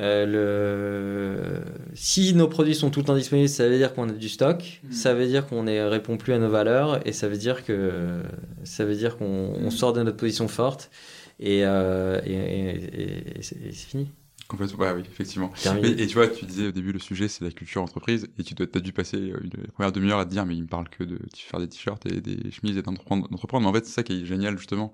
euh, 0.00 0.26
le... 0.26 1.60
Si 1.94 2.34
nos 2.34 2.48
produits 2.48 2.74
sont 2.74 2.90
tout 2.90 3.00
le 3.00 3.06
temps 3.06 3.16
disponibles, 3.16 3.48
ça 3.48 3.68
veut 3.68 3.76
dire 3.76 3.94
qu'on 3.94 4.08
a 4.08 4.12
du 4.12 4.28
stock, 4.28 4.80
mm. 4.82 4.92
ça 4.92 5.14
veut 5.14 5.26
dire 5.26 5.46
qu'on 5.46 5.62
ne 5.64 5.80
répond 5.82 6.16
plus 6.16 6.32
à 6.32 6.38
nos 6.38 6.48
valeurs 6.48 7.06
et 7.06 7.12
ça 7.12 7.28
veut 7.28 7.36
dire 7.36 7.64
que 7.64 8.22
ça 8.64 8.84
veut 8.84 8.94
dire 8.94 9.16
qu'on 9.16 9.58
mm. 9.60 9.70
sort 9.70 9.92
de 9.92 10.02
notre 10.02 10.16
position 10.16 10.48
forte 10.48 10.90
et, 11.38 11.64
euh, 11.64 12.20
et, 12.24 13.38
et 13.38 13.42
c'est 13.42 13.72
fini. 13.72 14.08
Complètement, 14.50 14.92
oui, 14.96 15.02
effectivement. 15.08 15.52
Et, 15.80 16.08
tu 16.08 16.14
vois, 16.14 16.26
tu 16.26 16.44
disais 16.44 16.66
au 16.66 16.72
début, 16.72 16.90
le 16.90 16.98
sujet, 16.98 17.28
c'est 17.28 17.44
la 17.44 17.52
culture 17.52 17.82
entreprise, 17.82 18.26
et 18.36 18.42
tu 18.42 18.54
dois, 18.54 18.66
as 18.74 18.80
dû 18.80 18.92
passer 18.92 19.16
une 19.16 19.50
première 19.72 19.92
demi-heure 19.92 20.18
à 20.18 20.24
te 20.24 20.30
dire, 20.30 20.44
mais 20.44 20.56
il 20.56 20.62
me 20.62 20.66
parle 20.66 20.88
que 20.88 21.04
de 21.04 21.20
faire 21.36 21.60
des 21.60 21.68
t-shirts 21.68 22.04
et 22.06 22.20
des 22.20 22.50
chemises 22.50 22.76
et 22.76 22.82
d'entreprendre. 22.82 23.28
Mais 23.30 23.66
en 23.66 23.72
fait, 23.72 23.86
c'est 23.86 23.92
ça 23.92 24.02
qui 24.02 24.20
est 24.20 24.24
génial, 24.26 24.58
justement. 24.58 24.92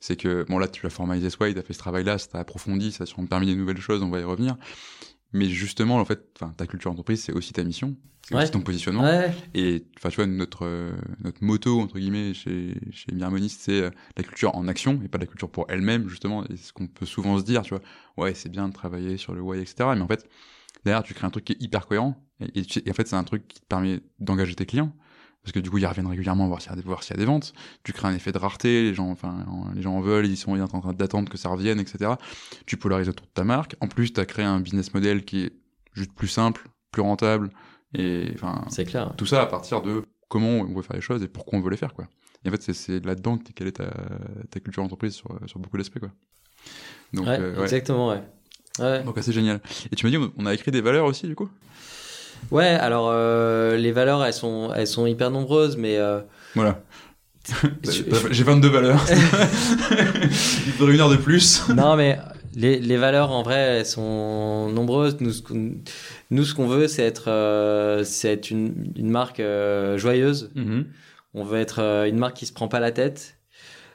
C'est 0.00 0.16
que, 0.16 0.44
bon, 0.48 0.58
là, 0.58 0.66
tu 0.66 0.82
l'as 0.82 0.90
formalisé 0.90 1.30
Sway, 1.30 1.52
tu 1.52 1.60
as 1.60 1.62
fait 1.62 1.74
ce 1.74 1.78
travail-là, 1.78 2.18
ça 2.18 2.26
t'a 2.26 2.38
approfondi, 2.40 2.90
ça 2.90 3.04
t'a 3.04 3.22
permis 3.30 3.46
des 3.46 3.54
nouvelles 3.54 3.80
choses, 3.80 4.02
on 4.02 4.10
va 4.10 4.18
y 4.18 4.24
revenir. 4.24 4.56
Mais 5.32 5.46
justement, 5.46 5.96
en 5.96 6.04
fait, 6.04 6.34
ta 6.56 6.66
culture 6.66 6.90
entreprise, 6.90 7.22
c'est 7.22 7.32
aussi 7.32 7.52
ta 7.52 7.62
mission, 7.62 7.96
c'est 8.22 8.34
aussi 8.34 8.50
ton 8.50 8.60
positionnement. 8.60 9.02
Et 9.54 9.84
enfin, 9.96 10.08
tu 10.08 10.16
vois, 10.16 10.26
notre 10.26 10.64
notre 11.22 11.42
moto 11.44 11.80
entre 11.80 11.98
guillemets 11.98 12.34
chez 12.34 12.74
chez 12.90 13.12
Mirmoniste, 13.12 13.60
c'est 13.60 13.82
euh, 13.82 13.90
la 14.16 14.22
culture 14.22 14.54
en 14.54 14.68
action 14.68 15.00
et 15.04 15.08
pas 15.08 15.18
la 15.18 15.26
culture 15.26 15.50
pour 15.50 15.66
elle-même 15.68 16.08
justement. 16.08 16.44
Et 16.46 16.56
ce 16.56 16.72
qu'on 16.72 16.86
peut 16.86 17.06
souvent 17.06 17.38
se 17.38 17.44
dire, 17.44 17.62
tu 17.62 17.74
vois, 17.74 17.82
ouais, 18.16 18.34
c'est 18.34 18.48
bien 18.48 18.68
de 18.68 18.72
travailler 18.72 19.16
sur 19.18 19.34
le 19.34 19.40
why, 19.40 19.60
etc. 19.60 19.90
Mais 19.94 20.00
en 20.00 20.08
fait, 20.08 20.26
derrière, 20.84 21.02
tu 21.02 21.14
crées 21.14 21.26
un 21.26 21.30
truc 21.30 21.44
qui 21.44 21.52
est 21.52 21.62
hyper 21.62 21.86
cohérent. 21.86 22.16
Et, 22.40 22.60
et 22.60 22.90
en 22.90 22.94
fait, 22.94 23.06
c'est 23.06 23.16
un 23.16 23.24
truc 23.24 23.48
qui 23.48 23.60
te 23.60 23.66
permet 23.66 24.00
d'engager 24.18 24.54
tes 24.54 24.66
clients 24.66 24.94
parce 25.42 25.52
que 25.52 25.60
du 25.60 25.70
coup 25.70 25.78
ils 25.78 25.86
reviennent 25.86 26.06
régulièrement 26.06 26.46
voir 26.46 26.60
s'il 26.60 26.70
y 26.70 26.72
a 26.72 26.76
des 26.76 26.82
voir 26.82 27.02
s'il 27.02 27.14
y 27.14 27.18
a 27.18 27.20
des 27.20 27.24
ventes. 27.24 27.52
Tu 27.84 27.92
crées 27.92 28.08
un 28.08 28.14
effet 28.14 28.32
de 28.32 28.38
rareté 28.38 28.82
les 28.82 28.94
gens 28.94 29.10
enfin 29.10 29.46
les 29.74 29.82
gens 29.82 29.94
en 29.94 30.00
veulent 30.00 30.26
ils 30.26 30.36
sont 30.36 30.58
en 30.60 30.80
train 30.80 30.92
d'attendre 30.92 31.30
que 31.30 31.38
ça 31.38 31.48
revienne 31.48 31.80
etc 31.80 32.12
tu 32.66 32.76
polarises 32.76 33.08
autour 33.08 33.26
de 33.26 33.32
ta 33.32 33.44
marque. 33.44 33.76
En 33.80 33.88
plus 33.88 34.12
tu 34.12 34.20
as 34.20 34.26
créé 34.26 34.44
un 34.44 34.60
business 34.60 34.92
model 34.94 35.24
qui 35.24 35.44
est 35.44 35.52
juste 35.94 36.12
plus 36.12 36.28
simple 36.28 36.68
plus 36.90 37.02
rentable 37.02 37.50
et 37.94 38.30
enfin 38.34 38.64
c'est 38.68 38.84
clair 38.84 39.14
tout 39.16 39.26
ça 39.26 39.42
à 39.42 39.46
partir 39.46 39.80
de 39.80 40.04
comment 40.28 40.48
on 40.48 40.74
veut 40.74 40.82
faire 40.82 40.96
les 40.96 41.02
choses 41.02 41.22
et 41.22 41.28
pourquoi 41.28 41.58
on 41.58 41.62
veut 41.62 41.70
les 41.70 41.76
faire 41.76 41.94
quoi. 41.94 42.08
Et 42.44 42.48
en 42.48 42.52
fait 42.52 42.72
c'est 42.72 43.04
là 43.04 43.14
dedans 43.14 43.38
quelle 43.54 43.68
est 43.68 43.72
ta, 43.72 43.90
ta 44.50 44.60
culture 44.60 44.82
d'entreprise 44.82 45.14
sur, 45.14 45.28
sur 45.46 45.58
beaucoup 45.58 45.78
d'aspects 45.78 45.98
quoi. 45.98 46.10
Donc 47.14 47.26
euh, 47.26 47.62
exactement 47.62 48.08
ouais. 48.10 48.22
ouais. 48.80 49.02
donc 49.02 49.16
c'est 49.20 49.32
génial. 49.32 49.60
Et 49.90 49.96
tu 49.96 50.04
m'as 50.04 50.10
dit 50.10 50.32
on 50.36 50.46
a 50.46 50.52
écrit 50.52 50.70
des 50.70 50.82
valeurs 50.82 51.06
aussi 51.06 51.26
du 51.26 51.34
coup? 51.34 51.48
Ouais, 52.50 52.66
alors 52.66 53.10
euh, 53.12 53.76
les 53.76 53.92
valeurs, 53.92 54.24
elles 54.24 54.32
sont, 54.32 54.70
elles 54.74 54.86
sont 54.86 55.06
hyper 55.06 55.30
nombreuses, 55.30 55.76
mais. 55.76 55.98
Euh, 55.98 56.20
voilà. 56.54 56.80
J'ai 58.30 58.44
22 58.44 58.68
valeurs. 58.68 59.04
Il 59.10 60.72
faudrait 60.72 60.94
une 60.94 61.00
heure 61.00 61.10
de 61.10 61.16
plus. 61.16 61.62
non, 61.74 61.96
mais 61.96 62.18
les, 62.54 62.78
les, 62.78 62.96
valeurs, 62.96 63.30
en 63.30 63.42
vrai, 63.42 63.56
elles 63.56 63.86
sont 63.86 64.68
nombreuses. 64.70 65.16
Nous, 65.20 65.32
ce 65.32 65.42
qu'on, 65.42 65.72
nous, 66.30 66.44
ce 66.44 66.54
qu'on 66.54 66.66
veut, 66.66 66.88
c'est 66.88 67.04
être, 67.04 67.28
euh, 67.28 68.04
c'est 68.04 68.32
être 68.32 68.50
une, 68.50 68.92
une 68.96 69.10
marque 69.10 69.42
joyeuse. 69.96 70.50
Mm-hmm. 70.56 70.84
On 71.34 71.44
veut 71.44 71.58
être 71.58 71.80
une 72.06 72.18
marque 72.18 72.36
qui 72.36 72.46
se 72.46 72.52
prend 72.52 72.68
pas 72.68 72.80
la 72.80 72.92
tête. 72.92 73.34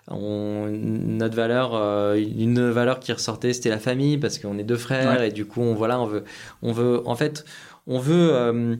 On, 0.07 0.67
notre 0.69 1.35
valeur, 1.35 1.75
une 2.15 2.69
valeur 2.69 2.99
qui 2.99 3.13
ressortait, 3.13 3.53
c'était 3.53 3.69
la 3.69 3.79
famille 3.79 4.17
parce 4.17 4.37
qu'on 4.37 4.57
est 4.57 4.63
deux 4.63 4.77
frères 4.77 5.21
et 5.21 5.31
du 5.31 5.45
coup, 5.45 5.61
on 5.61 5.75
voilà, 5.75 5.99
on 5.99 6.07
veut, 6.07 6.23
on 6.61 6.71
veut, 6.71 7.01
en 7.05 7.15
fait, 7.15 7.45
on 7.88 7.99
veut 7.99 8.29
euh, 8.34 8.75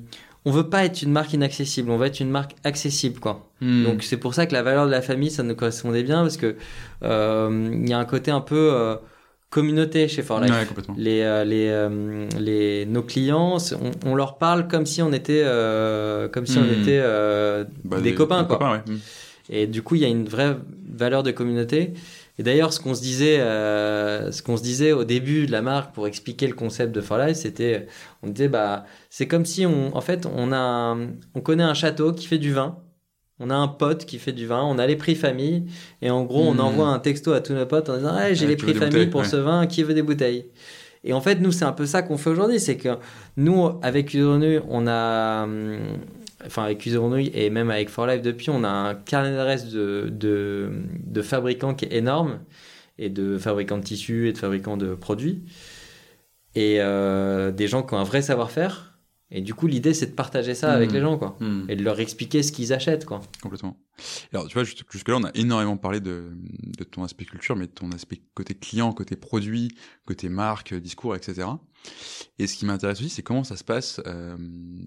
on 0.45 0.51
veut 0.51 0.70
pas 0.70 0.84
être 0.84 1.01
une 1.01 1.12
marque 1.12 1.34
inaccessible, 1.34 1.89
on 1.89 1.97
veut 1.97 2.08
être 2.08 2.20
une 2.20 2.30
marque 2.30 2.56
accessible, 2.64 3.20
quoi. 3.20 3.49
Hmm. 3.62 3.86
Donc 3.86 4.04
c'est 4.04 4.18
pour 4.18 4.34
ça 4.34 4.45
que 4.45 4.54
la 4.54 4.62
valeur 4.62 4.86
de 4.86 4.91
la 4.91 5.01
famille, 5.01 5.32
ça 5.32 5.43
nous 5.43 5.56
correspondait 5.56 6.04
bien 6.04 6.22
parce 6.22 6.38
que 6.38 6.56
euh, 7.04 7.70
il 7.72 7.89
y 7.89 7.93
a 7.93 7.99
un 7.99 8.06
côté 8.06 8.30
un 8.30 8.41
peu 8.41 8.72
euh, 8.74 8.95
communauté 9.49 10.08
chez 10.10 10.22
For 10.22 10.41
Life. 10.41 10.74
les, 10.97 11.43
les, 11.45 11.88
les, 12.39 12.86
nos 12.86 13.04
clients, 13.04 13.58
on, 14.06 14.16
leur 14.16 14.38
parle 14.38 14.68
comme 14.68 14.86
si 14.86 15.01
on 15.01 15.14
était, 15.14 15.43
comme 16.32 16.45
si 16.45 16.58
on 16.58 16.64
hmm. 16.64 16.82
était 16.82 17.01
bah, 17.86 18.01
des, 18.01 18.14
copains, 18.14 18.43
quoi. 18.43 18.84
Hmm. 18.86 18.97
Et 19.49 19.68
du 19.68 19.82
coup, 19.82 19.95
il 19.95 20.01
y 20.01 20.06
a 20.06 20.10
une 20.10 20.28
vraie 20.28 20.58
valeur 20.91 21.24
de 21.24 21.32
communauté. 21.32 21.93
Et 22.40 22.44
d'ailleurs, 22.44 22.74
ce 22.74 22.80
qu'on 22.80 22.96
se 22.96 23.02
disait, 23.02 23.40
euh, 23.40 24.32
ce 24.32 24.42
qu'on 24.42 24.58
se 24.58 24.64
disait 24.64 24.92
au 24.92 25.04
début 25.04 25.46
de 25.46 25.52
la 25.52 25.62
marque 25.62 25.94
pour 25.94 26.08
expliquer 26.08 26.48
le 26.48 26.54
concept 26.54 26.94
de 26.94 27.02
For 27.02 27.18
Life, 27.18 27.38
c'était, 27.38 27.88
on 28.24 28.30
disait, 28.30 28.48
bah, 28.48 28.86
c'est 29.10 29.28
comme 29.28 29.46
si 29.46 29.66
on, 29.66 29.96
en 29.96 30.02
fait, 30.02 30.26
on 30.26 30.52
a, 30.52 30.98
on 31.36 31.42
connaît 31.42 31.64
un 31.64 31.76
château 31.76 32.12
qui 32.12 32.26
fait 32.26 32.40
du 32.40 32.52
vin. 32.52 32.80
On 33.40 33.50
a 33.50 33.56
un 33.56 33.68
pote 33.68 34.06
qui 34.06 34.20
fait 34.20 34.32
du 34.32 34.46
vin, 34.46 34.64
on 34.64 34.78
a 34.78 34.88
les 34.88 34.96
prix 34.96 35.16
famille, 35.16 35.66
et 36.02 36.12
en 36.12 36.24
gros, 36.24 36.44
on 36.44 36.54
hmm. 36.54 36.60
envoie 36.60 36.88
un 36.88 37.00
texto 37.00 37.34
à 37.34 37.42
tous 37.42 37.54
nos 37.54 37.66
potes 37.66 37.90
en 37.90 37.98
disant, 37.98 38.18
hey, 38.18 38.36
j'ai 38.36 38.48
les 38.48 38.56
prix 38.56 38.74
famille 38.74 39.08
pour 39.08 39.26
ce 39.26 39.36
vin, 39.36 39.66
qui 39.68 39.84
veut 39.84 39.94
des 39.94 40.04
bouteilles? 40.04 40.46
Et 41.04 41.14
en 41.14 41.20
fait, 41.20 41.36
nous, 41.42 41.52
c'est 41.52 41.66
un 41.66 41.74
peu 41.74 41.86
ça 41.86 42.02
qu'on 42.02 42.18
fait 42.18 42.30
aujourd'hui, 42.30 42.60
c'est 42.60 42.78
que 42.78 42.90
nous, 43.36 43.72
avec 43.82 44.14
Udonu, 44.14 44.62
on 44.70 44.88
a, 44.88 45.48
enfin 46.46 46.64
avec 46.64 46.86
User 46.86 47.00
et 47.34 47.50
même 47.50 47.70
avec 47.70 47.89
For 47.89 48.08
Life 48.08 48.22
depuis, 48.22 48.50
on 48.50 48.64
a 48.64 48.70
un 48.70 48.96
carnet 48.96 49.32
d'adresses 49.32 49.70
de, 49.70 50.10
de, 50.12 50.72
de, 51.06 51.22
fabricants 51.22 51.74
qui 51.74 51.86
est 51.86 51.94
énorme, 51.94 52.39
et 52.98 53.10
de 53.10 53.38
fabricants 53.38 53.78
de 53.78 53.84
tissus 53.84 54.30
et 54.30 54.34
de 54.34 54.38
fabricants 54.38 54.78
de 54.78 54.96
produits, 54.96 55.44
et 56.56 56.78
euh, 56.80 57.52
des 57.52 57.68
gens 57.68 57.84
qui 57.84 57.94
ont 57.94 57.98
un 57.98 58.04
vrai 58.04 58.22
savoir-faire. 58.22 58.91
Et 59.36 59.41
du 59.41 59.56
coup, 59.56 59.66
l'idée, 59.66 59.96
c'est 59.96 60.06
de 60.06 60.12
partager 60.12 60.54
ça 60.54 60.72
avec 60.72 60.91
hmm. 60.91 60.94
les 60.94 61.02
gens, 61.02 61.18
quoi. 61.18 61.36
Hmm. 61.39 61.66
Et 61.68 61.76
de 61.76 61.84
leur 61.84 62.00
expliquer 62.00 62.44
ce 62.44 62.52
qu'ils 62.52 62.72
achètent, 62.72 63.06
quoi. 63.06 63.22
Complètement. 63.41 63.76
Alors, 64.32 64.48
tu 64.48 64.54
vois, 64.54 64.64
jusque-là, 64.64 65.18
on 65.18 65.24
a 65.24 65.32
énormément 65.34 65.76
parlé 65.76 66.00
de, 66.00 66.34
de 66.78 66.84
ton 66.84 67.04
aspect 67.04 67.26
culture, 67.26 67.56
mais 67.56 67.66
de 67.66 67.72
ton 67.72 67.91
aspect 67.94 68.22
côté 68.36 68.54
client, 68.54 68.91
côté 68.91 69.16
produit, 69.16 69.70
côté 70.06 70.30
marque, 70.30 70.76
discours, 70.76 71.16
etc. 71.16 71.48
Et 72.40 72.48
ce 72.48 72.56
qui 72.56 72.66
m'intéresse 72.66 73.00
aussi, 73.00 73.10
c'est 73.10 73.24
comment 73.24 73.44
ça 73.44 73.56
se 73.56 73.64
passe 73.64 74.02
euh, 74.08 74.38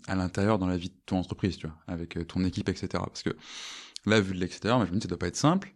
à 0.09 0.15
l'intérieur 0.15 0.59
dans 0.59 0.67
la 0.67 0.77
vie 0.77 0.89
de 0.89 0.97
ton 1.07 1.19
entreprise, 1.19 1.57
tu 1.57 1.67
vois, 1.67 1.77
avec 1.87 2.17
euh, 2.17 2.25
ton 2.25 2.45
équipe, 2.45 2.69
etc. 2.69 2.89
Parce 2.93 3.23
que 3.23 3.37
là, 4.05 4.21
vu 4.21 4.35
de 4.35 4.41
l'extérieur, 4.41 4.85
je 4.87 4.93
me 4.93 4.97
dis 4.97 5.03
ça 5.03 5.09
doit 5.09 5.19
pas 5.19 5.29
être 5.29 5.37
simple. 5.37 5.73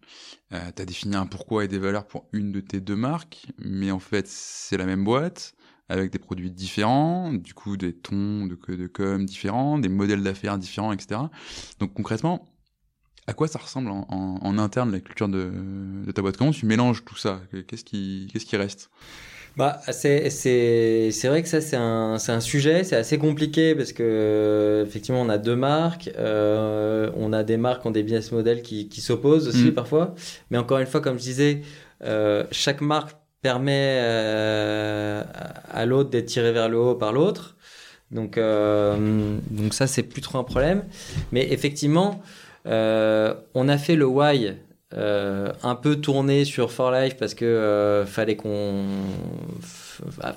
Euh, 0.52 0.70
tu 0.74 0.82
as 0.82 0.84
défini 0.84 1.16
un 1.16 1.26
pourquoi 1.26 1.64
et 1.64 1.68
des 1.68 1.78
valeurs 1.78 2.06
pour 2.06 2.28
une 2.32 2.52
de 2.52 2.60
tes 2.60 2.80
deux 2.80 2.96
marques, 2.96 3.46
mais 3.58 3.90
en 3.90 4.00
fait, 4.00 4.26
c'est 4.26 4.76
la 4.76 4.86
même 4.86 5.04
boîte 5.04 5.54
avec 5.88 6.12
des 6.12 6.20
produits 6.20 6.52
différents, 6.52 7.32
du 7.32 7.52
coup 7.52 7.76
des 7.76 7.92
tons 7.92 8.46
de, 8.46 8.56
de 8.76 8.86
com 8.86 9.26
différents, 9.26 9.76
des 9.76 9.88
modèles 9.88 10.22
d'affaires 10.22 10.56
différents, 10.56 10.92
etc. 10.92 11.20
Donc 11.80 11.94
concrètement, 11.94 12.48
à 13.26 13.32
quoi 13.34 13.48
ça 13.48 13.58
ressemble 13.58 13.90
en, 13.90 14.58
interne 14.58 14.92
la 14.92 15.00
culture 15.00 15.28
de, 15.28 16.10
ta 16.14 16.22
boîte? 16.22 16.36
Comment 16.36 16.52
tu 16.52 16.66
mélanges 16.66 17.04
tout 17.04 17.16
ça? 17.16 17.40
Qu'est-ce 17.66 17.84
qui 17.84 18.56
reste? 18.56 18.90
Bah, 19.56 19.80
c'est, 19.90 20.30
c'est, 20.30 21.10
c'est 21.10 21.28
vrai 21.28 21.42
que 21.42 21.48
ça, 21.48 21.60
c'est 21.60 21.76
un, 21.76 22.18
c'est 22.18 22.32
un 22.32 22.40
sujet, 22.40 22.84
c'est 22.84 22.96
assez 22.96 23.18
compliqué 23.18 23.74
parce 23.74 23.92
que, 23.92 24.84
effectivement, 24.86 25.20
on 25.20 25.28
a 25.28 25.38
deux 25.38 25.56
marques, 25.56 26.10
euh, 26.18 27.10
on 27.16 27.32
a 27.32 27.42
des 27.42 27.56
marques 27.56 27.82
qui 27.82 27.88
ont 27.88 27.92
des 27.92 28.02
business 28.02 28.32
models 28.32 28.62
qui, 28.62 28.88
qui 28.88 29.00
s'opposent 29.00 29.48
aussi 29.48 29.66
mm. 29.66 29.74
parfois. 29.74 30.14
Mais 30.50 30.58
encore 30.58 30.78
une 30.78 30.86
fois, 30.86 31.00
comme 31.00 31.18
je 31.18 31.24
disais, 31.24 31.62
euh, 32.04 32.44
chaque 32.50 32.80
marque 32.80 33.16
permet 33.42 33.98
euh, 34.00 35.22
à 35.70 35.86
l'autre 35.86 36.10
d'être 36.10 36.26
tiré 36.26 36.52
vers 36.52 36.68
le 36.68 36.78
haut 36.78 36.94
par 36.94 37.12
l'autre. 37.12 37.56
Donc, 38.10 38.38
euh, 38.38 39.38
donc 39.50 39.72
ça, 39.72 39.86
c'est 39.86 40.02
plus 40.02 40.20
trop 40.20 40.38
un 40.38 40.44
problème. 40.44 40.84
Mais 41.32 41.52
effectivement, 41.52 42.22
euh, 42.66 43.34
on 43.54 43.68
a 43.68 43.78
fait 43.78 43.96
le 43.96 44.06
why 44.06 44.54
euh, 44.96 45.52
un 45.62 45.74
peu 45.76 45.96
tourné 45.96 46.44
sur 46.44 46.72
For 46.72 46.90
Life 46.90 47.16
parce 47.16 47.34
que 47.34 47.44
euh, 47.44 48.04
fallait 48.06 48.36
qu'on 48.36 48.84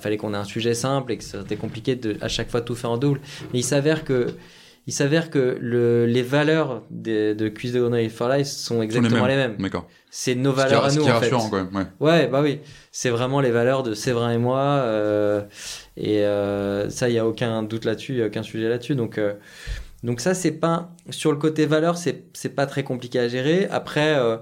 fallait 0.00 0.16
qu'on 0.16 0.34
ait 0.34 0.36
un 0.38 0.44
sujet 0.44 0.74
simple 0.74 1.12
et 1.12 1.18
que 1.18 1.24
c'était 1.24 1.56
compliqué 1.56 1.96
de 1.96 2.16
à 2.20 2.28
chaque 2.28 2.50
fois 2.50 2.60
tout 2.60 2.74
faire 2.74 2.90
en 2.90 2.98
double. 2.98 3.20
Mais 3.52 3.60
il 3.60 3.64
s'avère 3.64 4.04
que 4.04 4.28
il 4.86 4.92
s'avère 4.92 5.30
que 5.30 5.56
le, 5.62 6.04
les 6.04 6.20
valeurs 6.22 6.82
de, 6.90 7.32
de 7.32 7.48
Cuisse 7.48 7.72
de 7.72 7.80
Grenouille 7.80 8.10
for 8.10 8.28
Life 8.28 8.48
sont 8.48 8.82
exactement 8.82 9.24
les 9.26 9.36
mêmes. 9.36 9.56
D'accord. 9.58 9.88
C'est 10.10 10.34
nos 10.34 10.50
Ce 10.50 10.56
qui 10.56 10.60
est- 10.60 10.64
valeurs 10.64 10.84
à 10.84 10.90
ce 10.90 10.98
nous 10.98 11.04
qui 11.04 11.10
en 11.10 11.14
fait. 11.14 11.20
rassurant, 11.30 11.48
quand 11.48 11.56
même. 11.56 11.70
Ouais. 11.72 11.84
Ouais, 12.00 12.26
bah 12.28 12.42
oui. 12.42 12.60
C'est 12.92 13.08
vraiment 13.08 13.40
les 13.40 13.50
valeurs 13.50 13.82
de 13.82 13.94
Séverin 13.94 14.32
et 14.32 14.36
moi. 14.38 14.58
euh, 14.60 15.40
et 15.96 16.24
euh, 16.26 16.90
ça, 16.90 17.08
il 17.08 17.12
n'y 17.12 17.18
a 17.18 17.26
aucun 17.26 17.62
doute 17.62 17.86
là-dessus, 17.86 18.12
il 18.12 18.16
n'y 18.16 18.22
a 18.22 18.26
aucun 18.26 18.42
sujet 18.42 18.68
là-dessus. 18.68 18.94
Donc, 18.94 19.16
euh, 19.16 19.32
donc 20.04 20.20
ça, 20.20 20.34
c'est 20.34 20.52
pas. 20.52 20.90
Sur 21.10 21.32
le 21.32 21.38
côté 21.38 21.66
valeur, 21.66 21.96
c'est 21.96 22.24
c'est 22.32 22.54
pas 22.54 22.66
très 22.66 22.84
compliqué 22.84 23.18
à 23.18 23.26
gérer. 23.28 23.66
Après, 23.70 24.14
euh, 24.16 24.36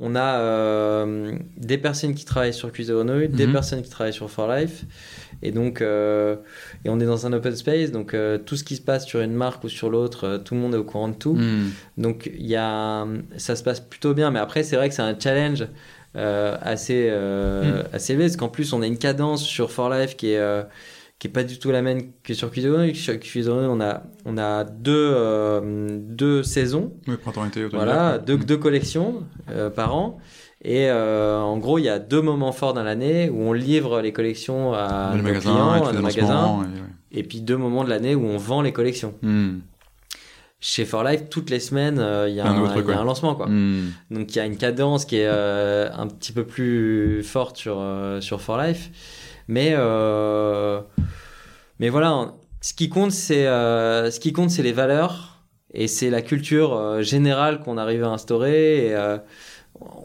on 0.00 0.14
a 0.14 0.38
euh, 0.38 1.32
des 1.56 1.76
personnes 1.76 2.14
qui 2.14 2.24
travaillent 2.24 2.54
sur 2.54 2.70
de 2.70 2.94
Grenouille, 2.94 3.28
des 3.28 3.46
Mhm. 3.46 3.52
personnes 3.52 3.82
qui 3.82 3.90
travaillent 3.90 4.12
sur 4.12 4.30
For 4.30 4.46
Life. 4.50 4.84
Et 5.42 5.50
donc, 5.50 5.82
euh, 5.82 6.36
et 6.84 6.88
on 6.88 6.98
est 7.00 7.04
dans 7.04 7.26
un 7.26 7.32
open 7.32 7.54
space. 7.54 7.90
Donc, 7.90 8.14
euh, 8.14 8.38
tout 8.38 8.56
ce 8.56 8.64
qui 8.64 8.76
se 8.76 8.80
passe 8.80 9.04
sur 9.06 9.20
une 9.20 9.32
marque 9.34 9.62
ou 9.64 9.68
sur 9.68 9.90
l'autre, 9.90 10.24
euh, 10.24 10.38
tout 10.38 10.54
le 10.54 10.60
monde 10.60 10.74
est 10.74 10.78
au 10.78 10.84
courant 10.84 11.08
de 11.08 11.14
tout. 11.14 11.34
Hmm. 11.34 11.70
Donc 11.96 12.30
il 12.32 12.46
y 12.46 12.56
a, 12.56 13.06
ça 13.36 13.56
se 13.56 13.62
passe 13.64 13.80
plutôt 13.80 14.14
bien, 14.14 14.30
mais 14.30 14.38
après 14.38 14.62
c'est 14.62 14.76
vrai 14.76 14.88
que 14.88 14.94
c'est 14.94 15.02
un 15.02 15.18
challenge 15.18 15.66
euh, 16.16 16.56
assez 16.62 17.08
euh, 17.10 17.82
assez 17.92 18.12
élevé, 18.14 18.26
parce 18.26 18.36
qu'en 18.36 18.48
plus 18.48 18.72
on 18.72 18.82
a 18.82 18.86
une 18.86 18.98
cadence 18.98 19.42
sur 19.44 19.70
For 19.70 19.90
Life 19.90 20.16
qui 20.16 20.30
est 20.32 20.38
euh, 20.38 20.62
qui 21.18 21.26
est 21.26 21.30
pas 21.30 21.42
du 21.42 21.58
tout 21.58 21.70
la 21.70 21.82
même 21.82 22.12
que 22.22 22.32
sur 22.34 22.50
Cuisine. 22.50 22.94
Sur 22.94 23.18
Cuisine, 23.18 23.52
on 23.52 23.80
a 23.80 24.02
on 24.24 24.38
a 24.38 24.64
deux 24.64 25.12
euh, 25.14 25.88
deux 25.90 26.42
saisons, 26.42 26.92
Ouais, 27.08 27.16
printemps-été, 27.16 27.64
automne. 27.64 27.80
voilà, 27.80 28.18
deux 28.18 28.36
quoi. 28.36 28.46
deux 28.46 28.56
collections 28.56 29.24
euh, 29.50 29.70
par 29.70 29.94
an. 29.96 30.18
Et 30.62 30.88
euh, 30.90 31.38
en 31.40 31.56
gros, 31.58 31.78
il 31.78 31.84
y 31.84 31.88
a 31.88 31.98
deux 32.00 32.20
moments 32.20 32.52
forts 32.52 32.74
dans 32.74 32.82
l'année 32.82 33.30
où 33.30 33.42
on 33.42 33.52
livre 33.52 34.00
les 34.00 34.12
collections 34.12 34.74
à 34.74 35.12
nos 35.16 35.22
magasins, 35.22 35.40
clients, 35.50 35.84
à 35.86 35.92
nos 35.92 36.02
magasins, 36.02 36.62
et 36.62 36.66
ouais. 36.66 37.20
et 37.20 37.22
puis 37.22 37.40
deux 37.40 37.56
moments 37.56 37.84
de 37.84 37.90
l'année 37.90 38.14
où 38.16 38.24
on 38.24 38.38
vend 38.38 38.62
les 38.62 38.72
collections. 38.72 39.14
Hmm. 39.22 39.58
Chez 40.60 40.84
For 40.84 41.04
Life, 41.04 41.28
toutes 41.30 41.50
les 41.50 41.60
semaines, 41.60 42.04
il 42.26 42.34
y 42.34 42.40
a, 42.40 42.46
Un 42.46 42.76
y 42.76 42.92
a 42.92 43.04
lancement. 43.04 43.36
Quoi. 43.36 43.46
Hmm. 43.46 43.92
Donc 44.10 44.34
il 44.34 44.38
y 44.38 44.40
a 44.40 44.46
une 44.46 44.56
cadence 44.56 45.04
qui 45.04 45.16
est 45.18 45.28
un 45.28 46.08
petit 46.08 46.32
peu 46.32 46.44
plus 46.44 47.22
forte 47.22 47.56
sur, 47.56 47.80
sur 48.20 48.40
For 48.40 48.60
Life. 48.60 48.90
Mais, 49.48 49.72
euh, 49.74 50.80
mais 51.80 51.88
voilà, 51.88 52.34
ce 52.60 52.74
qui 52.74 52.88
compte, 52.88 53.12
c'est 53.12 53.46
euh, 53.46 54.10
ce 54.10 54.20
qui 54.20 54.32
compte, 54.32 54.50
c'est 54.50 54.62
les 54.62 54.72
valeurs 54.72 55.42
et 55.72 55.88
c'est 55.88 56.10
la 56.10 56.22
culture 56.22 56.74
euh, 56.74 57.02
générale 57.02 57.60
qu'on 57.60 57.78
arrive 57.78 58.04
à 58.04 58.08
instaurer. 58.08 58.86
Et, 58.88 58.94
euh, 58.94 59.18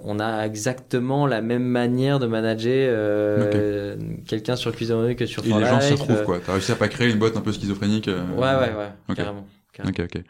on 0.03 0.19
a 0.19 0.45
exactement 0.45 1.25
la 1.25 1.41
même 1.41 1.63
manière 1.63 2.19
de 2.19 2.27
manager 2.27 2.89
euh, 2.91 3.95
quelqu'un 4.27 4.55
sur 4.55 4.71
Cuisine 4.71 5.15
que 5.15 5.25
sur 5.25 5.43
Et 5.43 5.47
les 5.47 5.65
gens 5.65 5.79
Life. 5.79 5.91
retrouvent, 5.99 6.23
quoi. 6.23 6.39
T'as 6.45 6.53
réussi 6.53 6.71
à 6.71 6.75
pas 6.75 6.87
créer 6.87 7.09
une 7.09 7.17
boîte 7.17 7.35
un 7.37 7.41
peu 7.41 7.51
schizophrénique. 7.51 8.07
Ouais, 8.07 8.13
ouais, 8.37 8.73
ouais, 8.75 8.91
Ok. 9.09 9.15
carrément. 9.15 9.45
Ok, 9.79 9.99
ok. 9.99 10.23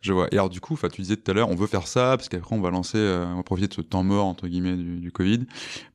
Je 0.00 0.12
vois. 0.12 0.28
Et 0.32 0.34
alors, 0.34 0.50
du 0.50 0.60
coup, 0.60 0.76
tu 0.92 1.02
disais 1.02 1.16
tout 1.16 1.30
à 1.30 1.34
l'heure, 1.34 1.48
on 1.48 1.54
veut 1.54 1.66
faire 1.66 1.86
ça, 1.86 2.16
parce 2.16 2.28
qu'après, 2.28 2.54
on 2.54 2.60
va 2.60 2.70
lancer, 2.70 2.98
euh, 2.98 3.26
on 3.26 3.36
va 3.36 3.42
profiter 3.42 3.68
de 3.68 3.74
ce 3.74 3.80
temps 3.80 4.02
mort, 4.02 4.26
entre 4.26 4.48
guillemets, 4.48 4.76
du, 4.76 4.98
du 4.98 5.10
Covid, 5.10 5.46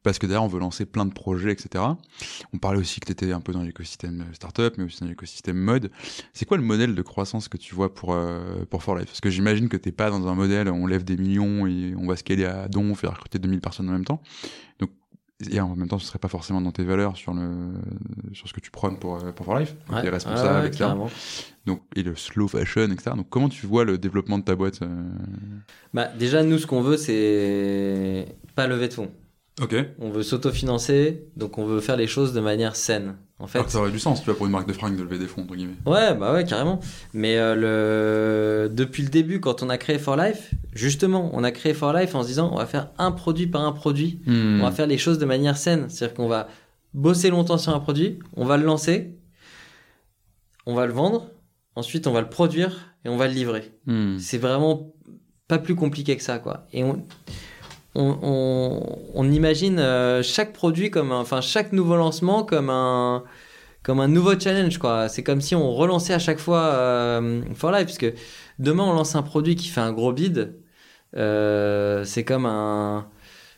parce 0.04 0.20
que 0.20 0.26
derrière, 0.26 0.44
on 0.44 0.48
veut 0.48 0.60
lancer 0.60 0.86
plein 0.86 1.06
de 1.06 1.14
projets, 1.14 1.52
etc. 1.52 1.84
On 2.54 2.58
parlait 2.58 2.80
aussi 2.80 3.00
que 3.00 3.06
tu 3.06 3.12
étais 3.12 3.32
un 3.32 3.42
peu 3.42 3.54
dans 3.54 3.62
l'écosystème 3.62 4.22
euh, 4.22 4.34
startup, 4.34 4.76
mais 4.78 4.84
aussi 4.86 5.02
dans 5.02 5.08
l'écosystème 5.08 5.58
mode. 5.58 5.92
C'est 6.34 6.46
quoi 6.46 6.58
le 6.58 6.64
modèle 6.64 6.96
de 6.96 7.02
croissance 7.02 7.48
que 7.48 7.58
tu 7.58 7.76
vois 7.76 7.94
pour, 7.94 8.14
euh, 8.14 8.66
pour 8.70 8.84
For 8.84 8.96
Life? 8.96 9.08
Parce 9.08 9.22
que 9.22 9.30
j'imagine 9.30 9.70
que 9.70 9.78
t'es 9.78 9.92
pas 9.92 10.10
dans 10.10 10.28
un 10.28 10.36
modèle, 10.36 10.70
on 10.70 10.88
lève 10.88 11.04
des 11.04 11.18
millions 11.18 11.68
et 11.68 11.94
on 11.98 12.08
va 12.08 12.16
scaler 12.16 12.46
à 12.46 12.68
donf 12.68 13.04
et 13.04 13.08
recruter 13.08 13.40
2000 13.40 13.62
personnes 13.62 13.90
en 13.90 13.94
même 13.94 14.06
temps. 14.06 14.22
Donc, 14.80 14.92
et 15.52 15.60
en 15.60 15.76
même 15.76 15.88
temps, 15.88 16.00
ce 16.00 16.08
serait 16.08 16.18
pas 16.20 16.28
forcément 16.28 16.62
dans 16.62 16.72
tes 16.72 16.84
valeurs 16.84 17.16
sur 17.16 17.34
le, 17.34 17.74
sur 18.34 18.48
ce 18.48 18.54
que 18.54 18.60
tu 18.60 18.72
prônes 18.72 18.98
pour, 18.98 19.24
euh, 19.24 19.32
pour 19.32 19.46
For 19.46 19.60
Life. 19.60 19.76
Donc, 19.88 19.98
Ouais, 19.98 20.04
les 20.04 20.10
responsables, 20.10 20.50
ouais, 20.56 20.62
ouais, 20.62 20.68
etc. 20.68 20.80
carrément. 20.80 21.10
Donc, 21.66 21.82
et 21.96 22.02
le 22.02 22.16
slow 22.16 22.48
fashion, 22.48 22.86
etc. 22.92 23.12
Donc, 23.16 23.30
comment 23.30 23.50
tu 23.50 23.68
vois 23.68 23.86
le 23.86 23.98
développement 23.98 24.40
de 24.40 24.44
ta 24.44 24.56
boîte 24.56 24.82
euh? 24.82 25.10
Bah, 25.94 26.08
déjà, 26.18 26.42
nous, 26.44 26.58
ce 26.58 26.66
qu'on 26.66 26.82
veut, 26.82 26.98
c'est 26.98 28.26
pas 28.56 28.66
lever 28.68 28.88
de 28.88 28.94
fonds. 28.94 29.12
Ok. 29.62 29.76
On 30.00 30.10
veut 30.10 30.24
s'autofinancer, 30.24 31.24
donc 31.36 31.58
on 31.58 31.66
veut 31.66 31.80
faire 31.80 31.98
les 31.98 32.08
choses 32.08 32.34
de 32.34 32.40
manière 32.40 32.76
saine. 32.76 33.16
En 33.40 33.46
fait, 33.46 33.60
Alors 33.60 33.68
que 33.68 33.72
ça 33.72 33.80
aurait 33.80 33.92
du 33.92 34.00
sens, 34.00 34.20
tu 34.20 34.26
vois, 34.26 34.36
pour 34.36 34.48
une 34.48 34.52
marque 34.52 34.68
de 34.68 34.74
fringues 34.74 34.98
de 34.98 35.04
lever 35.04 35.20
des 35.20 35.28
fonds, 35.28 35.44
entre 35.44 35.56
guillemets. 35.56 35.76
ouais, 35.86 36.16
bah 36.16 36.34
ouais, 36.34 36.44
carrément. 36.44 36.80
Mais 37.14 37.38
euh, 37.38 37.56
le... 37.56 38.74
depuis 38.74 39.04
le 39.04 39.10
début, 39.10 39.40
quand 39.40 39.62
on 39.62 39.70
a 39.70 39.78
créé 39.78 40.00
For 40.00 40.16
Life, 40.16 40.52
justement, 40.74 41.30
on 41.34 41.44
a 41.44 41.52
créé 41.52 41.76
For 41.76 41.94
Life 41.94 42.16
en 42.16 42.24
se 42.24 42.28
disant, 42.28 42.50
on 42.52 42.58
va 42.58 42.66
faire 42.66 42.90
un 42.98 43.12
produit 43.12 43.46
par 43.46 43.62
un 43.62 43.74
produit. 43.74 44.20
Hmm. 44.26 44.60
On 44.62 44.64
va 44.64 44.72
faire 44.72 44.88
les 44.88 44.98
choses 44.98 45.20
de 45.20 45.26
manière 45.26 45.58
saine. 45.58 45.86
C'est-à-dire 45.90 46.16
qu'on 46.16 46.28
va 46.28 46.48
bosser 46.94 47.30
longtemps 47.30 47.60
sur 47.60 47.76
un 47.76 47.80
produit, 47.80 48.18
on 48.36 48.46
va 48.46 48.58
le 48.58 48.66
lancer, 48.66 49.16
on 50.66 50.74
va 50.74 50.88
le 50.88 50.94
vendre, 50.94 51.30
ensuite 51.76 52.08
on 52.08 52.12
va 52.12 52.22
le 52.22 52.30
produire 52.30 52.96
et 53.06 53.10
on 53.10 53.18
va 53.18 53.28
le 53.28 53.34
livrer. 53.34 53.72
Hmm. 53.86 54.18
C'est 54.18 54.40
vraiment 54.40 54.94
pas 55.48 55.60
plus 55.60 55.76
compliqué 55.76 56.18
que 56.18 56.24
ça, 56.24 56.40
quoi. 56.40 56.66
Et 56.74 56.84
on, 56.84 57.06
on, 57.96 58.18
on, 58.22 59.00
on 59.14 59.32
imagine 59.32 59.80
euh, 59.80 60.22
chaque 60.24 60.54
produit 60.54 60.90
comme 60.92 61.12
un, 61.12 61.20
enfin 61.20 61.42
chaque 61.42 61.74
nouveau 61.74 61.96
lancement 61.96 62.44
comme 62.44 62.70
un, 62.70 63.24
comme 63.84 64.00
un 64.00 64.08
nouveau 64.08 64.40
challenge, 64.40 64.78
quoi. 64.78 65.10
C'est 65.10 65.24
comme 65.24 65.42
si 65.42 65.56
on 65.56 65.72
relançait 65.74 66.14
à 66.14 66.20
chaque 66.20 66.40
fois 66.40 66.60
euh, 66.76 67.42
For 67.56 67.72
Life, 67.72 67.86
parce 67.86 67.98
que 67.98 68.14
demain 68.60 68.84
on 68.84 68.94
lance 68.94 69.16
un 69.16 69.24
produit 69.24 69.56
qui 69.56 69.68
fait 69.70 69.82
un 69.82 69.94
gros 69.94 70.14
bid, 70.14 70.56
euh, 71.16 72.04
c'est 72.04 72.24
comme 72.26 72.46
un, 72.46 73.08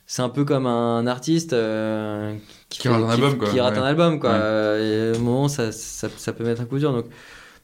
c'est 0.05 0.21
un 0.21 0.29
peu 0.29 0.45
comme 0.45 0.67
un 0.67 1.05
artiste 1.07 1.53
euh, 1.53 2.35
Qui 2.69 2.87
rate 2.87 3.03
un 3.03 3.09
album, 3.09 3.37
quoi. 3.37 3.49
qui 3.49 3.59
rate 3.59 3.73
Ouais. 3.73 3.79
un 3.79 3.83
album, 3.83 4.19
quoi. 4.19 4.31
Ouais. 4.31 4.83
Et 5.13 5.17
au 5.17 5.19
moment, 5.21 5.47
ça, 5.47 5.71
ça, 5.71 6.07
ça 6.15 6.33
peut 6.33 6.43
mettre 6.43 6.61
un 6.61 6.65
coup 6.65 6.79
dur. 6.79 6.91
Donc, 6.93 7.05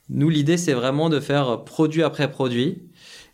nous, 0.10 0.30
l'idée, 0.30 0.58
c'est 0.58 0.74
vraiment 0.74 1.10
de 1.10 1.20
faire 1.20 1.64
produit 1.64 2.04
après 2.04 2.30
produit 2.30 2.84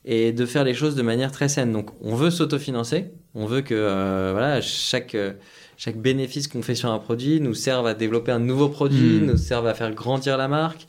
et 0.06 0.32
de 0.32 0.46
faire 0.46 0.64
les 0.64 0.74
choses 0.74 0.96
de 0.96 1.02
manière 1.02 1.32
très 1.32 1.48
saine. 1.50 1.72
Donc, 1.72 1.90
on 2.02 2.16
veut 2.16 2.32
s'autofinancer. 2.32 3.12
On 3.36 3.46
veut 3.46 3.62
que 3.62 3.76
euh, 3.76 4.30
voilà, 4.32 4.62
chaque, 4.62 5.16
euh, 5.16 5.34
chaque 5.78 5.98
bénéfice 5.98 6.48
qu'on 6.48 6.62
fait 6.62 6.76
sur 6.76 6.92
un 6.92 7.00
produit 7.00 7.40
nous 7.40 7.54
serve 7.54 7.86
à 7.88 7.94
développer 7.94 8.32
un 8.32 8.40
nouveau 8.40 8.70
produit, 8.70 9.20
Hmm. 9.20 9.26
nous 9.28 9.38
serve 9.38 9.68
à 9.68 9.74
faire 9.74 9.94
grandir 9.94 10.38
la 10.38 10.48
marque. 10.48 10.86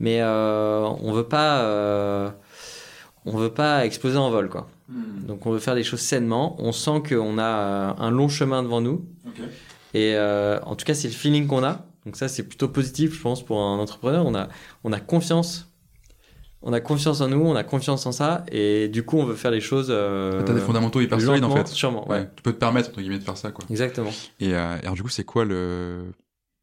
Mais 0.00 0.20
euh, 0.20 0.82
on 1.00 1.12
veut 1.12 1.28
pas, 1.28 1.62
euh, 1.62 2.30
on 3.24 3.36
veut 3.36 3.52
pas 3.52 3.84
exploser 3.86 4.16
en 4.16 4.30
vol, 4.30 4.48
quoi. 4.48 4.68
Hmm. 4.88 5.26
Donc, 5.26 5.46
on 5.46 5.50
veut 5.52 5.58
faire 5.60 5.74
les 5.74 5.84
choses 5.84 6.00
sainement. 6.00 6.56
On 6.58 6.72
sent 6.72 7.02
qu'on 7.08 7.38
a 7.38 7.96
un 7.98 8.10
long 8.10 8.28
chemin 8.28 8.62
devant 8.62 8.80
nous. 8.80 9.06
Et 9.94 10.16
en 10.18 10.74
tout 10.76 10.84
cas, 10.84 10.94
c'est 10.94 11.08
le 11.08 11.14
feeling 11.14 11.46
qu'on 11.46 11.64
a. 11.64 11.84
Donc 12.04 12.16
ça, 12.16 12.28
c'est 12.28 12.42
plutôt 12.44 12.68
positif, 12.68 13.14
je 13.14 13.20
pense, 13.20 13.44
pour 13.44 13.60
un 13.60 13.78
entrepreneur. 13.78 14.24
On 14.24 14.34
a, 14.34 14.48
on 14.84 14.92
a 14.92 15.00
confiance. 15.00 15.67
On 16.62 16.72
a 16.72 16.80
confiance 16.80 17.20
en 17.20 17.28
nous, 17.28 17.40
on 17.40 17.54
a 17.54 17.62
confiance 17.62 18.04
en 18.06 18.12
ça. 18.12 18.44
Et 18.50 18.88
du 18.88 19.04
coup, 19.04 19.18
on 19.18 19.24
veut 19.24 19.36
faire 19.36 19.52
les 19.52 19.60
choses... 19.60 19.88
Euh, 19.90 20.42
T'as 20.42 20.52
des 20.54 20.60
fondamentaux 20.60 21.00
hyper 21.00 21.20
solides, 21.20 21.44
en 21.44 21.54
fait. 21.54 21.68
Sûrement, 21.68 22.08
ouais. 22.08 22.18
Ouais. 22.20 22.28
Tu 22.36 22.42
peux 22.42 22.52
te 22.52 22.58
permettre, 22.58 22.88
entre 22.90 23.00
guillemets, 23.00 23.18
de 23.18 23.24
faire 23.24 23.36
ça, 23.36 23.52
quoi. 23.52 23.64
Exactement. 23.70 24.10
Et, 24.40 24.54
euh, 24.54 24.76
et 24.76 24.82
alors, 24.82 24.94
du 24.94 25.02
coup, 25.04 25.08
c'est 25.08 25.22
quoi 25.22 25.44
le, 25.44 26.06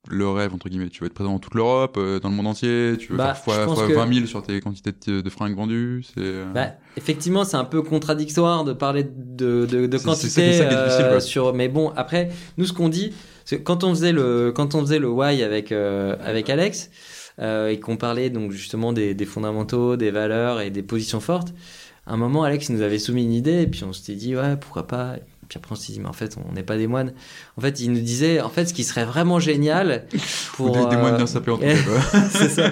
le 0.09 0.29
rêve, 0.29 0.53
entre 0.53 0.67
guillemets? 0.67 0.89
Tu 0.89 0.99
veux 0.99 1.05
être 1.07 1.13
présent 1.13 1.31
dans 1.31 1.39
toute 1.39 1.53
l'Europe, 1.55 1.95
euh, 1.97 2.19
dans 2.19 2.27
le 2.27 2.35
monde 2.35 2.47
entier? 2.47 2.95
Tu 2.99 3.13
veux 3.13 3.17
Bah, 3.17 3.33
faire 3.35 3.55
fois, 3.65 3.73
fois 3.75 3.87
que- 3.87 3.93
20 3.93 4.13
000 4.13 4.25
sur 4.25 4.43
tes 4.43 4.59
quantités 4.59 4.91
de, 5.07 5.21
de 5.21 5.29
fringues 5.29 5.55
vendues 5.55 6.03
C'est. 6.03 6.13
euh, 6.17 6.45
Bah, 6.53 6.71
effectivement, 6.97 7.45
c'est 7.45 7.57
un 7.57 7.63
peu 7.63 7.81
contradictoire 7.81 8.65
de 8.65 8.73
parler 8.73 9.03
de, 9.05 9.65
de, 9.65 9.87
de 9.87 9.97
quantité. 9.97 10.27
c'est 10.29 10.53
ça 10.57 10.65
qui 10.65 10.73
est 10.75 10.83
difficile, 10.83 11.05
quoi. 11.07 11.21
sur, 11.21 11.53
mais 11.53 11.69
bon, 11.69 11.93
après, 11.95 12.29
nous, 12.57 12.65
ce 12.65 12.73
qu'on 12.73 12.89
dit, 12.89 13.13
c'est 13.45 13.63
quand 13.63 13.85
on 13.85 13.91
faisait 13.91 14.11
le, 14.11 14.51
quand 14.53 14.75
on 14.75 14.81
faisait 14.81 14.99
le 14.99 15.07
why 15.09 15.41
avec, 15.41 15.71
avec 15.71 16.49
Alex, 16.49 16.89
euh, 17.39 17.69
et 17.69 17.79
qu'on 17.79 17.97
parlait 17.97 18.29
donc 18.29 18.51
justement 18.51 18.93
des, 18.93 19.13
des 19.13 19.25
fondamentaux, 19.25 19.97
des 19.97 20.11
valeurs 20.11 20.61
et 20.61 20.69
des 20.69 20.83
positions 20.83 21.19
fortes, 21.19 21.53
à 22.07 22.13
un 22.13 22.17
moment, 22.17 22.43
Alex 22.43 22.69
nous 22.69 22.81
avait 22.81 22.99
soumis 22.99 23.23
une 23.23 23.33
idée, 23.33 23.63
et 23.63 23.67
puis 23.67 23.83
on 23.83 23.91
s'était 23.91 24.13
dit, 24.15 24.35
ouais, 24.35 24.57
pourquoi 24.57 24.85
pas. 24.85 25.15
Puis 25.47 25.57
après, 25.57 25.73
on 25.73 25.75
s'est 25.75 25.93
dit, 25.93 25.99
mais 25.99 26.07
en 26.07 26.13
fait, 26.13 26.35
on 26.49 26.53
n'est 26.53 26.63
pas 26.63 26.77
des 26.77 26.87
moines. 26.87 27.13
En 27.57 27.61
fait, 27.61 27.79
il 27.79 27.91
nous 27.91 27.99
disait, 27.99 28.41
en 28.41 28.49
fait, 28.49 28.65
ce 28.65 28.73
qui 28.73 28.83
serait 28.83 29.05
vraiment 29.05 29.39
génial 29.39 30.05
ou 30.13 30.17
pour. 30.55 30.71
des, 30.71 30.85
des 30.89 30.95
euh, 30.95 30.99
moines 30.99 31.17
bien 31.17 31.27
sapés, 31.27 31.51
en 31.51 31.57
tout 31.57 31.63
cas, 31.63 31.73
quoi. 31.83 32.19
c'est 32.31 32.49
ça. 32.49 32.69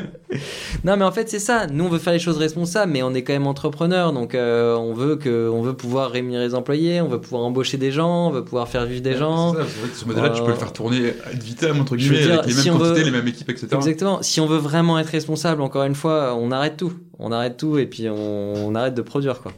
Non, 0.84 0.98
mais 0.98 1.06
en 1.06 1.12
fait, 1.12 1.30
c'est 1.30 1.40
ça. 1.40 1.68
Nous, 1.68 1.86
on 1.86 1.90
veut 1.90 2.00
faire 2.00 2.14
les 2.14 2.20
choses 2.20 2.38
responsables, 2.38 2.92
mais 2.92 3.04
on 3.04 3.14
est 3.14 3.24
quand 3.24 3.34
même 3.34 3.46
entrepreneur. 3.48 4.12
Donc, 4.14 4.34
euh, 4.34 4.76
on, 4.76 4.94
veut 4.94 5.16
que, 5.16 5.50
on 5.50 5.62
veut 5.62 5.74
pouvoir 5.76 6.10
rémunérer 6.12 6.48
les 6.48 6.56
employés, 6.56 7.02
on 7.02 7.08
veut 7.08 7.22
pouvoir 7.22 7.44
embaucher 7.44 7.78
des 7.78 7.92
gens, 7.92 8.28
on 8.28 8.32
veut 8.32 8.44
pouvoir 8.44 8.68
faire 8.68 8.86
vivre 8.86 9.02
des 9.02 9.16
gens. 9.16 9.52
C'est 9.54 9.58
ça, 9.60 9.64
vrai 9.64 9.90
que 9.90 9.96
ce 9.98 10.06
modèle-là, 10.06 10.30
tu 10.32 10.42
peux 10.42 10.50
le 10.50 10.56
faire 10.56 10.74
tourner 10.74 11.14
ad 11.32 11.42
vitam, 11.44 11.80
entre 11.80 11.96
guillemets, 11.96 12.22
dire, 12.22 12.34
avec 12.40 12.46
les 12.48 12.54
si 12.54 12.70
mêmes 12.72 12.80
veut- 12.80 12.88
quantités, 12.90 13.04
les 13.06 13.12
mêmes 13.12 13.28
équipes, 13.28 13.50
etc. 13.52 13.68
Exactement. 13.74 14.22
Si 14.24 14.42
on 14.42 14.48
veut 14.48 14.58
vraiment 14.58 14.98
être 15.00 15.10
responsable, 15.10 15.62
encore 15.62 15.84
une 15.84 15.96
fois, 15.96 16.36
on 16.36 16.52
arrête 16.52 16.78
tout. 16.78 16.94
On 17.20 17.32
arrête 17.32 17.58
tout 17.58 17.78
et 17.78 17.86
puis 17.86 18.10
on, 18.10 18.54
on 18.68 18.76
arrête 18.76 18.96
de 18.96 19.02
produire, 19.04 19.40
quoi. 19.42 19.52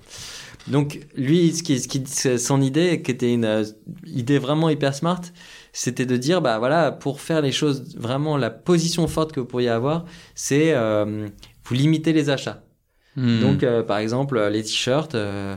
Donc, 0.68 1.00
lui, 1.16 1.54
ce 1.54 1.62
qui, 1.64 1.80
ce 1.80 1.88
qui, 1.88 2.04
son 2.40 2.62
idée, 2.62 3.02
qui 3.02 3.12
était 3.12 3.32
une 3.32 3.46
euh, 3.46 3.64
idée 4.08 4.40
vraiment 4.40 4.70
hyper 4.70 4.96
smart, 4.96 5.22
c'était 5.74 6.06
de 6.06 6.18
dire, 6.18 6.42
bah 6.42 6.58
voilà, 6.58 6.92
pour 6.92 7.22
faire 7.22 7.42
les 7.42 7.52
choses, 7.52 7.96
vraiment, 7.98 8.38
la 8.38 8.50
position 8.50 9.08
forte 9.08 9.32
que 9.32 9.40
vous 9.40 9.46
pourriez 9.46 9.70
avoir, 9.70 10.06
c'est 10.34 10.74
euh, 10.74 11.28
vous 11.66 11.74
limitez 11.76 12.14
les 12.14 12.30
achats. 12.30 12.64
Hmm. 13.16 13.42
Donc, 13.42 13.64
euh, 13.64 13.84
par 13.84 13.98
exemple, 14.00 14.38
euh, 14.38 14.50
les 14.50 14.64
t-shirts, 14.64 15.16
euh, 15.16 15.56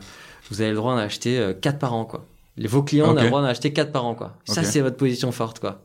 vous 0.50 0.60
avez 0.60 0.70
le 0.70 0.76
droit 0.76 0.92
d'en 0.94 1.00
acheter 1.00 1.38
euh, 1.38 1.52
4 1.54 1.78
par 1.78 1.94
an, 1.94 2.04
quoi. 2.04 2.24
Vos 2.58 2.82
clients, 2.82 3.06
on 3.06 3.10
a 3.10 3.14
Ok. 3.14 3.22
le 3.22 3.28
droit 3.28 3.40
d'en 3.40 3.46
acheter 3.46 3.72
4 3.72 3.92
par 3.92 4.04
an, 4.04 4.14
quoi. 4.14 4.36
Ça, 4.44 4.62
c'est 4.64 4.80
votre 4.80 4.96
position 4.96 5.32
forte, 5.32 5.60
quoi. 5.60 5.82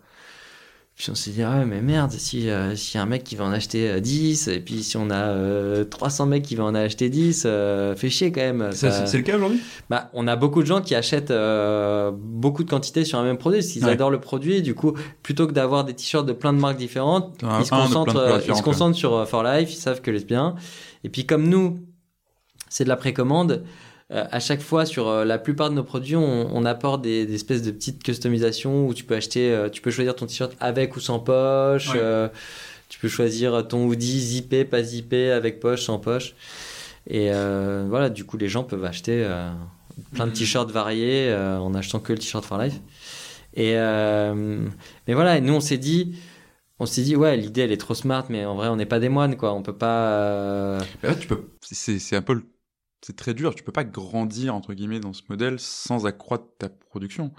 Puis 0.96 1.10
on 1.10 1.16
s'est 1.16 1.32
dit, 1.32 1.42
ah 1.42 1.58
ouais, 1.58 1.66
mais 1.66 1.82
merde, 1.82 2.12
si, 2.12 2.50
euh, 2.52 2.76
si 2.76 2.98
y 2.98 3.00
a 3.00 3.04
un 3.04 3.08
mec 3.08 3.24
qui 3.24 3.36
va 3.36 3.46
en 3.46 3.52
acheter 3.52 3.90
euh, 3.90 4.00
10, 4.00 4.48
et 4.48 4.60
puis 4.60 4.84
si 4.84 4.96
on 4.96 5.10
a 5.10 5.16
euh, 5.30 5.84
300 5.86 6.28
mecs 6.28 6.44
qui 6.44 6.56
vont 6.56 6.66
en 6.66 6.76
acheter 6.76 7.10
10, 7.10 7.44
euh, 7.48 7.96
fait 7.96 8.12
chier 8.12 8.32
quand 8.32 8.42
même. 8.42 8.72
Ça, 8.74 8.92
Ça- 8.92 9.08
C'est 9.08 9.18
le 9.18 9.24
cas 9.24 9.38
aujourd'hui? 9.38 9.60
bah, 9.90 10.12
on 10.14 10.28
a 10.28 10.36
beaucoup 10.36 10.62
de 10.62 10.68
gens 10.68 10.82
qui 10.82 10.94
achètent 10.94 11.32
euh, 11.32 12.12
beaucoup 12.14 12.64
de 12.64 12.70
quantités 12.70 13.06
sur 13.06 13.18
un 13.18 13.24
même 13.24 13.40
produit, 13.40 13.60
parce 13.62 13.72
qu'ils 13.72 13.84
Ouais. 13.86 13.92
adorent 13.94 14.12
le 14.12 14.20
produit. 14.22 14.62
Du 14.62 14.76
coup, 14.76 14.94
plutôt 15.24 15.48
que 15.48 15.52
d'avoir 15.52 15.84
des 15.84 15.96
t-shirts 15.96 16.28
de 16.28 16.34
plein 16.34 16.54
de 16.54 16.60
marques 16.60 16.78
différentes, 16.78 17.42
ils 17.42 17.66
se 17.66 17.72
concentrent, 17.72 18.16
euh, 18.18 18.40
ils 18.48 18.56
se 18.56 18.62
concentrent 18.62 18.96
sur 18.98 19.28
For 19.28 19.44
Life, 19.44 19.74
ils 19.74 19.78
savent 19.78 20.02
que 20.02 20.16
c'est 20.16 20.28
bien. 20.28 20.54
Et 21.04 21.10
puis 21.10 21.26
comme 21.26 21.50
nous, 21.50 21.80
c'est 22.70 22.84
de 22.84 22.90
la 22.90 22.98
précommande, 22.98 23.64
euh, 24.12 24.26
à 24.32 24.40
chaque 24.40 24.62
fois 24.62 24.86
sur 24.86 25.08
euh, 25.08 25.26
la 25.26 25.38
plupart 25.38 25.70
de 25.70 25.76
nos 25.76 25.84
produits, 25.84 26.16
on, 26.16 26.56
on 26.56 26.66
apporte 26.66 27.02
des, 27.02 27.26
des 27.26 27.36
espèces 27.36 27.62
de 27.64 27.72
petites 27.72 28.04
customisations 28.04 28.88
où 28.88 28.94
tu 28.94 29.04
peux 29.04 29.16
acheter, 29.16 29.52
euh, 29.52 29.70
tu 29.70 29.82
peux 29.82 29.92
choisir 29.92 30.16
ton 30.16 30.26
t-shirt 30.26 30.54
avec 30.60 30.96
ou 30.96 31.00
sans 31.00 31.20
poche. 31.20 31.90
Ouais. 31.90 32.00
euh, 32.02 32.28
tu 32.90 33.00
peux 33.00 33.08
choisir 33.08 33.68
ton 33.68 33.86
hoodie 33.88 34.20
zippé, 34.22 34.66
pas 34.66 34.84
zippé, 34.84 35.32
avec 35.32 35.60
poche, 35.60 35.84
sans 35.84 35.98
poche. 36.00 36.36
Et 37.10 37.30
voilà, 37.32 38.10
du 38.10 38.24
coup, 38.24 38.38
les 38.38 38.48
gens 38.50 38.64
peuvent 38.64 38.86
acheter 38.86 39.28
plein 40.14 40.26
de 40.26 40.32
Mhm. 40.32 40.38
t-shirts 40.38 40.70
variés 40.72 41.34
en 41.34 41.74
achetant 41.74 42.00
que 42.00 42.14
le 42.14 42.20
t-shirt 42.20 42.46
for 42.46 42.60
life. 42.60 42.76
Et 43.56 43.74
mais 43.76 45.14
voilà, 45.14 45.38
et 45.38 45.42
nous 45.42 45.54
on 45.56 45.60
s'est 45.60 45.78
dit, 45.80 46.16
on 46.80 46.86
s'est 46.86 47.02
dit 47.02 47.16
ouais, 47.16 47.36
l'idée 47.36 47.62
elle 47.62 47.72
est 47.72 47.78
trop 47.78 47.94
smart, 47.96 48.26
mais 48.30 48.46
en 48.46 48.56
vrai 48.56 48.68
on 48.68 48.76
n'est 48.76 48.86
pas 48.86 49.00
des 49.00 49.10
moines 49.10 49.38
quoi, 49.38 49.54
on 49.54 49.64
peut 49.64 49.76
pas. 49.76 50.08
euh, 50.12 50.80
là, 51.02 51.16
tu 51.16 51.28
peux. 51.28 51.42
C'est 51.62 52.16
un 52.16 52.22
peu. 52.22 52.34
le- 52.36 52.46
C'est 53.06 53.16
très 53.16 53.34
dur. 53.34 53.54
Tu 53.54 53.64
peux 53.64 53.72
pas 53.72 53.84
grandir 53.84 54.56
entre 54.56 54.74
guillemets 54.74 55.00
dans 55.00 55.14
ce 55.14 55.22
modèle 55.30 55.60
sans 55.60 56.06
accroître 56.06 56.46
ta 56.58 56.70
production. 56.70 57.32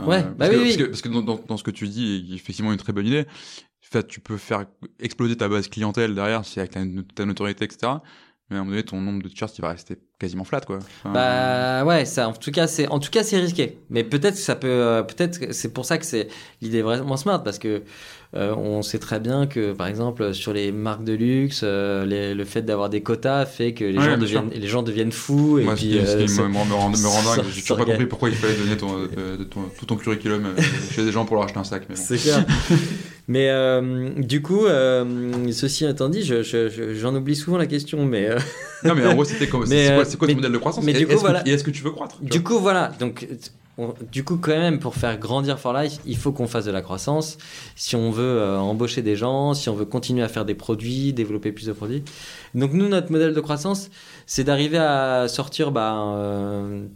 Euh, 0.00 0.04
Ouais, 0.04 0.22
parce 0.22 0.34
bah 0.36 0.48
que, 0.48 0.56
oui, 0.56 0.62
parce 0.64 0.70
oui. 0.70 0.76
que, 0.76 0.84
parce 0.90 1.02
que 1.02 1.46
dans, 1.46 1.56
ce 1.56 1.62
que 1.62 1.70
tu 1.70 1.86
dis, 1.88 2.26
a 2.30 2.34
effectivement 2.34 2.72
une 2.72 2.78
très 2.78 2.92
bonne 2.92 3.06
idée. 3.06 3.26
En 3.26 3.92
fait, 3.98 4.06
tu 4.08 4.18
peux 4.20 4.36
faire 4.36 4.66
exploser 4.98 5.36
ta 5.36 5.48
base 5.48 5.68
clientèle 5.68 6.14
derrière, 6.14 6.44
si 6.44 6.58
avec 6.58 6.72
ta, 6.72 6.80
ta 7.14 7.24
notoriété, 7.24 7.64
etc. 7.64 7.92
Mais 8.50 8.56
à 8.56 8.60
un 8.60 8.64
moment 8.64 8.72
donné, 8.72 8.82
ton 8.82 9.00
nombre 9.00 9.22
de 9.22 9.28
t-shirts, 9.28 9.56
il 9.56 9.62
va 9.62 9.68
rester 9.70 9.96
quasiment 10.18 10.44
flat, 10.44 10.60
quoi. 10.60 10.78
Enfin, 10.78 11.12
Bah 11.12 11.84
ouais, 11.86 12.04
ça 12.04 12.28
en 12.28 12.32
tout 12.34 12.50
cas 12.50 12.66
c'est 12.66 12.88
en 12.88 12.98
tout 12.98 13.10
cas 13.10 13.22
c'est 13.22 13.38
risqué. 13.38 13.78
Mais 13.88 14.04
peut-être 14.04 14.34
que 14.34 14.40
ça 14.40 14.54
peut 14.56 14.66
euh, 14.68 15.02
peut-être 15.02 15.52
c'est 15.54 15.72
pour 15.72 15.86
ça 15.86 15.96
que 15.96 16.04
c'est 16.04 16.28
l'idée 16.60 16.78
est 16.78 16.82
vraiment 16.82 17.16
smart 17.16 17.42
parce 17.42 17.58
que 17.58 17.82
on 18.36 18.82
sait 18.82 18.98
très 18.98 19.20
bien 19.20 19.46
que 19.46 19.72
par 19.72 19.86
exemple 19.86 20.34
sur 20.34 20.52
les 20.52 20.72
marques 20.72 21.04
de 21.04 21.12
luxe, 21.12 21.60
euh, 21.62 22.04
les- 22.04 22.34
le 22.34 22.44
fait 22.44 22.62
d'avoir 22.62 22.88
des 22.90 23.00
quotas 23.02 23.46
fait 23.46 23.72
que 23.74 23.84
les 23.84 23.96
Ouais, 23.98 24.04
gens 24.04 24.16
deviennent 24.18 24.50
les 24.52 24.66
gens 24.66 24.82
deviennent 24.82 25.12
fous 25.12 25.58
et 25.60 25.64
Moi, 25.64 25.76
ce 25.76 25.80
puis 25.82 26.00
ce 26.04 26.40
euh, 26.40 26.48
me, 26.48 26.54
rend, 26.56 26.64
me 26.64 26.74
rend 26.74 26.90
dingue, 27.36 27.44
j'ai 27.54 27.60
toujours 27.62 27.76
pas 27.78 27.84
compris 27.84 28.06
pourquoi 28.06 28.28
il 28.30 28.34
fallait 28.34 28.54
donner 28.56 28.76
ton, 28.76 28.96
euh, 29.18 29.36
de 29.36 29.44
ton- 29.44 29.68
tout 29.78 29.86
ton 29.86 29.96
curriculum 29.96 30.46
euh, 30.46 30.62
chez 30.92 31.04
des 31.04 31.12
gens 31.12 31.24
pour 31.24 31.36
leur 31.36 31.44
acheter 31.44 31.58
un 31.60 31.64
sac. 31.64 31.82
Bon. 31.88 31.94
C'est 31.96 32.16
clair. 32.18 32.44
mais 33.28 33.48
euh, 33.50 34.10
du 34.16 34.42
coup, 34.42 34.66
euh, 34.66 35.04
ceci 35.52 35.84
étant 35.86 36.08
dit, 36.08 36.22
je- 36.22 36.42
je- 36.42 36.68
je- 36.68 36.94
j'en 36.94 37.14
oublie 37.14 37.36
souvent 37.36 37.56
la 37.56 37.66
question, 37.66 38.04
mais 38.04 38.28
euh, 38.30 38.38
Non, 38.84 38.94
mais 38.94 39.06
en 39.06 39.14
gros, 39.14 39.24
c'était 39.24 39.46
comme. 39.46 39.64
Mais, 39.68 39.86
C'est 39.86 39.92
euh, 39.92 39.94
quoi, 39.96 40.04
c'est 40.04 40.16
quoi 40.16 40.26
ton 40.26 40.32
mais- 40.32 40.36
modèle 40.36 40.52
de 40.52 40.58
croissance? 40.58 40.84
mais 40.84 40.92
Et 40.92 40.94
du 40.98 41.06
coup, 41.06 41.12
est-ce 41.12 41.20
que- 41.20 41.26
voilà. 41.26 41.42
Et 41.46 41.50
est-ce 41.52 41.64
que 41.64 41.70
tu 41.70 41.82
veux 41.82 41.90
croître 41.92 42.16
tu 42.20 42.26
Du 42.30 42.42
coup, 42.42 42.58
voilà. 42.58 42.92
Donc, 42.98 43.26
on- 43.78 43.94
du 44.12 44.22
coup, 44.24 44.36
quand 44.36 44.52
même, 44.52 44.78
pour 44.78 44.94
faire 44.94 45.18
grandir 45.18 45.58
For 45.58 45.72
Life, 45.72 45.98
il 46.06 46.16
faut 46.16 46.32
qu'on 46.32 46.46
fasse 46.46 46.64
de 46.64 46.70
la 46.70 46.82
croissance. 46.82 47.38
Si 47.76 47.96
on 47.96 48.10
veut 48.10 48.22
euh, 48.40 48.58
embaucher 48.58 49.02
des 49.02 49.16
gens, 49.16 49.54
si 49.54 49.68
on 49.68 49.74
veut 49.74 49.84
continuer 49.84 50.22
à 50.22 50.28
faire 50.28 50.44
des 50.44 50.54
produits, 50.54 51.12
développer 51.12 51.52
plus 51.52 51.66
de 51.66 51.72
produits. 51.72 52.02
Donc, 52.54 52.72
nous, 52.72 52.88
notre 52.88 53.10
modèle 53.12 53.34
de 53.34 53.40
croissance, 53.40 53.90
c'est 54.26 54.44
d'arriver 54.44 54.78
à 54.78 55.26
sortir, 55.28 55.70
bah, 55.72 55.94
euh, 56.16 56.86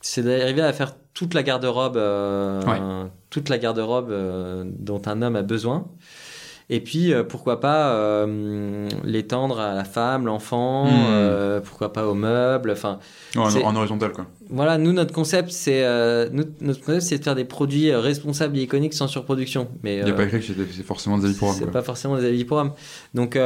c'est 0.00 0.22
d'arriver 0.22 0.62
à 0.62 0.72
faire 0.72 0.94
toute 1.14 1.34
la 1.34 1.42
garde-robe, 1.42 1.96
euh, 1.96 2.62
Ouais. 2.62 3.10
toute 3.30 3.48
la 3.48 3.58
garde-robe 3.58 4.12
dont 4.78 5.02
un 5.06 5.22
homme 5.22 5.36
a 5.36 5.42
besoin. 5.42 5.88
Et 6.70 6.80
puis, 6.80 7.14
euh, 7.14 7.24
pourquoi 7.24 7.60
pas 7.60 7.94
euh, 7.94 8.88
l'étendre 9.02 9.58
à 9.58 9.74
la 9.74 9.84
femme, 9.84 10.26
l'enfant, 10.26 10.84
Hmm. 10.84 10.90
euh, 11.08 11.60
pourquoi 11.60 11.92
pas 11.94 12.06
aux 12.06 12.12
meubles, 12.14 12.70
enfin, 12.70 12.98
en, 13.36 13.48
c'est- 13.48 13.64
horizontal, 13.64 14.12
quoi. 14.12 14.26
voilà, 14.50 14.76
nous 14.76 14.92
notre 14.92 15.14
concept 15.14 15.50
c'est 15.50 15.82
notre 16.30 16.80
concept 16.84 17.00
c'est 17.02 17.18
de 17.18 17.24
faire 17.24 17.34
des 17.34 17.46
produits 17.46 17.94
responsables 17.94 18.56
et 18.58 18.62
iconiques 18.62 18.92
sans 18.92 19.08
surproduction. 19.08 19.68
Mais 19.82 19.98
Il 19.98 20.04
n'y 20.04 20.10
a 20.10 20.14
pas 20.14 20.24
écrit 20.24 20.40
que 20.40 20.44
c'est 20.46 20.82
forcément 20.82 21.16
des 21.16 21.24
avis 21.26 21.34
pour 21.34 21.54
c'est 21.54 21.64
hommes. 21.64 21.70
pas 21.70 21.82
forcément 21.82 22.16
des 22.18 22.26
avis 22.26 22.44
pour 22.44 22.58
hommes. 22.58 22.72
Donc 23.14 23.38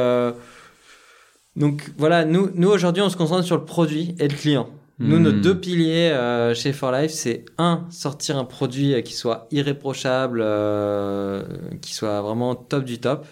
donc 1.55 1.91
voilà, 1.97 2.25
nous 2.25 2.49
nous 2.55 2.69
aujourd'hui 2.69 3.01
on 3.03 3.09
se 3.09 3.17
concentre 3.17 3.43
sur 3.45 3.57
le 3.57 3.63
produit 3.65 4.15
et 4.19 4.27
le 4.27 4.35
client. 4.35 4.67
Nous 4.99 5.17
Hmm. 5.17 5.23
nos 5.23 5.31
deux 5.31 5.59
piliers 5.59 6.11
euh, 6.11 6.53
chez 6.53 6.71
For 6.71 6.91
Life 6.91 7.11
c'est 7.11 7.45
un 7.57 7.87
sortir 7.89 8.37
un 8.37 8.45
produit 8.45 8.93
euh, 8.93 9.01
qui 9.01 9.13
soit 9.13 9.47
irréprochable, 9.51 10.41
euh, 10.43 11.43
qui 11.81 11.93
soit 11.93 12.21
vraiment 12.21 12.55
top 12.55 12.83
du 12.85 12.99
top. 12.99 13.25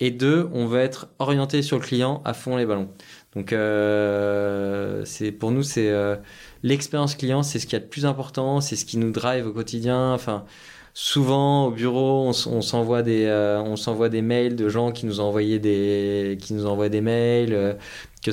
Et 0.00 0.10
deux, 0.10 0.48
on 0.52 0.66
veut 0.66 0.80
être 0.80 1.08
orienté 1.18 1.62
sur 1.62 1.78
le 1.78 1.82
client 1.82 2.20
à 2.26 2.34
fond 2.34 2.56
les 2.56 2.66
ballons. 2.66 2.90
Donc, 3.34 3.52
euh, 3.52 5.02
c'est 5.06 5.32
pour 5.32 5.50
nous, 5.52 5.62
c'est 5.62 5.90
l'expérience 6.62 7.14
client, 7.14 7.42
c'est 7.42 7.58
ce 7.58 7.66
qui 7.66 7.76
est 7.76 7.80
le 7.80 7.86
plus 7.86 8.04
important, 8.04 8.60
c'est 8.60 8.76
ce 8.76 8.84
qui 8.84 8.98
nous 8.98 9.10
drive 9.10 9.46
au 9.46 9.52
quotidien. 9.52 10.12
Enfin, 10.12 10.44
souvent 10.96 11.66
au 11.66 11.70
bureau, 11.72 12.26
on, 12.26 12.62
s'envoie 12.62 13.02
des, 13.02 13.26
euh, 13.26 13.60
on 13.60 13.76
s'envoie 13.76 14.08
des 14.08 14.22
mails 14.22 14.56
de 14.56 14.70
gens 14.70 14.92
qui 14.92 15.04
nous 15.04 15.20
ont 15.20 15.24
envoyé 15.24 15.58
des, 15.58 16.38
qui 16.40 16.54
nous 16.54 16.64
envoient 16.64 16.88
des 16.88 17.02
mails, 17.02 17.52
euh, 17.52 17.74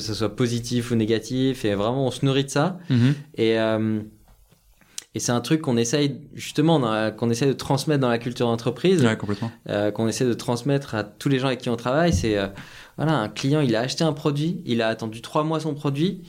ce 0.06 0.14
soit 0.14 0.34
positif 0.34 0.90
ou 0.90 0.94
négatif, 0.96 1.64
et 1.64 1.74
vraiment 1.74 2.06
on 2.06 2.10
se 2.10 2.24
nourrit 2.24 2.44
de 2.44 2.50
ça. 2.50 2.78
Mhm. 2.90 3.14
Et, 3.36 3.58
euh, 3.58 4.00
et 5.14 5.20
c'est 5.20 5.32
un 5.32 5.40
truc 5.40 5.60
qu'on 5.62 5.76
essaye 5.76 6.16
justement, 6.34 6.80
qu'on 7.16 7.30
essaye 7.30 7.48
de 7.48 7.52
transmettre 7.52 8.00
dans 8.00 8.08
la 8.08 8.18
culture 8.18 8.46
d'entreprise 8.46 9.04
Ouais, 9.04 9.16
complètement. 9.16 9.50
euh, 9.68 9.90
qu'on 9.92 10.08
essaie 10.08 10.24
de 10.24 10.34
transmettre 10.34 10.94
à 10.96 11.04
tous 11.04 11.28
les 11.28 11.38
gens 11.38 11.46
avec 11.46 11.60
qui 11.60 11.68
on 11.70 11.76
travaille, 11.76 12.12
c'est 12.12 12.36
euh, 12.36 12.48
voilà, 12.96 13.12
un 13.18 13.28
client, 13.28 13.60
il 13.60 13.76
a 13.76 13.80
acheté 13.80 14.02
un 14.04 14.12
produit, 14.12 14.60
il 14.66 14.82
a 14.82 14.88
attendu 14.88 15.20
trois 15.22 15.44
mois 15.44 15.60
son 15.60 15.74
produit. 15.74 16.22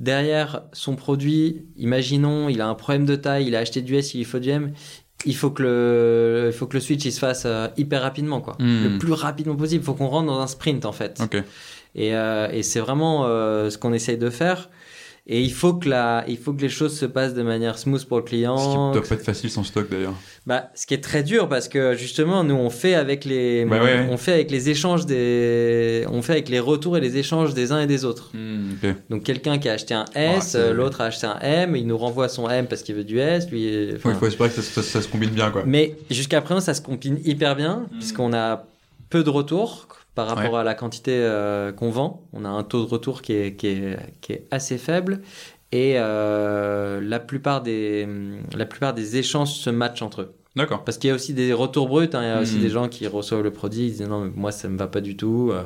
Derrière 0.00 0.62
son 0.72 0.96
produit, 0.96 1.62
imaginons, 1.76 2.48
il 2.48 2.60
a 2.60 2.66
un 2.66 2.74
problème 2.74 3.06
de 3.06 3.14
taille, 3.14 3.46
il 3.46 3.54
a 3.54 3.60
acheté 3.60 3.82
du 3.82 3.94
S, 3.94 4.14
il 4.14 4.24
faut 4.24 4.40
du 4.40 4.48
M. 4.50 4.72
Il 5.24 5.36
faut 5.36 5.50
que 5.50 5.62
le, 5.62 6.46
il 6.48 6.52
faut 6.52 6.66
que 6.66 6.74
le 6.76 6.80
switch 6.80 7.04
il 7.04 7.12
se 7.12 7.20
fasse 7.20 7.44
euh, 7.46 7.68
hyper 7.76 8.02
rapidement, 8.02 8.40
quoi. 8.40 8.56
Hmm. 8.58 8.82
Le 8.94 8.98
plus 8.98 9.12
rapidement 9.12 9.54
possible. 9.54 9.80
Il 9.80 9.86
faut 9.86 9.94
qu'on 9.94 10.08
rentre 10.08 10.26
dans 10.26 10.40
un 10.40 10.48
sprint, 10.48 10.84
en 10.84 10.90
fait. 10.90 11.20
Et, 11.94 12.14
euh, 12.14 12.48
et 12.52 12.62
c'est 12.62 12.80
vraiment 12.80 13.24
euh, 13.26 13.70
ce 13.70 13.78
qu'on 13.78 13.92
essaye 13.92 14.18
de 14.18 14.30
faire. 14.30 14.70
Et 15.28 15.40
il 15.40 15.52
faut 15.52 15.74
que 15.74 15.88
la, 15.88 16.24
il 16.26 16.36
faut 16.36 16.52
que 16.52 16.62
les 16.62 16.68
choses 16.68 16.98
se 16.98 17.06
passent 17.06 17.34
de 17.34 17.44
manière 17.44 17.78
smooth 17.78 18.04
pour 18.06 18.16
le 18.16 18.24
client. 18.24 18.56
Ce 18.56 18.62
qui 18.72 18.76
ne 18.76 18.92
doit 18.94 19.02
pas 19.08 19.14
être 19.14 19.22
facile 19.24 19.50
sans 19.50 19.62
stock 19.62 19.88
d'ailleurs. 19.88 20.14
bah, 20.46 20.70
ce 20.74 20.84
qui 20.84 20.94
est 20.94 21.00
très 21.00 21.22
dur 21.22 21.48
parce 21.48 21.68
que 21.68 21.94
justement, 21.94 22.42
nous, 22.42 22.56
on 22.56 22.70
fait 22.70 22.94
avec 22.96 23.24
les, 23.24 23.64
Bah 23.64 23.80
ouais, 23.84 24.08
on 24.10 24.16
fait 24.16 24.32
avec 24.32 24.50
les 24.50 24.68
échanges 24.68 25.06
des, 25.06 26.04
on 26.10 26.22
fait 26.22 26.32
avec 26.32 26.48
les 26.48 26.58
retours 26.58 26.96
et 26.96 27.00
les 27.00 27.18
échanges 27.18 27.54
des 27.54 27.70
uns 27.70 27.80
et 27.82 27.86
des 27.86 28.04
autres. 28.04 28.32
Ok. 28.34 28.94
Donc, 29.10 29.22
quelqu'un 29.22 29.58
qui 29.58 29.68
a 29.68 29.74
acheté 29.74 29.94
un 29.94 30.06
S, 30.16 30.56
l'autre 30.56 31.00
a 31.00 31.04
acheté 31.04 31.28
un 31.28 31.38
M, 31.40 31.76
il 31.76 31.86
nous 31.86 31.98
renvoie 31.98 32.28
son 32.28 32.50
M 32.50 32.66
parce 32.66 32.82
qu'il 32.82 32.96
veut 32.96 33.04
du 33.04 33.20
S, 33.20 33.48
lui. 33.48 33.92
enfin, 33.94 34.08
Ouais, 34.08 34.14
il 34.16 34.18
faut 34.18 34.26
espérer 34.26 34.48
que 34.48 34.56
ça, 34.56 34.62
ça- 34.62 34.82
ça 34.82 35.00
se 35.02 35.06
combine 35.06 35.30
bien, 35.30 35.52
quoi. 35.52 35.62
Mais 35.64 35.94
jusqu'à 36.10 36.40
présent, 36.40 36.58
ça 36.60 36.74
se 36.74 36.80
combine 36.82 37.20
hyper 37.24 37.54
bien 37.54 37.86
Mhm. 37.92 37.98
puisqu'on 38.00 38.32
a 38.32 38.64
peu 39.08 39.22
de 39.22 39.30
retours 39.30 39.86
par 40.14 40.26
rapport 40.26 40.58
à 40.58 40.64
la 40.64 40.74
quantité 40.74 41.12
euh, 41.14 41.72
qu'on 41.72 41.90
vend. 41.90 42.22
On 42.32 42.44
a 42.44 42.48
un 42.48 42.62
taux 42.64 42.84
de 42.84 42.88
retour 42.90 43.22
qui 43.22 43.32
est, 43.32 43.56
qui 43.56 43.68
est, 43.68 43.96
qui 44.20 44.32
est 44.32 44.46
assez 44.50 44.78
faible. 44.78 45.22
Et 45.72 45.94
euh, 45.96 47.00
la, 47.02 47.18
plupart 47.18 47.62
des, 47.62 48.06
la 48.54 48.66
plupart 48.66 48.92
des 48.92 49.16
échanges 49.16 49.52
se 49.54 49.70
matchent 49.70 50.02
entre 50.02 50.20
eux. 50.22 50.34
D'accord. 50.54 50.84
Parce 50.84 50.98
qu'il 50.98 51.08
y 51.08 51.10
a 51.10 51.14
aussi 51.14 51.32
des 51.32 51.54
retours 51.54 51.88
bruts, 51.88 52.10
hein. 52.12 52.20
il 52.22 52.26
y 52.28 52.30
a 52.30 52.40
aussi 52.42 52.56
Mhm. 52.56 52.60
des 52.60 52.68
gens 52.68 52.88
qui 52.88 53.06
reçoivent 53.06 53.42
le 53.42 53.52
produit, 53.52 53.86
ils 53.86 53.90
disent 53.92 54.02
non, 54.06 54.20
mais 54.26 54.30
moi 54.36 54.52
ça 54.52 54.68
me 54.68 54.76
va 54.76 54.86
pas 54.86 55.00
du 55.00 55.16
tout, 55.16 55.48
euh, 55.50 55.62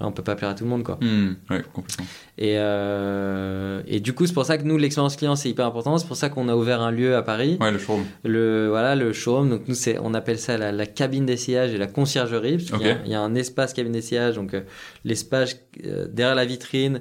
on 0.00 0.12
peut 0.12 0.22
pas 0.22 0.36
plaire 0.36 0.50
à 0.50 0.54
tout 0.54 0.64
le 0.64 0.70
monde 0.70 0.82
quoi. 0.84 0.98
Hmm, 1.00 1.34
Ouais, 1.50 1.62
complètement. 1.72 2.04
Et, 2.38 2.54
euh, 2.58 3.82
et 3.86 4.00
du 4.00 4.12
coup, 4.12 4.26
c'est 4.26 4.32
pour 4.32 4.44
ça 4.44 4.58
que 4.58 4.62
nous, 4.64 4.78
l'expérience 4.78 5.16
client 5.16 5.36
c'est 5.36 5.48
hyper 5.50 5.66
important, 5.66 5.98
c'est 5.98 6.06
pour 6.06 6.16
ça 6.16 6.28
qu'on 6.28 6.48
a 6.48 6.54
ouvert 6.54 6.80
un 6.80 6.90
lieu 6.90 7.16
à 7.16 7.22
Paris, 7.22 7.58
Ouais, 7.60 7.70
le 7.72 7.78
showroom. 7.78 8.04
le, 8.24 8.68
voilà, 8.68 8.94
le 8.94 9.12
showroom, 9.12 9.50
donc 9.50 9.68
nous, 9.68 9.74
c'est, 9.74 9.98
on 10.00 10.14
appelle 10.14 10.38
ça 10.38 10.56
la, 10.56 10.70
la 10.72 10.86
cabine 10.86 11.26
d'essayage 11.26 11.72
et 11.74 11.78
la 11.78 11.86
conciergerie, 11.88 12.58
parce 12.58 12.70
qu'il 12.70 12.86
y 12.86 12.90
a- 12.90 12.94
Ok. 12.94 13.00
il 13.06 13.10
y, 13.12 13.14
a 13.14 13.20
un 13.20 13.34
espace 13.34 13.72
cabine 13.72 13.92
d'essayage, 13.92 14.36
donc 14.36 14.54
euh, 14.54 14.60
l'espace 15.04 15.56
euh, 15.84 16.06
derrière 16.08 16.34
la 16.36 16.44
vitrine 16.44 17.00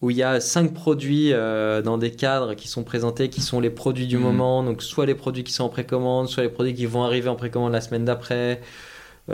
où 0.00 0.10
il 0.10 0.16
y 0.16 0.22
a 0.22 0.38
cinq 0.40 0.72
produits 0.74 1.32
euh, 1.32 1.82
dans 1.82 1.98
des 1.98 2.12
cadres 2.12 2.54
qui 2.54 2.68
sont 2.68 2.84
présentés, 2.84 3.30
qui 3.30 3.40
sont 3.40 3.58
les 3.58 3.68
produits 3.70 4.06
du 4.06 4.16
Mhm. 4.16 4.22
moment. 4.22 4.62
Donc, 4.62 4.80
soit 4.82 5.06
les 5.06 5.16
produits 5.16 5.42
qui 5.42 5.52
sont 5.52 5.64
en 5.64 5.68
précommande, 5.68 6.28
soit 6.28 6.44
les 6.44 6.48
produits 6.48 6.72
qui 6.74 6.86
vont 6.86 7.02
arriver 7.02 7.28
en 7.28 7.34
précommande 7.34 7.72
la 7.72 7.80
semaine 7.80 8.04
d'après, 8.04 8.60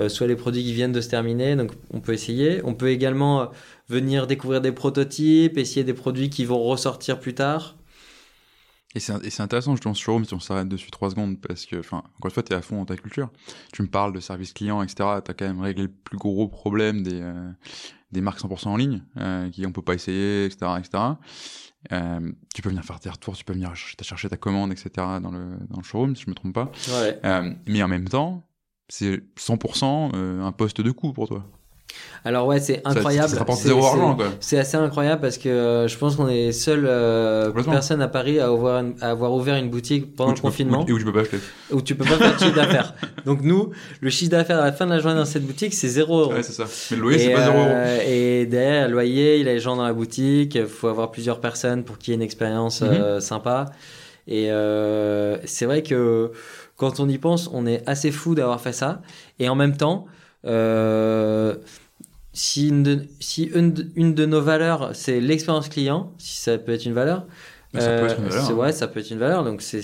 soit 0.09 0.27
les 0.27 0.37
produits 0.37 0.63
qui 0.63 0.73
viennent 0.73 0.93
de 0.93 1.01
se 1.01 1.09
terminer. 1.09 1.57
Donc, 1.57 1.73
on 1.91 2.01
peut 2.01 2.13
essayer. 2.13 2.61
On 2.65 2.75
peut 2.75 2.91
également 2.91 3.43
euh, 3.43 3.47
venir 3.89 4.27
découvrir 4.27 4.61
des 4.61 4.73
prototypes, 4.73 5.59
essayer 5.59 5.85
des 5.85 5.95
produits 5.95 6.31
qui 6.31 6.45
vont 6.45 6.63
ressortir 6.63 7.21
plus 7.21 7.35
tard. 7.35 7.77
Et 8.97 9.01
c'est 9.01 9.41
intéressant 9.41 9.73
justement 9.73 9.93
ce 9.93 10.01
showroom 10.01 10.25
si 10.25 10.35
on 10.35 10.41
s'arrête 10.41 10.69
dessus 10.69 10.93
trois 10.93 11.11
secondes 11.11 11.41
parce 11.41 11.67
que, 11.67 11.75
enfin, 11.77 11.99
encore 12.17 12.27
une 12.27 12.31
fois, 12.31 12.45
t'es 12.45 12.55
à 12.55 12.63
fond 12.63 12.77
dans 12.77 12.85
ta 12.85 12.97
culture. 12.97 13.29
Tu 13.73 13.83
me 13.83 13.89
parles 13.89 14.13
de 14.13 14.21
service 14.21 14.53
client, 14.53 14.83
etc. 14.83 14.95
T'as 15.25 15.35
quand 15.35 15.47
même 15.47 15.61
réglé 15.61 15.83
le 15.85 15.89
plus 15.89 16.17
gros 16.17 16.47
problème 16.47 17.03
des 17.03 17.21
euh, 17.21 17.51
des 18.15 18.23
marques 18.23 18.41
100% 18.41 18.69
en 18.69 18.77
ligne 18.77 19.03
euh, 19.19 19.51
qui 19.51 19.67
on 19.67 19.73
peut 19.73 19.83
pas 19.83 19.95
essayer, 19.95 20.47
etc., 20.47 20.73
etc. 20.79 21.05
Euh, 21.93 22.33
tu 22.55 22.63
peux 22.63 22.71
venir 22.71 22.83
faire 22.83 22.99
tes 22.99 23.11
retours, 23.11 23.37
tu 23.37 23.45
peux 23.45 23.53
venir 23.53 23.75
chercher, 23.77 23.97
chercher 24.01 24.29
ta 24.31 24.39
commande, 24.39 24.73
etc. 24.73 24.91
dans 24.97 25.31
le 25.31 25.59
dans 25.69 25.77
le 25.77 25.83
showroom 25.83 26.17
si 26.17 26.23
je 26.25 26.31
me 26.31 26.35
trompe 26.35 26.55
pas. 26.55 26.71
Ouais. 26.89 27.21
Euh, 27.25 27.53
mais 27.67 27.83
en 27.83 27.89
même 27.89 28.09
temps, 28.09 28.43
c'est 28.89 29.21
100% 29.39 30.11
euh, 30.15 30.43
un 30.43 30.53
poste 30.53 30.81
de 30.81 30.91
coût 30.91 31.13
pour 31.13 31.29
toi. 31.29 31.45
Alors 32.25 32.47
ouais, 32.49 32.59
c'est 32.59 32.83
Ça- 32.83 32.91
incroyable. 32.91 33.29
Ça, 33.29 33.39
rapporte 33.39 33.59
C'est- 33.61 33.69
zéro 33.69 33.85
argent, 33.87 34.17
quoi. 34.17 34.27
C'est 34.41 34.59
assez 34.59 34.77
incroyable 34.77 35.21
parce 35.21 35.39
que 35.39 35.49
euh, 35.49 35.87
je 35.87 35.97
pense 35.97 36.17
qu'on 36.17 36.29
est 36.29 36.51
seule 36.51 36.87
euh, 36.89 37.53
personne 37.53 38.03
à 38.03 38.09
Paris 38.09 38.41
à 38.41 38.47
avoir, 38.47 38.81
une- 38.81 38.95
à 39.01 39.11
avoir 39.11 39.33
ouvert 39.33 39.55
une 39.57 39.71
boutique 39.71 40.17
pendant 40.17 40.31
le 40.31 40.37
peux- 40.37 40.43
confinement 40.43 40.85
où- 40.85 40.89
et 40.89 40.93
où 40.93 40.99
tu 40.99 41.05
peux 41.05 41.13
pas 41.13 41.21
acheter. 41.21 41.39
où 41.71 41.81
tu 41.83 41.95
peux 41.95 42.05
pas 42.05 42.17
faire 42.17 42.35
de 42.35 42.39
chiffre 42.41 42.55
d'affaires. 42.57 42.95
Donc 43.27 43.43
nous, 43.43 43.71
le 44.01 44.11
chiffre 44.11 44.31
d'affaires 44.33 44.59
à 44.61 44.65
la 44.65 44.73
fin 44.73 44.87
de 44.87 44.91
la 44.91 44.99
journée 44.99 45.19
dans 45.19 45.25
cette 45.25 45.45
boutique, 45.47 45.73
c'est 45.75 45.87
0 45.89 46.19
euros. 46.23 46.33
Ouais, 46.33 46.43
c'est 46.43 46.53
ça. 46.53 46.65
Mais 46.91 46.97
le 46.97 47.03
loyer, 47.03 47.19
c'est 47.21 47.33
pas 47.33 47.45
zéro 47.45 47.59
euros. 47.59 47.69
euh, 47.69 48.01
et 48.07 48.47
derrière, 48.47 48.89
le 48.89 48.95
loyer, 48.95 49.39
il 49.39 49.47
y 49.47 49.49
a 49.49 49.53
les 49.53 49.61
gens 49.61 49.77
dans 49.77 49.85
la 49.85 49.93
boutique, 49.93 50.57
il 50.57 50.67
faut 50.67 50.89
avoir 50.89 51.11
plusieurs 51.13 51.41
personnes 51.41 51.85
pour 51.85 51.99
qu'il 51.99 52.11
y 52.11 52.15
ait 52.15 52.17
une 52.17 52.23
expérience 52.23 52.81
Mhm. 52.81 52.89
euh, 52.91 53.21
sympa. 53.21 53.67
Et 54.27 54.47
c'est 55.45 55.67
vrai 55.67 55.83
que 55.83 56.33
quand 56.77 57.01
on 57.01 57.09
y 57.09 57.19
pense, 57.19 57.49
on 57.53 57.67
est 57.67 57.83
assez 57.89 58.11
fou 58.11 58.35
d'avoir 58.35 58.61
fait 58.61 58.73
ça. 58.73 59.03
Et 59.39 59.49
en 59.49 59.55
même 59.55 59.77
temps, 59.77 60.07
euh, 60.45 61.55
si, 62.33 62.69
une 62.69 62.83
de, 62.83 63.07
si 63.21 63.45
une, 63.45 63.73
de- 63.73 63.87
une 63.97 64.15
de 64.15 64.27
nos 64.27 64.41
valeurs, 64.43 64.91
c'est 64.95 65.21
l'expérience 65.21 65.69
client, 65.69 66.13
si 66.19 66.37
ça 66.39 66.59
peut 66.59 66.73
être 66.73 66.85
une 66.85 66.93
valeur, 66.95 67.27
Mais 67.73 67.81
ça 67.81 67.89
peut 67.99 68.07
être 68.07 68.19
une 68.19 68.25
euh, 68.27 68.29
valeur, 68.29 68.47
c'est- 68.47 68.53
hein. 68.53 68.57
ouais, 68.57 68.73
ça 68.73 68.89
peut 68.89 69.01
être 69.01 69.11
une 69.11 69.19
valeur. 69.19 69.45
Donc, 69.45 69.63
c'est 69.63 69.83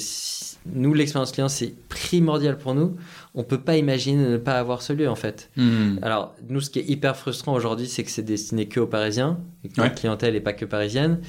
nous, 0.74 0.93
l'expérience 0.93 1.32
client, 1.32 1.49
c'est 1.49 1.72
primordial 1.88 2.59
pour 2.59 2.74
nous. 2.74 2.97
On 3.34 3.45
peut 3.45 3.61
pas 3.61 3.76
imaginer 3.78 4.22
ne 4.28 4.36
pas 4.36 4.59
avoir 4.59 4.82
ce 4.82 4.93
lieu, 4.93 5.09
en 5.09 5.14
fait. 5.14 5.49
Hmm. 5.57 5.97
Alors, 6.03 6.34
nous, 6.49 6.61
ce 6.61 6.68
qui 6.68 6.80
est 6.80 6.84
hyper 6.88 7.16
frustrant 7.16 7.55
aujourd'hui, 7.55 7.86
c'est 7.86 8.05
que 8.05 8.11
c'est 8.11 8.22
destiné 8.22 8.66
que 8.66 8.78
aux 8.80 8.86
Parisiens 8.86 9.38
et 9.64 9.68
que 9.68 9.80
Ouais. 9.80 9.86
notre 9.88 9.99
clientèle 10.01 10.34
n'est 10.34 10.41
pas 10.41 10.53
que 10.53 10.66
parisienne. 10.66 11.20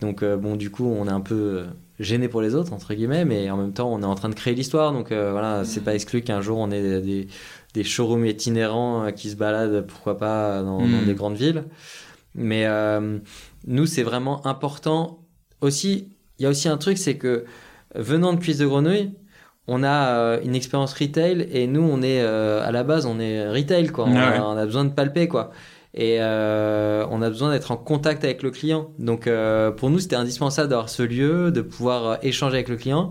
Donc, 0.00 0.22
euh, 0.22 0.36
bon, 0.36 0.56
du 0.56 0.70
coup, 0.70 0.84
on 0.86 1.06
est 1.06 1.10
un 1.12 1.20
peu 1.20 1.34
euh, 1.34 1.64
gêné 2.00 2.28
pour 2.28 2.42
les 2.42 2.54
autres, 2.54 2.72
entre 2.72 2.92
guillemets, 2.94 3.24
mais 3.24 3.50
en 3.50 3.56
même 3.56 3.72
temps, 3.72 3.90
on 3.92 4.02
est 4.02 4.06
en 4.06 4.14
train 4.14 4.28
de 4.28 4.34
créer 4.34 4.54
l'histoire. 4.54 4.92
Donc, 4.92 5.10
euh, 5.12 5.32
voilà, 5.32 5.64
c'est 5.64 5.80
pas 5.80 5.94
exclu 5.94 6.20
qu'un 6.22 6.40
jour, 6.42 6.58
on 6.58 6.70
ait 6.70 7.00
des, 7.00 7.28
des, 7.74 7.84
showrooms 7.84 8.26
itinérants 8.26 9.10
qui 9.12 9.30
se 9.30 9.36
baladent, 9.36 9.86
pourquoi 9.86 10.18
pas, 10.18 10.62
dans, 10.62 10.78
dans 10.80 10.86
Mm. 10.86 11.06
des 11.06 11.14
grandes 11.14 11.36
villes. 11.36 11.64
Mais 12.34 12.66
nous, 13.66 13.86
c'est 13.86 14.02
vraiment 14.02 14.46
important. 14.46 15.20
Aussi, 15.62 16.08
il 16.38 16.42
y 16.42 16.46
a 16.46 16.50
aussi 16.50 16.68
un 16.68 16.76
truc, 16.76 16.98
c'est 16.98 17.16
que 17.16 17.44
venant 17.94 18.32
de 18.34 18.38
Cuisse 18.38 18.58
de 18.58 18.66
Grenouille, 18.66 19.12
on 19.68 19.82
a 19.82 20.08
euh, 20.10 20.40
une 20.44 20.54
expérience 20.54 20.92
retail 20.92 21.48
et 21.50 21.66
nous, 21.66 21.80
on 21.82 22.00
est 22.02 22.20
euh, 22.22 22.62
à 22.64 22.70
la 22.70 22.84
base, 22.84 23.04
on 23.06 23.18
est 23.18 23.48
retail 23.48 23.88
quoi. 23.88 24.04
On, 24.06 24.14
Ah 24.14 24.28
a, 24.28 24.30
ouais. 24.32 24.38
on 24.40 24.56
a 24.56 24.64
besoin 24.66 24.84
de 24.84 24.90
palper 24.92 25.26
quoi. 25.28 25.50
Et 25.98 26.18
euh, 26.20 27.06
on 27.10 27.22
a 27.22 27.30
besoin 27.30 27.50
d'être 27.50 27.70
en 27.70 27.76
contact 27.78 28.22
avec 28.22 28.42
le 28.42 28.50
client. 28.50 28.90
Donc 28.98 29.26
euh, 29.26 29.70
pour 29.70 29.88
nous, 29.88 29.98
c'était 29.98 30.16
indispensable 30.16 30.68
d'avoir 30.68 30.90
ce 30.90 31.02
lieu, 31.02 31.50
de 31.50 31.62
pouvoir 31.62 32.04
euh, 32.06 32.16
échanger 32.22 32.56
avec 32.56 32.68
le 32.68 32.76
client. 32.76 33.10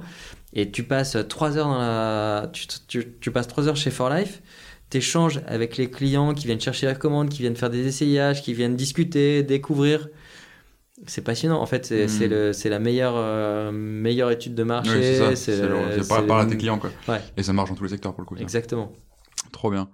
Et 0.54 0.70
tu 0.72 0.84
passes 0.84 1.18
trois 1.28 1.58
heures 1.58 1.68
dans 1.68 1.80
la, 1.80 2.50
tu, 2.54 2.68
tu, 2.88 3.14
tu 3.20 3.32
passes 3.32 3.48
trois 3.48 3.68
heures 3.68 3.76
chez 3.76 3.90
For 3.90 4.10
Life. 4.10 4.42
T'échanges 4.92 5.42
avec 5.48 5.78
les 5.78 5.90
clients 5.90 6.34
qui 6.36 6.46
viennent 6.46 6.62
chercher 6.62 6.86
la 6.86 6.94
commande, 6.94 7.30
qui 7.30 7.42
viennent 7.42 7.56
faire 7.56 7.72
des 7.72 7.88
essayages, 7.88 8.44
qui 8.44 8.54
viennent 8.54 8.76
discuter, 8.76 9.42
découvrir. 9.42 10.08
C'est 11.08 11.24
passionnant. 11.24 11.60
En 11.60 11.66
fait, 11.66 11.86
c'est 11.88 12.06
Mm. 12.06 12.54
c'est 12.54 12.70
la 12.70 12.80
meilleure, 12.80 13.16
euh, 13.18 13.72
meilleure 13.74 14.32
étude 14.32 14.54
de 14.56 14.64
marché. 14.64 15.20
Ouais, 15.22 15.36
c'est 15.36 16.08
par, 16.08 16.26
par 16.26 16.48
tes 16.48 16.56
clients, 16.56 16.78
quoi. 16.78 16.92
Ouais. 17.08 17.20
Et 17.36 17.44
ça 17.44 17.52
marche 17.52 17.70
dans 17.70 17.76
tous 17.76 17.84
les 17.84 17.90
secteurs, 17.90 18.14
pour 18.14 18.22
le 18.22 18.28
coup. 18.28 18.36
Exactement. 18.38 18.94
Trop 19.52 19.72
bien. 19.72 19.90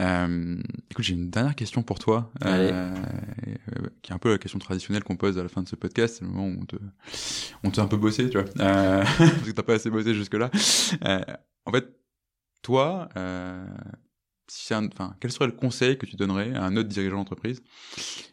Euh, 0.00 0.56
écoute, 0.90 1.04
j'ai 1.04 1.14
une 1.14 1.30
dernière 1.30 1.54
question 1.54 1.82
pour 1.82 1.98
toi, 1.98 2.30
Allez. 2.40 2.70
euh, 2.72 2.94
euh, 3.48 3.88
qui 4.02 4.12
est 4.12 4.14
un 4.14 4.18
peu 4.18 4.30
la 4.30 4.38
question 4.38 4.58
traditionnelle 4.58 5.04
qu'on 5.04 5.16
pose 5.16 5.38
à 5.38 5.42
la 5.42 5.48
fin 5.48 5.62
de 5.62 5.68
ce 5.68 5.76
podcast. 5.76 6.16
C'est 6.18 6.24
le 6.24 6.30
moment 6.30 6.46
où 6.46 6.60
on 6.62 6.64
te, 6.64 6.76
on 7.64 7.70
te 7.70 7.76
fait 7.76 7.82
un 7.82 7.86
peu 7.86 7.96
bosser, 7.96 8.30
tu 8.30 8.38
vois, 8.38 8.48
euh, 8.60 9.02
parce 9.18 9.42
que 9.42 9.50
t'as 9.50 9.62
pas 9.62 9.74
assez 9.74 9.90
bossé 9.90 10.14
jusque-là. 10.14 10.50
Euh, 11.04 11.20
en 11.66 11.72
fait, 11.72 11.88
toi, 12.62 13.08
euh, 13.16 13.66
si 14.48 14.72
un- 14.74 14.86
enfin, 14.86 15.16
quel 15.20 15.32
serait 15.32 15.46
le 15.46 15.52
conseil 15.52 15.98
que 15.98 16.06
tu 16.06 16.16
donnerais 16.16 16.54
à 16.54 16.64
un 16.64 16.76
autre 16.76 16.88
dirigeant 16.88 17.16
d'entreprise 17.16 17.62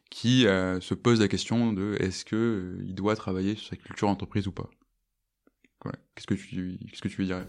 qui 0.10 0.42
se 0.44 0.94
pose 0.94 1.20
la 1.22 1.28
question 1.28 1.74
de 1.74 1.96
est-ce 2.00 2.24
que 2.26 2.78
il 2.86 2.94
doit 2.96 3.16
travailler 3.16 3.56
sur 3.56 3.70
sa 3.70 3.76
culture 3.78 4.08
d'entreprise 4.08 4.48
ou 4.48 4.52
pas? 4.52 4.70
Qu'est-ce 6.16 6.28
que 6.28 6.34
tu, 6.36 6.78
qu'est-ce 6.90 7.02
que 7.02 7.08
tu 7.08 7.18
lui 7.18 7.26
dirais? 7.26 7.48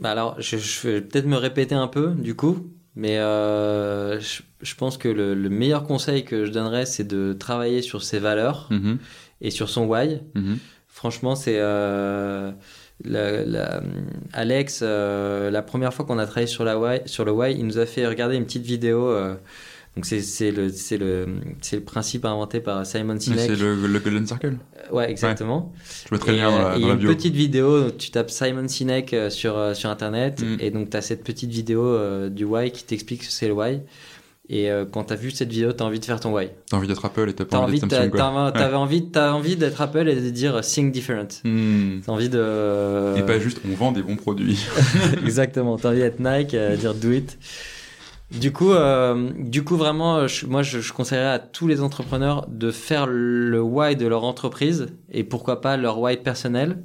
Bah 0.00 0.10
alors, 0.12 0.36
je, 0.40 0.56
je 0.56 0.88
vais 0.88 1.00
peut-être 1.00 1.26
me 1.26 1.36
répéter 1.36 1.74
un 1.74 1.88
peu, 1.88 2.12
du 2.12 2.34
coup, 2.36 2.68
mais 2.94 3.18
euh, 3.18 4.20
je, 4.20 4.42
je 4.62 4.74
pense 4.74 4.96
que 4.96 5.08
le, 5.08 5.34
le 5.34 5.48
meilleur 5.48 5.84
conseil 5.84 6.24
que 6.24 6.44
je 6.44 6.50
donnerais, 6.52 6.86
c'est 6.86 7.04
de 7.04 7.32
travailler 7.32 7.82
sur 7.82 8.02
ses 8.02 8.18
valeurs 8.18 8.68
Mhm, 8.70 8.98
et 9.40 9.50
sur 9.50 9.68
son 9.68 9.86
why. 9.86 10.20
mhm. 10.34 10.58
Franchement, 10.86 11.34
c'est 11.36 11.58
euh, 11.58 12.50
la- 13.04 13.44
la- 13.44 13.82
Alex, 14.32 14.80
euh, 14.82 15.50
la 15.50 15.62
première 15.62 15.94
fois 15.94 16.04
qu'on 16.04 16.18
a 16.18 16.24
travaillé 16.26 16.46
sur, 16.48 16.64
la 16.64 16.78
why, 16.78 17.00
sur 17.06 17.24
le 17.24 17.30
why, 17.32 17.52
il 17.56 17.66
nous 17.66 17.78
a 17.78 17.86
fait 17.86 18.06
regarder 18.06 18.36
une 18.36 18.44
petite 18.44 18.64
vidéo. 18.66 19.08
Euh, 20.12 20.56
donc 20.66 20.76
c'est 20.80 20.96
le, 20.98 21.80
principe 21.84 22.24
inventé 22.24 22.60
par 22.60 22.84
Simon 22.86 23.18
Sinek. 23.18 23.40
C'est 23.40 23.56
le, 23.56 23.74
le 23.74 23.98
Golden 23.98 24.26
Circle. 24.26 24.56
Ouais, 24.92 25.10
exactement. 25.10 25.72
Je 26.08 26.14
mettrai 26.14 26.32
le 26.32 26.38
Et, 26.38 26.40
lien 26.40 26.50
dans 26.50 26.58
euh, 26.58 26.68
la, 26.70 26.74
et 26.74 26.78
il 26.78 26.82
dans 26.82 26.88
la 26.88 26.94
une 26.94 27.00
bio. 27.00 27.14
petite 27.14 27.34
vidéo, 27.34 27.90
tu 27.90 28.10
tapes 28.10 28.30
Simon 28.30 28.68
Sinek 28.68 29.12
euh, 29.14 29.30
sur, 29.30 29.56
euh, 29.58 29.74
sur 29.74 29.90
internet, 29.90 30.40
Mm. 30.42 30.56
et 30.60 30.70
donc 30.70 30.90
tu 30.90 30.96
as 30.96 31.02
cette 31.02 31.24
petite 31.24 31.50
vidéo 31.50 31.84
euh, 31.84 32.28
du 32.28 32.44
why 32.44 32.70
qui 32.70 32.84
t'explique 32.84 33.22
ce 33.24 33.28
que 33.28 33.34
c'est 33.34 33.48
le 33.48 33.54
why. 33.54 33.80
Et 34.50 34.70
euh, 34.70 34.86
quand 34.90 35.04
tu 35.04 35.12
as 35.12 35.16
vu 35.16 35.30
cette 35.30 35.50
vidéo, 35.50 35.74
tu 35.74 35.82
as 35.82 35.86
envie 35.86 36.00
de 36.00 36.04
faire 36.06 36.20
ton 36.20 36.34
why. 36.34 36.48
T'as 36.70 36.78
envie 36.78 36.88
d'être 36.88 37.04
Apple 37.04 37.28
et 37.28 37.34
t'as 37.34 37.44
Tu 37.44 37.50
pas 37.50 37.58
as 37.58 37.60
envie 37.60 37.72
envie, 37.72 37.80
d'être 37.80 37.90
t'as- 37.90 37.96
Samsung, 38.18 38.52
t'as- 38.54 38.58
t'avais 38.58 38.76
envie, 38.76 39.10
t'as 39.10 39.32
envie 39.32 39.56
d'être 39.56 39.78
Apple 39.82 40.08
et 40.08 40.14
de 40.14 40.30
dire 40.30 40.58
Think 40.62 40.90
Different. 40.90 41.28
Hmm. 41.44 42.00
Tu 42.02 42.08
as 42.08 42.12
envie 42.14 42.30
de. 42.30 43.14
Et 43.18 43.22
pas 43.26 43.38
juste 43.38 43.60
on 43.70 43.74
vend 43.74 43.92
des 43.92 44.00
bons 44.02 44.16
produits. 44.16 44.58
Exactement, 45.22 45.76
tu 45.76 45.86
as 45.86 45.90
envie 45.90 45.98
d'être 45.98 46.20
Nike, 46.20 46.54
euh, 46.54 46.76
dire 46.76 46.94
do 46.94 47.12
it. 47.12 47.36
Du 48.30 48.52
coup, 48.52 48.72
euh, 48.72 49.30
du 49.38 49.64
coup 49.64 49.76
vraiment, 49.76 50.16
euh, 50.16 50.26
je- 50.28 50.46
moi, 50.46 50.62
je, 50.62 50.80
je 50.80 50.92
conseillerais 50.92 51.30
à 51.30 51.38
tous 51.38 51.66
les 51.66 51.80
entrepreneurs 51.80 52.46
de 52.48 52.70
faire 52.70 53.06
le 53.06 53.60
why 53.62 53.96
de 53.96 54.06
leur 54.06 54.24
entreprise 54.24 54.86
et 55.10 55.24
pourquoi 55.24 55.60
pas 55.62 55.76
leur 55.78 55.98
why 55.98 56.16
personnel. 56.18 56.82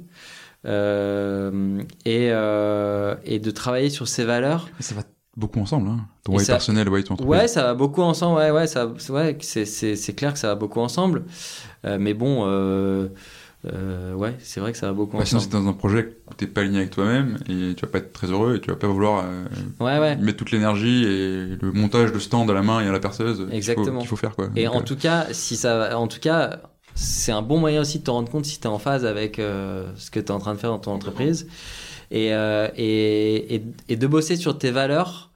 Euh, 0.66 1.82
et, 2.06 2.28
euh, 2.32 3.16
et 3.24 3.38
de 3.38 3.50
travailler 3.50 3.90
sur 3.90 4.08
ses 4.08 4.24
valeurs. 4.24 4.68
ça 4.80 4.94
va 4.94 5.02
beaucoup 5.36 5.60
ensemble, 5.60 5.88
hein. 5.88 5.98
Ton 6.24 6.38
Et 6.38 6.44
ça- 6.44 6.54
personnel, 6.54 6.88
way 6.88 7.02
ton 7.02 7.14
entreprise. 7.14 7.38
Ouais, 7.42 7.48
ça 7.48 7.64
va 7.64 7.74
beaucoup 7.74 8.00
ensemble. 8.00 8.38
Ouais, 8.38 8.50
ouais, 8.50 8.66
ça, 8.66 8.86
ouais, 9.10 9.36
c'est, 9.42 9.66
c'est, 9.66 9.94
c'est 9.96 10.14
clair 10.14 10.32
que 10.32 10.38
ça 10.38 10.48
va 10.48 10.54
beaucoup 10.54 10.80
ensemble. 10.80 11.24
Euh, 11.84 11.98
mais 12.00 12.14
bon, 12.14 12.44
euh, 12.46 13.08
euh, 13.72 14.12
ouais, 14.14 14.34
c'est 14.40 14.60
vrai 14.60 14.72
que 14.72 14.78
ça 14.78 14.86
va 14.88 14.92
beaucoup 14.92 15.16
Bah, 15.16 15.24
sinon, 15.24 15.40
c'est 15.40 15.50
dans 15.50 15.66
un 15.68 15.72
projet 15.72 16.16
où 16.30 16.34
t'es 16.34 16.46
pas 16.46 16.60
aligné 16.62 16.78
avec 16.78 16.90
toi-même 16.90 17.38
et 17.48 17.74
tu 17.74 17.82
vas 17.86 17.90
pas 17.90 17.98
être 17.98 18.12
très 18.12 18.26
heureux 18.28 18.56
et 18.56 18.60
tu 18.60 18.70
vas 18.70 18.76
pas 18.76 18.86
vouloir 18.88 19.24
euh, 19.26 19.44
Ouais, 19.80 19.98
ouais. 19.98 20.16
mettre 20.16 20.38
toute 20.38 20.50
l'énergie 20.50 21.04
et 21.04 21.56
le 21.60 21.72
montage 21.72 22.12
de 22.12 22.18
stand 22.18 22.50
à 22.50 22.54
la 22.54 22.62
main 22.62 22.80
et 22.80 22.86
à 22.88 22.92
la 22.92 23.00
perceuse 23.00 23.38
qu'il 23.38 23.46
faut- 23.46 23.52
Exactement. 23.52 23.98
qu'il 24.00 24.08
faut, 24.08 24.16
faire, 24.16 24.34
quoi. 24.36 24.48
Et 24.56 24.64
Donc, 24.66 24.74
en 24.74 24.80
euh, 24.80 24.82
tout 24.82 24.96
cas, 24.96 25.26
si 25.32 25.56
ça, 25.56 25.78
va- 25.78 25.98
en 25.98 26.06
tout 26.08 26.20
cas, 26.20 26.60
c'est 26.94 27.32
un 27.32 27.42
bon 27.42 27.58
moyen 27.58 27.80
aussi 27.80 27.98
de 28.00 28.04
te 28.04 28.10
rendre 28.10 28.30
compte 28.30 28.44
si 28.44 28.58
tu 28.60 28.64
es 28.64 28.70
en 28.70 28.78
phase 28.78 29.04
avec 29.06 29.38
euh, 29.38 29.86
ce 29.96 30.10
que 30.10 30.20
tu 30.20 30.26
es 30.26 30.30
en 30.30 30.38
train 30.38 30.54
de 30.54 30.58
faire 30.58 30.70
dans 30.70 30.78
ton 30.78 30.92
entreprise 30.92 31.46
et, 32.10 32.26
et, 32.76 33.54
et, 33.54 33.62
et 33.88 33.96
de 33.96 34.06
bosser 34.06 34.36
sur 34.36 34.58
tes 34.58 34.70
valeurs, 34.70 35.30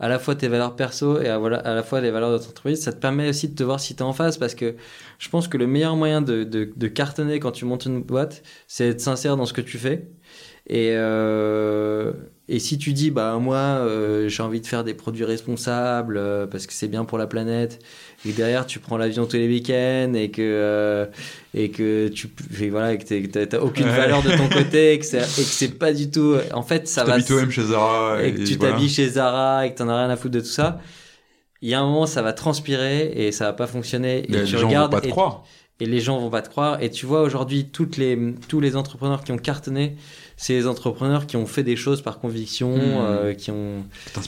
à 0.00 0.08
la 0.08 0.18
fois 0.18 0.34
tes 0.34 0.48
valeurs 0.48 0.74
perso 0.74 1.20
et 1.20 1.28
à, 1.28 1.38
voilà, 1.38 1.58
à 1.58 1.74
la 1.74 1.82
fois 1.84 2.00
les 2.00 2.10
valeurs 2.10 2.32
de 2.32 2.38
ton 2.38 2.48
entreprise. 2.50 2.82
Ça 2.82 2.92
te 2.92 2.98
permet 2.98 3.28
aussi 3.28 3.48
de 3.48 3.54
te 3.54 3.62
voir 3.62 3.78
si 3.78 3.94
tu 3.94 4.00
es 4.00 4.06
en 4.06 4.12
phase 4.12 4.38
parce 4.38 4.54
que 4.54 4.74
je 5.24 5.30
pense 5.30 5.48
que 5.48 5.56
le 5.56 5.66
meilleur 5.66 5.96
moyen 5.96 6.20
de, 6.20 6.44
de, 6.44 6.70
de 6.76 6.86
cartonner 6.86 7.40
quand 7.40 7.50
tu 7.52 7.64
montes 7.64 7.86
une 7.86 8.02
boîte, 8.02 8.42
c'est 8.68 8.88
être 8.88 9.00
sincère 9.00 9.38
dans 9.38 9.46
ce 9.46 9.54
que 9.54 9.62
tu 9.62 9.78
fais. 9.78 10.06
Et, 10.68 10.90
euh, 10.94 12.12
et 12.48 12.58
si 12.58 12.76
tu 12.76 12.92
dis, 12.92 13.10
bah 13.10 13.38
moi, 13.40 13.56
euh, 13.56 14.28
j'ai 14.28 14.42
envie 14.42 14.60
de 14.60 14.66
faire 14.66 14.84
des 14.84 14.92
produits 14.94 15.24
responsables 15.24 16.16
euh, 16.18 16.46
parce 16.46 16.66
que 16.66 16.74
c'est 16.74 16.88
bien 16.88 17.06
pour 17.06 17.16
la 17.16 17.26
planète, 17.26 17.78
et 18.24 18.30
que 18.32 18.36
derrière 18.36 18.66
tu 18.66 18.78
prends 18.80 18.98
l'avion 18.98 19.24
tous 19.26 19.36
les 19.36 19.48
week-ends 19.48 20.12
et 20.14 20.30
que 20.30 21.08
et 21.54 21.70
que 21.70 22.08
tu 22.08 22.28
et 22.60 22.68
voilà 22.70 22.92
et 22.92 22.98
que 22.98 23.26
t'as 23.44 23.58
aucune 23.60 23.86
Ouais. 23.86 23.96
valeur 23.96 24.22
de 24.22 24.30
ton 24.36 24.48
côté 24.58 24.92
et 24.94 24.98
que 24.98 25.06
c'est 25.06 25.64
et 25.64 25.68
pas 25.68 25.92
du 25.94 26.10
tout. 26.10 26.34
En 26.52 26.62
fait, 26.62 26.86
ça 26.86 27.02
tu 27.02 27.06
va. 27.08 27.12
t'habilles 27.14 27.26
toi-même 27.26 27.50
chez 27.50 27.62
Zara 27.64 28.22
Et 28.22 28.34
que 28.34 28.42
tu 28.42 28.56
voilà. 28.56 28.72
t'habilles 28.74 28.88
chez 28.90 29.08
Zara 29.08 29.66
et 29.66 29.72
que 29.72 29.78
t'en 29.78 29.88
as 29.88 29.98
rien 29.98 30.10
à 30.10 30.16
foutre 30.16 30.34
de 30.34 30.40
tout 30.40 30.46
ça. 30.46 30.80
Il 31.64 31.70
y 31.70 31.74
a 31.74 31.80
un 31.80 31.84
moment, 31.86 32.04
ça 32.06 32.20
va 32.20 32.34
transpirer 32.34 33.10
et 33.16 33.32
ça 33.32 33.46
va 33.46 33.52
pas 33.54 33.66
fonctionner. 33.66 34.18
Et 34.24 34.32
Les 34.32 34.44
tu 34.44 34.52
gens 34.52 34.58
vont 34.60 34.68
regardes 34.68 34.90
pas 34.92 35.00
te 35.00 35.06
et- 35.06 35.10
croire. 35.10 35.44
et 35.80 35.86
les 35.86 35.98
gens 36.00 36.18
vont 36.18 36.28
pas 36.28 36.42
te 36.42 36.50
croire. 36.50 36.82
Et 36.82 36.90
tu 36.90 37.06
vois 37.06 37.22
aujourd'hui 37.22 37.70
toutes 37.70 37.96
les 37.96 38.34
tous 38.48 38.60
les 38.60 38.76
entrepreneurs 38.76 39.24
qui 39.24 39.32
ont 39.32 39.38
cartonné, 39.38 39.96
c'est 40.36 40.52
les 40.52 40.66
entrepreneurs 40.66 41.26
qui 41.26 41.36
ont 41.38 41.46
fait 41.46 41.62
des 41.62 41.76
choses 41.76 42.02
par 42.02 42.18
conviction, 42.20 42.76
Hmm. 42.76 42.80
euh, 42.82 43.32
qui 43.34 43.50
ont 43.50 43.82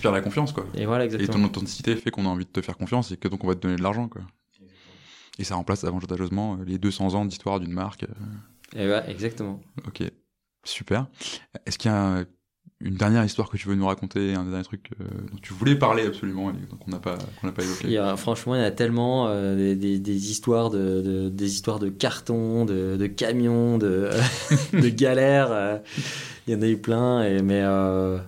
la 0.05 0.21
confiance, 0.23 0.53
quoi. 0.53 0.65
et 0.75 0.87
voilà 0.87 1.05
Et 1.05 1.09
exactement. 1.09 1.39
ton 1.41 1.45
authenticité 1.45 1.95
fait 1.97 2.11
qu'on 2.11 2.25
a 2.25 2.29
envie 2.31 2.47
de 2.47 2.51
te 2.51 2.63
faire 2.63 2.77
confiance 2.79 3.13
et 3.13 3.19
que 3.19 3.29
donc 3.29 3.45
on 3.45 3.49
va 3.49 3.55
te 3.55 3.61
donner 3.61 3.77
de 3.77 3.83
l'argent, 3.83 4.09
quoi. 4.09 4.23
Et 5.39 5.45
ça 5.45 5.57
remplace 5.57 5.85
avantageusement 5.85 6.55
euh, 6.59 6.65
les 6.67 6.79
200 6.79 7.15
ans 7.15 7.27
d'histoire 7.27 7.61
d'une 7.61 7.73
marque. 7.73 8.05
euh, 8.05 8.83
Et 8.83 8.89
ouais, 8.89 9.03
exactement. 9.11 9.61
Ok, 9.87 10.03
super. 10.65 11.07
Est-ce 11.67 11.77
qu'il 11.77 11.91
y 11.91 11.95
a 11.95 12.25
une 12.81 12.95
dernière 12.97 13.25
histoire 13.25 13.49
que 13.49 13.57
tu 13.57 13.69
veux 13.69 13.75
nous 13.75 13.87
raconter, 13.87 14.35
un 14.35 14.45
dernier 14.45 14.63
truc 14.65 14.91
euh, 15.01 15.05
dont 15.33 15.39
tu 15.41 15.55
voulais 15.55 15.77
parler 15.77 16.05
absolument 16.07 16.51
et 16.51 16.55
qu'on 16.79 16.91
n'a 16.91 16.99
pas, 16.99 17.17
qu'on 17.41 17.47
n'a 17.47 17.53
pas 17.53 17.63
évoqué 17.63 17.85
Il 17.85 17.91
y 17.93 17.97
a, 17.99 18.17
franchement, 18.17 18.55
il 18.55 18.61
y 18.61 18.65
a 18.65 18.71
tellement 18.71 19.29
euh, 19.29 19.57
des, 19.57 19.75
des, 19.77 19.99
des 19.99 20.31
histoires 20.31 20.69
de, 20.71 21.01
de- 21.01 21.29
des 21.31 21.53
histoires 21.55 21.79
de 21.79 21.89
cartons, 21.89 22.65
de, 22.67 22.97
de 22.99 23.07
camions, 23.07 23.79
de, 23.79 24.11
de 24.75 24.89
galères. 24.91 25.51
euh, 25.53 25.79
il 26.47 26.55
y 26.55 26.57
en 26.57 26.63
a 26.63 26.67
eu 26.69 26.77
plein, 26.77 27.23
et, 27.25 27.43
mais 27.43 27.63
euh, 27.65 28.19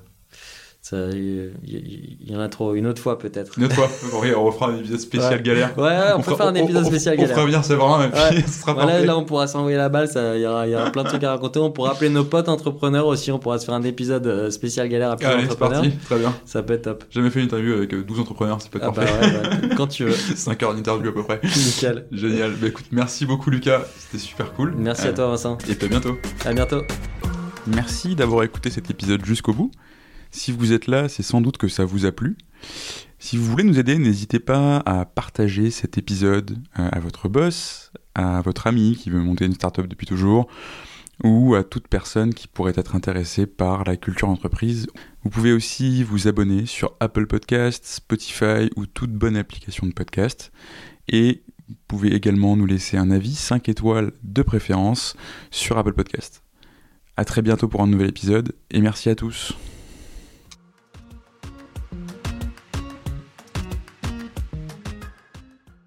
il 0.92 1.52
y, 1.66 2.32
y 2.32 2.36
en 2.36 2.40
a 2.40 2.48
trop. 2.48 2.74
Une 2.74 2.86
autre 2.86 3.02
fois 3.02 3.18
peut-être. 3.18 3.58
Une 3.58 3.64
autre 3.64 3.74
fois, 3.74 3.88
on 4.36 4.44
refera 4.44 4.68
un 4.70 4.76
épisode 4.78 5.00
spécial 5.00 5.34
Ouais. 5.34 5.42
galère. 5.42 5.76
Ouais, 5.76 5.84
ouais, 5.84 6.12
on, 6.16 6.20
peut 6.22 6.34
faire 6.34 6.46
un 6.46 6.54
épisode 6.54 6.84
spécial 6.86 7.14
on, 7.18 7.20
galère. 7.22 7.36
On 7.36 7.40
fera 7.40 7.46
venir 7.46 7.58
et 8.06 8.10
puis 8.40 8.42
ce 8.46 8.60
sera 8.60 8.72
Voilà, 8.74 8.92
parfait. 8.92 9.06
là, 9.06 9.18
on 9.18 9.24
pourra 9.24 9.46
s'envoyer 9.46 9.76
la 9.76 9.88
balle. 9.88 10.08
Il 10.14 10.40
y, 10.40 10.46
aura, 10.46 10.66
il 10.66 10.72
y 10.72 10.74
aura 10.76 10.90
plein 10.90 11.02
de 11.04 11.08
trucs 11.08 11.24
à 11.24 11.30
raconter. 11.30 11.58
On 11.60 11.70
pourra 11.70 11.92
appeler 11.92 12.10
nos 12.10 12.24
potes 12.24 12.48
entrepreneurs 12.48 13.06
aussi. 13.06 13.30
On 13.32 13.38
pourra 13.38 13.58
se 13.58 13.64
faire 13.66 13.74
un 13.74 13.82
épisode 13.82 14.26
euh, 14.26 14.50
spécial 14.50 14.88
galère 14.88 15.10
à 15.10 15.16
plusieurs 15.16 15.34
Allez, 15.36 15.44
c'est 15.46 15.52
entrepreneurs. 15.52 15.82
parti, 15.82 15.96
très 15.98 16.18
bien. 16.18 16.34
Ça 16.44 16.62
peut 16.62 16.74
être 16.74 16.82
top. 16.82 17.04
J'ai 17.10 17.20
jamais 17.20 17.30
fait 17.30 17.40
une 17.40 17.46
interview 17.46 17.74
avec 17.74 17.92
euh, 17.94 18.02
12 18.02 18.20
entrepreneurs, 18.20 18.60
ça 18.62 18.68
peut 18.70 18.78
être 18.78 18.86
Ah 18.88 18.90
bah 18.90 19.04
parfait. 19.04 19.26
ouais, 19.26 19.68
bah, 19.68 19.74
quand 19.76 19.86
tu 19.88 20.04
veux. 20.04 20.12
5 20.36 20.62
heures 20.62 20.74
d'interview 20.74 21.10
à 21.10 21.12
peu 21.12 21.22
près. 21.22 21.40
Nickel. 21.44 22.06
Génial. 22.12 22.52
Bah 22.60 22.68
écoute, 22.68 22.86
merci 22.92 23.26
beaucoup 23.26 23.50
Lucas, 23.50 23.82
c'était 23.98 24.18
super 24.22 24.52
cool. 24.54 24.74
Merci 24.76 25.06
à 25.06 25.10
Euh, 25.10 25.14
toi, 25.14 25.26
Vincent. 25.28 25.58
Et 25.68 25.74
puis 25.74 25.86
à 25.86 25.88
bientôt. 25.88 26.16
À 26.44 26.52
bientôt. 26.52 26.82
Merci 27.66 28.14
d'avoir 28.14 28.44
écouté 28.44 28.70
cet 28.70 28.90
épisode 28.90 29.24
jusqu'au 29.24 29.52
bout. 29.52 29.70
Si 30.30 30.52
vous 30.52 30.72
êtes 30.72 30.86
là, 30.86 31.08
c'est 31.08 31.22
sans 31.22 31.40
doute 31.40 31.58
que 31.58 31.68
ça 31.68 31.84
vous 31.84 32.06
a 32.06 32.12
plu. 32.12 32.36
Si 33.18 33.36
vous 33.36 33.44
voulez 33.44 33.64
nous 33.64 33.78
aider, 33.78 33.98
n'hésitez 33.98 34.38
pas 34.38 34.78
à 34.86 35.04
partager 35.04 35.70
cet 35.70 35.98
épisode 35.98 36.58
euh, 36.78 36.88
à 36.92 37.00
votre 37.00 37.28
boss, 37.28 37.92
à 38.14 38.40
votre 38.42 38.66
ami 38.66 38.96
qui 38.96 39.10
veut 39.10 39.20
monter 39.20 39.46
une 39.46 39.54
startup 39.54 39.86
depuis 39.86 40.06
toujours, 40.06 40.48
ou 41.24 41.54
à 41.54 41.64
toute 41.64 41.88
personne 41.88 42.32
qui 42.32 42.46
pourrait 42.46 42.74
être 42.76 42.94
intéressée 42.94 43.46
par 43.46 43.84
la 43.84 43.96
culture 43.96 44.28
d'entreprise. 44.28 44.86
Vous 45.24 45.30
pouvez 45.30 45.52
aussi 45.52 46.04
vous 46.04 46.28
abonner 46.28 46.66
sur 46.66 46.94
Apple 47.00 47.26
Podcasts, 47.26 47.86
Spotify 47.86 48.70
ou 48.76 48.86
toute 48.86 49.12
bonne 49.12 49.36
application 49.36 49.86
de 49.86 49.92
podcast. 49.92 50.52
Et 51.08 51.42
vous 51.68 51.74
pouvez 51.88 52.14
également 52.14 52.56
nous 52.56 52.66
laisser 52.66 52.96
un 52.96 53.10
avis 53.10 53.34
5 53.34 53.68
étoiles 53.68 54.12
de 54.22 54.42
préférence 54.42 55.16
sur 55.50 55.76
Apple 55.76 55.92
Podcasts. 55.92 56.42
À 57.16 57.24
très 57.24 57.42
bientôt 57.42 57.66
pour 57.66 57.82
un 57.82 57.88
nouvel 57.88 58.08
épisode 58.08 58.54
et 58.70 58.80
merci 58.80 59.10
à 59.10 59.16
tous. 59.16 59.54